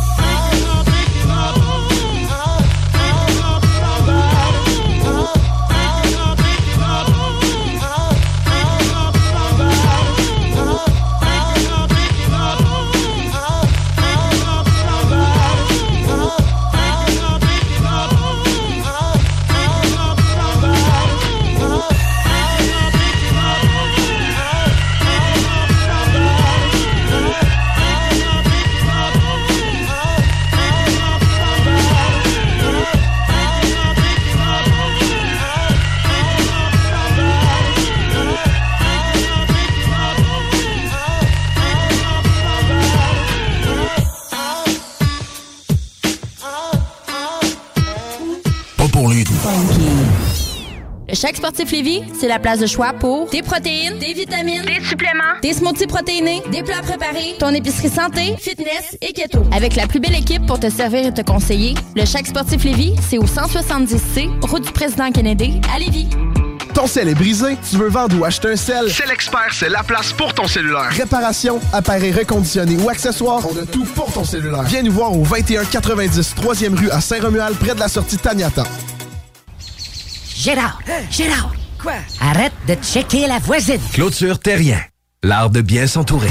Le 51.13 51.17
Chèque 51.19 51.37
Sportif 51.37 51.71
Lévis, 51.71 52.05
c'est 52.19 52.27
la 52.27 52.39
place 52.39 52.59
de 52.59 52.67
choix 52.67 52.95
pour 52.95 53.29
des 53.29 53.43
protéines, 53.43 53.99
des 53.99 54.15
vitamines, 54.15 54.63
des 54.63 54.83
suppléments, 54.83 55.35
des 55.43 55.53
smoothies 55.53 55.87
protéinés, 55.87 56.43
des 56.51 56.63
plats 56.63 56.81
préparés, 56.81 57.37
ton 57.39 57.51
épicerie 57.51 57.91
santé, 57.91 58.35
fitness 58.39 58.97
et 59.03 59.13
keto. 59.13 59.45
Avec 59.55 59.77
la 59.77 59.87
plus 59.87 60.01
belle 60.01 60.15
équipe 60.15 60.47
pour 60.47 60.59
te 60.59 60.71
servir 60.71 61.05
et 61.05 61.13
te 61.13 61.21
conseiller, 61.21 61.75
le 61.95 62.07
Chèque 62.07 62.29
Sportif 62.29 62.65
Lévis, 62.65 62.95
c'est 63.11 63.19
au 63.19 63.27
170C, 63.27 64.31
route 64.41 64.65
du 64.65 64.73
président 64.73 65.13
Kennedy, 65.13 65.61
à 65.75 65.79
Lévis. 65.79 66.09
Ton 66.73 66.87
sel 66.87 67.09
est 67.09 67.15
brisé, 67.15 67.59
tu 67.71 67.77
veux 67.77 67.91
vendre 67.91 68.19
ou 68.19 68.25
acheter 68.25 68.53
un 68.53 68.57
sel? 68.57 68.91
C'est 68.91 69.07
l'expert, 69.07 69.53
c'est 69.53 69.69
la 69.69 69.83
place 69.83 70.15
pour 70.15 70.33
ton 70.33 70.47
cellulaire. 70.47 70.89
Réparation, 70.93 71.61
appareil 71.75 72.13
reconditionné 72.13 72.79
ou 72.83 72.89
accessoires, 72.89 73.43
on 73.53 73.63
a 73.63 73.67
tout 73.67 73.85
pour 73.85 74.11
ton 74.11 74.25
cellulaire. 74.25 74.63
Viens 74.63 74.83
nous 74.83 74.93
voir 74.93 75.13
au 75.13 75.27
2190 75.27 76.35
3e 76.37 76.75
rue 76.75 76.91
à 76.91 77.03
Saint-Romuald, 77.03 77.59
près 77.59 77.75
de 77.75 77.81
la 77.81 77.89
sortie 77.89 78.17
Taniata. 78.17 78.65
Gérard, 80.43 80.81
Gérard, 81.09 81.53
quoi? 81.81 81.93
Arrête 82.21 82.53
de 82.67 82.75
checker 82.75 83.29
la 83.29 83.39
voisine. 83.39 83.79
Clôture 83.93 84.41
Terrien. 84.41 84.81
L'art 85.23 85.51
de 85.51 85.61
bien 85.61 85.87
s'entourer. 85.87 86.31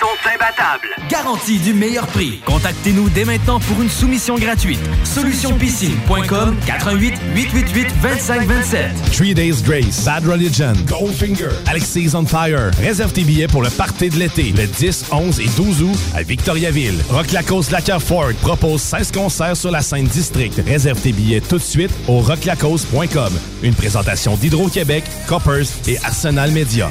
Sont 0.00 0.28
imbattables. 0.28 0.88
Garantie 1.08 1.58
du 1.58 1.74
meilleur 1.74 2.06
prix. 2.06 2.40
Contactez-nous 2.44 3.08
dès 3.10 3.24
maintenant 3.24 3.60
pour 3.60 3.80
une 3.80 3.88
soumission 3.90 4.36
gratuite. 4.36 4.80
Solutionpiscine.com 5.04 6.56
88 6.66 7.14
888 7.34 7.94
2527. 8.02 8.90
Three 9.12 9.34
Days 9.34 9.62
Grace, 9.62 10.04
Bad 10.04 10.26
Religion, 10.26 10.72
Goldfinger, 10.88 11.50
Alexis 11.66 12.10
on 12.14 12.24
Fire. 12.26 12.70
Réserve 12.78 13.12
tes 13.12 13.22
billets 13.22 13.46
pour 13.46 13.62
le 13.62 13.70
party 13.70 14.08
de 14.10 14.16
l'été, 14.16 14.52
le 14.56 14.66
10, 14.66 15.06
11 15.12 15.40
et 15.40 15.48
12 15.56 15.82
août 15.82 15.98
à 16.14 16.22
Victoriaville. 16.22 16.98
Rock 17.10 17.32
Lacoste 17.32 17.70
Lacker 17.70 18.00
Ford 18.02 18.32
propose 18.40 18.80
16 18.82 19.12
concerts 19.12 19.56
sur 19.56 19.70
la 19.70 19.82
scène 19.82 20.06
district. 20.06 20.60
Réserve 20.66 21.00
tes 21.00 21.12
billets 21.12 21.40
tout 21.40 21.58
de 21.58 21.62
suite 21.62 21.92
au 22.08 22.20
rocklacoste.com. 22.20 23.32
Une 23.62 23.74
présentation 23.74 24.36
d'Hydro-Québec, 24.36 25.04
Coppers 25.28 25.66
et 25.86 25.98
Arsenal 26.04 26.50
Media. 26.50 26.90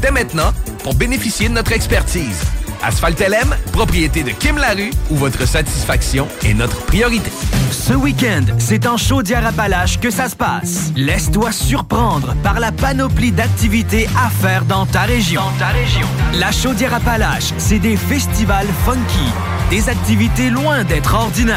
dès 0.00 0.10
maintenant 0.10 0.52
pour 0.82 0.94
bénéficier 0.94 1.48
de 1.48 1.54
notre 1.54 1.72
expertise. 1.72 2.42
Asphalt 2.82 3.18
LM, 3.20 3.54
propriété 3.72 4.22
de 4.22 4.30
Kim 4.30 4.58
Larue, 4.58 4.90
où 5.10 5.16
votre 5.16 5.46
satisfaction 5.46 6.28
est 6.44 6.54
notre 6.54 6.78
priorité. 6.84 7.30
Ce 7.70 7.94
week-end, 7.94 8.44
c'est 8.58 8.86
en 8.86 8.96
Chaudière-Appalaches 8.96 9.98
que 9.98 10.10
ça 10.10 10.28
se 10.28 10.36
passe. 10.36 10.92
Laisse-toi 10.94 11.52
surprendre 11.52 12.34
par 12.42 12.60
la 12.60 12.72
panoplie 12.72 13.32
d'activités 13.32 14.08
à 14.16 14.30
faire 14.30 14.64
dans 14.64 14.86
ta 14.86 15.02
région. 15.02 15.40
Dans 15.42 15.66
ta 15.66 15.68
région. 15.68 16.06
La 16.34 16.52
Chaudière-Appalaches, 16.52 17.52
c'est 17.58 17.78
des 17.78 17.96
festivals 17.96 18.68
funky, 18.84 19.32
des 19.70 19.88
activités 19.88 20.50
loin 20.50 20.84
d'être 20.84 21.14
ordinaires. 21.14 21.56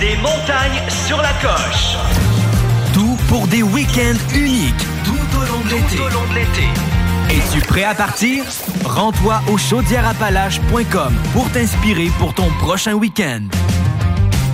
Des 0.00 0.16
montagnes 0.16 0.82
sur 1.06 1.16
la 1.16 1.32
coche. 1.34 1.96
Tout 2.92 3.16
pour 3.28 3.46
des 3.46 3.62
week-ends 3.62 4.18
uniques 4.34 4.86
tout 5.04 5.38
au 5.38 5.44
long 5.46 5.64
de 5.64 5.70
l'été. 6.34 7.01
Es-tu 7.32 7.62
prêt 7.62 7.84
à 7.84 7.94
partir? 7.94 8.44
Rends-toi 8.84 9.40
au 9.50 9.56
chaudièreappalaches.com 9.56 11.14
pour 11.32 11.50
t'inspirer 11.50 12.10
pour 12.18 12.34
ton 12.34 12.50
prochain 12.60 12.92
week-end. 12.92 13.44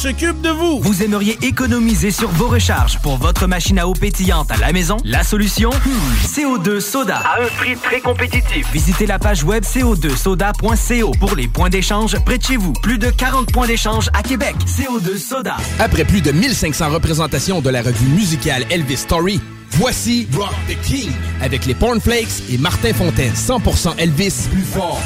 s'occupe 0.00 0.40
de 0.40 0.48
vous. 0.48 0.80
Vous 0.80 1.02
aimeriez 1.02 1.36
économiser 1.42 2.10
sur 2.10 2.30
vos 2.30 2.48
recharges 2.48 2.98
pour 3.02 3.18
votre 3.18 3.46
machine 3.46 3.78
à 3.78 3.86
eau 3.86 3.92
pétillante 3.92 4.50
à 4.50 4.56
la 4.56 4.72
maison? 4.72 4.96
La 5.04 5.22
solution? 5.22 5.68
Hmm, 5.68 6.24
CO2 6.24 6.80
Soda. 6.80 7.16
À 7.18 7.42
un 7.42 7.48
prix 7.48 7.76
très 7.76 8.00
compétitif. 8.00 8.66
Visitez 8.72 9.04
la 9.04 9.18
page 9.18 9.44
web 9.44 9.62
co2soda.co 9.62 11.10
pour 11.20 11.36
les 11.36 11.48
points 11.48 11.68
d'échange 11.68 12.18
près 12.24 12.38
de 12.38 12.42
chez 12.42 12.56
vous. 12.56 12.72
Plus 12.82 12.96
de 12.96 13.10
40 13.10 13.52
points 13.52 13.66
d'échange 13.66 14.08
à 14.14 14.22
Québec. 14.22 14.56
CO2 14.66 15.18
Soda. 15.18 15.56
Après 15.78 16.06
plus 16.06 16.22
de 16.22 16.32
1500 16.32 16.88
représentations 16.88 17.60
de 17.60 17.68
la 17.68 17.82
revue 17.82 18.08
musicale 18.08 18.64
Elvis 18.70 18.96
Story, 18.96 19.38
voici 19.72 20.26
Rock 20.34 20.54
the 20.66 20.80
King 20.80 21.12
avec 21.42 21.66
les 21.66 21.74
Pornflakes 21.74 22.42
et 22.50 22.56
Martin 22.56 22.94
Fontaine. 22.94 23.34
100% 23.34 23.98
Elvis, 23.98 24.48
plus 24.50 24.62
fort, 24.64 25.02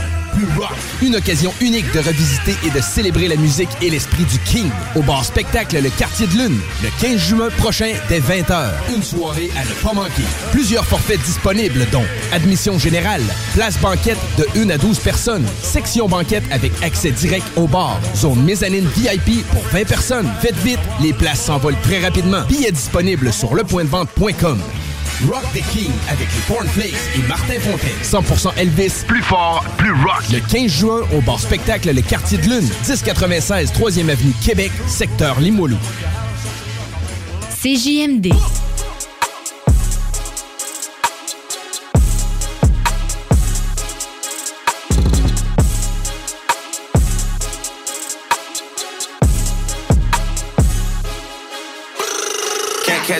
Une 1.03 1.17
occasion 1.17 1.53
unique 1.61 1.91
de 1.93 2.01
revisiter 2.01 2.57
et 2.65 2.71
de 2.71 2.81
célébrer 2.81 3.29
la 3.29 3.37
musique 3.37 3.69
et 3.81 3.91
l'esprit 3.91 4.25
du 4.25 4.39
King 4.41 4.69
au 4.97 5.03
bar 5.03 5.25
spectacle 5.25 5.81
Le 5.81 5.91
Quartier 5.91 6.27
de 6.27 6.33
Lune 6.33 6.61
le 6.83 6.89
15 7.01 7.17
juin 7.19 7.49
prochain 7.59 7.93
dès 8.09 8.21
20h. 8.21 8.71
Une 8.95 9.03
soirée 9.03 9.51
à 9.57 9.65
ne 9.65 9.75
pas 9.83 9.93
manquer. 9.93 10.23
Plusieurs 10.53 10.85
forfaits 10.85 11.21
disponibles 11.23 11.87
dont 11.93 12.05
admission 12.33 12.79
générale, 12.79 13.23
place 13.55 13.79
banquette 13.79 14.19
de 14.39 14.47
1 14.59 14.71
à 14.71 14.79
12 14.79 14.99
personnes, 14.99 15.47
section 15.63 16.09
banquette 16.09 16.45
avec 16.51 16.73
accès 16.83 17.11
direct 17.11 17.47
au 17.57 17.67
bar, 17.67 18.01
zone 18.17 18.43
mezzanine 18.43 18.89
VIP 18.97 19.47
pour 19.53 19.63
20 19.73 19.85
personnes. 19.87 20.31
Faites 20.41 20.59
vite, 20.59 20.81
les 21.01 21.13
places 21.13 21.43
s'envolent 21.43 21.81
très 21.83 22.01
rapidement. 22.01 22.43
Billets 22.49 22.73
disponibles 22.73 23.33
sur 23.33 23.55
lepointdevente.com. 23.55 24.59
Rock 25.31 25.45
the 25.53 25.63
King 25.73 25.91
avec 26.09 26.29
les 26.35 26.55
Cornflakes 26.55 26.95
et 27.17 27.29
Martin 27.29 27.59
Fontaine. 27.61 27.91
100% 28.03 28.57
Elvis. 28.57 29.05
Plus 29.07 29.23
fort, 29.23 29.65
plus 29.79 29.93
rock. 29.93 30.23
Le 30.33 30.41
15 30.41 30.71
juin 30.71 31.01
au 31.17 31.21
bar 31.21 31.41
spectacle 31.41 31.93
Le 31.93 32.03
Quartier 32.03 32.39
de 32.39 32.45
Lune, 32.45 32.69
1096 32.87 33.73
3e 33.73 34.09
Avenue 34.11 34.33
Québec, 34.45 34.73
secteur 34.87 35.41
Limoilou. 35.41 35.79
CJMD. 37.63 38.33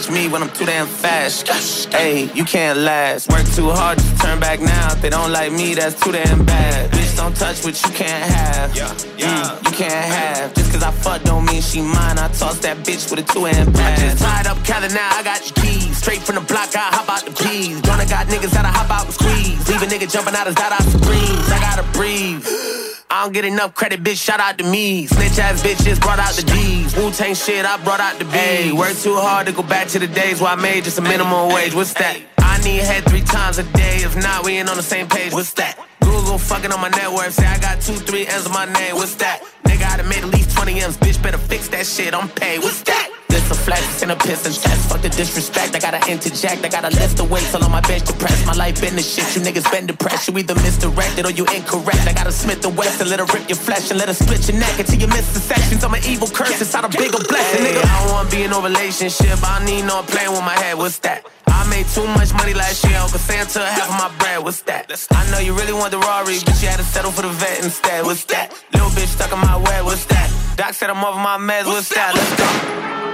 Catch 0.05 0.15
me 0.15 0.29
when 0.29 0.43
I'm 0.43 0.51
too 0.51 0.67
damn 0.67 0.87
fast. 0.87 1.49
Hey, 1.93 2.31
you 2.35 2.45
can't 2.45 2.79
last. 2.79 3.31
Work 3.31 3.47
too 3.55 3.71
hard 3.71 3.99
to 3.99 4.17
turn 4.19 4.41
back 4.41 4.61
now. 4.61 4.93
If 4.93 5.03
they 5.03 5.11
don't 5.11 5.33
like 5.33 5.53
me, 5.53 5.75
that's 5.75 6.01
too 6.01 6.13
damn 6.13 6.45
bad. 6.45 6.91
Bitch, 6.91 7.17
don't 7.17 7.37
touch 7.37 7.65
what 7.65 7.81
you 7.83 7.91
can't 7.91 8.25
have. 8.33 8.77
Yeah, 8.77 8.93
yeah. 9.17 9.45
Mm, 9.45 9.65
you 9.65 9.77
can't 9.77 9.93
have. 9.93 10.55
Just 10.55 10.73
cause 10.73 10.83
I 10.83 10.91
fuck 10.91 11.23
don't 11.23 11.45
mean 11.45 11.63
she 11.63 11.81
mine. 11.81 12.19
I 12.19 12.29
toss 12.29 12.59
that 12.61 12.79
bitch 12.79 13.11
with 13.11 13.21
a 13.21 13.33
two 13.33 13.45
hand 13.45 13.75
pass. 13.75 14.01
I 14.01 14.05
just 14.05 14.23
tied 14.23 14.47
up 14.47 14.65
Cali 14.65 14.89
now, 14.89 15.11
I 15.13 15.23
got 15.23 15.41
your 15.45 15.65
keys. 15.65 15.97
Straight 15.97 16.23
from 16.23 16.37
the 16.37 16.43
block, 16.43 16.75
I 16.75 16.91
hop 16.91 17.09
out 17.09 17.25
the 17.25 17.33
keys. 17.33 17.81
Gonna 17.83 18.07
got 18.07 18.27
niggas 18.27 18.51
that'll 18.51 18.71
hop 18.71 18.91
out 18.91 19.05
and 19.07 19.15
squeeze. 19.15 19.69
Leave 19.69 19.83
a 19.83 19.87
nigga 19.87 20.11
jumping 20.11 20.35
out 20.35 20.47
his 20.47 20.57
dot 20.57 20.73
out 20.73 20.83
screams. 20.83 21.51
I 21.51 21.59
gotta 21.61 21.85
breathe. 21.93 22.84
I 23.15 23.23
don't 23.23 23.33
get 23.33 23.45
enough 23.45 23.77
credit, 23.77 24.03
bitch. 24.03 24.21
Shout 24.21 24.41
out 24.41 24.59
to 24.59 24.65
me. 24.65 25.07
Snitch 25.07 25.39
ass 25.39 25.63
bitches 25.63 26.01
brought 26.01 26.19
out 26.19 26.35
the 26.35 26.43
D's. 26.43 26.97
Wu 26.97 27.13
Tang 27.13 27.33
shit, 27.33 27.65
I 27.65 27.77
brought 27.85 28.01
out 28.01 28.19
the 28.19 28.25
B's. 28.25 28.35
Hey, 28.35 28.73
work 28.73 28.97
too 28.97 29.15
hard 29.15 29.47
to 29.47 29.53
go 29.53 29.63
back 29.63 29.87
to 29.95 30.01
the 30.01 30.09
days 30.09 30.41
where 30.41 30.51
I 30.51 30.57
made 30.57 30.83
just 30.83 30.99
a 30.99 31.01
minimum 31.01 31.55
wage. 31.55 31.77
What's 31.77 31.95
that? 31.95 32.19
I 32.39 32.59
need 32.65 32.81
head 32.81 33.05
three 33.05 33.21
times 33.21 33.59
a 33.59 33.63
day. 33.63 33.99
If 33.99 34.17
not, 34.17 34.45
we 34.45 34.59
ain't 34.59 34.69
on 34.69 34.77
the 34.77 34.83
same 34.83 35.07
page. 35.07 35.33
What's 35.33 35.53
that? 35.53 35.79
Google 36.01 36.39
fucking 36.39 36.73
on 36.73 36.81
my 36.81 36.89
network. 36.89 37.31
Say 37.31 37.47
I 37.47 37.57
got 37.61 37.81
two, 37.81 37.95
three 37.95 38.27
M's 38.27 38.47
on 38.47 38.53
my 38.53 38.67
name. 38.67 38.97
What's 38.97 39.15
that? 39.23 39.45
Nigga, 39.63 39.93
I 39.93 39.97
done 39.99 40.09
made 40.09 40.25
at 40.25 40.31
least 40.31 40.51
20 40.57 40.81
M's. 40.81 40.97
Bitch, 40.97 41.23
better 41.23 41.39
fix 41.39 41.69
that 41.69 41.87
shit. 41.87 42.15
I'm 42.15 42.29
paid. 42.29 42.65
What's 42.65 42.83
that? 42.83 43.11
The 43.35 43.41
it's 43.41 43.51
a 43.51 43.55
flex, 43.67 43.83
it's 43.91 44.03
in 44.07 44.11
a 44.11 44.15
piston 44.15 44.53
test. 44.53 44.89
Fuck 44.89 45.03
the 45.03 45.09
disrespect, 45.09 45.75
I 45.75 45.81
gotta 45.81 45.99
interject. 46.07 46.65
I 46.65 46.69
gotta 46.69 46.95
list 46.95 47.17
the 47.17 47.25
weight 47.25 47.43
till 47.51 47.65
on 47.65 47.73
my 47.73 47.81
bench 47.81 48.07
depressed. 48.07 48.47
My 48.47 48.53
life 48.55 48.81
been 48.81 48.95
the 48.95 49.03
shit, 49.03 49.27
you 49.35 49.43
niggas 49.43 49.67
been 49.75 49.87
depressed. 49.87 50.29
You 50.29 50.39
either 50.39 50.55
misdirected 50.55 51.27
or 51.27 51.33
you 51.33 51.43
incorrect. 51.51 52.07
I 52.07 52.13
gotta 52.15 52.31
Smith 52.31 52.63
the 52.63 52.69
West 52.69 53.01
and 53.01 53.11
let 53.11 53.19
her 53.19 53.27
rip 53.35 53.49
your 53.51 53.59
flesh 53.59 53.91
and 53.91 53.99
let 53.99 54.07
her 54.07 54.15
split 54.15 54.47
your 54.47 54.57
neck 54.63 54.79
until 54.79 55.01
you 55.03 55.09
miss 55.09 55.35
the 55.35 55.41
sections. 55.41 55.83
I'm 55.83 55.95
an 55.95 56.05
evil 56.07 56.29
curse 56.29 56.61
inside 56.63 56.85
a 56.85 56.89
bigger 56.89 57.19
blessing, 57.27 57.67
nigga. 57.67 57.83
I 57.83 58.07
don't 58.07 58.13
wanna 58.15 58.31
be 58.31 58.45
in 58.45 58.51
no 58.55 58.63
relationship, 58.63 59.43
I 59.43 59.65
need 59.67 59.83
no 59.83 60.07
playing 60.07 60.31
with 60.31 60.47
my 60.47 60.55
head. 60.55 60.79
What's 60.79 61.01
that? 61.03 61.27
I 61.51 61.67
made 61.67 61.91
too 61.91 62.07
much 62.15 62.31
money 62.39 62.55
last 62.55 62.87
year, 62.87 62.99
Uncle 63.03 63.19
Santa 63.19 63.67
half 63.67 63.91
of 63.91 63.99
my 63.99 64.15
bread. 64.23 64.45
What's 64.47 64.63
that? 64.71 64.87
I 65.11 65.29
know 65.35 65.43
you 65.43 65.59
really 65.59 65.75
want 65.75 65.91
the 65.91 65.99
Rari, 65.99 66.39
but 66.47 66.55
you 66.63 66.71
had 66.71 66.79
to 66.79 66.87
settle 66.87 67.11
for 67.11 67.23
the 67.23 67.35
vet 67.35 67.65
instead. 67.65 68.07
What's 68.07 68.23
that? 68.31 68.55
Little 68.71 68.95
bitch 68.95 69.11
stuck 69.11 69.33
in 69.35 69.41
my 69.43 69.59
way, 69.59 69.83
What's 69.83 70.07
that? 70.07 70.31
Doc 70.55 70.75
said 70.75 70.89
I'm 70.89 71.03
over 71.03 71.19
my 71.19 71.35
meds. 71.35 71.67
What's 71.67 71.91
that? 71.99 72.15
Let's 72.15 72.31
go. 72.39 73.14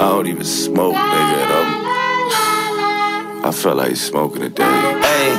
I 0.00 0.10
don't 0.10 0.28
even 0.28 0.44
smoke, 0.44 0.94
nigga. 0.94 1.36
And 1.42 1.52
I'm, 1.58 3.44
I 3.46 3.50
feel 3.50 3.74
like 3.74 3.96
smoking 3.96 4.42
today. 4.42 4.62
Hey, 4.62 5.34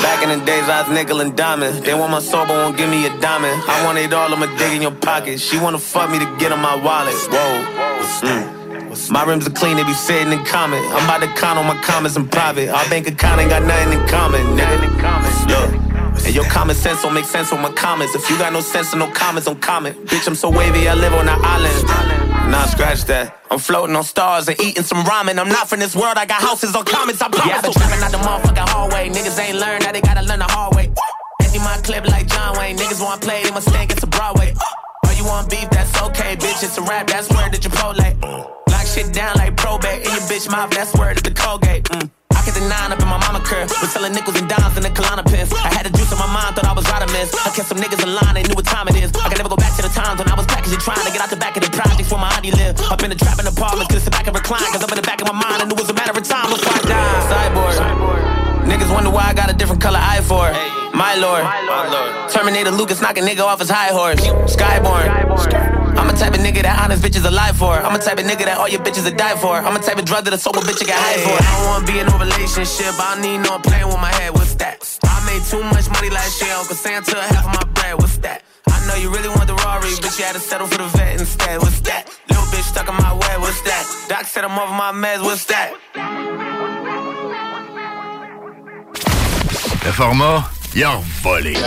back 0.00 0.22
in 0.22 0.30
the 0.30 0.42
days 0.46 0.66
I 0.66 0.80
was 0.80 0.90
nickel 0.90 1.20
and 1.20 1.36
diamond. 1.36 1.84
They 1.84 1.92
want 1.92 2.12
my 2.12 2.20
soul, 2.20 2.46
but 2.46 2.56
won't 2.56 2.78
give 2.78 2.88
me 2.88 3.04
a 3.04 3.10
diamond. 3.20 3.62
I 3.68 3.84
want 3.84 3.98
it 3.98 4.10
all, 4.14 4.32
I'ma 4.32 4.46
dig 4.56 4.72
in 4.72 4.80
your 4.80 4.92
pocket. 4.92 5.38
She 5.38 5.58
wanna 5.58 5.78
fuck 5.78 6.10
me 6.10 6.18
to 6.20 6.36
get 6.38 6.52
on 6.52 6.60
my 6.60 6.74
wallet. 6.74 7.12
Whoa. 7.28 7.64
Mm. 8.24 9.10
My 9.10 9.24
rims 9.24 9.46
are 9.46 9.50
clean, 9.50 9.76
they 9.76 9.84
be 9.84 9.92
sitting 9.92 10.32
in 10.32 10.42
common. 10.46 10.82
I'm 10.96 11.04
about 11.04 11.20
to 11.20 11.28
count 11.38 11.58
on 11.58 11.66
my 11.66 11.76
comments 11.82 12.16
in 12.16 12.28
private. 12.28 12.70
Our 12.70 12.88
bank 12.88 13.08
account 13.08 13.42
ain't 13.42 13.50
got 13.50 13.62
nothing 13.62 14.00
in 14.00 14.08
common, 14.08 14.40
nigga. 14.56 14.88
Look. 15.48 16.24
And 16.24 16.34
your 16.34 16.44
common 16.46 16.74
sense 16.74 17.02
don't 17.02 17.12
make 17.12 17.26
sense 17.26 17.52
on 17.52 17.60
my 17.60 17.72
comments. 17.72 18.14
If 18.14 18.30
you 18.30 18.38
got 18.38 18.54
no 18.54 18.60
sense 18.62 18.92
and 18.92 19.00
no 19.00 19.10
comments, 19.10 19.46
don't 19.46 19.60
comment. 19.60 20.06
Bitch, 20.06 20.26
I'm 20.26 20.34
so 20.34 20.48
wavy, 20.48 20.88
I 20.88 20.94
live 20.94 21.12
on 21.12 21.28
an 21.28 21.38
island. 21.44 22.17
Nah, 22.48 22.64
scratch 22.64 23.04
that. 23.04 23.36
I'm 23.50 23.58
floating 23.58 23.94
on 23.94 24.04
stars 24.04 24.48
and 24.48 24.58
eating 24.60 24.82
some 24.82 25.04
ramen. 25.04 25.38
I'm 25.38 25.48
not 25.48 25.68
from 25.68 25.80
this 25.80 25.94
world, 25.94 26.16
I 26.16 26.24
got 26.24 26.40
houses 26.40 26.74
on 26.74 26.84
comments, 26.84 27.20
I 27.20 27.28
promise. 27.28 27.46
Yeah, 27.46 27.58
I 27.58 27.60
been 27.60 27.72
trapping 27.72 28.02
out 28.02 28.10
the 28.10 28.18
motherfucking 28.18 28.68
hallway. 28.68 29.10
Niggas 29.10 29.38
ain't 29.38 29.58
learned 29.58 29.82
that 29.82 29.92
they 29.92 30.00
gotta 30.00 30.22
learn 30.22 30.38
the 30.38 30.48
hard 30.48 30.74
way. 30.74 30.90
Empty 31.42 31.58
my 31.58 31.76
clip 31.84 32.06
like 32.08 32.26
John 32.26 32.56
Wayne. 32.58 32.76
Niggas 32.78 33.02
wanna 33.02 33.20
play, 33.20 33.42
they 33.42 33.50
must 33.50 33.68
think 33.68 33.92
it's 33.92 34.02
a 34.02 34.06
Broadway. 34.06 34.54
Oh, 35.04 35.12
you 35.16 35.24
want 35.24 35.50
beef, 35.50 35.68
that's 35.70 35.92
okay, 36.02 36.36
bitch. 36.36 36.62
It's 36.64 36.78
a 36.78 36.82
rap, 36.82 37.06
that's 37.06 37.28
word 37.28 37.52
that 37.52 37.60
Chipotle. 37.60 38.16
Lock 38.70 38.86
shit 38.86 39.12
down 39.12 39.36
like 39.36 39.56
probate. 39.56 40.06
In 40.06 40.10
your 40.10 40.24
bitch 40.24 40.50
mouth, 40.50 40.70
that's 40.70 40.94
word 40.94 41.18
of 41.18 41.24
the 41.24 41.32
Colgate. 41.32 41.84
Mm. 41.84 42.10
The 42.48 42.66
nine 42.66 42.90
up 42.90 42.98
in 42.98 43.06
my 43.06 43.20
mama 43.22 43.38
curve. 43.38 43.70
Was 43.78 43.92
selling 43.92 44.10
nickels 44.10 44.34
and 44.40 44.48
dimes 44.48 44.74
in 44.74 44.82
the 44.82 44.90
Kalana 44.90 45.22
pins. 45.22 45.52
I 45.52 45.70
had 45.70 45.86
a 45.86 45.92
juice 45.94 46.10
on 46.10 46.18
my 46.18 46.26
mind, 46.26 46.56
thought 46.56 46.66
I 46.66 46.72
was 46.74 46.82
Rodimus. 46.90 47.30
I 47.46 47.54
kept 47.54 47.68
some 47.68 47.78
niggas 47.78 48.02
in 48.02 48.10
line, 48.10 48.34
they 48.34 48.42
knew 48.42 48.56
what 48.58 48.66
time 48.66 48.88
it 48.88 48.96
is. 48.98 49.14
I 49.14 49.30
can 49.30 49.38
never 49.38 49.52
go 49.52 49.54
back 49.54 49.76
to 49.78 49.82
the 49.86 49.92
times 49.94 50.18
when 50.18 50.26
I 50.26 50.34
was 50.34 50.42
packaging, 50.50 50.80
trying 50.82 51.06
to 51.06 51.12
get 51.12 51.20
out 51.22 51.30
the 51.30 51.38
back 51.38 51.54
of 51.54 51.62
the 51.62 51.70
projects 51.70 52.10
where 52.10 52.18
my 52.18 52.34
auntie 52.34 52.50
lived. 52.50 52.82
Up 52.90 52.98
in 53.04 53.14
the 53.14 53.20
trap 53.20 53.38
in 53.38 53.44
the 53.46 53.54
apartment, 53.54 53.86
couldn't 53.92 54.02
sit 54.02 54.10
back 54.10 54.26
and 54.26 54.34
recline. 54.34 54.66
Cause 54.74 54.82
up 54.82 54.90
in 54.90 54.98
the 54.98 55.06
back 55.06 55.22
of 55.22 55.30
my 55.30 55.38
mind, 55.38 55.62
I 55.62 55.70
knew 55.70 55.76
it 55.76 55.82
was 55.86 55.92
a 55.92 55.94
matter 55.94 56.10
of 56.10 56.24
time 56.26 56.50
before 56.50 56.74
I 56.74 56.82
died. 56.82 57.22
Cyborg. 57.30 57.78
Niggas 58.66 58.90
wonder 58.90 59.14
why 59.14 59.30
I 59.30 59.34
got 59.38 59.52
a 59.52 59.54
different 59.54 59.78
color 59.78 60.02
eye 60.02 60.24
for 60.26 60.50
it. 60.50 60.58
My 60.98 61.14
lord. 61.14 61.46
Terminator 62.32 62.72
Lucas 62.74 62.98
knock 62.98 63.18
a 63.18 63.22
nigga 63.22 63.46
off 63.46 63.60
his 63.60 63.70
high 63.70 63.94
horse. 63.94 64.18
Skyborn. 64.50 65.77
I'm 65.98 66.08
a 66.08 66.12
type 66.14 66.32
of 66.32 66.40
nigga 66.40 66.62
that 66.62 66.78
honest 66.78 67.02
bitches 67.02 67.26
alive 67.26 67.56
for. 67.58 67.74
I'm 67.74 67.94
a 67.94 67.98
type 67.98 68.18
of 68.18 68.24
nigga 68.24 68.46
that 68.46 68.56
all 68.58 68.68
your 68.68 68.78
bitches 68.78 69.02
will 69.02 69.18
die 69.18 69.34
for. 69.34 69.58
I'm 69.58 69.74
a 69.74 69.82
type 69.82 69.98
of 69.98 70.04
drug 70.04 70.24
that 70.26 70.32
a 70.32 70.38
sober 70.38 70.60
bitch 70.60 70.78
you 70.80 70.86
get 70.86 70.94
high 70.94 71.18
for. 71.18 71.34
I 71.34 71.42
don't 71.42 71.66
wanna 71.66 71.86
be 71.90 71.98
in 71.98 72.06
no 72.06 72.14
relationship. 72.22 72.94
I 73.02 73.18
don't 73.18 73.22
need 73.26 73.38
no 73.42 73.58
playing 73.58 73.90
with 73.90 73.98
my 73.98 74.14
head. 74.14 74.30
What's 74.30 74.54
that? 74.62 74.78
I 75.02 75.18
made 75.26 75.42
too 75.50 75.58
much 75.74 75.90
money 75.90 76.08
last 76.08 76.40
year. 76.40 76.54
Uncle 76.54 76.76
Santa 76.76 77.18
half 77.18 77.50
of 77.50 77.52
my 77.52 77.66
bread. 77.74 77.98
What's 77.98 78.16
that? 78.18 78.46
I 78.70 78.78
know 78.86 78.94
you 78.94 79.10
really 79.10 79.28
want 79.28 79.50
the 79.50 79.58
Rari, 79.66 79.90
but 79.98 80.14
you 80.16 80.24
had 80.24 80.38
to 80.38 80.40
settle 80.40 80.68
for 80.68 80.78
the 80.78 80.86
vet 80.94 81.18
instead. 81.18 81.58
What's 81.58 81.80
that? 81.90 82.06
Little 82.30 82.46
bitch 82.54 82.70
stuck 82.70 82.88
in 82.88 82.94
my 82.94 83.12
way. 83.18 83.34
What's 83.42 83.60
that? 83.66 83.82
Doc 84.08 84.24
said 84.30 84.44
I'm 84.44 84.54
over 84.54 84.70
my 84.72 84.94
meds. 84.94 85.26
What's 85.26 85.46
that? 85.50 85.74
Le 89.82 89.92
format, 89.92 90.46
il 90.74 90.84
a 90.84 91.02
volé. 91.22 91.58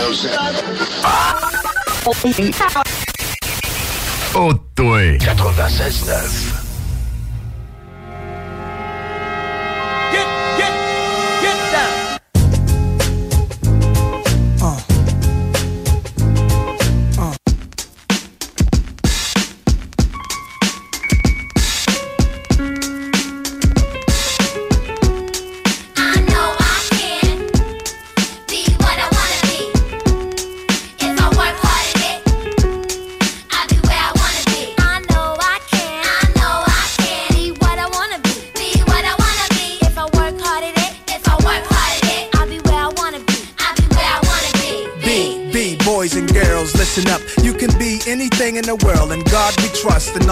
Haute-Toué. 4.34 5.18
96.9. 5.18 6.61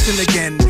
Listen 0.00 0.24
again. 0.24 0.69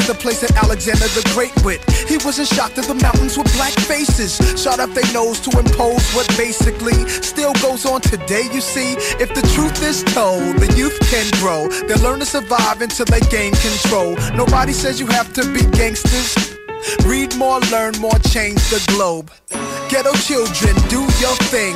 the 0.07 0.13
place 0.13 0.41
that 0.41 0.55
Alexander 0.55 1.07
the 1.13 1.23
Great 1.33 1.53
went. 1.63 1.81
He 2.07 2.17
wasn't 2.23 2.47
shocked 2.47 2.75
that 2.75 2.85
the 2.85 2.95
mountains 2.95 3.37
were 3.37 3.49
black 3.55 3.73
faces. 3.73 4.37
Shot 4.61 4.79
up 4.79 4.89
their 4.91 5.11
nose 5.13 5.39
to 5.41 5.49
impose 5.57 6.03
what 6.13 6.27
basically 6.37 6.97
still 7.21 7.53
goes 7.61 7.85
on 7.85 8.01
today, 8.01 8.47
you 8.51 8.61
see. 8.61 8.93
If 9.19 9.33
the 9.33 9.41
truth 9.53 9.81
is 9.83 10.03
told, 10.13 10.57
the 10.57 10.71
youth 10.77 10.97
can 11.09 11.27
grow. 11.41 11.67
They'll 11.87 12.01
learn 12.01 12.19
to 12.19 12.25
survive 12.25 12.81
until 12.81 13.05
they 13.05 13.21
gain 13.31 13.53
control. 13.53 14.15
Nobody 14.35 14.73
says 14.73 14.99
you 14.99 15.07
have 15.07 15.33
to 15.33 15.43
be 15.53 15.65
gangsters. 15.77 16.57
Read 17.05 17.35
more, 17.37 17.59
learn 17.71 17.93
more, 17.99 18.17
change 18.29 18.61
the 18.69 18.83
globe. 18.87 19.31
Ghetto 19.89 20.13
children, 20.13 20.75
do 20.89 21.01
your 21.19 21.35
thing. 21.51 21.75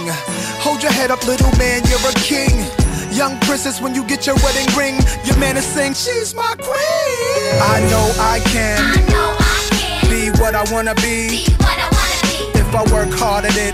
Hold 0.64 0.82
your 0.82 0.92
head 0.92 1.12
up, 1.12 1.26
little 1.28 1.52
man, 1.58 1.84
you're 1.86 2.10
a 2.10 2.14
king. 2.16 2.85
Young 3.16 3.40
princess, 3.42 3.80
when 3.80 3.96
you 3.96 4.04
get 4.04 4.26
your 4.28 4.36
wedding 4.44 4.68
ring, 4.76 4.96
your 5.24 5.38
man 5.38 5.56
is 5.56 5.66
saying, 5.66 5.94
She's 5.94 6.36
my 6.36 6.54
queen. 6.58 7.62
I 7.64 7.80
know 7.90 8.12
I 8.20 8.42
can. 8.52 8.78
I 8.78 9.00
know 9.10 9.36
I 9.40 9.70
can 9.72 10.10
Be 10.10 10.30
what 10.42 10.54
I 10.54 10.64
wanna 10.74 10.94
be. 10.96 11.30
be 11.30 11.46
what 11.64 11.80
I 11.80 11.88
wanna 11.96 12.20
be. 12.28 12.60
If 12.60 12.76
I 12.76 12.84
work 12.94 13.18
hard 13.18 13.46
at 13.46 13.56
it, 13.56 13.74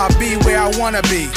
I'll 0.00 0.18
be 0.18 0.34
where 0.44 0.58
I 0.60 0.68
wanna 0.78 1.02
be. 1.02 1.30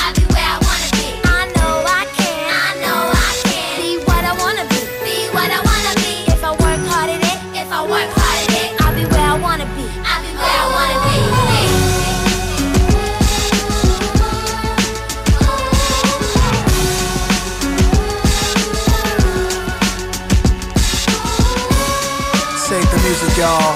Y'all. 23.51 23.75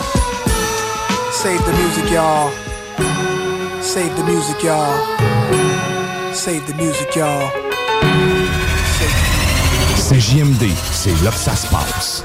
Save 1.31 1.65
the 1.65 1.73
music, 1.73 2.11
y'all. 2.11 2.51
Save 3.81 4.15
the 4.17 4.23
music, 4.23 4.63
y'all. 4.63 4.97
Save 6.33 6.65
the 6.67 6.75
music, 6.75 7.15
y'all. 7.15 7.49
C'est 9.95 10.19
JMD, 10.19 10.69
c'est 10.91 11.23
là 11.23 11.31
que 11.31 11.37
ça 11.37 11.55
se 11.55 11.67
passe. 11.67 12.23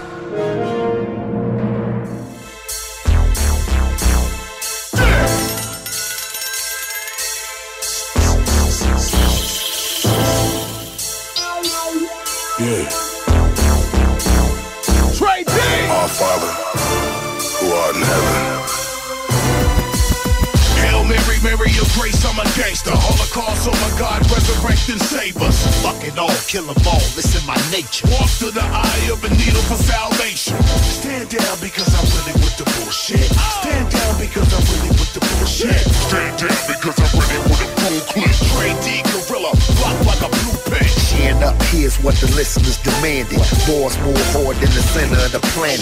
Holocaust, 23.41 23.73
oh 23.73 23.77
my 23.81 23.93
God, 23.97 24.21
resurrect 24.29 24.85
and 24.93 25.01
save 25.01 25.41
us. 25.41 25.65
Fuck 25.81 26.05
it 26.05 26.19
all, 26.19 26.33
kill 26.45 26.69
them 26.69 26.77
all, 26.85 27.01
it's 27.17 27.33
in 27.33 27.45
my 27.49 27.57
nature. 27.73 28.05
Walk 28.13 28.29
to 28.45 28.53
the 28.53 28.61
eye 28.61 29.09
of 29.09 29.25
a 29.25 29.31
needle 29.33 29.65
for 29.65 29.81
salvation. 29.81 30.61
Stand 31.01 31.33
down 31.33 31.57
because 31.57 31.89
I'm 31.97 32.05
really 32.21 32.37
with 32.37 32.57
the 32.61 32.69
bullshit. 32.77 33.25
Stand 33.65 33.89
down 33.89 34.13
because 34.21 34.45
I'm 34.53 34.65
really 34.77 34.93
with 34.93 35.13
the 35.17 35.25
bullshit. 35.25 35.73
Stand 36.13 36.37
down 36.37 36.61
because 36.69 36.97
I'm 37.01 37.13
really 37.17 37.41
with 37.49 37.61
the 37.65 37.69
full 37.81 38.01
clip. 38.13 38.37
Trey 38.53 38.73
D, 38.85 39.01
gorilla, 39.09 39.57
block 39.81 39.97
like 40.05 40.21
a 40.21 40.29
blue 40.29 40.61
pen. 40.69 40.85
Chin 41.09 41.41
up, 41.41 41.57
here's 41.73 41.97
what 42.05 42.21
the 42.21 42.29
listeners 42.37 42.77
demanded. 42.85 43.41
Boys 43.65 43.97
move 44.05 44.21
forward 44.37 44.61
in 44.61 44.69
the 44.77 44.85
center 44.93 45.17
of 45.17 45.33
the 45.33 45.41
planet. 45.57 45.81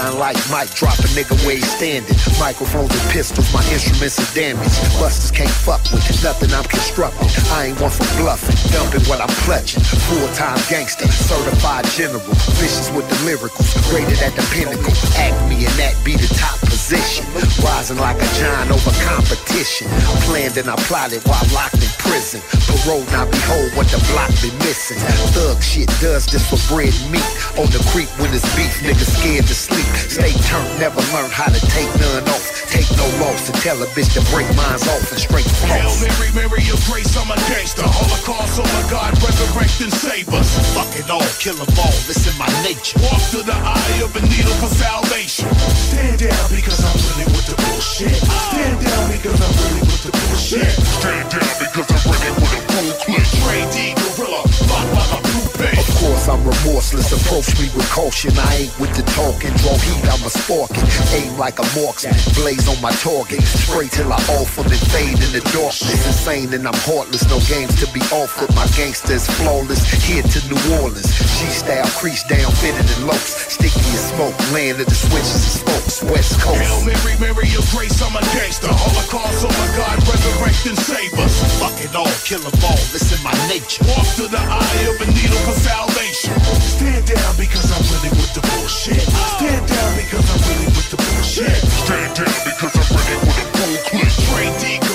Iron 0.00 0.16
like 0.16 0.40
Mike, 0.48 0.72
drop 0.72 0.96
a 1.04 1.08
nigga 1.12 1.36
where 1.44 1.60
he's 1.60 1.68
standing. 1.68 2.16
Microphones 2.40 2.96
and 2.96 3.06
pistols, 3.12 3.52
my 3.52 3.60
instruments 3.68 4.16
are 4.16 4.32
damaged. 4.32 4.80
Busters 4.96 5.30
can't 5.30 5.52
fuck 5.52 5.84
with 5.92 6.00
nothing 6.24 6.48
I'm 6.48 6.64
constructing. 6.64 6.93
I 6.94 7.74
ain't 7.74 7.80
one 7.82 7.90
for 7.90 8.06
bluffing, 8.22 8.54
dumping 8.70 9.02
what 9.10 9.18
I'm 9.18 9.32
clutching. 9.42 9.82
Full-time 9.82 10.62
gangster, 10.70 11.10
certified 11.10 11.82
general. 11.90 12.22
Vicious 12.62 12.86
with 12.94 13.02
the 13.10 13.18
lyricals, 13.26 13.74
rated 13.90 14.22
at 14.22 14.30
the 14.38 14.46
pinnacle. 14.54 14.94
Act 15.18 15.34
me 15.50 15.66
and 15.66 15.74
that 15.74 15.98
be 16.06 16.14
the 16.14 16.30
top 16.38 16.54
position. 16.62 17.26
Rising 17.66 17.98
like 17.98 18.14
a 18.22 18.28
giant 18.38 18.70
over 18.70 18.94
competition. 19.10 19.90
Planned 20.30 20.54
and 20.54 20.70
I 20.70 20.76
plotted 20.86 21.26
while 21.26 21.42
locked 21.50 21.82
in 21.82 21.90
prison. 21.98 22.38
Parole 22.70 23.02
now 23.10 23.26
behold 23.26 23.74
what 23.74 23.90
the 23.90 23.98
block 24.14 24.30
been 24.38 24.54
missing. 24.62 24.98
Thug 25.34 25.58
shit 25.58 25.90
does 25.98 26.30
this 26.30 26.46
for 26.46 26.62
bread 26.70 26.94
and 26.94 27.10
meat. 27.10 27.26
On 27.58 27.66
the 27.74 27.82
creek 27.90 28.06
when 28.22 28.30
it's 28.30 28.46
beef, 28.54 28.70
niggas 28.86 29.18
scared 29.18 29.50
to 29.50 29.56
sleep. 29.56 29.90
Stay 30.06 30.30
turned, 30.46 30.70
never 30.78 31.02
learn 31.10 31.30
how 31.34 31.50
to 31.50 31.58
take 31.74 31.90
none 31.98 32.22
off. 32.30 32.46
Take 32.70 32.86
no 32.94 33.06
loss 33.18 33.50
and 33.50 33.58
tell 33.66 33.82
a 33.82 33.86
bitch 33.98 34.14
to 34.14 34.22
break 34.30 34.46
mines 34.54 34.86
off 34.86 35.10
and 35.10 35.18
straight 35.18 35.50
Hail 35.66 35.90
floss. 35.90 36.06
Mary, 36.06 36.30
Mary 36.34 36.62
grace, 36.88 37.12
I'm 37.16 37.30
a 37.30 37.38
gangster. 37.50 37.82
Holocaust, 37.84 38.60
oh 38.60 38.66
my 38.66 38.84
God, 38.90 39.12
resurrect 39.22 39.80
and 39.80 39.92
save 39.92 40.28
us. 40.34 40.48
Fuck 40.74 40.90
it 40.98 41.10
all, 41.10 41.24
kill 41.38 41.54
them 41.54 41.70
all, 41.78 41.94
it's 42.08 42.26
in 42.26 42.36
my 42.38 42.50
nature. 42.62 42.98
Walk 43.06 43.22
to 43.34 43.40
the 43.42 43.54
eye 43.54 43.98
of 44.02 44.14
a 44.16 44.22
needle 44.26 44.54
for 44.62 44.70
salvation. 44.70 45.48
Stand 45.90 46.18
down 46.18 46.44
because 46.50 46.80
I'm 46.82 46.96
really 47.12 47.26
with 47.32 47.46
the 47.46 47.56
bullshit. 47.58 48.16
Stand 48.18 48.78
down 48.82 49.04
because 49.10 49.40
I'm 49.40 49.54
really 49.62 49.82
with 49.86 50.02
the 50.04 50.12
bullshit. 50.12 50.72
Stand 51.00 51.26
down 51.30 51.54
because 51.62 51.88
I'm 51.90 52.02
really 52.10 52.32
with 52.38 52.58
a 52.58 52.60
full 52.74 52.94
clip. 53.04 53.24
D, 53.72 53.94
gorilla, 53.94 54.42
block 54.66 54.86
like 54.94 55.12
a 55.18 55.33
pen. 55.64 55.78
Of 55.78 55.88
course 55.96 56.28
I'm 56.28 56.42
remorseless, 56.44 57.12
approach 57.12 57.48
me 57.60 57.68
with 57.72 57.88
caution. 57.90 58.32
I 58.36 58.68
ain't 58.68 58.74
with 58.80 58.92
the 58.96 59.04
talking, 59.16 59.52
draw 59.64 59.76
heat, 59.80 60.04
I'm 60.12 60.22
a 60.24 60.30
sparking. 60.30 60.84
Aim 61.16 61.36
like 61.38 61.58
a 61.58 61.66
marksman, 61.76 62.14
blaze 62.36 62.68
on 62.68 62.80
my 62.80 62.92
target. 63.00 63.40
Spray 63.42 63.88
till 63.88 64.12
I 64.12 64.20
off 64.36 64.56
them 64.56 64.68
and 64.68 64.84
fade 64.92 65.18
in 65.20 65.30
the 65.32 65.42
darkness. 65.52 66.00
Insane 66.06 66.52
and 66.52 66.66
I'm 66.66 66.76
heartless, 66.84 67.24
no 67.28 67.40
games 67.48 67.74
to 67.80 67.86
be 67.92 68.00
offered. 68.12 68.52
My 68.54 68.66
gangster 68.76 69.16
is 69.16 69.26
flawless, 69.40 69.82
here 70.04 70.22
to 70.22 70.38
New 70.48 70.60
Orleans. 70.80 71.08
G-style, 71.40 71.88
crease 71.96 72.24
down, 72.24 72.50
fitted 72.60 72.84
in 72.96 73.06
lopes. 73.06 73.52
Sticky 73.54 73.84
as 73.96 74.12
smoke, 74.12 74.36
land 74.52 74.80
of 74.80 74.86
the 74.86 74.94
switches 74.96 75.40
and 75.44 75.56
spokes, 75.64 76.02
West 76.04 76.40
Coast. 76.40 76.60
Hail 76.60 76.84
Mary, 76.84 77.14
Mary 77.20 77.48
of 77.56 77.64
grace, 77.72 77.96
I'm 78.02 78.14
a 78.16 78.22
gangster. 78.36 78.68
Holocaust, 78.68 79.46
oh 79.46 79.54
my 79.56 79.70
God, 79.78 79.96
resurrect 80.04 80.66
and 80.66 80.78
save 80.78 81.14
us. 81.18 81.34
Fuck 81.58 81.76
it 81.80 81.94
all, 81.94 82.10
kill 82.24 82.42
them 82.42 82.54
all, 82.64 82.80
it's 82.92 83.12
in 83.14 83.20
my 83.22 83.34
nature. 83.48 83.84
Walk 83.94 84.08
to 84.16 84.26
the 84.28 84.40
eye 84.40 84.82
of 84.90 84.96
a 85.00 85.06
needle 85.12 85.40
salvation. 85.54 86.34
Stand 86.60 87.06
down 87.06 87.36
because 87.36 87.70
I'm 87.70 87.84
really 87.94 88.10
with 88.16 88.32
the 88.34 88.42
bullshit. 88.42 89.00
Stand 89.38 89.66
down 89.68 89.90
because 89.96 90.26
I'm 90.30 90.40
really 90.50 90.66
with 90.66 90.90
the 90.90 90.96
bullshit. 90.96 91.56
Stand 91.84 92.14
down 92.16 92.34
because 92.44 92.74
I'm 92.74 92.88
really 92.96 93.16
with 93.22 93.38
a 93.38 93.46
full 93.54 93.76
clip. 93.88 94.12
Trey 94.26 94.50
D, 94.58 94.93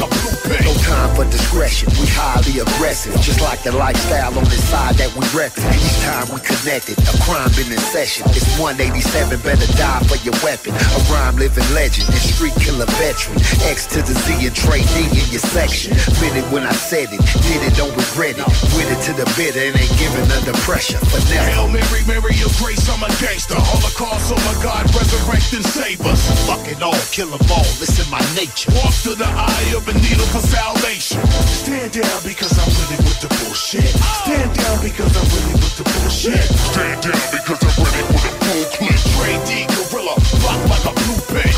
like 0.00 0.12
a. 0.12 0.26
No 0.46 0.74
time 0.86 1.10
for 1.16 1.24
discretion, 1.26 1.90
we 1.98 2.06
highly 2.06 2.62
aggressive. 2.62 3.14
Just 3.18 3.40
like 3.42 3.62
the 3.62 3.72
lifestyle 3.72 4.30
on 4.38 4.44
this 4.46 4.62
side 4.62 4.94
that 4.94 5.10
we 5.18 5.26
reppin'. 5.34 5.66
Each 5.74 5.98
time 6.06 6.26
we 6.30 6.38
connected, 6.38 6.94
a 7.02 7.14
crime 7.26 7.50
been 7.58 7.66
in 7.66 7.82
session. 7.82 8.22
It's 8.30 8.46
187, 8.54 9.42
better 9.42 9.66
die 9.74 10.02
for 10.06 10.14
your 10.22 10.38
weapon. 10.46 10.70
A 10.70 10.98
rhyme 11.10 11.34
living 11.34 11.66
legend 11.74 12.06
and 12.06 12.22
street 12.22 12.54
killer 12.62 12.86
veteran. 12.94 13.42
X 13.66 13.90
to 13.94 14.06
the 14.06 14.14
Z 14.14 14.46
and 14.46 14.54
Trey 14.54 14.86
D 14.94 15.10
in 15.18 15.26
your 15.34 15.42
section. 15.42 15.98
Meant 16.22 16.38
it 16.38 16.46
when 16.54 16.62
I 16.62 16.74
said 16.74 17.10
it, 17.10 17.22
did 17.42 17.60
it, 17.66 17.74
don't 17.74 17.94
regret 17.98 18.38
it. 18.38 18.46
With 18.78 18.86
it 18.86 19.02
to 19.10 19.12
the 19.18 19.26
bitter 19.34 19.66
and 19.66 19.74
ain't 19.74 19.96
giving 19.98 20.30
under 20.30 20.54
pressure. 20.62 21.02
For 21.10 21.18
Hail 21.26 21.66
never. 21.66 21.86
Mary, 22.06 22.06
Mary 22.06 22.38
of 22.46 22.54
grace, 22.62 22.86
I'm 22.86 23.02
a 23.02 23.10
gangster. 23.18 23.58
Holocaust, 23.58 24.30
oh 24.30 24.38
my 24.46 24.54
God, 24.62 24.86
resurrect 24.94 25.50
and 25.58 25.66
save 25.66 26.02
us. 26.06 26.22
Fuck 26.46 26.70
it 26.70 26.82
all, 26.82 26.98
kill 27.10 27.34
them 27.34 27.42
all, 27.50 27.66
it's 27.82 27.98
in 27.98 28.06
my 28.14 28.22
nature. 28.38 28.70
Walk 28.78 28.94
to 29.02 29.18
the 29.18 29.26
eye 29.26 29.74
of 29.74 29.85
a 29.88 29.94
needle 29.94 30.26
for 30.26 30.40
salvation. 30.40 31.20
Stand 31.46 31.92
down 31.92 32.20
because 32.24 32.52
I'm 32.58 32.70
really 32.74 32.98
with 33.06 33.20
the 33.20 33.28
bullshit. 33.28 33.86
Stand 34.22 34.50
down 34.56 34.82
because 34.82 35.12
I'm 35.14 35.26
really 35.30 35.54
with 35.54 35.76
the 35.78 35.84
bullshit. 35.84 36.42
Stand 36.42 37.02
down 37.02 37.26
because 37.30 37.60
I'm 37.62 37.74
really 37.84 38.04
with 38.10 38.24
a 38.26 38.34
full 38.42 38.66
clip. 38.74 38.98
Trey 39.14 39.36
D, 39.46 39.50
gorilla, 39.70 40.14
block 40.42 40.60
like 40.70 40.84
a 40.86 40.92
blue 40.98 41.20
pen. 41.30 41.52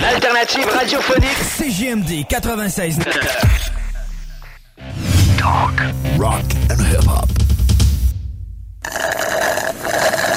L'alternative 0.00 0.68
radiophonique 0.72 1.42
CGMD 1.56 2.24
96. 2.30 2.96
Talk, 5.36 5.76
rock 6.16 6.44
and 6.70 6.80
hip 6.80 7.04
hop. 7.04 7.28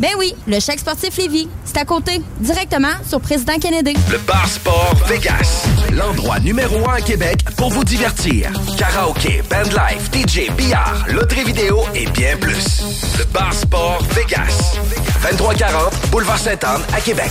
Ben 0.00 0.10
oui, 0.18 0.34
le 0.46 0.58
chèque 0.58 0.80
sportif 0.80 1.16
Lévis. 1.16 1.48
C'est 1.64 1.78
à 1.78 1.84
côté, 1.84 2.20
directement 2.40 2.92
sur 3.08 3.20
Président 3.20 3.58
Kennedy. 3.58 3.94
Le 4.10 4.18
Bar 4.18 4.48
Sport 4.48 4.96
Vegas. 5.06 5.66
L'endroit 5.92 6.40
numéro 6.40 6.88
un 6.88 6.94
à 6.94 7.00
Québec 7.00 7.44
pour 7.56 7.70
vous 7.70 7.84
divertir. 7.84 8.50
Karaoke, 8.76 9.42
bandlife, 9.48 10.10
DJ, 10.12 10.50
billard, 10.56 11.04
loterie 11.08 11.44
vidéo 11.44 11.80
et 11.94 12.06
bien 12.06 12.36
plus. 12.36 12.82
Le 13.18 13.24
Bar 13.26 13.54
Sport 13.54 14.02
Vegas. 14.14 14.76
2340 15.30 16.10
Boulevard 16.10 16.38
Sainte-Anne 16.38 16.82
à 16.92 17.00
Québec. 17.00 17.30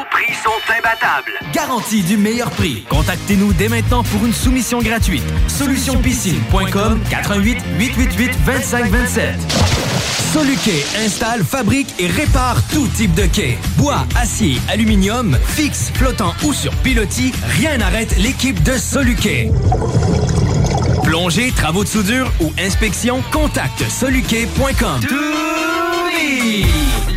Sont 0.43 0.73
imbattables. 0.77 1.31
Garantie 1.53 2.03
du 2.03 2.17
meilleur 2.17 2.49
prix. 2.51 2.83
Contactez-nous 2.89 3.53
dès 3.53 3.69
maintenant 3.69 4.03
pour 4.03 4.25
une 4.25 4.33
soumission 4.33 4.79
gratuite. 4.79 5.23
Solutionpiscine.com 5.47 7.01
88 7.09 7.57
888 7.77 8.31
2527. 8.45 9.35
Soluquet 10.33 10.85
installe, 11.03 11.43
fabrique 11.43 11.93
et 11.99 12.07
répare 12.07 12.57
tout 12.71 12.87
type 12.87 13.13
de 13.13 13.25
quai. 13.25 13.57
Bois, 13.77 14.05
acier, 14.15 14.59
aluminium, 14.69 15.37
fixe, 15.45 15.91
flottant 15.93 16.33
ou 16.45 16.53
sur 16.53 16.73
pilotis, 16.77 17.33
rien 17.59 17.77
n'arrête 17.77 18.17
l'équipe 18.17 18.63
de 18.63 18.77
Soluquet. 18.77 19.51
Plongée, 21.03 21.51
travaux 21.51 21.83
de 21.83 21.89
soudure 21.89 22.31
ou 22.39 22.53
inspection, 22.57 23.21
contacte 23.31 23.83
soluquet.com. 23.89 25.01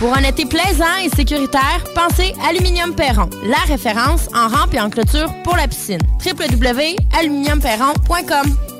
Pour 0.00 0.16
un 0.16 0.22
été 0.22 0.46
plaisant 0.46 0.96
et 1.04 1.10
sécuritaire, 1.10 1.84
pensez 1.94 2.32
Aluminium 2.48 2.94
Perron, 2.94 3.28
la 3.44 3.58
référence 3.66 4.30
en 4.34 4.48
rampe 4.48 4.72
et 4.72 4.80
en 4.80 4.88
clôture 4.88 5.30
pour 5.44 5.56
la 5.56 5.68
piscine. 5.68 6.00
www.aluminiumperron.com 6.24 8.79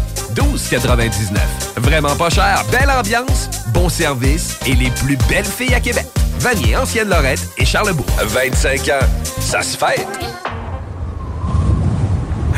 12,99. 0.35 1.39
Vraiment 1.77 2.15
pas 2.15 2.29
cher, 2.29 2.63
belle 2.71 2.89
ambiance, 2.89 3.49
bon 3.73 3.89
service 3.89 4.57
et 4.65 4.75
les 4.75 4.89
plus 4.91 5.17
belles 5.29 5.45
filles 5.45 5.73
à 5.73 5.79
Québec. 5.79 6.05
Vanier, 6.39 6.75
Ancienne-Lorette 6.75 7.47
et 7.57 7.65
Charlebourg. 7.65 8.05
25 8.23 8.79
ans, 8.89 9.05
ça 9.39 9.61
se 9.61 9.77
fête. 9.77 10.07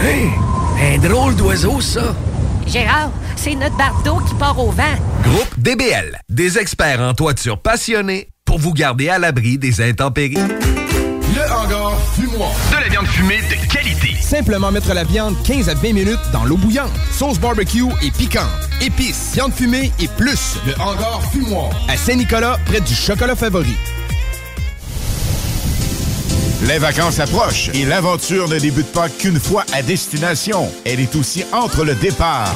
Hey, 0.01 0.30
un 0.81 0.97
drôle 0.99 1.35
d'oiseau, 1.35 1.81
ça. 1.81 2.15
Gérard, 2.67 3.11
c'est 3.35 3.55
notre 3.55 3.77
bardeau 3.77 4.19
qui 4.27 4.34
part 4.35 4.57
au 4.59 4.71
vent. 4.71 4.84
Groupe 5.23 5.59
DBL, 5.59 6.19
des 6.30 6.57
experts 6.57 7.01
en 7.01 7.13
toiture 7.13 7.59
passionnés 7.59 8.30
pour 8.45 8.59
vous 8.59 8.73
garder 8.73 9.09
à 9.09 9.19
l'abri 9.19 9.57
des 9.57 9.81
intempéries. 9.81 10.38
Fumoir. 12.15 12.52
De 12.72 12.76
la 12.76 12.90
viande 12.90 13.07
fumée 13.07 13.41
de 13.41 13.72
qualité. 13.72 14.15
Simplement 14.22 14.72
mettre 14.72 14.94
la 14.94 15.03
viande 15.03 15.35
15 15.44 15.69
à 15.69 15.73
20 15.73 15.94
minutes 15.94 16.19
dans 16.31 16.45
l'eau 16.45 16.57
bouillante. 16.57 16.91
Sauce 17.11 17.40
barbecue 17.40 17.84
et 18.02 18.11
piquante. 18.11 18.48
Épices, 18.81 19.31
viande 19.34 19.53
fumée 19.53 19.91
et 19.99 20.07
plus. 20.07 20.57
Le 20.65 20.73
hangar 20.81 21.22
fumoir. 21.31 21.69
À 21.90 21.98
Saint-Nicolas, 21.98 22.60
près 22.65 22.81
du 22.81 22.94
chocolat 22.94 23.35
favori. 23.35 23.76
Les 26.68 26.77
vacances 26.77 27.19
approchent 27.19 27.69
et 27.73 27.85
l'aventure 27.85 28.48
ne 28.48 28.57
débute 28.57 28.91
pas 28.91 29.10
qu'une 29.10 29.40
fois 29.40 29.65
à 29.73 29.81
destination. 29.81 30.72
Elle 30.85 30.99
est 30.99 31.15
aussi 31.15 31.44
entre 31.52 31.84
le 31.84 31.95
départ 31.95 32.56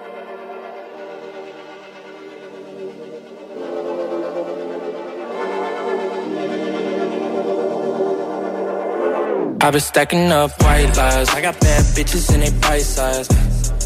I've 9.63 9.73
been 9.73 9.79
stacking 9.79 10.31
up 10.31 10.49
white 10.63 10.97
lies. 10.97 11.29
I 11.29 11.39
got 11.39 11.59
bad 11.59 11.83
bitches 11.93 12.33
in 12.33 12.39
they 12.39 12.49
bite 12.61 12.81
size. 12.81 13.27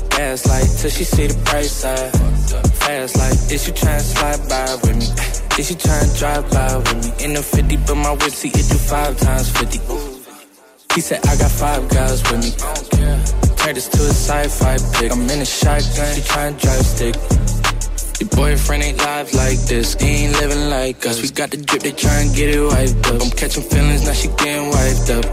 Gas 0.07 0.47
light 0.47 0.69
till 0.79 0.89
she 0.89 1.03
see 1.03 1.27
the 1.27 1.35
price 1.43 1.81
tag. 1.81 2.13
Fast 2.79 3.17
like, 3.17 3.51
is 3.51 3.67
you 3.67 3.73
tryna 3.73 3.99
slide 3.99 4.47
by 4.47 4.71
with 4.75 4.95
me? 4.95 5.07
Is 5.59 5.69
you 5.71 5.75
tryna 5.75 6.17
drive 6.17 6.49
by 6.49 6.77
with 6.77 6.95
me? 7.03 7.25
In 7.25 7.33
the 7.33 7.43
50, 7.43 7.75
but 7.87 7.95
my 7.95 8.11
whip 8.11 8.31
see 8.31 8.47
it 8.47 8.65
do 8.71 8.77
five 8.87 9.17
times 9.19 9.49
50. 9.51 9.79
He 10.95 11.01
said 11.01 11.19
I 11.27 11.35
got 11.35 11.51
five 11.51 11.89
guys 11.89 12.23
with 12.31 12.39
me. 12.39 12.51
Turn 13.57 13.75
this 13.75 13.89
to 13.89 13.99
a 13.99 14.15
sci-fi 14.15 14.77
pick. 14.95 15.11
I'm 15.11 15.29
in 15.29 15.41
a 15.41 15.45
shotgun, 15.45 16.15
she 16.15 16.21
tryna 16.21 16.55
drive 16.55 16.85
stick. 16.85 17.15
Your 18.19 18.29
boyfriend 18.29 18.83
ain't 18.83 18.97
live 18.97 19.33
like 19.33 19.59
this, 19.67 19.95
he 19.99 20.25
ain't 20.25 20.33
living 20.39 20.69
like 20.69 21.05
us. 21.05 21.21
We 21.21 21.29
got 21.29 21.51
the 21.51 21.57
drip, 21.57 21.83
they 21.83 21.91
try 21.91 22.21
and 22.21 22.33
get 22.35 22.55
it 22.55 22.61
wiped 22.61 23.05
up. 23.07 23.21
I'm 23.21 23.29
catching 23.31 23.63
feelings, 23.63 24.05
now 24.05 24.13
she 24.13 24.29
getting 24.39 24.69
wiped 24.69 25.09
up. 25.09 25.25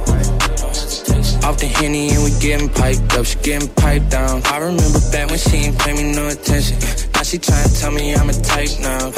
Off 1.44 1.58
the 1.58 1.66
henny 1.66 2.10
and 2.10 2.24
we 2.24 2.30
getting 2.40 2.68
piped 2.68 3.12
up, 3.14 3.26
she 3.26 3.38
getting 3.40 3.68
piped 3.74 4.10
down. 4.10 4.42
I 4.46 4.58
remember 4.58 5.00
back 5.10 5.30
when 5.30 5.38
she 5.38 5.56
ain't 5.58 5.78
pay 5.78 5.92
me 5.92 6.12
no 6.12 6.28
attention. 6.28 6.78
Now 7.14 7.22
she 7.22 7.38
tryna 7.38 7.80
tell 7.80 7.92
me 7.92 8.14
I'm 8.14 8.30
a 8.30 8.32
type 8.32 8.70
now. 8.80 9.10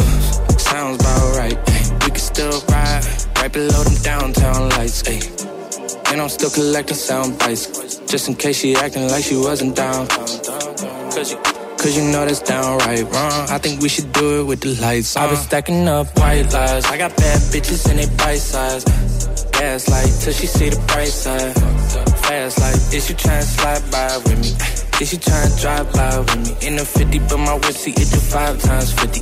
Sounds 0.59 1.01
about 1.01 1.37
right. 1.37 1.57
We 2.05 2.11
can 2.11 2.17
still 2.17 2.61
ride 2.69 3.05
right 3.37 3.53
below 3.53 3.83
them 3.85 3.97
downtown 4.03 4.69
lights. 4.71 5.03
Ay. 5.09 5.21
And 6.13 6.21
I'm 6.21 6.29
still 6.29 6.51
collecting 6.51 6.97
sound 6.97 7.39
bites. 7.39 7.67
Just 8.07 8.29
in 8.29 8.35
case 8.35 8.59
she 8.59 8.75
acting 8.77 9.09
like 9.09 9.25
she 9.25 9.37
wasn't 9.37 9.75
down. 9.77 10.07
Cause 10.09 11.33
you, 11.33 11.64
cause 11.85 11.99
you 11.99 12.05
know 12.11 12.25
that's 12.25 12.41
downright 12.41 13.05
wrong. 13.13 13.47
I 13.51 13.59
think 13.59 13.83
we 13.83 13.91
should 13.91 14.11
do 14.13 14.41
it 14.41 14.45
with 14.45 14.61
the 14.63 14.75
lights 14.81 15.17
on. 15.17 15.25
I've 15.25 15.31
been 15.31 15.39
stacking 15.39 15.87
up 15.87 16.07
white 16.19 16.51
lies. 16.51 16.87
I 16.87 16.97
got 16.97 17.15
bad 17.15 17.39
bitches 17.53 17.85
and 17.91 17.99
they 17.99 18.09
bite 18.17 18.41
size. 18.41 18.85
Gas 19.53 19.89
light 19.91 20.13
till 20.21 20.33
she 20.33 20.47
see 20.47 20.71
the 20.71 20.81
bright 20.89 21.09
side. 21.09 21.53
Fast 22.25 22.59
like, 22.61 22.81
is 22.97 23.11
you 23.11 23.17
tryna 23.17 23.43
slide 23.43 23.85
by 23.93 24.17
with 24.25 24.41
me? 24.41 24.51
Is 25.03 25.13
you 25.13 25.19
tryna 25.19 25.61
drive 25.61 25.93
by 25.93 26.19
with 26.21 26.41
me? 26.45 26.67
In 26.67 26.77
the 26.77 26.87
50, 26.87 27.19
but 27.29 27.37
my 27.37 27.55
whip 27.55 27.77
see 27.77 27.91
it 27.91 28.09
do 28.09 28.21
five 28.33 28.61
times 28.63 28.91
50. 28.95 29.21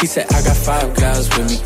He 0.00 0.06
said 0.06 0.26
I 0.30 0.42
got 0.44 0.56
five 0.56 0.94
guys 0.96 1.28
with 1.32 1.48
me. 1.48 1.56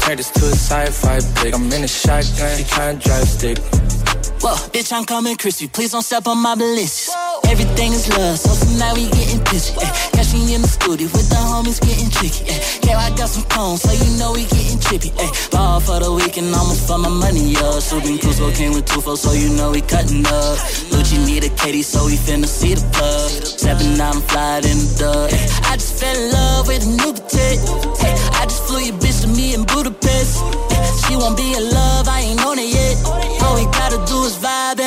Turn 0.00 0.16
this 0.18 0.30
to 0.30 0.44
a 0.44 0.52
sci-fi 0.52 1.20
pick. 1.40 1.54
I'm 1.54 1.72
in 1.72 1.84
a 1.84 1.88
shotgun, 1.88 2.58
she 2.58 2.64
tryna 2.64 3.02
drive 3.02 3.28
stick. 3.28 4.03
Whoa, 4.44 4.52
bitch, 4.76 4.92
I'm 4.92 5.06
coming 5.06 5.36
crispy. 5.36 5.68
Please 5.68 5.92
don't 5.92 6.02
step 6.02 6.26
on 6.28 6.36
my 6.36 6.54
ballistics. 6.54 7.08
Everything 7.48 7.96
is 7.96 8.12
love, 8.12 8.36
so 8.36 8.52
tonight 8.52 8.92
we 8.92 9.08
getting 9.08 9.40
busy. 9.48 9.72
Eh, 9.80 9.88
catch 10.12 10.36
in 10.36 10.60
the 10.60 10.68
studio 10.68 11.08
with 11.16 11.32
the 11.32 11.40
homies 11.40 11.80
getting 11.80 12.12
tricky. 12.12 12.44
Eh, 12.52 12.60
yeah, 12.84 13.00
I 13.00 13.08
got 13.16 13.32
some 13.32 13.48
cones, 13.48 13.80
so 13.80 13.88
you 13.96 14.04
know 14.20 14.36
we 14.36 14.44
getting 14.52 14.76
trippy. 14.84 15.16
Eh, 15.16 15.32
ball 15.48 15.80
for 15.80 15.96
the 15.96 16.12
weekend, 16.12 16.52
almost 16.52 16.86
for 16.86 16.98
my 16.98 17.08
money, 17.08 17.56
up. 17.56 17.80
Shooting 17.80 18.18
Crusoe 18.20 18.52
came 18.52 18.74
with 18.76 18.84
two 18.84 19.00
folks, 19.00 19.24
so 19.24 19.32
you 19.32 19.48
know 19.56 19.70
we 19.70 19.80
cutting 19.80 20.26
up. 20.28 20.60
Lucci 20.92 21.16
need 21.24 21.48
a 21.48 21.50
Katie, 21.56 21.80
so 21.80 22.04
we 22.04 22.20
finna 22.20 22.44
see 22.44 22.74
the 22.76 22.84
plug. 22.92 23.32
Out 23.64 23.80
and 23.80 24.24
flying 24.28 24.68
in 24.68 24.76
the 24.76 24.88
dub. 25.00 25.32
Eh, 25.32 25.72
I 25.72 25.80
just 25.80 25.96
fell 25.96 26.12
in 26.12 26.32
love 26.36 26.68
with 26.68 26.84
a 26.84 26.90
new 26.92 27.16
potato. 27.16 27.80
Hey, 27.96 28.12
I 28.36 28.44
just 28.44 28.68
flew 28.68 28.84
your 28.84 28.96
bitch 29.00 29.24
to 29.24 29.28
me 29.32 29.54
in 29.54 29.64
Budapest. 29.64 30.44
Eh, 30.68 30.84
she 31.08 31.16
won't 31.16 31.32
be 31.32 31.56
in 31.56 31.64
love, 31.72 32.12
I 32.12 32.20
ain't 32.28 32.44
on 32.44 32.58
it 32.60 32.68
yet. 32.68 32.93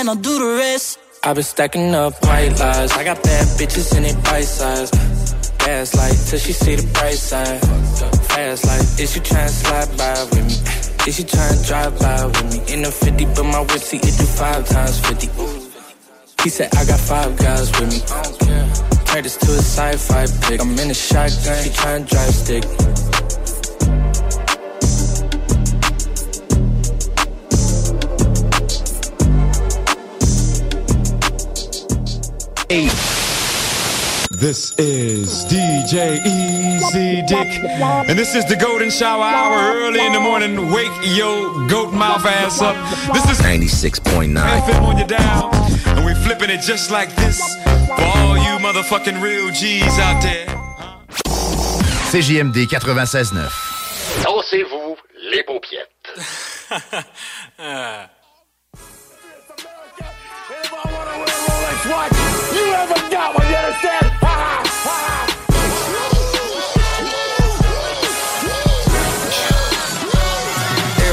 I'll 0.07 0.15
do 0.15 0.39
the 0.39 0.55
rest. 0.55 0.99
I've 1.23 1.35
been 1.35 1.43
stacking 1.43 1.93
up 1.93 2.13
white 2.23 2.57
lies. 2.59 2.91
I 2.93 3.03
got 3.03 3.21
bad 3.23 3.45
bitches 3.59 3.97
in 3.97 4.05
it 4.05 4.15
bite 4.23 4.45
size. 4.45 4.89
Gas 5.57 5.95
light 5.95 6.15
till 6.29 6.39
she 6.39 6.53
see 6.53 6.75
the 6.75 6.87
bright 6.93 7.15
side. 7.15 7.59
Fast 8.29 8.65
like, 8.65 8.79
is 9.03 9.15
you 9.15 9.21
tryna 9.21 9.49
slide 9.49 9.97
by 9.97 10.23
with 10.31 10.45
me? 10.47 10.55
Is 11.09 11.19
you 11.19 11.25
tryna 11.25 11.67
drive 11.67 11.99
by 11.99 12.25
with 12.25 12.47
me? 12.53 12.73
In 12.73 12.83
the 12.83 12.91
50, 12.91 13.25
but 13.35 13.43
my 13.43 13.59
whip 13.59 13.81
see 13.83 13.97
it 13.97 14.15
do 14.17 14.23
five 14.23 14.65
times 14.65 14.97
50. 15.01 15.27
He 16.43 16.49
said 16.49 16.73
I 16.77 16.85
got 16.85 16.99
five 17.01 17.35
guys 17.35 17.69
with 17.77 17.91
me. 17.91 17.99
Turned 19.07 19.25
this 19.25 19.35
to 19.35 19.51
a 19.51 19.59
sci-fi 19.59 20.25
pick. 20.47 20.61
I'm 20.61 20.79
in 20.79 20.89
a 20.89 20.93
shotgun, 20.93 21.63
she 21.63 21.69
to 21.71 22.05
drive 22.07 22.33
stick. 22.33 23.06
This 32.69 32.91
is 34.77 35.45
DJ 35.45 36.19
Easy 36.25 37.21
Dick, 37.25 37.47
and 37.63 38.19
this 38.19 38.35
is 38.35 38.43
the 38.43 38.57
Golden 38.57 38.89
Shower 38.89 39.23
Hour 39.23 39.77
early 39.77 40.05
in 40.05 40.11
the 40.11 40.19
morning. 40.19 40.69
Wake 40.69 40.91
your 41.01 41.65
goat 41.69 41.93
mouth 41.93 42.25
ass 42.25 42.61
up. 42.61 42.75
This 43.13 43.23
is 43.31 43.39
96.9 43.39 44.35
FM 44.35 44.81
on 44.81 44.97
your 44.97 45.07
dial, 45.07 45.49
and 45.95 46.05
we 46.05 46.13
flipping 46.25 46.49
it 46.49 46.59
just 46.59 46.91
like 46.91 47.15
this 47.15 47.39
for 47.85 48.01
all 48.01 48.37
you 48.37 48.59
motherfucking 48.59 49.21
real 49.21 49.49
G's 49.51 49.97
out 49.99 50.21
there. 50.21 50.47
CJMD 52.11 52.67
96.9. 52.67 53.49
Dansez-vous 54.23 54.97
les 55.31 55.43
paupiètes. 55.43 55.87
What 61.87 62.36
you 62.77 62.83
ever 62.83 63.09
got 63.09 63.35
one, 63.35 63.47
you 63.49 63.55
understand? 63.55 64.13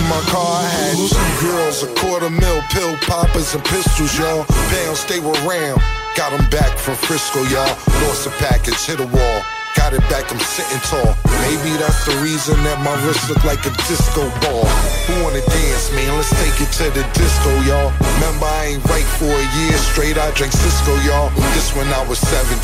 My 0.05 0.21
car, 0.31 0.63
I 0.63 0.69
had 0.69 0.95
two 0.95 1.47
girls, 1.47 1.83
a 1.83 1.89
quarter 1.99 2.31
mil, 2.31 2.61
pill 2.71 2.95
poppers, 2.99 3.55
and 3.55 3.65
pistols, 3.65 4.17
y'all. 4.17 4.45
Pounds, 4.45 5.05
they 5.07 5.19
were 5.19 5.33
round. 5.43 5.81
Got 6.15 6.31
them 6.37 6.49
back 6.51 6.79
from 6.79 6.95
Frisco, 6.95 7.43
y'all. 7.45 7.67
Lost 8.05 8.27
a 8.27 8.31
package, 8.39 8.79
hit 8.85 9.01
a 9.01 9.07
wall. 9.07 9.43
Got 9.75 9.93
it 9.93 10.07
back, 10.07 10.31
I'm 10.31 10.39
sitting 10.39 10.81
tall. 10.87 11.19
Maybe 11.43 11.75
that's 11.77 12.07
the 12.07 12.15
reason 12.23 12.55
that 12.63 12.79
my 12.81 12.95
wrist 13.03 13.29
look 13.29 13.43
like 13.45 13.67
a 13.67 13.75
disco 13.91 14.23
ball. 14.41 14.65
Who 15.11 15.13
wanna 15.27 15.43
dance, 15.43 15.91
man? 15.93 16.15
Let's 16.15 16.31
take 16.39 16.55
it 16.63 16.71
to 16.79 16.95
the 16.95 17.03
disco, 17.13 17.51
y'all. 17.67 17.91
Remember, 18.17 18.47
I 18.47 18.79
ain't 18.79 18.85
right 18.87 19.09
for 19.19 19.29
a 19.29 19.47
year 19.59 19.77
straight. 19.91 20.17
I 20.17 20.31
drank 20.39 20.53
Cisco, 20.53 20.95
y'all. 21.03 21.29
This 21.59 21.75
when 21.75 21.91
I 21.91 22.07
was 22.07 22.19
17. 22.23 22.55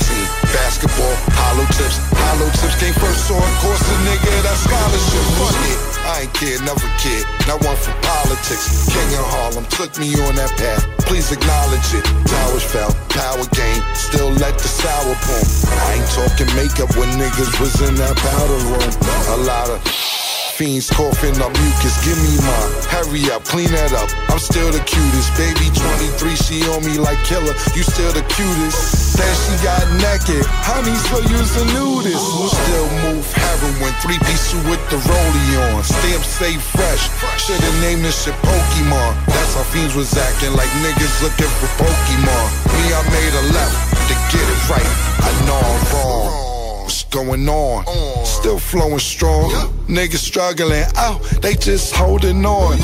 Basketball, 0.54 1.14
hollow 1.34 1.66
tips. 1.74 1.98
Hollow 2.14 2.48
tips 2.56 2.78
came 2.78 2.94
first, 2.94 3.26
so 3.26 3.34
of 3.34 3.54
course 3.58 3.82
a 3.82 3.96
nigga 4.06 4.30
that 4.46 4.56
scholarship. 4.56 5.24
Fuck 5.34 5.58
it. 5.66 5.89
I 6.06 6.22
ain't 6.22 6.34
kid, 6.34 6.60
never 6.62 6.88
kid. 6.98 7.24
Not 7.46 7.64
one 7.64 7.76
for 7.76 7.92
politics. 8.02 8.88
King 8.88 9.10
of 9.18 9.26
Harlem 9.32 9.66
took 9.66 9.96
me 9.98 10.14
on 10.26 10.34
that 10.36 10.52
path. 10.56 10.84
Please 11.06 11.32
acknowledge 11.32 11.94
it. 11.94 12.04
Towers 12.26 12.64
fell, 12.64 12.92
power 13.10 13.44
game. 13.52 13.82
Still 13.94 14.30
let 14.40 14.58
the 14.58 14.68
sour 14.68 15.14
boom. 15.26 15.44
I 15.84 15.98
ain't 15.98 16.10
talking 16.14 16.50
makeup 16.56 16.94
when 16.96 17.08
niggas 17.18 17.60
was 17.60 17.80
in 17.82 17.94
that 17.96 18.16
powder 18.16 18.60
room. 18.68 18.90
A 19.34 19.44
lot 19.44 19.68
of 19.70 20.19
fiends 20.60 20.92
coughing 20.92 21.40
up 21.40 21.48
mucus. 21.56 21.96
Give 22.04 22.20
me 22.20 22.36
mine. 22.44 22.72
Hurry 22.92 23.24
up, 23.32 23.48
clean 23.48 23.72
that 23.72 23.96
up. 23.96 24.12
I'm 24.28 24.36
still 24.36 24.68
the 24.68 24.84
cutest. 24.84 25.32
Baby 25.40 25.72
23, 25.72 26.36
she 26.36 26.60
on 26.68 26.84
me 26.84 27.00
like 27.00 27.16
killer. 27.24 27.56
You 27.72 27.80
still 27.80 28.12
the 28.12 28.20
cutest. 28.28 29.16
Then 29.16 29.32
she 29.40 29.56
got 29.64 29.80
naked. 30.04 30.44
Honey, 30.60 30.92
so 31.08 31.16
you's 31.32 31.56
a 31.56 31.64
nudist. 31.72 32.20
Still 32.52 32.88
move 33.08 33.24
heroin. 33.32 33.94
Three 34.04 34.20
piece 34.28 34.52
with 34.68 34.84
the 34.92 35.00
rollie 35.00 35.52
on. 35.72 35.80
Stamp 35.80 36.20
say 36.28 36.52
fresh. 36.76 37.08
Should've 37.40 37.80
named 37.80 38.04
this 38.04 38.28
shit 38.28 38.36
Pokemon. 38.44 39.16
That's 39.32 39.56
how 39.56 39.64
fiends 39.72 39.96
was 39.96 40.12
acting 40.12 40.52
like 40.60 40.68
niggas 40.84 41.24
looking 41.24 41.48
for 41.56 41.72
Pokemon. 41.80 42.44
Me, 42.76 42.84
I 42.92 43.00
made 43.08 43.32
a 43.32 43.44
left 43.56 43.76
to 44.12 44.14
get 44.28 44.44
it 44.44 44.60
right. 44.68 44.92
I 45.24 45.30
know 45.48 45.56
I'm 45.56 45.80
wrong. 45.96 46.49
What's 46.90 47.04
going 47.04 47.48
on? 47.48 47.86
Still 48.26 48.58
flowing 48.58 48.98
strong. 48.98 49.48
Niggas 49.86 50.26
struggling 50.26 50.82
out, 50.96 51.22
they 51.40 51.54
just 51.54 51.94
holding 51.94 52.44
on. 52.44 52.82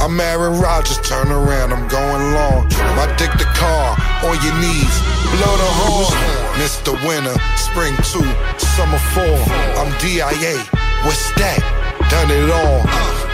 I'm 0.00 0.18
Aaron 0.18 0.62
Rodgers, 0.62 0.96
turn 1.06 1.28
around, 1.28 1.70
I'm 1.74 1.86
going 1.92 2.24
long. 2.32 2.64
My 2.96 3.04
dick 3.20 3.28
the 3.36 3.44
car, 3.52 4.00
on 4.24 4.40
your 4.40 4.56
knees, 4.64 4.96
blow 5.36 5.54
the 5.60 5.70
horn. 5.76 6.16
Mr. 6.56 6.96
Winter, 7.04 7.36
spring 7.60 7.92
two, 8.08 8.24
summer 8.80 8.96
four. 9.12 9.36
I'm 9.76 9.92
DIA, 10.00 10.56
what's 11.04 11.28
that? 11.36 11.60
Done 12.08 12.32
it 12.32 12.48
all. 12.48 12.80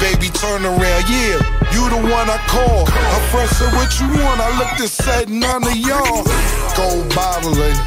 Baby, 0.02 0.26
turn 0.34 0.66
around, 0.66 1.06
yeah, 1.06 1.38
you 1.70 1.86
the 1.86 2.02
one 2.02 2.26
I 2.26 2.42
call. 2.50 2.84
Friend 3.30 3.48
said, 3.48 3.72
what 3.78 3.94
you 4.00 4.08
want? 4.24 4.40
I 4.40 4.58
looked 4.58 4.80
and 4.80 4.90
said, 4.90 5.30
none 5.30 5.62
of 5.62 5.76
y'all. 5.76 6.26
Gold 6.74 7.14
bottling. 7.14 7.78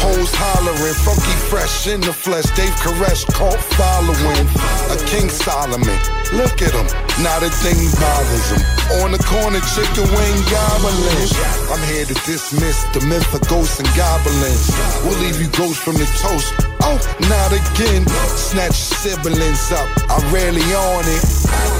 Hoes 0.00 0.32
hollering, 0.32 0.96
funky 1.04 1.36
fresh 1.48 1.86
in 1.86 2.00
the 2.00 2.12
flesh. 2.12 2.44
Dave 2.56 2.74
Koresh 2.80 3.24
cult 3.34 3.60
following. 3.76 4.46
A 4.92 4.96
King 5.08 5.28
Solomon, 5.28 5.98
look 6.32 6.60
at 6.62 6.72
him, 6.72 6.88
not 7.22 7.42
a 7.42 7.50
thing 7.50 7.78
bothers 8.00 8.48
him. 8.52 8.62
On 9.02 9.12
the 9.12 9.22
corner, 9.24 9.60
chicken 9.74 10.06
wing 10.14 10.38
gobbling. 10.48 11.28
I'm 11.72 11.82
here 11.88 12.04
to 12.04 12.16
dismiss 12.24 12.84
the 12.92 13.00
myth 13.04 13.26
of 13.34 13.42
ghosts 13.48 13.80
and 13.80 13.88
goblins. 13.96 14.70
We'll 15.04 15.18
leave 15.20 15.40
you 15.40 15.48
ghosts 15.56 15.82
from 15.82 15.94
the 16.00 16.06
toast. 16.20 16.52
Oh, 16.84 17.00
not 17.28 17.50
again. 17.52 18.06
Snatch 18.36 18.76
siblings 18.76 19.72
up, 19.72 19.88
I 20.08 20.20
rarely 20.30 20.64
on 20.72 21.04
it. 21.08 21.24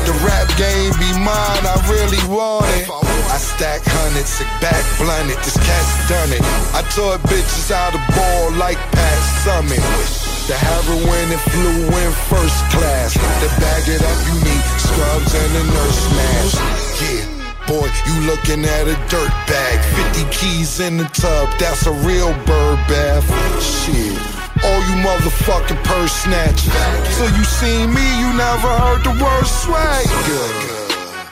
The 0.08 0.14
rap 0.24 0.48
game 0.56 0.92
be 0.98 1.10
mine, 1.20 1.64
I 1.64 1.76
really 1.88 2.22
want 2.28 2.66
it. 2.76 3.13
I 3.30 3.38
stack 3.38 3.82
hundreds, 3.84 4.28
sick 4.28 4.50
back, 4.60 4.82
blunted. 4.98 5.38
This 5.44 5.56
cat's 5.56 5.94
done 6.08 6.30
it. 6.32 6.42
I 6.74 6.82
taught 6.94 7.20
bitches 7.28 7.70
how 7.72 7.90
to 7.90 8.00
ball 8.12 8.52
like 8.58 8.78
Pat 8.92 9.20
Summitt. 9.42 9.82
The 10.46 10.54
heroin 10.54 11.26
and 11.32 11.44
flew 11.52 11.88
in 11.88 12.12
first 12.28 12.58
class. 12.68 13.14
To 13.14 13.48
bag 13.60 13.88
it 13.88 14.02
up, 14.04 14.18
you 14.28 14.36
need 14.44 14.64
scrubs 14.76 15.32
and 15.32 15.52
a 15.56 15.64
nurse 15.72 16.02
mask. 16.12 16.60
Yeah. 17.00 17.34
Boy, 17.66 17.88
you 18.04 18.14
looking 18.28 18.64
at 18.64 18.84
a 18.86 18.96
dirt 19.08 19.32
bag. 19.48 19.80
50 20.12 20.28
keys 20.30 20.80
in 20.80 20.98
the 20.98 21.08
tub, 21.16 21.48
that's 21.58 21.86
a 21.86 21.92
real 22.04 22.32
bird 22.44 22.76
bath. 22.92 23.24
Shit. 23.62 24.20
All 24.62 24.80
you 24.84 24.96
motherfucking 25.00 25.82
purse 25.84 26.12
snatch. 26.12 26.60
So 27.16 27.24
you 27.24 27.44
seen 27.44 27.92
me, 27.92 28.04
you 28.20 28.32
never 28.36 28.68
heard 28.68 29.02
the 29.02 29.16
word 29.22 29.46
swag. 29.46 30.06
Good. 30.26 30.83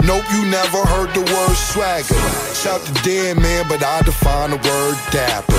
Nope, 0.05 0.25
you 0.33 0.45
never 0.51 0.79
heard 0.87 1.15
the 1.15 1.21
word 1.21 1.55
swagger. 1.55 2.19
Shout 2.55 2.81
the 2.83 3.01
dead 3.05 3.39
man, 3.39 3.67
but 3.69 3.83
I 3.85 4.03
define 4.03 4.51
the 4.51 4.57
word 4.57 4.97
dapper. 5.11 5.55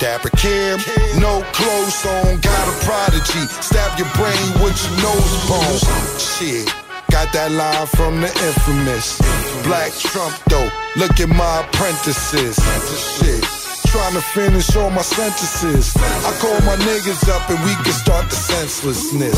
Dapper 0.00 0.30
Kim, 0.36 0.80
no 1.20 1.42
clothes 1.52 2.06
on, 2.06 2.40
got 2.40 2.64
a 2.68 2.84
prodigy. 2.86 3.44
Stab 3.60 3.98
your 3.98 4.08
brain 4.16 4.48
with 4.64 4.80
your 4.80 4.96
nose 5.04 5.34
bone. 5.46 6.18
Shit, 6.18 6.72
got 7.10 7.32
that 7.34 7.52
line 7.52 7.86
from 7.86 8.22
the 8.22 8.28
infamous. 8.48 9.20
Black 9.64 9.92
Trump 9.92 10.34
though, 10.48 10.70
look 10.96 11.20
at 11.20 11.28
my 11.28 11.60
apprentices. 11.60 12.56
Shit 13.20 13.59
trying 13.86 14.14
to 14.14 14.20
finish 14.20 14.76
all 14.76 14.90
my 14.90 15.02
sentences. 15.02 15.94
I 15.96 16.32
call 16.42 16.58
my 16.66 16.76
niggas 16.84 17.28
up 17.28 17.48
and 17.48 17.58
we 17.64 17.74
can 17.82 17.92
start 17.92 18.28
the 18.28 18.36
senselessness. 18.36 19.36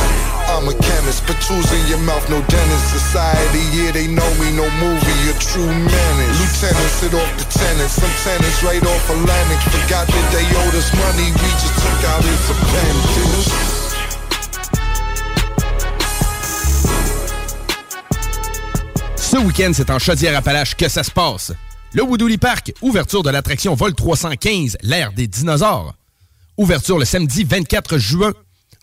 I'm 0.48 0.68
a 0.68 0.74
chemist, 0.74 1.26
but 1.26 1.38
in 1.50 1.86
your 1.88 2.02
mouth, 2.02 2.24
no 2.28 2.40
dentist. 2.50 2.90
Society, 2.90 3.62
yeah, 3.76 3.92
they 3.92 4.06
know 4.06 4.30
me, 4.40 4.50
no 4.52 4.66
movie, 4.80 5.20
a 5.30 5.34
true 5.38 5.66
menace. 5.66 6.36
Lieutenants 6.40 6.96
sit 7.00 7.14
off 7.14 7.30
the 7.38 7.46
tenants, 7.48 7.94
some 8.00 8.14
tenants 8.24 8.62
right 8.62 8.82
off 8.82 9.10
Atlantic. 9.10 9.60
Forgot 9.70 10.06
that 10.08 10.26
they 10.32 10.46
owed 10.64 10.74
us 10.74 10.90
money, 10.96 11.28
we 11.30 11.50
just 11.62 11.76
took 11.78 12.00
out 12.10 12.22
his 12.24 12.50
appendage. 12.50 13.82
Ce 19.16 19.36
week-end, 19.38 19.72
c'est 19.74 19.90
en 19.90 19.98
Chaudière-Appalaches 19.98 20.74
que 20.74 20.88
ça 20.88 21.02
se 21.02 21.10
passe. 21.10 21.52
Le 21.94 22.02
Woodouli 22.02 22.38
Park, 22.38 22.72
ouverture 22.80 23.22
de 23.22 23.28
l'attraction 23.28 23.74
Vol 23.74 23.94
315, 23.94 24.78
l'ère 24.80 25.12
des 25.12 25.26
dinosaures. 25.26 25.94
Ouverture 26.56 26.98
le 26.98 27.04
samedi 27.04 27.44
24 27.44 27.98
juin. 27.98 28.32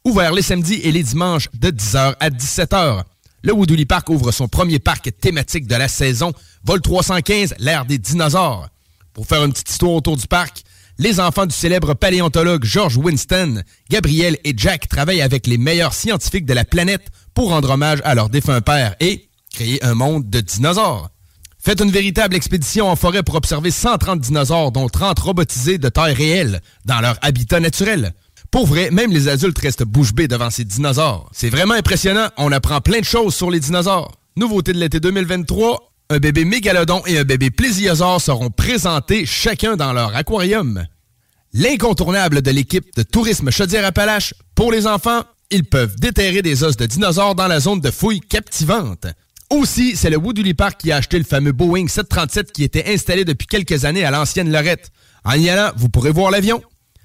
Ouvert 0.06 0.32
les 0.32 0.44
samedis 0.44 0.80
et 0.84 0.92
les 0.92 1.02
dimanches 1.02 1.50
de 1.56 1.72
10h 1.72 2.16
à 2.20 2.30
17h. 2.30 3.02
Le 3.42 3.52
Woodouli 3.52 3.88
Park 3.88 4.12
ouvre 4.12 4.32
son 4.32 4.48
premier 4.48 4.78
parc 4.78 5.10
thématique 5.20 5.66
de 5.66 5.74
la 5.74 5.88
saison, 5.88 6.34
Vol 6.64 6.82
315, 6.82 7.56
l'ère 7.58 7.86
des 7.86 7.98
dinosaures. 7.98 8.70
Pour 9.14 9.26
faire 9.26 9.44
une 9.44 9.54
petite 9.54 9.72
histoire 9.72 9.94
autour 9.94 10.16
du 10.16 10.28
parc, 10.28 10.62
les 11.00 11.20
enfants 11.20 11.48
du 11.48 11.56
célèbre 11.56 11.96
paléontologue 11.96 12.64
George 12.64 12.98
Winston, 12.98 13.64
Gabriel 13.90 14.38
et 14.44 14.54
Jack 14.56 14.88
travaillent 14.88 15.24
avec 15.24 15.48
les 15.48 15.58
meilleurs 15.58 15.96
scientifiques 15.96 16.46
de 16.46 16.54
la 16.54 16.64
planète 16.64 17.08
pour 17.34 17.50
rendre 17.50 17.72
hommage 17.72 18.02
à 18.04 18.14
leur 18.14 18.30
défunt 18.30 18.62
père 18.62 18.96
et 19.00 19.30
créer 19.52 19.84
un 19.84 19.96
monde 19.96 20.30
de 20.30 20.42
dinosaures. 20.42 21.10
Faites 21.62 21.82
une 21.82 21.92
véritable 21.92 22.36
expédition 22.36 22.90
en 22.90 22.96
forêt 22.96 23.22
pour 23.22 23.36
observer 23.36 23.70
130 23.70 24.22
dinosaures, 24.22 24.72
dont 24.72 24.88
30 24.88 25.20
robotisés 25.20 25.78
de 25.78 25.90
taille 25.90 26.14
réelle, 26.14 26.62
dans 26.86 27.02
leur 27.02 27.18
habitat 27.22 27.60
naturel. 27.60 28.14
Pour 28.50 28.66
vrai, 28.66 28.90
même 28.92 29.12
les 29.12 29.28
adultes 29.28 29.60
restent 29.60 29.84
bouche 29.84 30.14
bée 30.14 30.28
devant 30.28 30.50
ces 30.50 30.64
dinosaures. 30.64 31.30
C'est 31.34 31.50
vraiment 31.50 31.74
impressionnant, 31.74 32.30
on 32.38 32.52
apprend 32.52 32.80
plein 32.80 33.00
de 33.00 33.06
choses 33.06 33.36
sur 33.36 33.52
les 33.52 33.60
dinosaures. 33.60 34.12
Nouveauté 34.38 34.72
de 34.72 34.80
l'été 34.80 35.02
2023, 35.02 35.92
un 36.12 36.18
bébé 36.18 36.46
mégalodon 36.46 37.04
et 37.06 37.20
un 37.20 37.24
bébé 37.26 37.52
plésiosaure 37.52 38.22
seront 38.22 38.50
présentés 38.50 39.26
chacun 39.26 39.76
dans 39.76 39.92
leur 39.92 40.16
aquarium. 40.16 40.86
L'incontournable 41.54 42.42
de 42.42 42.52
l'équipe 42.52 42.96
de 42.96 43.04
tourisme 43.04 43.52
Chaudière-Appalaches, 43.52 44.34
pour 44.56 44.72
les 44.72 44.88
enfants, 44.88 45.24
ils 45.52 45.66
peuvent 45.66 45.96
déterrer 45.98 46.42
des 46.42 46.64
os 46.64 46.78
de 46.78 46.86
dinosaures 46.86 47.36
dans 47.36 47.48
la 47.48 47.60
zone 47.60 47.82
de 47.82 47.92
fouilles 47.92 48.22
captivante. 48.22 49.08
Aussi, 49.52 49.96
c'est 49.96 50.12
le 50.12 50.18
Woodley 50.18 50.54
Park 50.54 50.80
qui 50.80 50.92
a 50.92 50.98
acheté 50.98 51.18
le 51.18 51.24
fameux 51.24 51.52
Boeing 51.52 51.88
737 51.88 52.52
qui 52.52 52.64
était 52.64 52.94
installé 52.94 53.26
depuis 53.26 53.48
quelques 53.48 53.84
années 53.84 54.06
à 54.06 54.12
l'ancienne 54.12 54.52
Lorette. 54.52 54.92
En 55.26 55.34
y 55.34 55.50
allant, 55.50 55.72
vous 55.76 55.90
pourrez 55.90 56.12
voir 56.12 56.30
l'avion. 56.30 56.62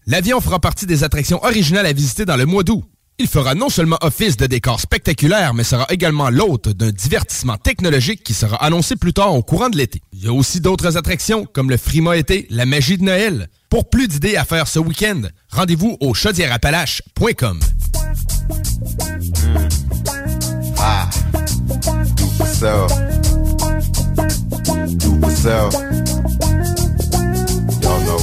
L'avion 0.06 0.40
fera 0.42 0.60
partie 0.60 0.84
des 0.84 1.04
attractions 1.04 1.42
originales 1.42 1.86
à 1.86 1.92
visiter 1.94 2.26
dans 2.26 2.36
le 2.36 2.44
mois 2.44 2.62
d'août. 2.62 2.84
Il 3.18 3.28
fera 3.28 3.54
non 3.54 3.70
seulement 3.70 3.96
office 4.02 4.36
de 4.36 4.46
décor 4.46 4.80
spectaculaire, 4.80 5.54
mais 5.54 5.64
sera 5.64 5.86
également 5.88 6.28
l'hôte 6.28 6.68
d'un 6.68 6.90
divertissement 6.90 7.56
technologique 7.56 8.22
qui 8.22 8.34
sera 8.34 8.56
annoncé 8.62 8.96
plus 8.96 9.14
tard 9.14 9.34
au 9.34 9.42
courant 9.42 9.70
de 9.70 9.78
l'été. 9.78 10.02
Il 10.12 10.24
y 10.24 10.28
a 10.28 10.32
aussi 10.32 10.60
d'autres 10.60 10.98
attractions 10.98 11.46
comme 11.46 11.70
le 11.70 11.76
Frima 11.76 12.16
été, 12.16 12.46
la 12.50 12.66
magie 12.66 12.98
de 12.98 13.04
Noël. 13.04 13.48
Pour 13.70 13.88
plus 13.88 14.08
d'idées 14.08 14.36
à 14.36 14.44
faire 14.44 14.68
ce 14.68 14.80
week-end, 14.80 15.22
rendez-vous 15.48 15.96
au 16.00 16.12
chaudièreappalaches.com. 16.12 17.60
Ah. 20.78 21.08
Do 22.54 22.60
for 22.60 22.70
self. 22.70 22.90
Do 24.98 25.20
for 25.20 25.30
self. 25.30 25.74
Y'all 27.82 28.00
know. 28.06 28.20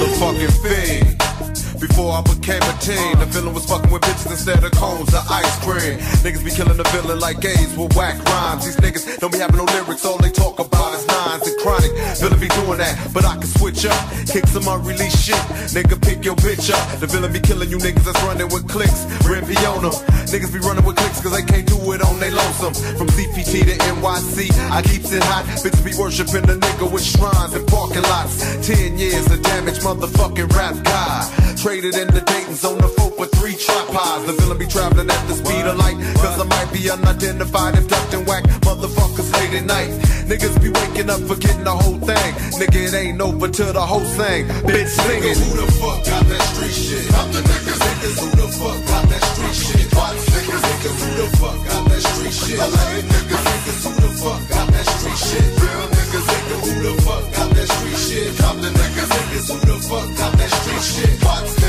motherfucking 0.06 0.52
fiend. 0.62 1.35
Before 1.80 2.14
I 2.14 2.22
became 2.22 2.62
a 2.64 2.76
teen, 2.80 3.20
the 3.20 3.28
villain 3.28 3.54
was 3.54 3.66
fucking 3.66 3.92
with 3.92 4.02
bitches 4.02 4.32
instead 4.32 4.64
of 4.64 4.72
cones 4.72 5.14
or 5.14 5.24
ice 5.30 5.56
cream. 5.60 6.00
Niggas 6.24 6.44
be 6.44 6.52
killing 6.52 6.78
the 6.78 6.88
villain 6.96 7.20
like 7.20 7.42
gays 7.42 7.76
with 7.76 7.96
whack 7.96 8.16
rhymes. 8.26 8.66
These 8.66 8.78
niggas 8.78 9.20
don't 9.20 9.32
be 9.32 9.40
having 9.40 9.58
no 9.58 9.66
lyrics, 9.66 10.06
all 10.06 10.18
they 10.18 10.32
talk 10.32 10.60
about 10.60 10.94
is 10.96 11.06
nines 11.08 11.48
and 11.48 11.58
chronic. 11.60 11.92
Villain 12.20 12.40
be 12.40 12.48
doing 12.48 12.78
that, 12.80 12.96
but 13.14 13.26
I 13.26 13.36
can 13.36 13.48
switch 13.48 13.86
up, 13.86 14.00
kick 14.28 14.48
some 14.48 14.68
unreleased 14.68 15.20
shit. 15.20 15.44
Nigga, 15.76 16.02
pick 16.02 16.24
your 16.24 16.36
bitch 16.38 16.72
up. 16.72 17.00
The 17.00 17.08
villain 17.08 17.34
be 17.34 17.40
killing 17.40 17.70
you 17.70 17.78
niggas 17.78 18.06
that's 18.06 18.22
running 18.24 18.50
with 18.50 18.68
clicks. 18.70 19.06
Be 19.46 19.58
on 19.68 19.84
them. 19.84 19.92
Niggas 20.32 20.52
be 20.52 20.58
running 20.60 20.84
with 20.86 20.96
clicks 20.96 21.22
cause 21.22 21.32
they 21.32 21.44
can't 21.44 21.68
do 21.68 21.78
it 21.92 22.02
on 22.02 22.20
they 22.20 22.32
lonesome. 22.32 22.74
From 22.98 23.08
CPT 23.14 23.62
to 23.68 23.76
NYC, 23.94 24.50
I 24.72 24.82
keeps 24.82 25.12
it 25.12 25.22
hot. 25.22 25.46
Bitches 25.62 25.86
be 25.86 25.94
worshiping 26.02 26.48
the 26.48 26.58
nigga 26.58 26.92
with 26.92 27.04
shrines 27.04 27.54
and 27.54 27.68
parking 27.68 28.02
lots. 28.04 28.42
Ten 28.66 28.98
years 28.98 29.30
of 29.30 29.44
damage, 29.44 29.80
motherfucking 29.80 30.52
rap 30.56 30.84
god. 30.84 31.30
Traded 31.76 32.00
in 32.00 32.08
the 32.08 32.24
Dayton's 32.24 32.64
on 32.64 32.80
the 32.80 32.88
phone 32.88 33.12
for 33.20 33.28
three 33.36 33.52
tripods. 33.52 34.24
The 34.24 34.32
villain 34.40 34.58
be 34.58 34.64
traveling 34.64 35.12
at 35.12 35.24
the 35.28 35.36
speed 35.36 35.68
of 35.68 35.76
light. 35.76 36.00
Cause 36.24 36.40
I 36.40 36.48
might 36.48 36.72
be 36.72 36.88
unidentified, 36.88 37.76
abducting 37.76 38.24
whack 38.24 38.48
motherfuckers 38.64 39.28
late 39.36 39.60
at 39.60 39.68
night. 39.68 39.92
Niggas 40.24 40.56
be 40.64 40.72
waking 40.72 41.12
up 41.12 41.20
forgetting 41.28 41.68
the 41.68 41.76
whole 41.76 42.00
thing. 42.00 42.32
Nigga, 42.56 42.80
it 42.80 42.94
ain't 42.96 43.20
over 43.20 43.52
till 43.52 43.74
the 43.76 43.84
whole 43.84 44.08
thing. 44.16 44.48
Bitch 44.64 44.88
singing. 44.88 45.36
Niggas, 45.36 45.44
who 45.44 45.52
the 45.60 45.68
fuck 45.76 46.00
got 46.08 46.24
that 46.24 46.44
street 46.56 46.72
shit? 46.80 47.12
I'm 47.12 47.28
the 47.36 47.44
niggas, 47.44 47.82
niggas, 47.84 48.18
who 48.24 48.30
the 48.40 48.48
fuck 48.56 48.80
got 48.88 49.04
that 49.12 49.24
street 49.36 49.56
shit? 49.60 49.92
Niggas, 49.92 50.64
niggas, 50.64 50.96
who 50.96 51.12
the 51.12 51.28
fuck 51.36 51.60
got 51.60 51.84
that 51.92 52.02
street 52.08 52.36
shit? 52.40 52.56
Niggas, 52.56 53.44
niggas, 53.52 53.84
who 53.84 53.92
the 54.00 54.12
fuck 54.24 54.42
got 54.48 54.68
that 54.72 54.88
street 54.96 55.20
shit? 55.28 55.44
Real 55.60 55.86
niggas, 55.92 56.24
niggas, 56.24 56.64
who 56.64 56.74
the 56.88 56.94
fuck 57.04 57.24
got 57.36 57.50
that 57.52 57.68
street 57.68 58.00
shit? 58.00 58.32
I'm 58.48 58.64
niggas, 58.64 59.12
niggas, 59.12 59.48
who 59.52 59.60
the 59.60 59.76
fuck 59.84 60.08
got 60.16 60.32
that 60.40 60.52
street 60.56 60.84
shit? 60.88 61.20
Niggas, 61.20 61.65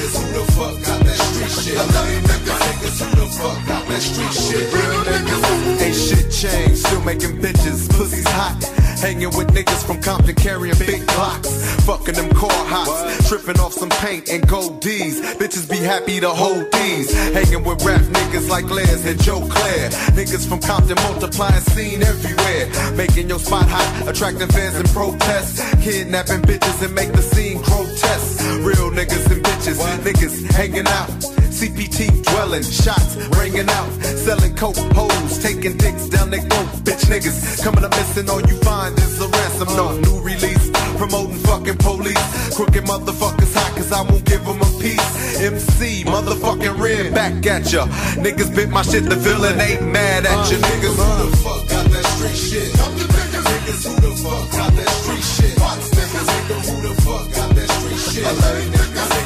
niggas, 0.00 0.16
who 0.16 0.32
the 0.32 0.52
fuck 0.52 0.86
got 0.86 1.04
that 1.04 1.16
street 1.16 1.50
shit? 1.50 1.78
Niggas, 1.78 2.60
niggas, 2.66 2.98
who 3.00 3.20
the 3.20 3.26
fuck 3.36 3.66
got 3.66 3.88
that 3.88 4.00
street 4.00 4.32
shit? 4.32 4.72
Real 4.72 5.00
niggas 5.04 5.80
ain't 5.80 5.96
shit 5.96 6.30
changed. 6.30 6.86
Still 6.86 7.02
making 7.02 7.38
bitches, 7.40 7.88
pussy's 7.90 8.28
hot. 8.28 8.62
Hanging 9.00 9.30
with 9.36 9.48
niggas 9.48 9.84
from 9.86 10.00
Compton 10.02 10.34
carrying 10.34 10.76
big 10.78 11.06
blocks. 11.06 11.48
Fucking 11.86 12.14
them 12.14 12.30
car 12.30 12.52
hops. 12.52 13.28
Tripping 13.28 13.58
off 13.58 13.72
some 13.72 13.88
paint 13.88 14.28
and 14.28 14.46
gold 14.46 14.80
D's. 14.80 15.20
Bitches 15.36 15.70
be 15.70 15.78
happy 15.78 16.20
to 16.20 16.28
hold 16.28 16.70
these. 16.72 17.12
Hanging 17.32 17.64
with 17.64 17.82
rap 17.82 18.02
niggas 18.02 18.48
like 18.50 18.68
Les 18.68 19.06
and 19.06 19.20
Joe 19.22 19.40
Claire. 19.48 19.88
Niggas 20.12 20.46
from 20.46 20.60
Compton 20.60 20.96
multiplying 20.96 21.60
scene 21.72 22.02
everywhere. 22.02 22.68
Making 22.94 23.28
your 23.28 23.38
spot 23.38 23.66
hot, 23.68 24.08
attracting 24.08 24.48
fans 24.48 24.76
and 24.76 24.88
protests. 24.90 25.60
Kidnapping 25.82 26.42
bitches 26.42 26.84
and 26.84 26.94
make 26.94 27.12
the 27.12 27.22
scene 27.22 27.62
grotesque. 27.62 28.40
Real 28.60 28.90
niggas 28.90 29.39
and 29.66 29.76
bitches, 29.76 30.40
niggas 30.40 30.52
hanging 30.52 30.86
out. 30.86 31.08
CPT 31.50 32.22
dwelling, 32.24 32.62
shots 32.62 33.16
ringing 33.38 33.68
out, 33.68 33.90
selling 34.16 34.54
coke, 34.56 34.76
hoes, 34.94 35.42
taking 35.42 35.76
dicks 35.76 36.08
down 36.08 36.30
their 36.30 36.40
throat. 36.40 36.68
Bitch 36.84 37.04
niggas 37.06 37.62
coming 37.62 37.84
up 37.84 37.90
missing, 37.90 38.28
all 38.30 38.40
you 38.40 38.56
find 38.58 38.96
is 38.98 39.20
a 39.20 39.28
ransom 39.28 39.68
note. 39.76 40.00
New 40.06 40.20
release, 40.22 40.70
promoting 40.96 41.36
fucking 41.38 41.76
police. 41.78 42.56
Crooked 42.56 42.84
motherfuckers 42.84 43.54
hot, 43.54 43.76
cause 43.76 43.92
I 43.92 44.02
won't 44.02 44.24
give 44.24 44.44
them 44.44 44.60
a 44.60 44.70
piece. 44.80 45.40
MC, 45.40 46.04
motherfucking 46.04 46.78
red 46.78 47.14
back 47.14 47.44
at 47.46 47.70
ya. 47.72 47.86
Niggas 48.16 48.54
bit 48.54 48.70
my 48.70 48.82
shit, 48.82 49.04
the 49.04 49.16
villain 49.16 49.60
ain't 49.60 49.86
mad 49.86 50.26
at 50.26 50.50
ya. 50.50 50.58
Niggas, 50.58 50.96
who 50.96 51.30
the 51.30 51.36
fuck 51.36 51.68
got 51.68 51.90
that 51.90 52.04
street 52.04 52.36
shit 52.36 53.10
niggas 56.50 56.68
who 56.68 56.88
the 56.88 57.02
fuck 57.02 57.32
got 57.34 57.54
that 57.54 57.68
street 57.70 57.98
shit? 57.98 58.26
I'm 58.26 58.36
the 58.36 58.60
niggas, 58.60 58.79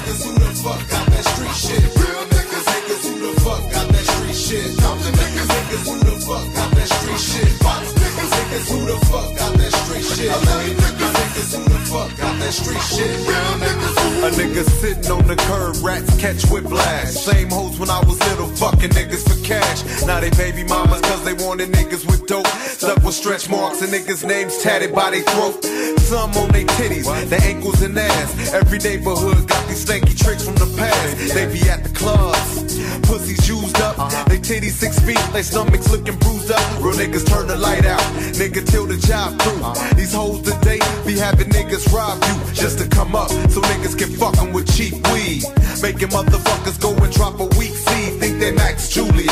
niggas 0.04 0.24
who 0.24 0.34
the 0.38 0.50
fuck 0.62 0.88
got 0.88 1.06
that 1.08 1.24
street 1.24 1.56
shit. 1.56 1.82
Real 1.96 2.24
niggas, 2.28 2.66
niggas 2.72 3.04
who 3.08 3.14
the 3.24 3.40
fuck 3.40 3.62
got 3.72 3.88
that 3.88 4.04
street 4.04 4.36
shit. 4.36 4.78
Compton 4.78 5.12
niggas, 5.14 5.48
niggas 5.48 5.84
who 5.88 5.98
the 6.04 6.16
fuck 6.26 6.46
got 6.54 6.70
that 6.76 6.88
street 6.88 7.20
shit. 7.20 7.48
Fox 7.64 7.92
niggas, 7.92 8.30
niggas 8.36 8.66
who 8.70 8.78
the 8.84 9.06
fuck 9.06 9.36
got 9.36 9.52
that 9.56 9.72
street 9.72 10.04
shit. 10.04 10.30
Atlanta 10.30 10.74
niggas, 10.74 11.12
niggas 11.14 11.56
who 11.56 11.64
the 11.64 11.73
fuck 11.94 12.10
out 12.26 12.36
that 12.42 12.52
street 12.52 12.82
shit. 12.90 13.14
Real 13.22 13.54
niggas. 13.62 13.94
A 14.26 14.30
nigga 14.40 14.62
sitting 14.80 15.10
on 15.12 15.26
the 15.28 15.36
curb, 15.36 15.76
rats 15.84 16.10
catch 16.18 16.42
whiplash. 16.50 17.10
Same 17.10 17.50
hoes 17.50 17.78
when 17.78 17.88
I 17.88 18.00
was 18.00 18.18
little, 18.30 18.48
fucking 18.48 18.90
niggas 18.90 19.22
for 19.22 19.38
cash. 19.46 19.84
Now 20.04 20.18
they 20.18 20.30
baby 20.30 20.64
mamas 20.64 21.02
cause 21.02 21.22
they 21.24 21.34
wanted 21.34 21.68
niggas 21.70 22.04
with 22.06 22.26
dope. 22.26 22.46
Stuck 22.46 23.02
with 23.04 23.14
stretch 23.14 23.48
marks 23.48 23.80
and 23.82 23.92
niggas' 23.92 24.26
names 24.26 24.58
tatted 24.58 24.92
by 24.92 25.10
their 25.10 25.22
throat. 25.22 25.62
Some 26.00 26.32
on 26.36 26.48
their 26.50 26.66
titties, 26.78 27.06
their 27.28 27.42
ankles 27.42 27.80
and 27.82 27.96
ass. 27.96 28.52
Every 28.52 28.78
neighborhood 28.78 29.46
got 29.48 29.68
these 29.68 29.84
stanky 29.84 30.16
tricks 30.18 30.44
from 30.44 30.56
the 30.56 30.70
past. 30.76 31.34
They 31.34 31.46
be 31.52 31.62
at 31.68 31.84
the 31.84 31.90
clubs, 31.90 32.80
pussies 33.06 33.48
used 33.48 33.80
up. 33.80 33.98
Uh-huh. 33.98 34.24
They 34.28 34.38
titties 34.38 34.76
six 34.82 34.98
feet, 35.00 35.20
they 35.32 35.42
stomachs 35.42 35.90
looking 35.90 36.16
bruised 36.18 36.50
up. 36.50 36.64
Real 36.82 36.94
niggas 36.94 37.26
turn 37.26 37.46
the 37.46 37.56
light 37.56 37.86
out, 37.86 38.02
nigga 38.40 38.66
till 38.66 38.86
the 38.86 38.96
job 38.96 39.38
through. 39.40 39.62
Uh-huh. 39.62 39.94
These 39.94 40.12
hoes 40.12 40.42
today 40.42 40.80
be 41.04 41.18
having 41.18 41.48
niggas 41.50 41.92
rob 41.92 42.16
you 42.24 42.54
just 42.54 42.78
to 42.78 42.88
come 42.88 43.14
up, 43.14 43.28
so 43.28 43.60
niggas 43.60 43.96
can 43.96 44.10
fuck 44.16 44.36
'em 44.38 44.52
with 44.52 44.66
cheap 44.74 44.94
weed. 45.12 45.44
Making 45.82 46.08
motherfuckers 46.08 46.80
go 46.80 46.90
and 46.94 47.12
drop 47.12 47.38
a 47.40 47.46
weak 47.58 47.74
seed, 47.76 48.20
think 48.20 48.40
they 48.40 48.52
Max 48.52 48.88
Julien. 48.88 49.28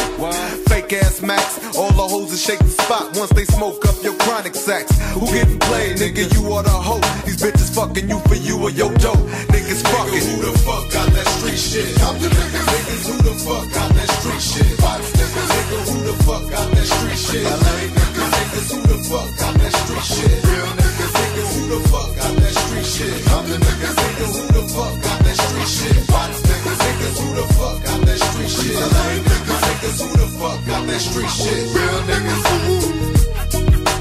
Fake 0.69 0.93
ass 0.93 1.23
Max, 1.23 1.59
all 1.77 1.93
the 1.93 2.07
hoes 2.13 2.31
that 2.31 2.39
shake 2.39 2.59
the 2.59 2.75
spot 2.83 3.17
once 3.17 3.31
they 3.33 3.47
smoke 3.47 3.85
up 3.89 3.97
your 4.03 4.15
chronic 4.15 4.55
sacks. 4.55 4.93
Who 5.15 5.27
getting 5.33 5.59
played, 5.59 5.97
nigga? 5.97 6.25
You 6.35 6.53
are 6.53 6.63
the 6.63 6.71
hoe. 6.71 7.01
These 7.25 7.41
bitches 7.43 7.71
fucking 7.75 8.09
you 8.09 8.19
for 8.29 8.35
you 8.35 8.57
or 8.63 8.71
your 8.71 8.93
dope. 8.95 9.25
Niggas 9.49 9.83
fucking. 9.93 10.25
Who 10.29 10.53
the 10.53 10.59
fuck 10.59 10.85
got 10.93 11.09
that 11.17 11.29
street 11.39 11.59
shit? 11.59 11.95
Come 11.97 12.19
to 12.21 12.29
niggas. 12.29 12.67
Niggas, 12.73 13.05
who 13.09 13.17
the 13.29 13.35
fuck 13.45 13.67
got 13.73 13.91
that 13.95 14.11
street 14.19 14.43
shit? 14.51 14.81
Box 14.81 15.03
niggas. 15.19 15.49
Nigga, 15.55 15.79
who 15.89 15.99
the 16.11 16.17
fuck 16.25 16.45
got 16.51 16.71
that 16.75 16.87
street 16.87 17.19
shit? 17.19 17.45
LA 17.45 17.77
niggas. 17.97 18.31
Niggas, 18.37 18.69
who 18.73 18.81
the 18.93 18.99
fuck 19.09 19.29
got 19.41 19.55
that 19.61 19.73
street 19.81 20.05
shit? 20.05 20.45
Real 20.45 20.67
niggas. 20.67 20.82
Niggas, 21.13 21.53
the 21.69 22.51
street 22.53 22.87
shit? 22.87 23.25
Come 23.27 23.47
to 23.47 23.57
niggas. 23.59 23.97
Niggas, 24.03 24.35
who 24.41 24.47
the 24.53 24.63
fuck 24.75 24.95
got 25.03 25.19
that 25.25 25.37
street 25.37 25.69
shit? 25.69 26.09
Box 26.09 26.41
niggas. 26.43 26.79
Niggas, 26.85 27.17
who 27.21 27.29
the 27.35 27.47
fuck 27.55 27.77
got 27.85 28.01
that 28.07 28.19
street 28.19 28.51
shit? 28.51 28.77
LA 28.77 29.21
niggas. 29.29 29.63
Niggas, 29.69 29.99
who 30.03 30.09
the 30.17 30.29
fuck 30.39 30.59
got 30.67 30.87
that 30.87 31.01
street 31.01 31.31
shit? 31.31 31.63
Real 31.75 31.99
niggas. 32.09 33.92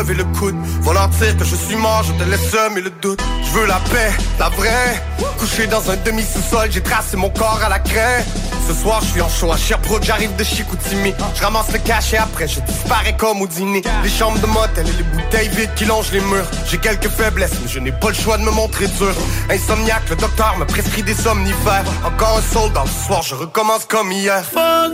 Lever 0.00 0.14
le 0.14 0.24
coude. 0.38 0.56
Dire 1.20 1.36
que 1.36 1.44
je 1.44 1.54
suis 1.54 1.76
mort, 1.76 2.02
je 2.02 2.12
te 2.12 2.28
laisse 2.28 2.50
semer 2.50 2.80
le 2.80 2.90
doute. 3.02 3.20
Je 3.44 3.50
veux 3.58 3.66
la 3.66 3.80
paix, 3.90 4.12
la 4.38 4.48
vraie. 4.48 5.02
Couché 5.38 5.66
dans 5.66 5.90
un 5.90 5.96
demi-sous-sol, 5.96 6.68
j'ai 6.70 6.82
tracé 6.82 7.16
mon 7.16 7.30
corps 7.30 7.60
à 7.64 7.68
la 7.68 7.78
craie. 7.78 8.24
Ce 8.66 8.74
soir, 8.74 9.00
je 9.02 9.10
suis 9.10 9.20
en 9.20 9.28
show 9.28 9.52
à 9.52 9.56
Sherbrooke, 9.56 10.04
j'arrive 10.04 10.34
de 10.36 10.44
Chicoutimi. 10.44 11.12
Je 11.34 11.42
ramasse 11.42 11.72
le 11.72 11.78
cash 11.78 12.12
et 12.14 12.18
après, 12.18 12.48
je 12.48 12.60
disparais 12.60 13.16
comme 13.16 13.42
au 13.42 13.46
dîner. 13.46 13.82
Les 14.02 14.08
chambres 14.08 14.38
de 14.38 14.46
motel 14.46 14.86
et 14.88 14.92
les 14.92 15.02
bouteilles 15.02 15.48
vides 15.48 15.74
qui 15.74 15.84
longent 15.84 16.12
les 16.12 16.20
murs. 16.20 16.48
J'ai 16.66 16.78
quelques 16.78 17.08
faiblesses, 17.08 17.58
mais 17.62 17.68
je 17.68 17.80
n'ai 17.80 17.92
pas 17.92 18.08
le 18.08 18.14
choix 18.14 18.38
de 18.38 18.42
me 18.42 18.50
montrer 18.50 18.86
dur. 18.86 19.14
Insomniaque, 19.50 20.08
le 20.08 20.16
docteur 20.16 20.56
me 20.58 20.64
prescrit 20.64 21.02
des 21.02 21.14
somnifères. 21.14 21.84
Encore 22.04 22.38
un 22.38 22.54
soldat, 22.54 22.84
ce 22.86 23.06
soir, 23.06 23.22
je 23.22 23.34
recommence 23.34 23.84
comme 23.86 24.12
hier. 24.12 24.42
Fuck, 24.44 24.92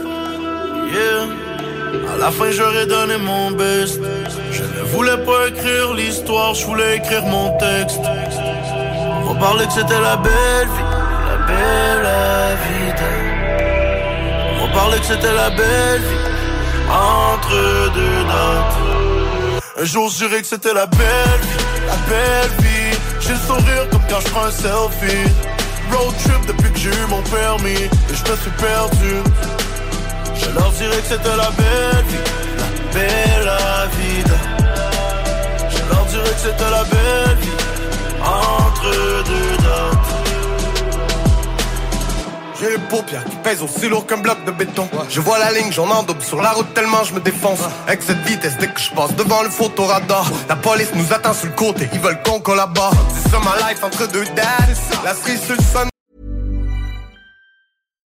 yeah. 0.91 2.13
À 2.13 2.17
la 2.17 2.31
fin, 2.31 2.51
j'aurais 2.51 2.87
donné 2.87 3.17
mon 3.17 3.51
best. 3.51 3.99
Voulais 4.93 5.17
pas 5.17 5.47
écrire 5.49 5.93
l'histoire, 5.93 6.53
je 6.53 6.65
voulais 6.65 6.97
écrire 6.97 7.25
mon 7.25 7.55
texte. 7.57 7.99
On 9.29 9.35
parlait 9.35 9.65
que 9.67 9.73
c'était 9.73 10.01
la 10.01 10.17
belle 10.17 10.67
vie, 10.75 10.83
la 11.29 11.37
belle 11.45 12.57
vie. 12.65 12.93
On 14.63 14.73
parlait 14.73 14.99
que 14.99 15.05
c'était 15.05 15.33
la 15.33 15.49
belle 15.49 16.01
vie, 16.01 16.89
entre 16.89 17.91
deux 17.93 18.23
dates. 18.23 19.61
Un 19.79 19.85
jour, 19.85 20.09
je 20.09 20.25
dirais 20.25 20.41
que 20.41 20.47
c'était 20.47 20.73
la 20.73 20.87
belle 20.87 21.41
vie, 21.41 21.65
la 21.87 21.97
belle 22.09 22.51
vie. 22.59 22.97
J'ai 23.19 23.33
le 23.33 23.39
sourire 23.39 23.89
comme 23.91 24.01
quand 24.09 24.21
je 24.21 24.29
prends 24.29 24.45
un 24.45 24.51
selfie. 24.51 25.29
Road 25.91 26.13
trip 26.23 26.45
depuis 26.47 26.71
que 26.71 26.79
j'ai 26.79 26.89
eu 26.89 27.05
mon 27.09 27.21
permis, 27.23 27.83
et 27.83 27.89
je 28.13 28.31
me 28.31 28.37
suis 28.37 28.51
perdu. 28.57 29.13
Je 30.35 30.49
leur 30.57 30.71
dirais 30.71 30.97
que 30.97 31.07
c'était 31.07 31.37
la 31.37 31.51
belle 31.51 32.05
vie, 32.07 32.23
la 32.57 32.69
belle 32.93 33.89
vie. 33.99 34.26
C'était 36.35 36.69
la 36.71 36.83
belle 36.83 37.37
vie, 37.41 37.49
entre 38.21 39.23
deux 39.23 39.57
dates. 39.63 40.17
J'ai 42.59 42.69
les 42.71 42.77
paupières 42.77 43.23
qui 43.25 43.35
pèsent 43.37 43.61
aussi 43.61 43.87
lourd 43.87 44.05
qu'un 44.05 44.17
bloc 44.17 44.43
de 44.45 44.51
béton. 44.51 44.89
Je 45.09 45.21
vois 45.21 45.39
la 45.39 45.51
ligne, 45.51 45.71
j'en 45.71 45.89
endobe 45.89 46.21
sur 46.21 46.41
la 46.41 46.51
route 46.51 46.73
tellement 46.73 47.03
je 47.03 47.13
me 47.13 47.19
défonce. 47.19 47.59
Avec 47.85 48.01
cette 48.01 48.21
vitesse, 48.25 48.57
dès 48.59 48.67
que 48.67 48.79
je 48.79 48.91
passe 48.91 49.15
devant 49.15 49.43
le 49.43 49.49
photoradar, 49.49 50.25
la 50.49 50.55
police 50.55 50.91
nous 50.95 51.13
attend 51.13 51.33
sur 51.33 51.47
le 51.47 51.53
côté, 51.53 51.89
ils 51.93 51.99
veulent 51.99 52.21
qu'on 52.23 52.39
collabore. 52.39 52.93
C'est 53.13 53.29
ça 53.29 53.39
ma 53.39 53.69
life 53.69 53.83
entre 53.83 54.07
deux 54.11 54.25
dates. 54.35 55.03
La 55.03 55.13
cerise 55.13 55.43
sur 55.43 55.55
le. 55.55 55.96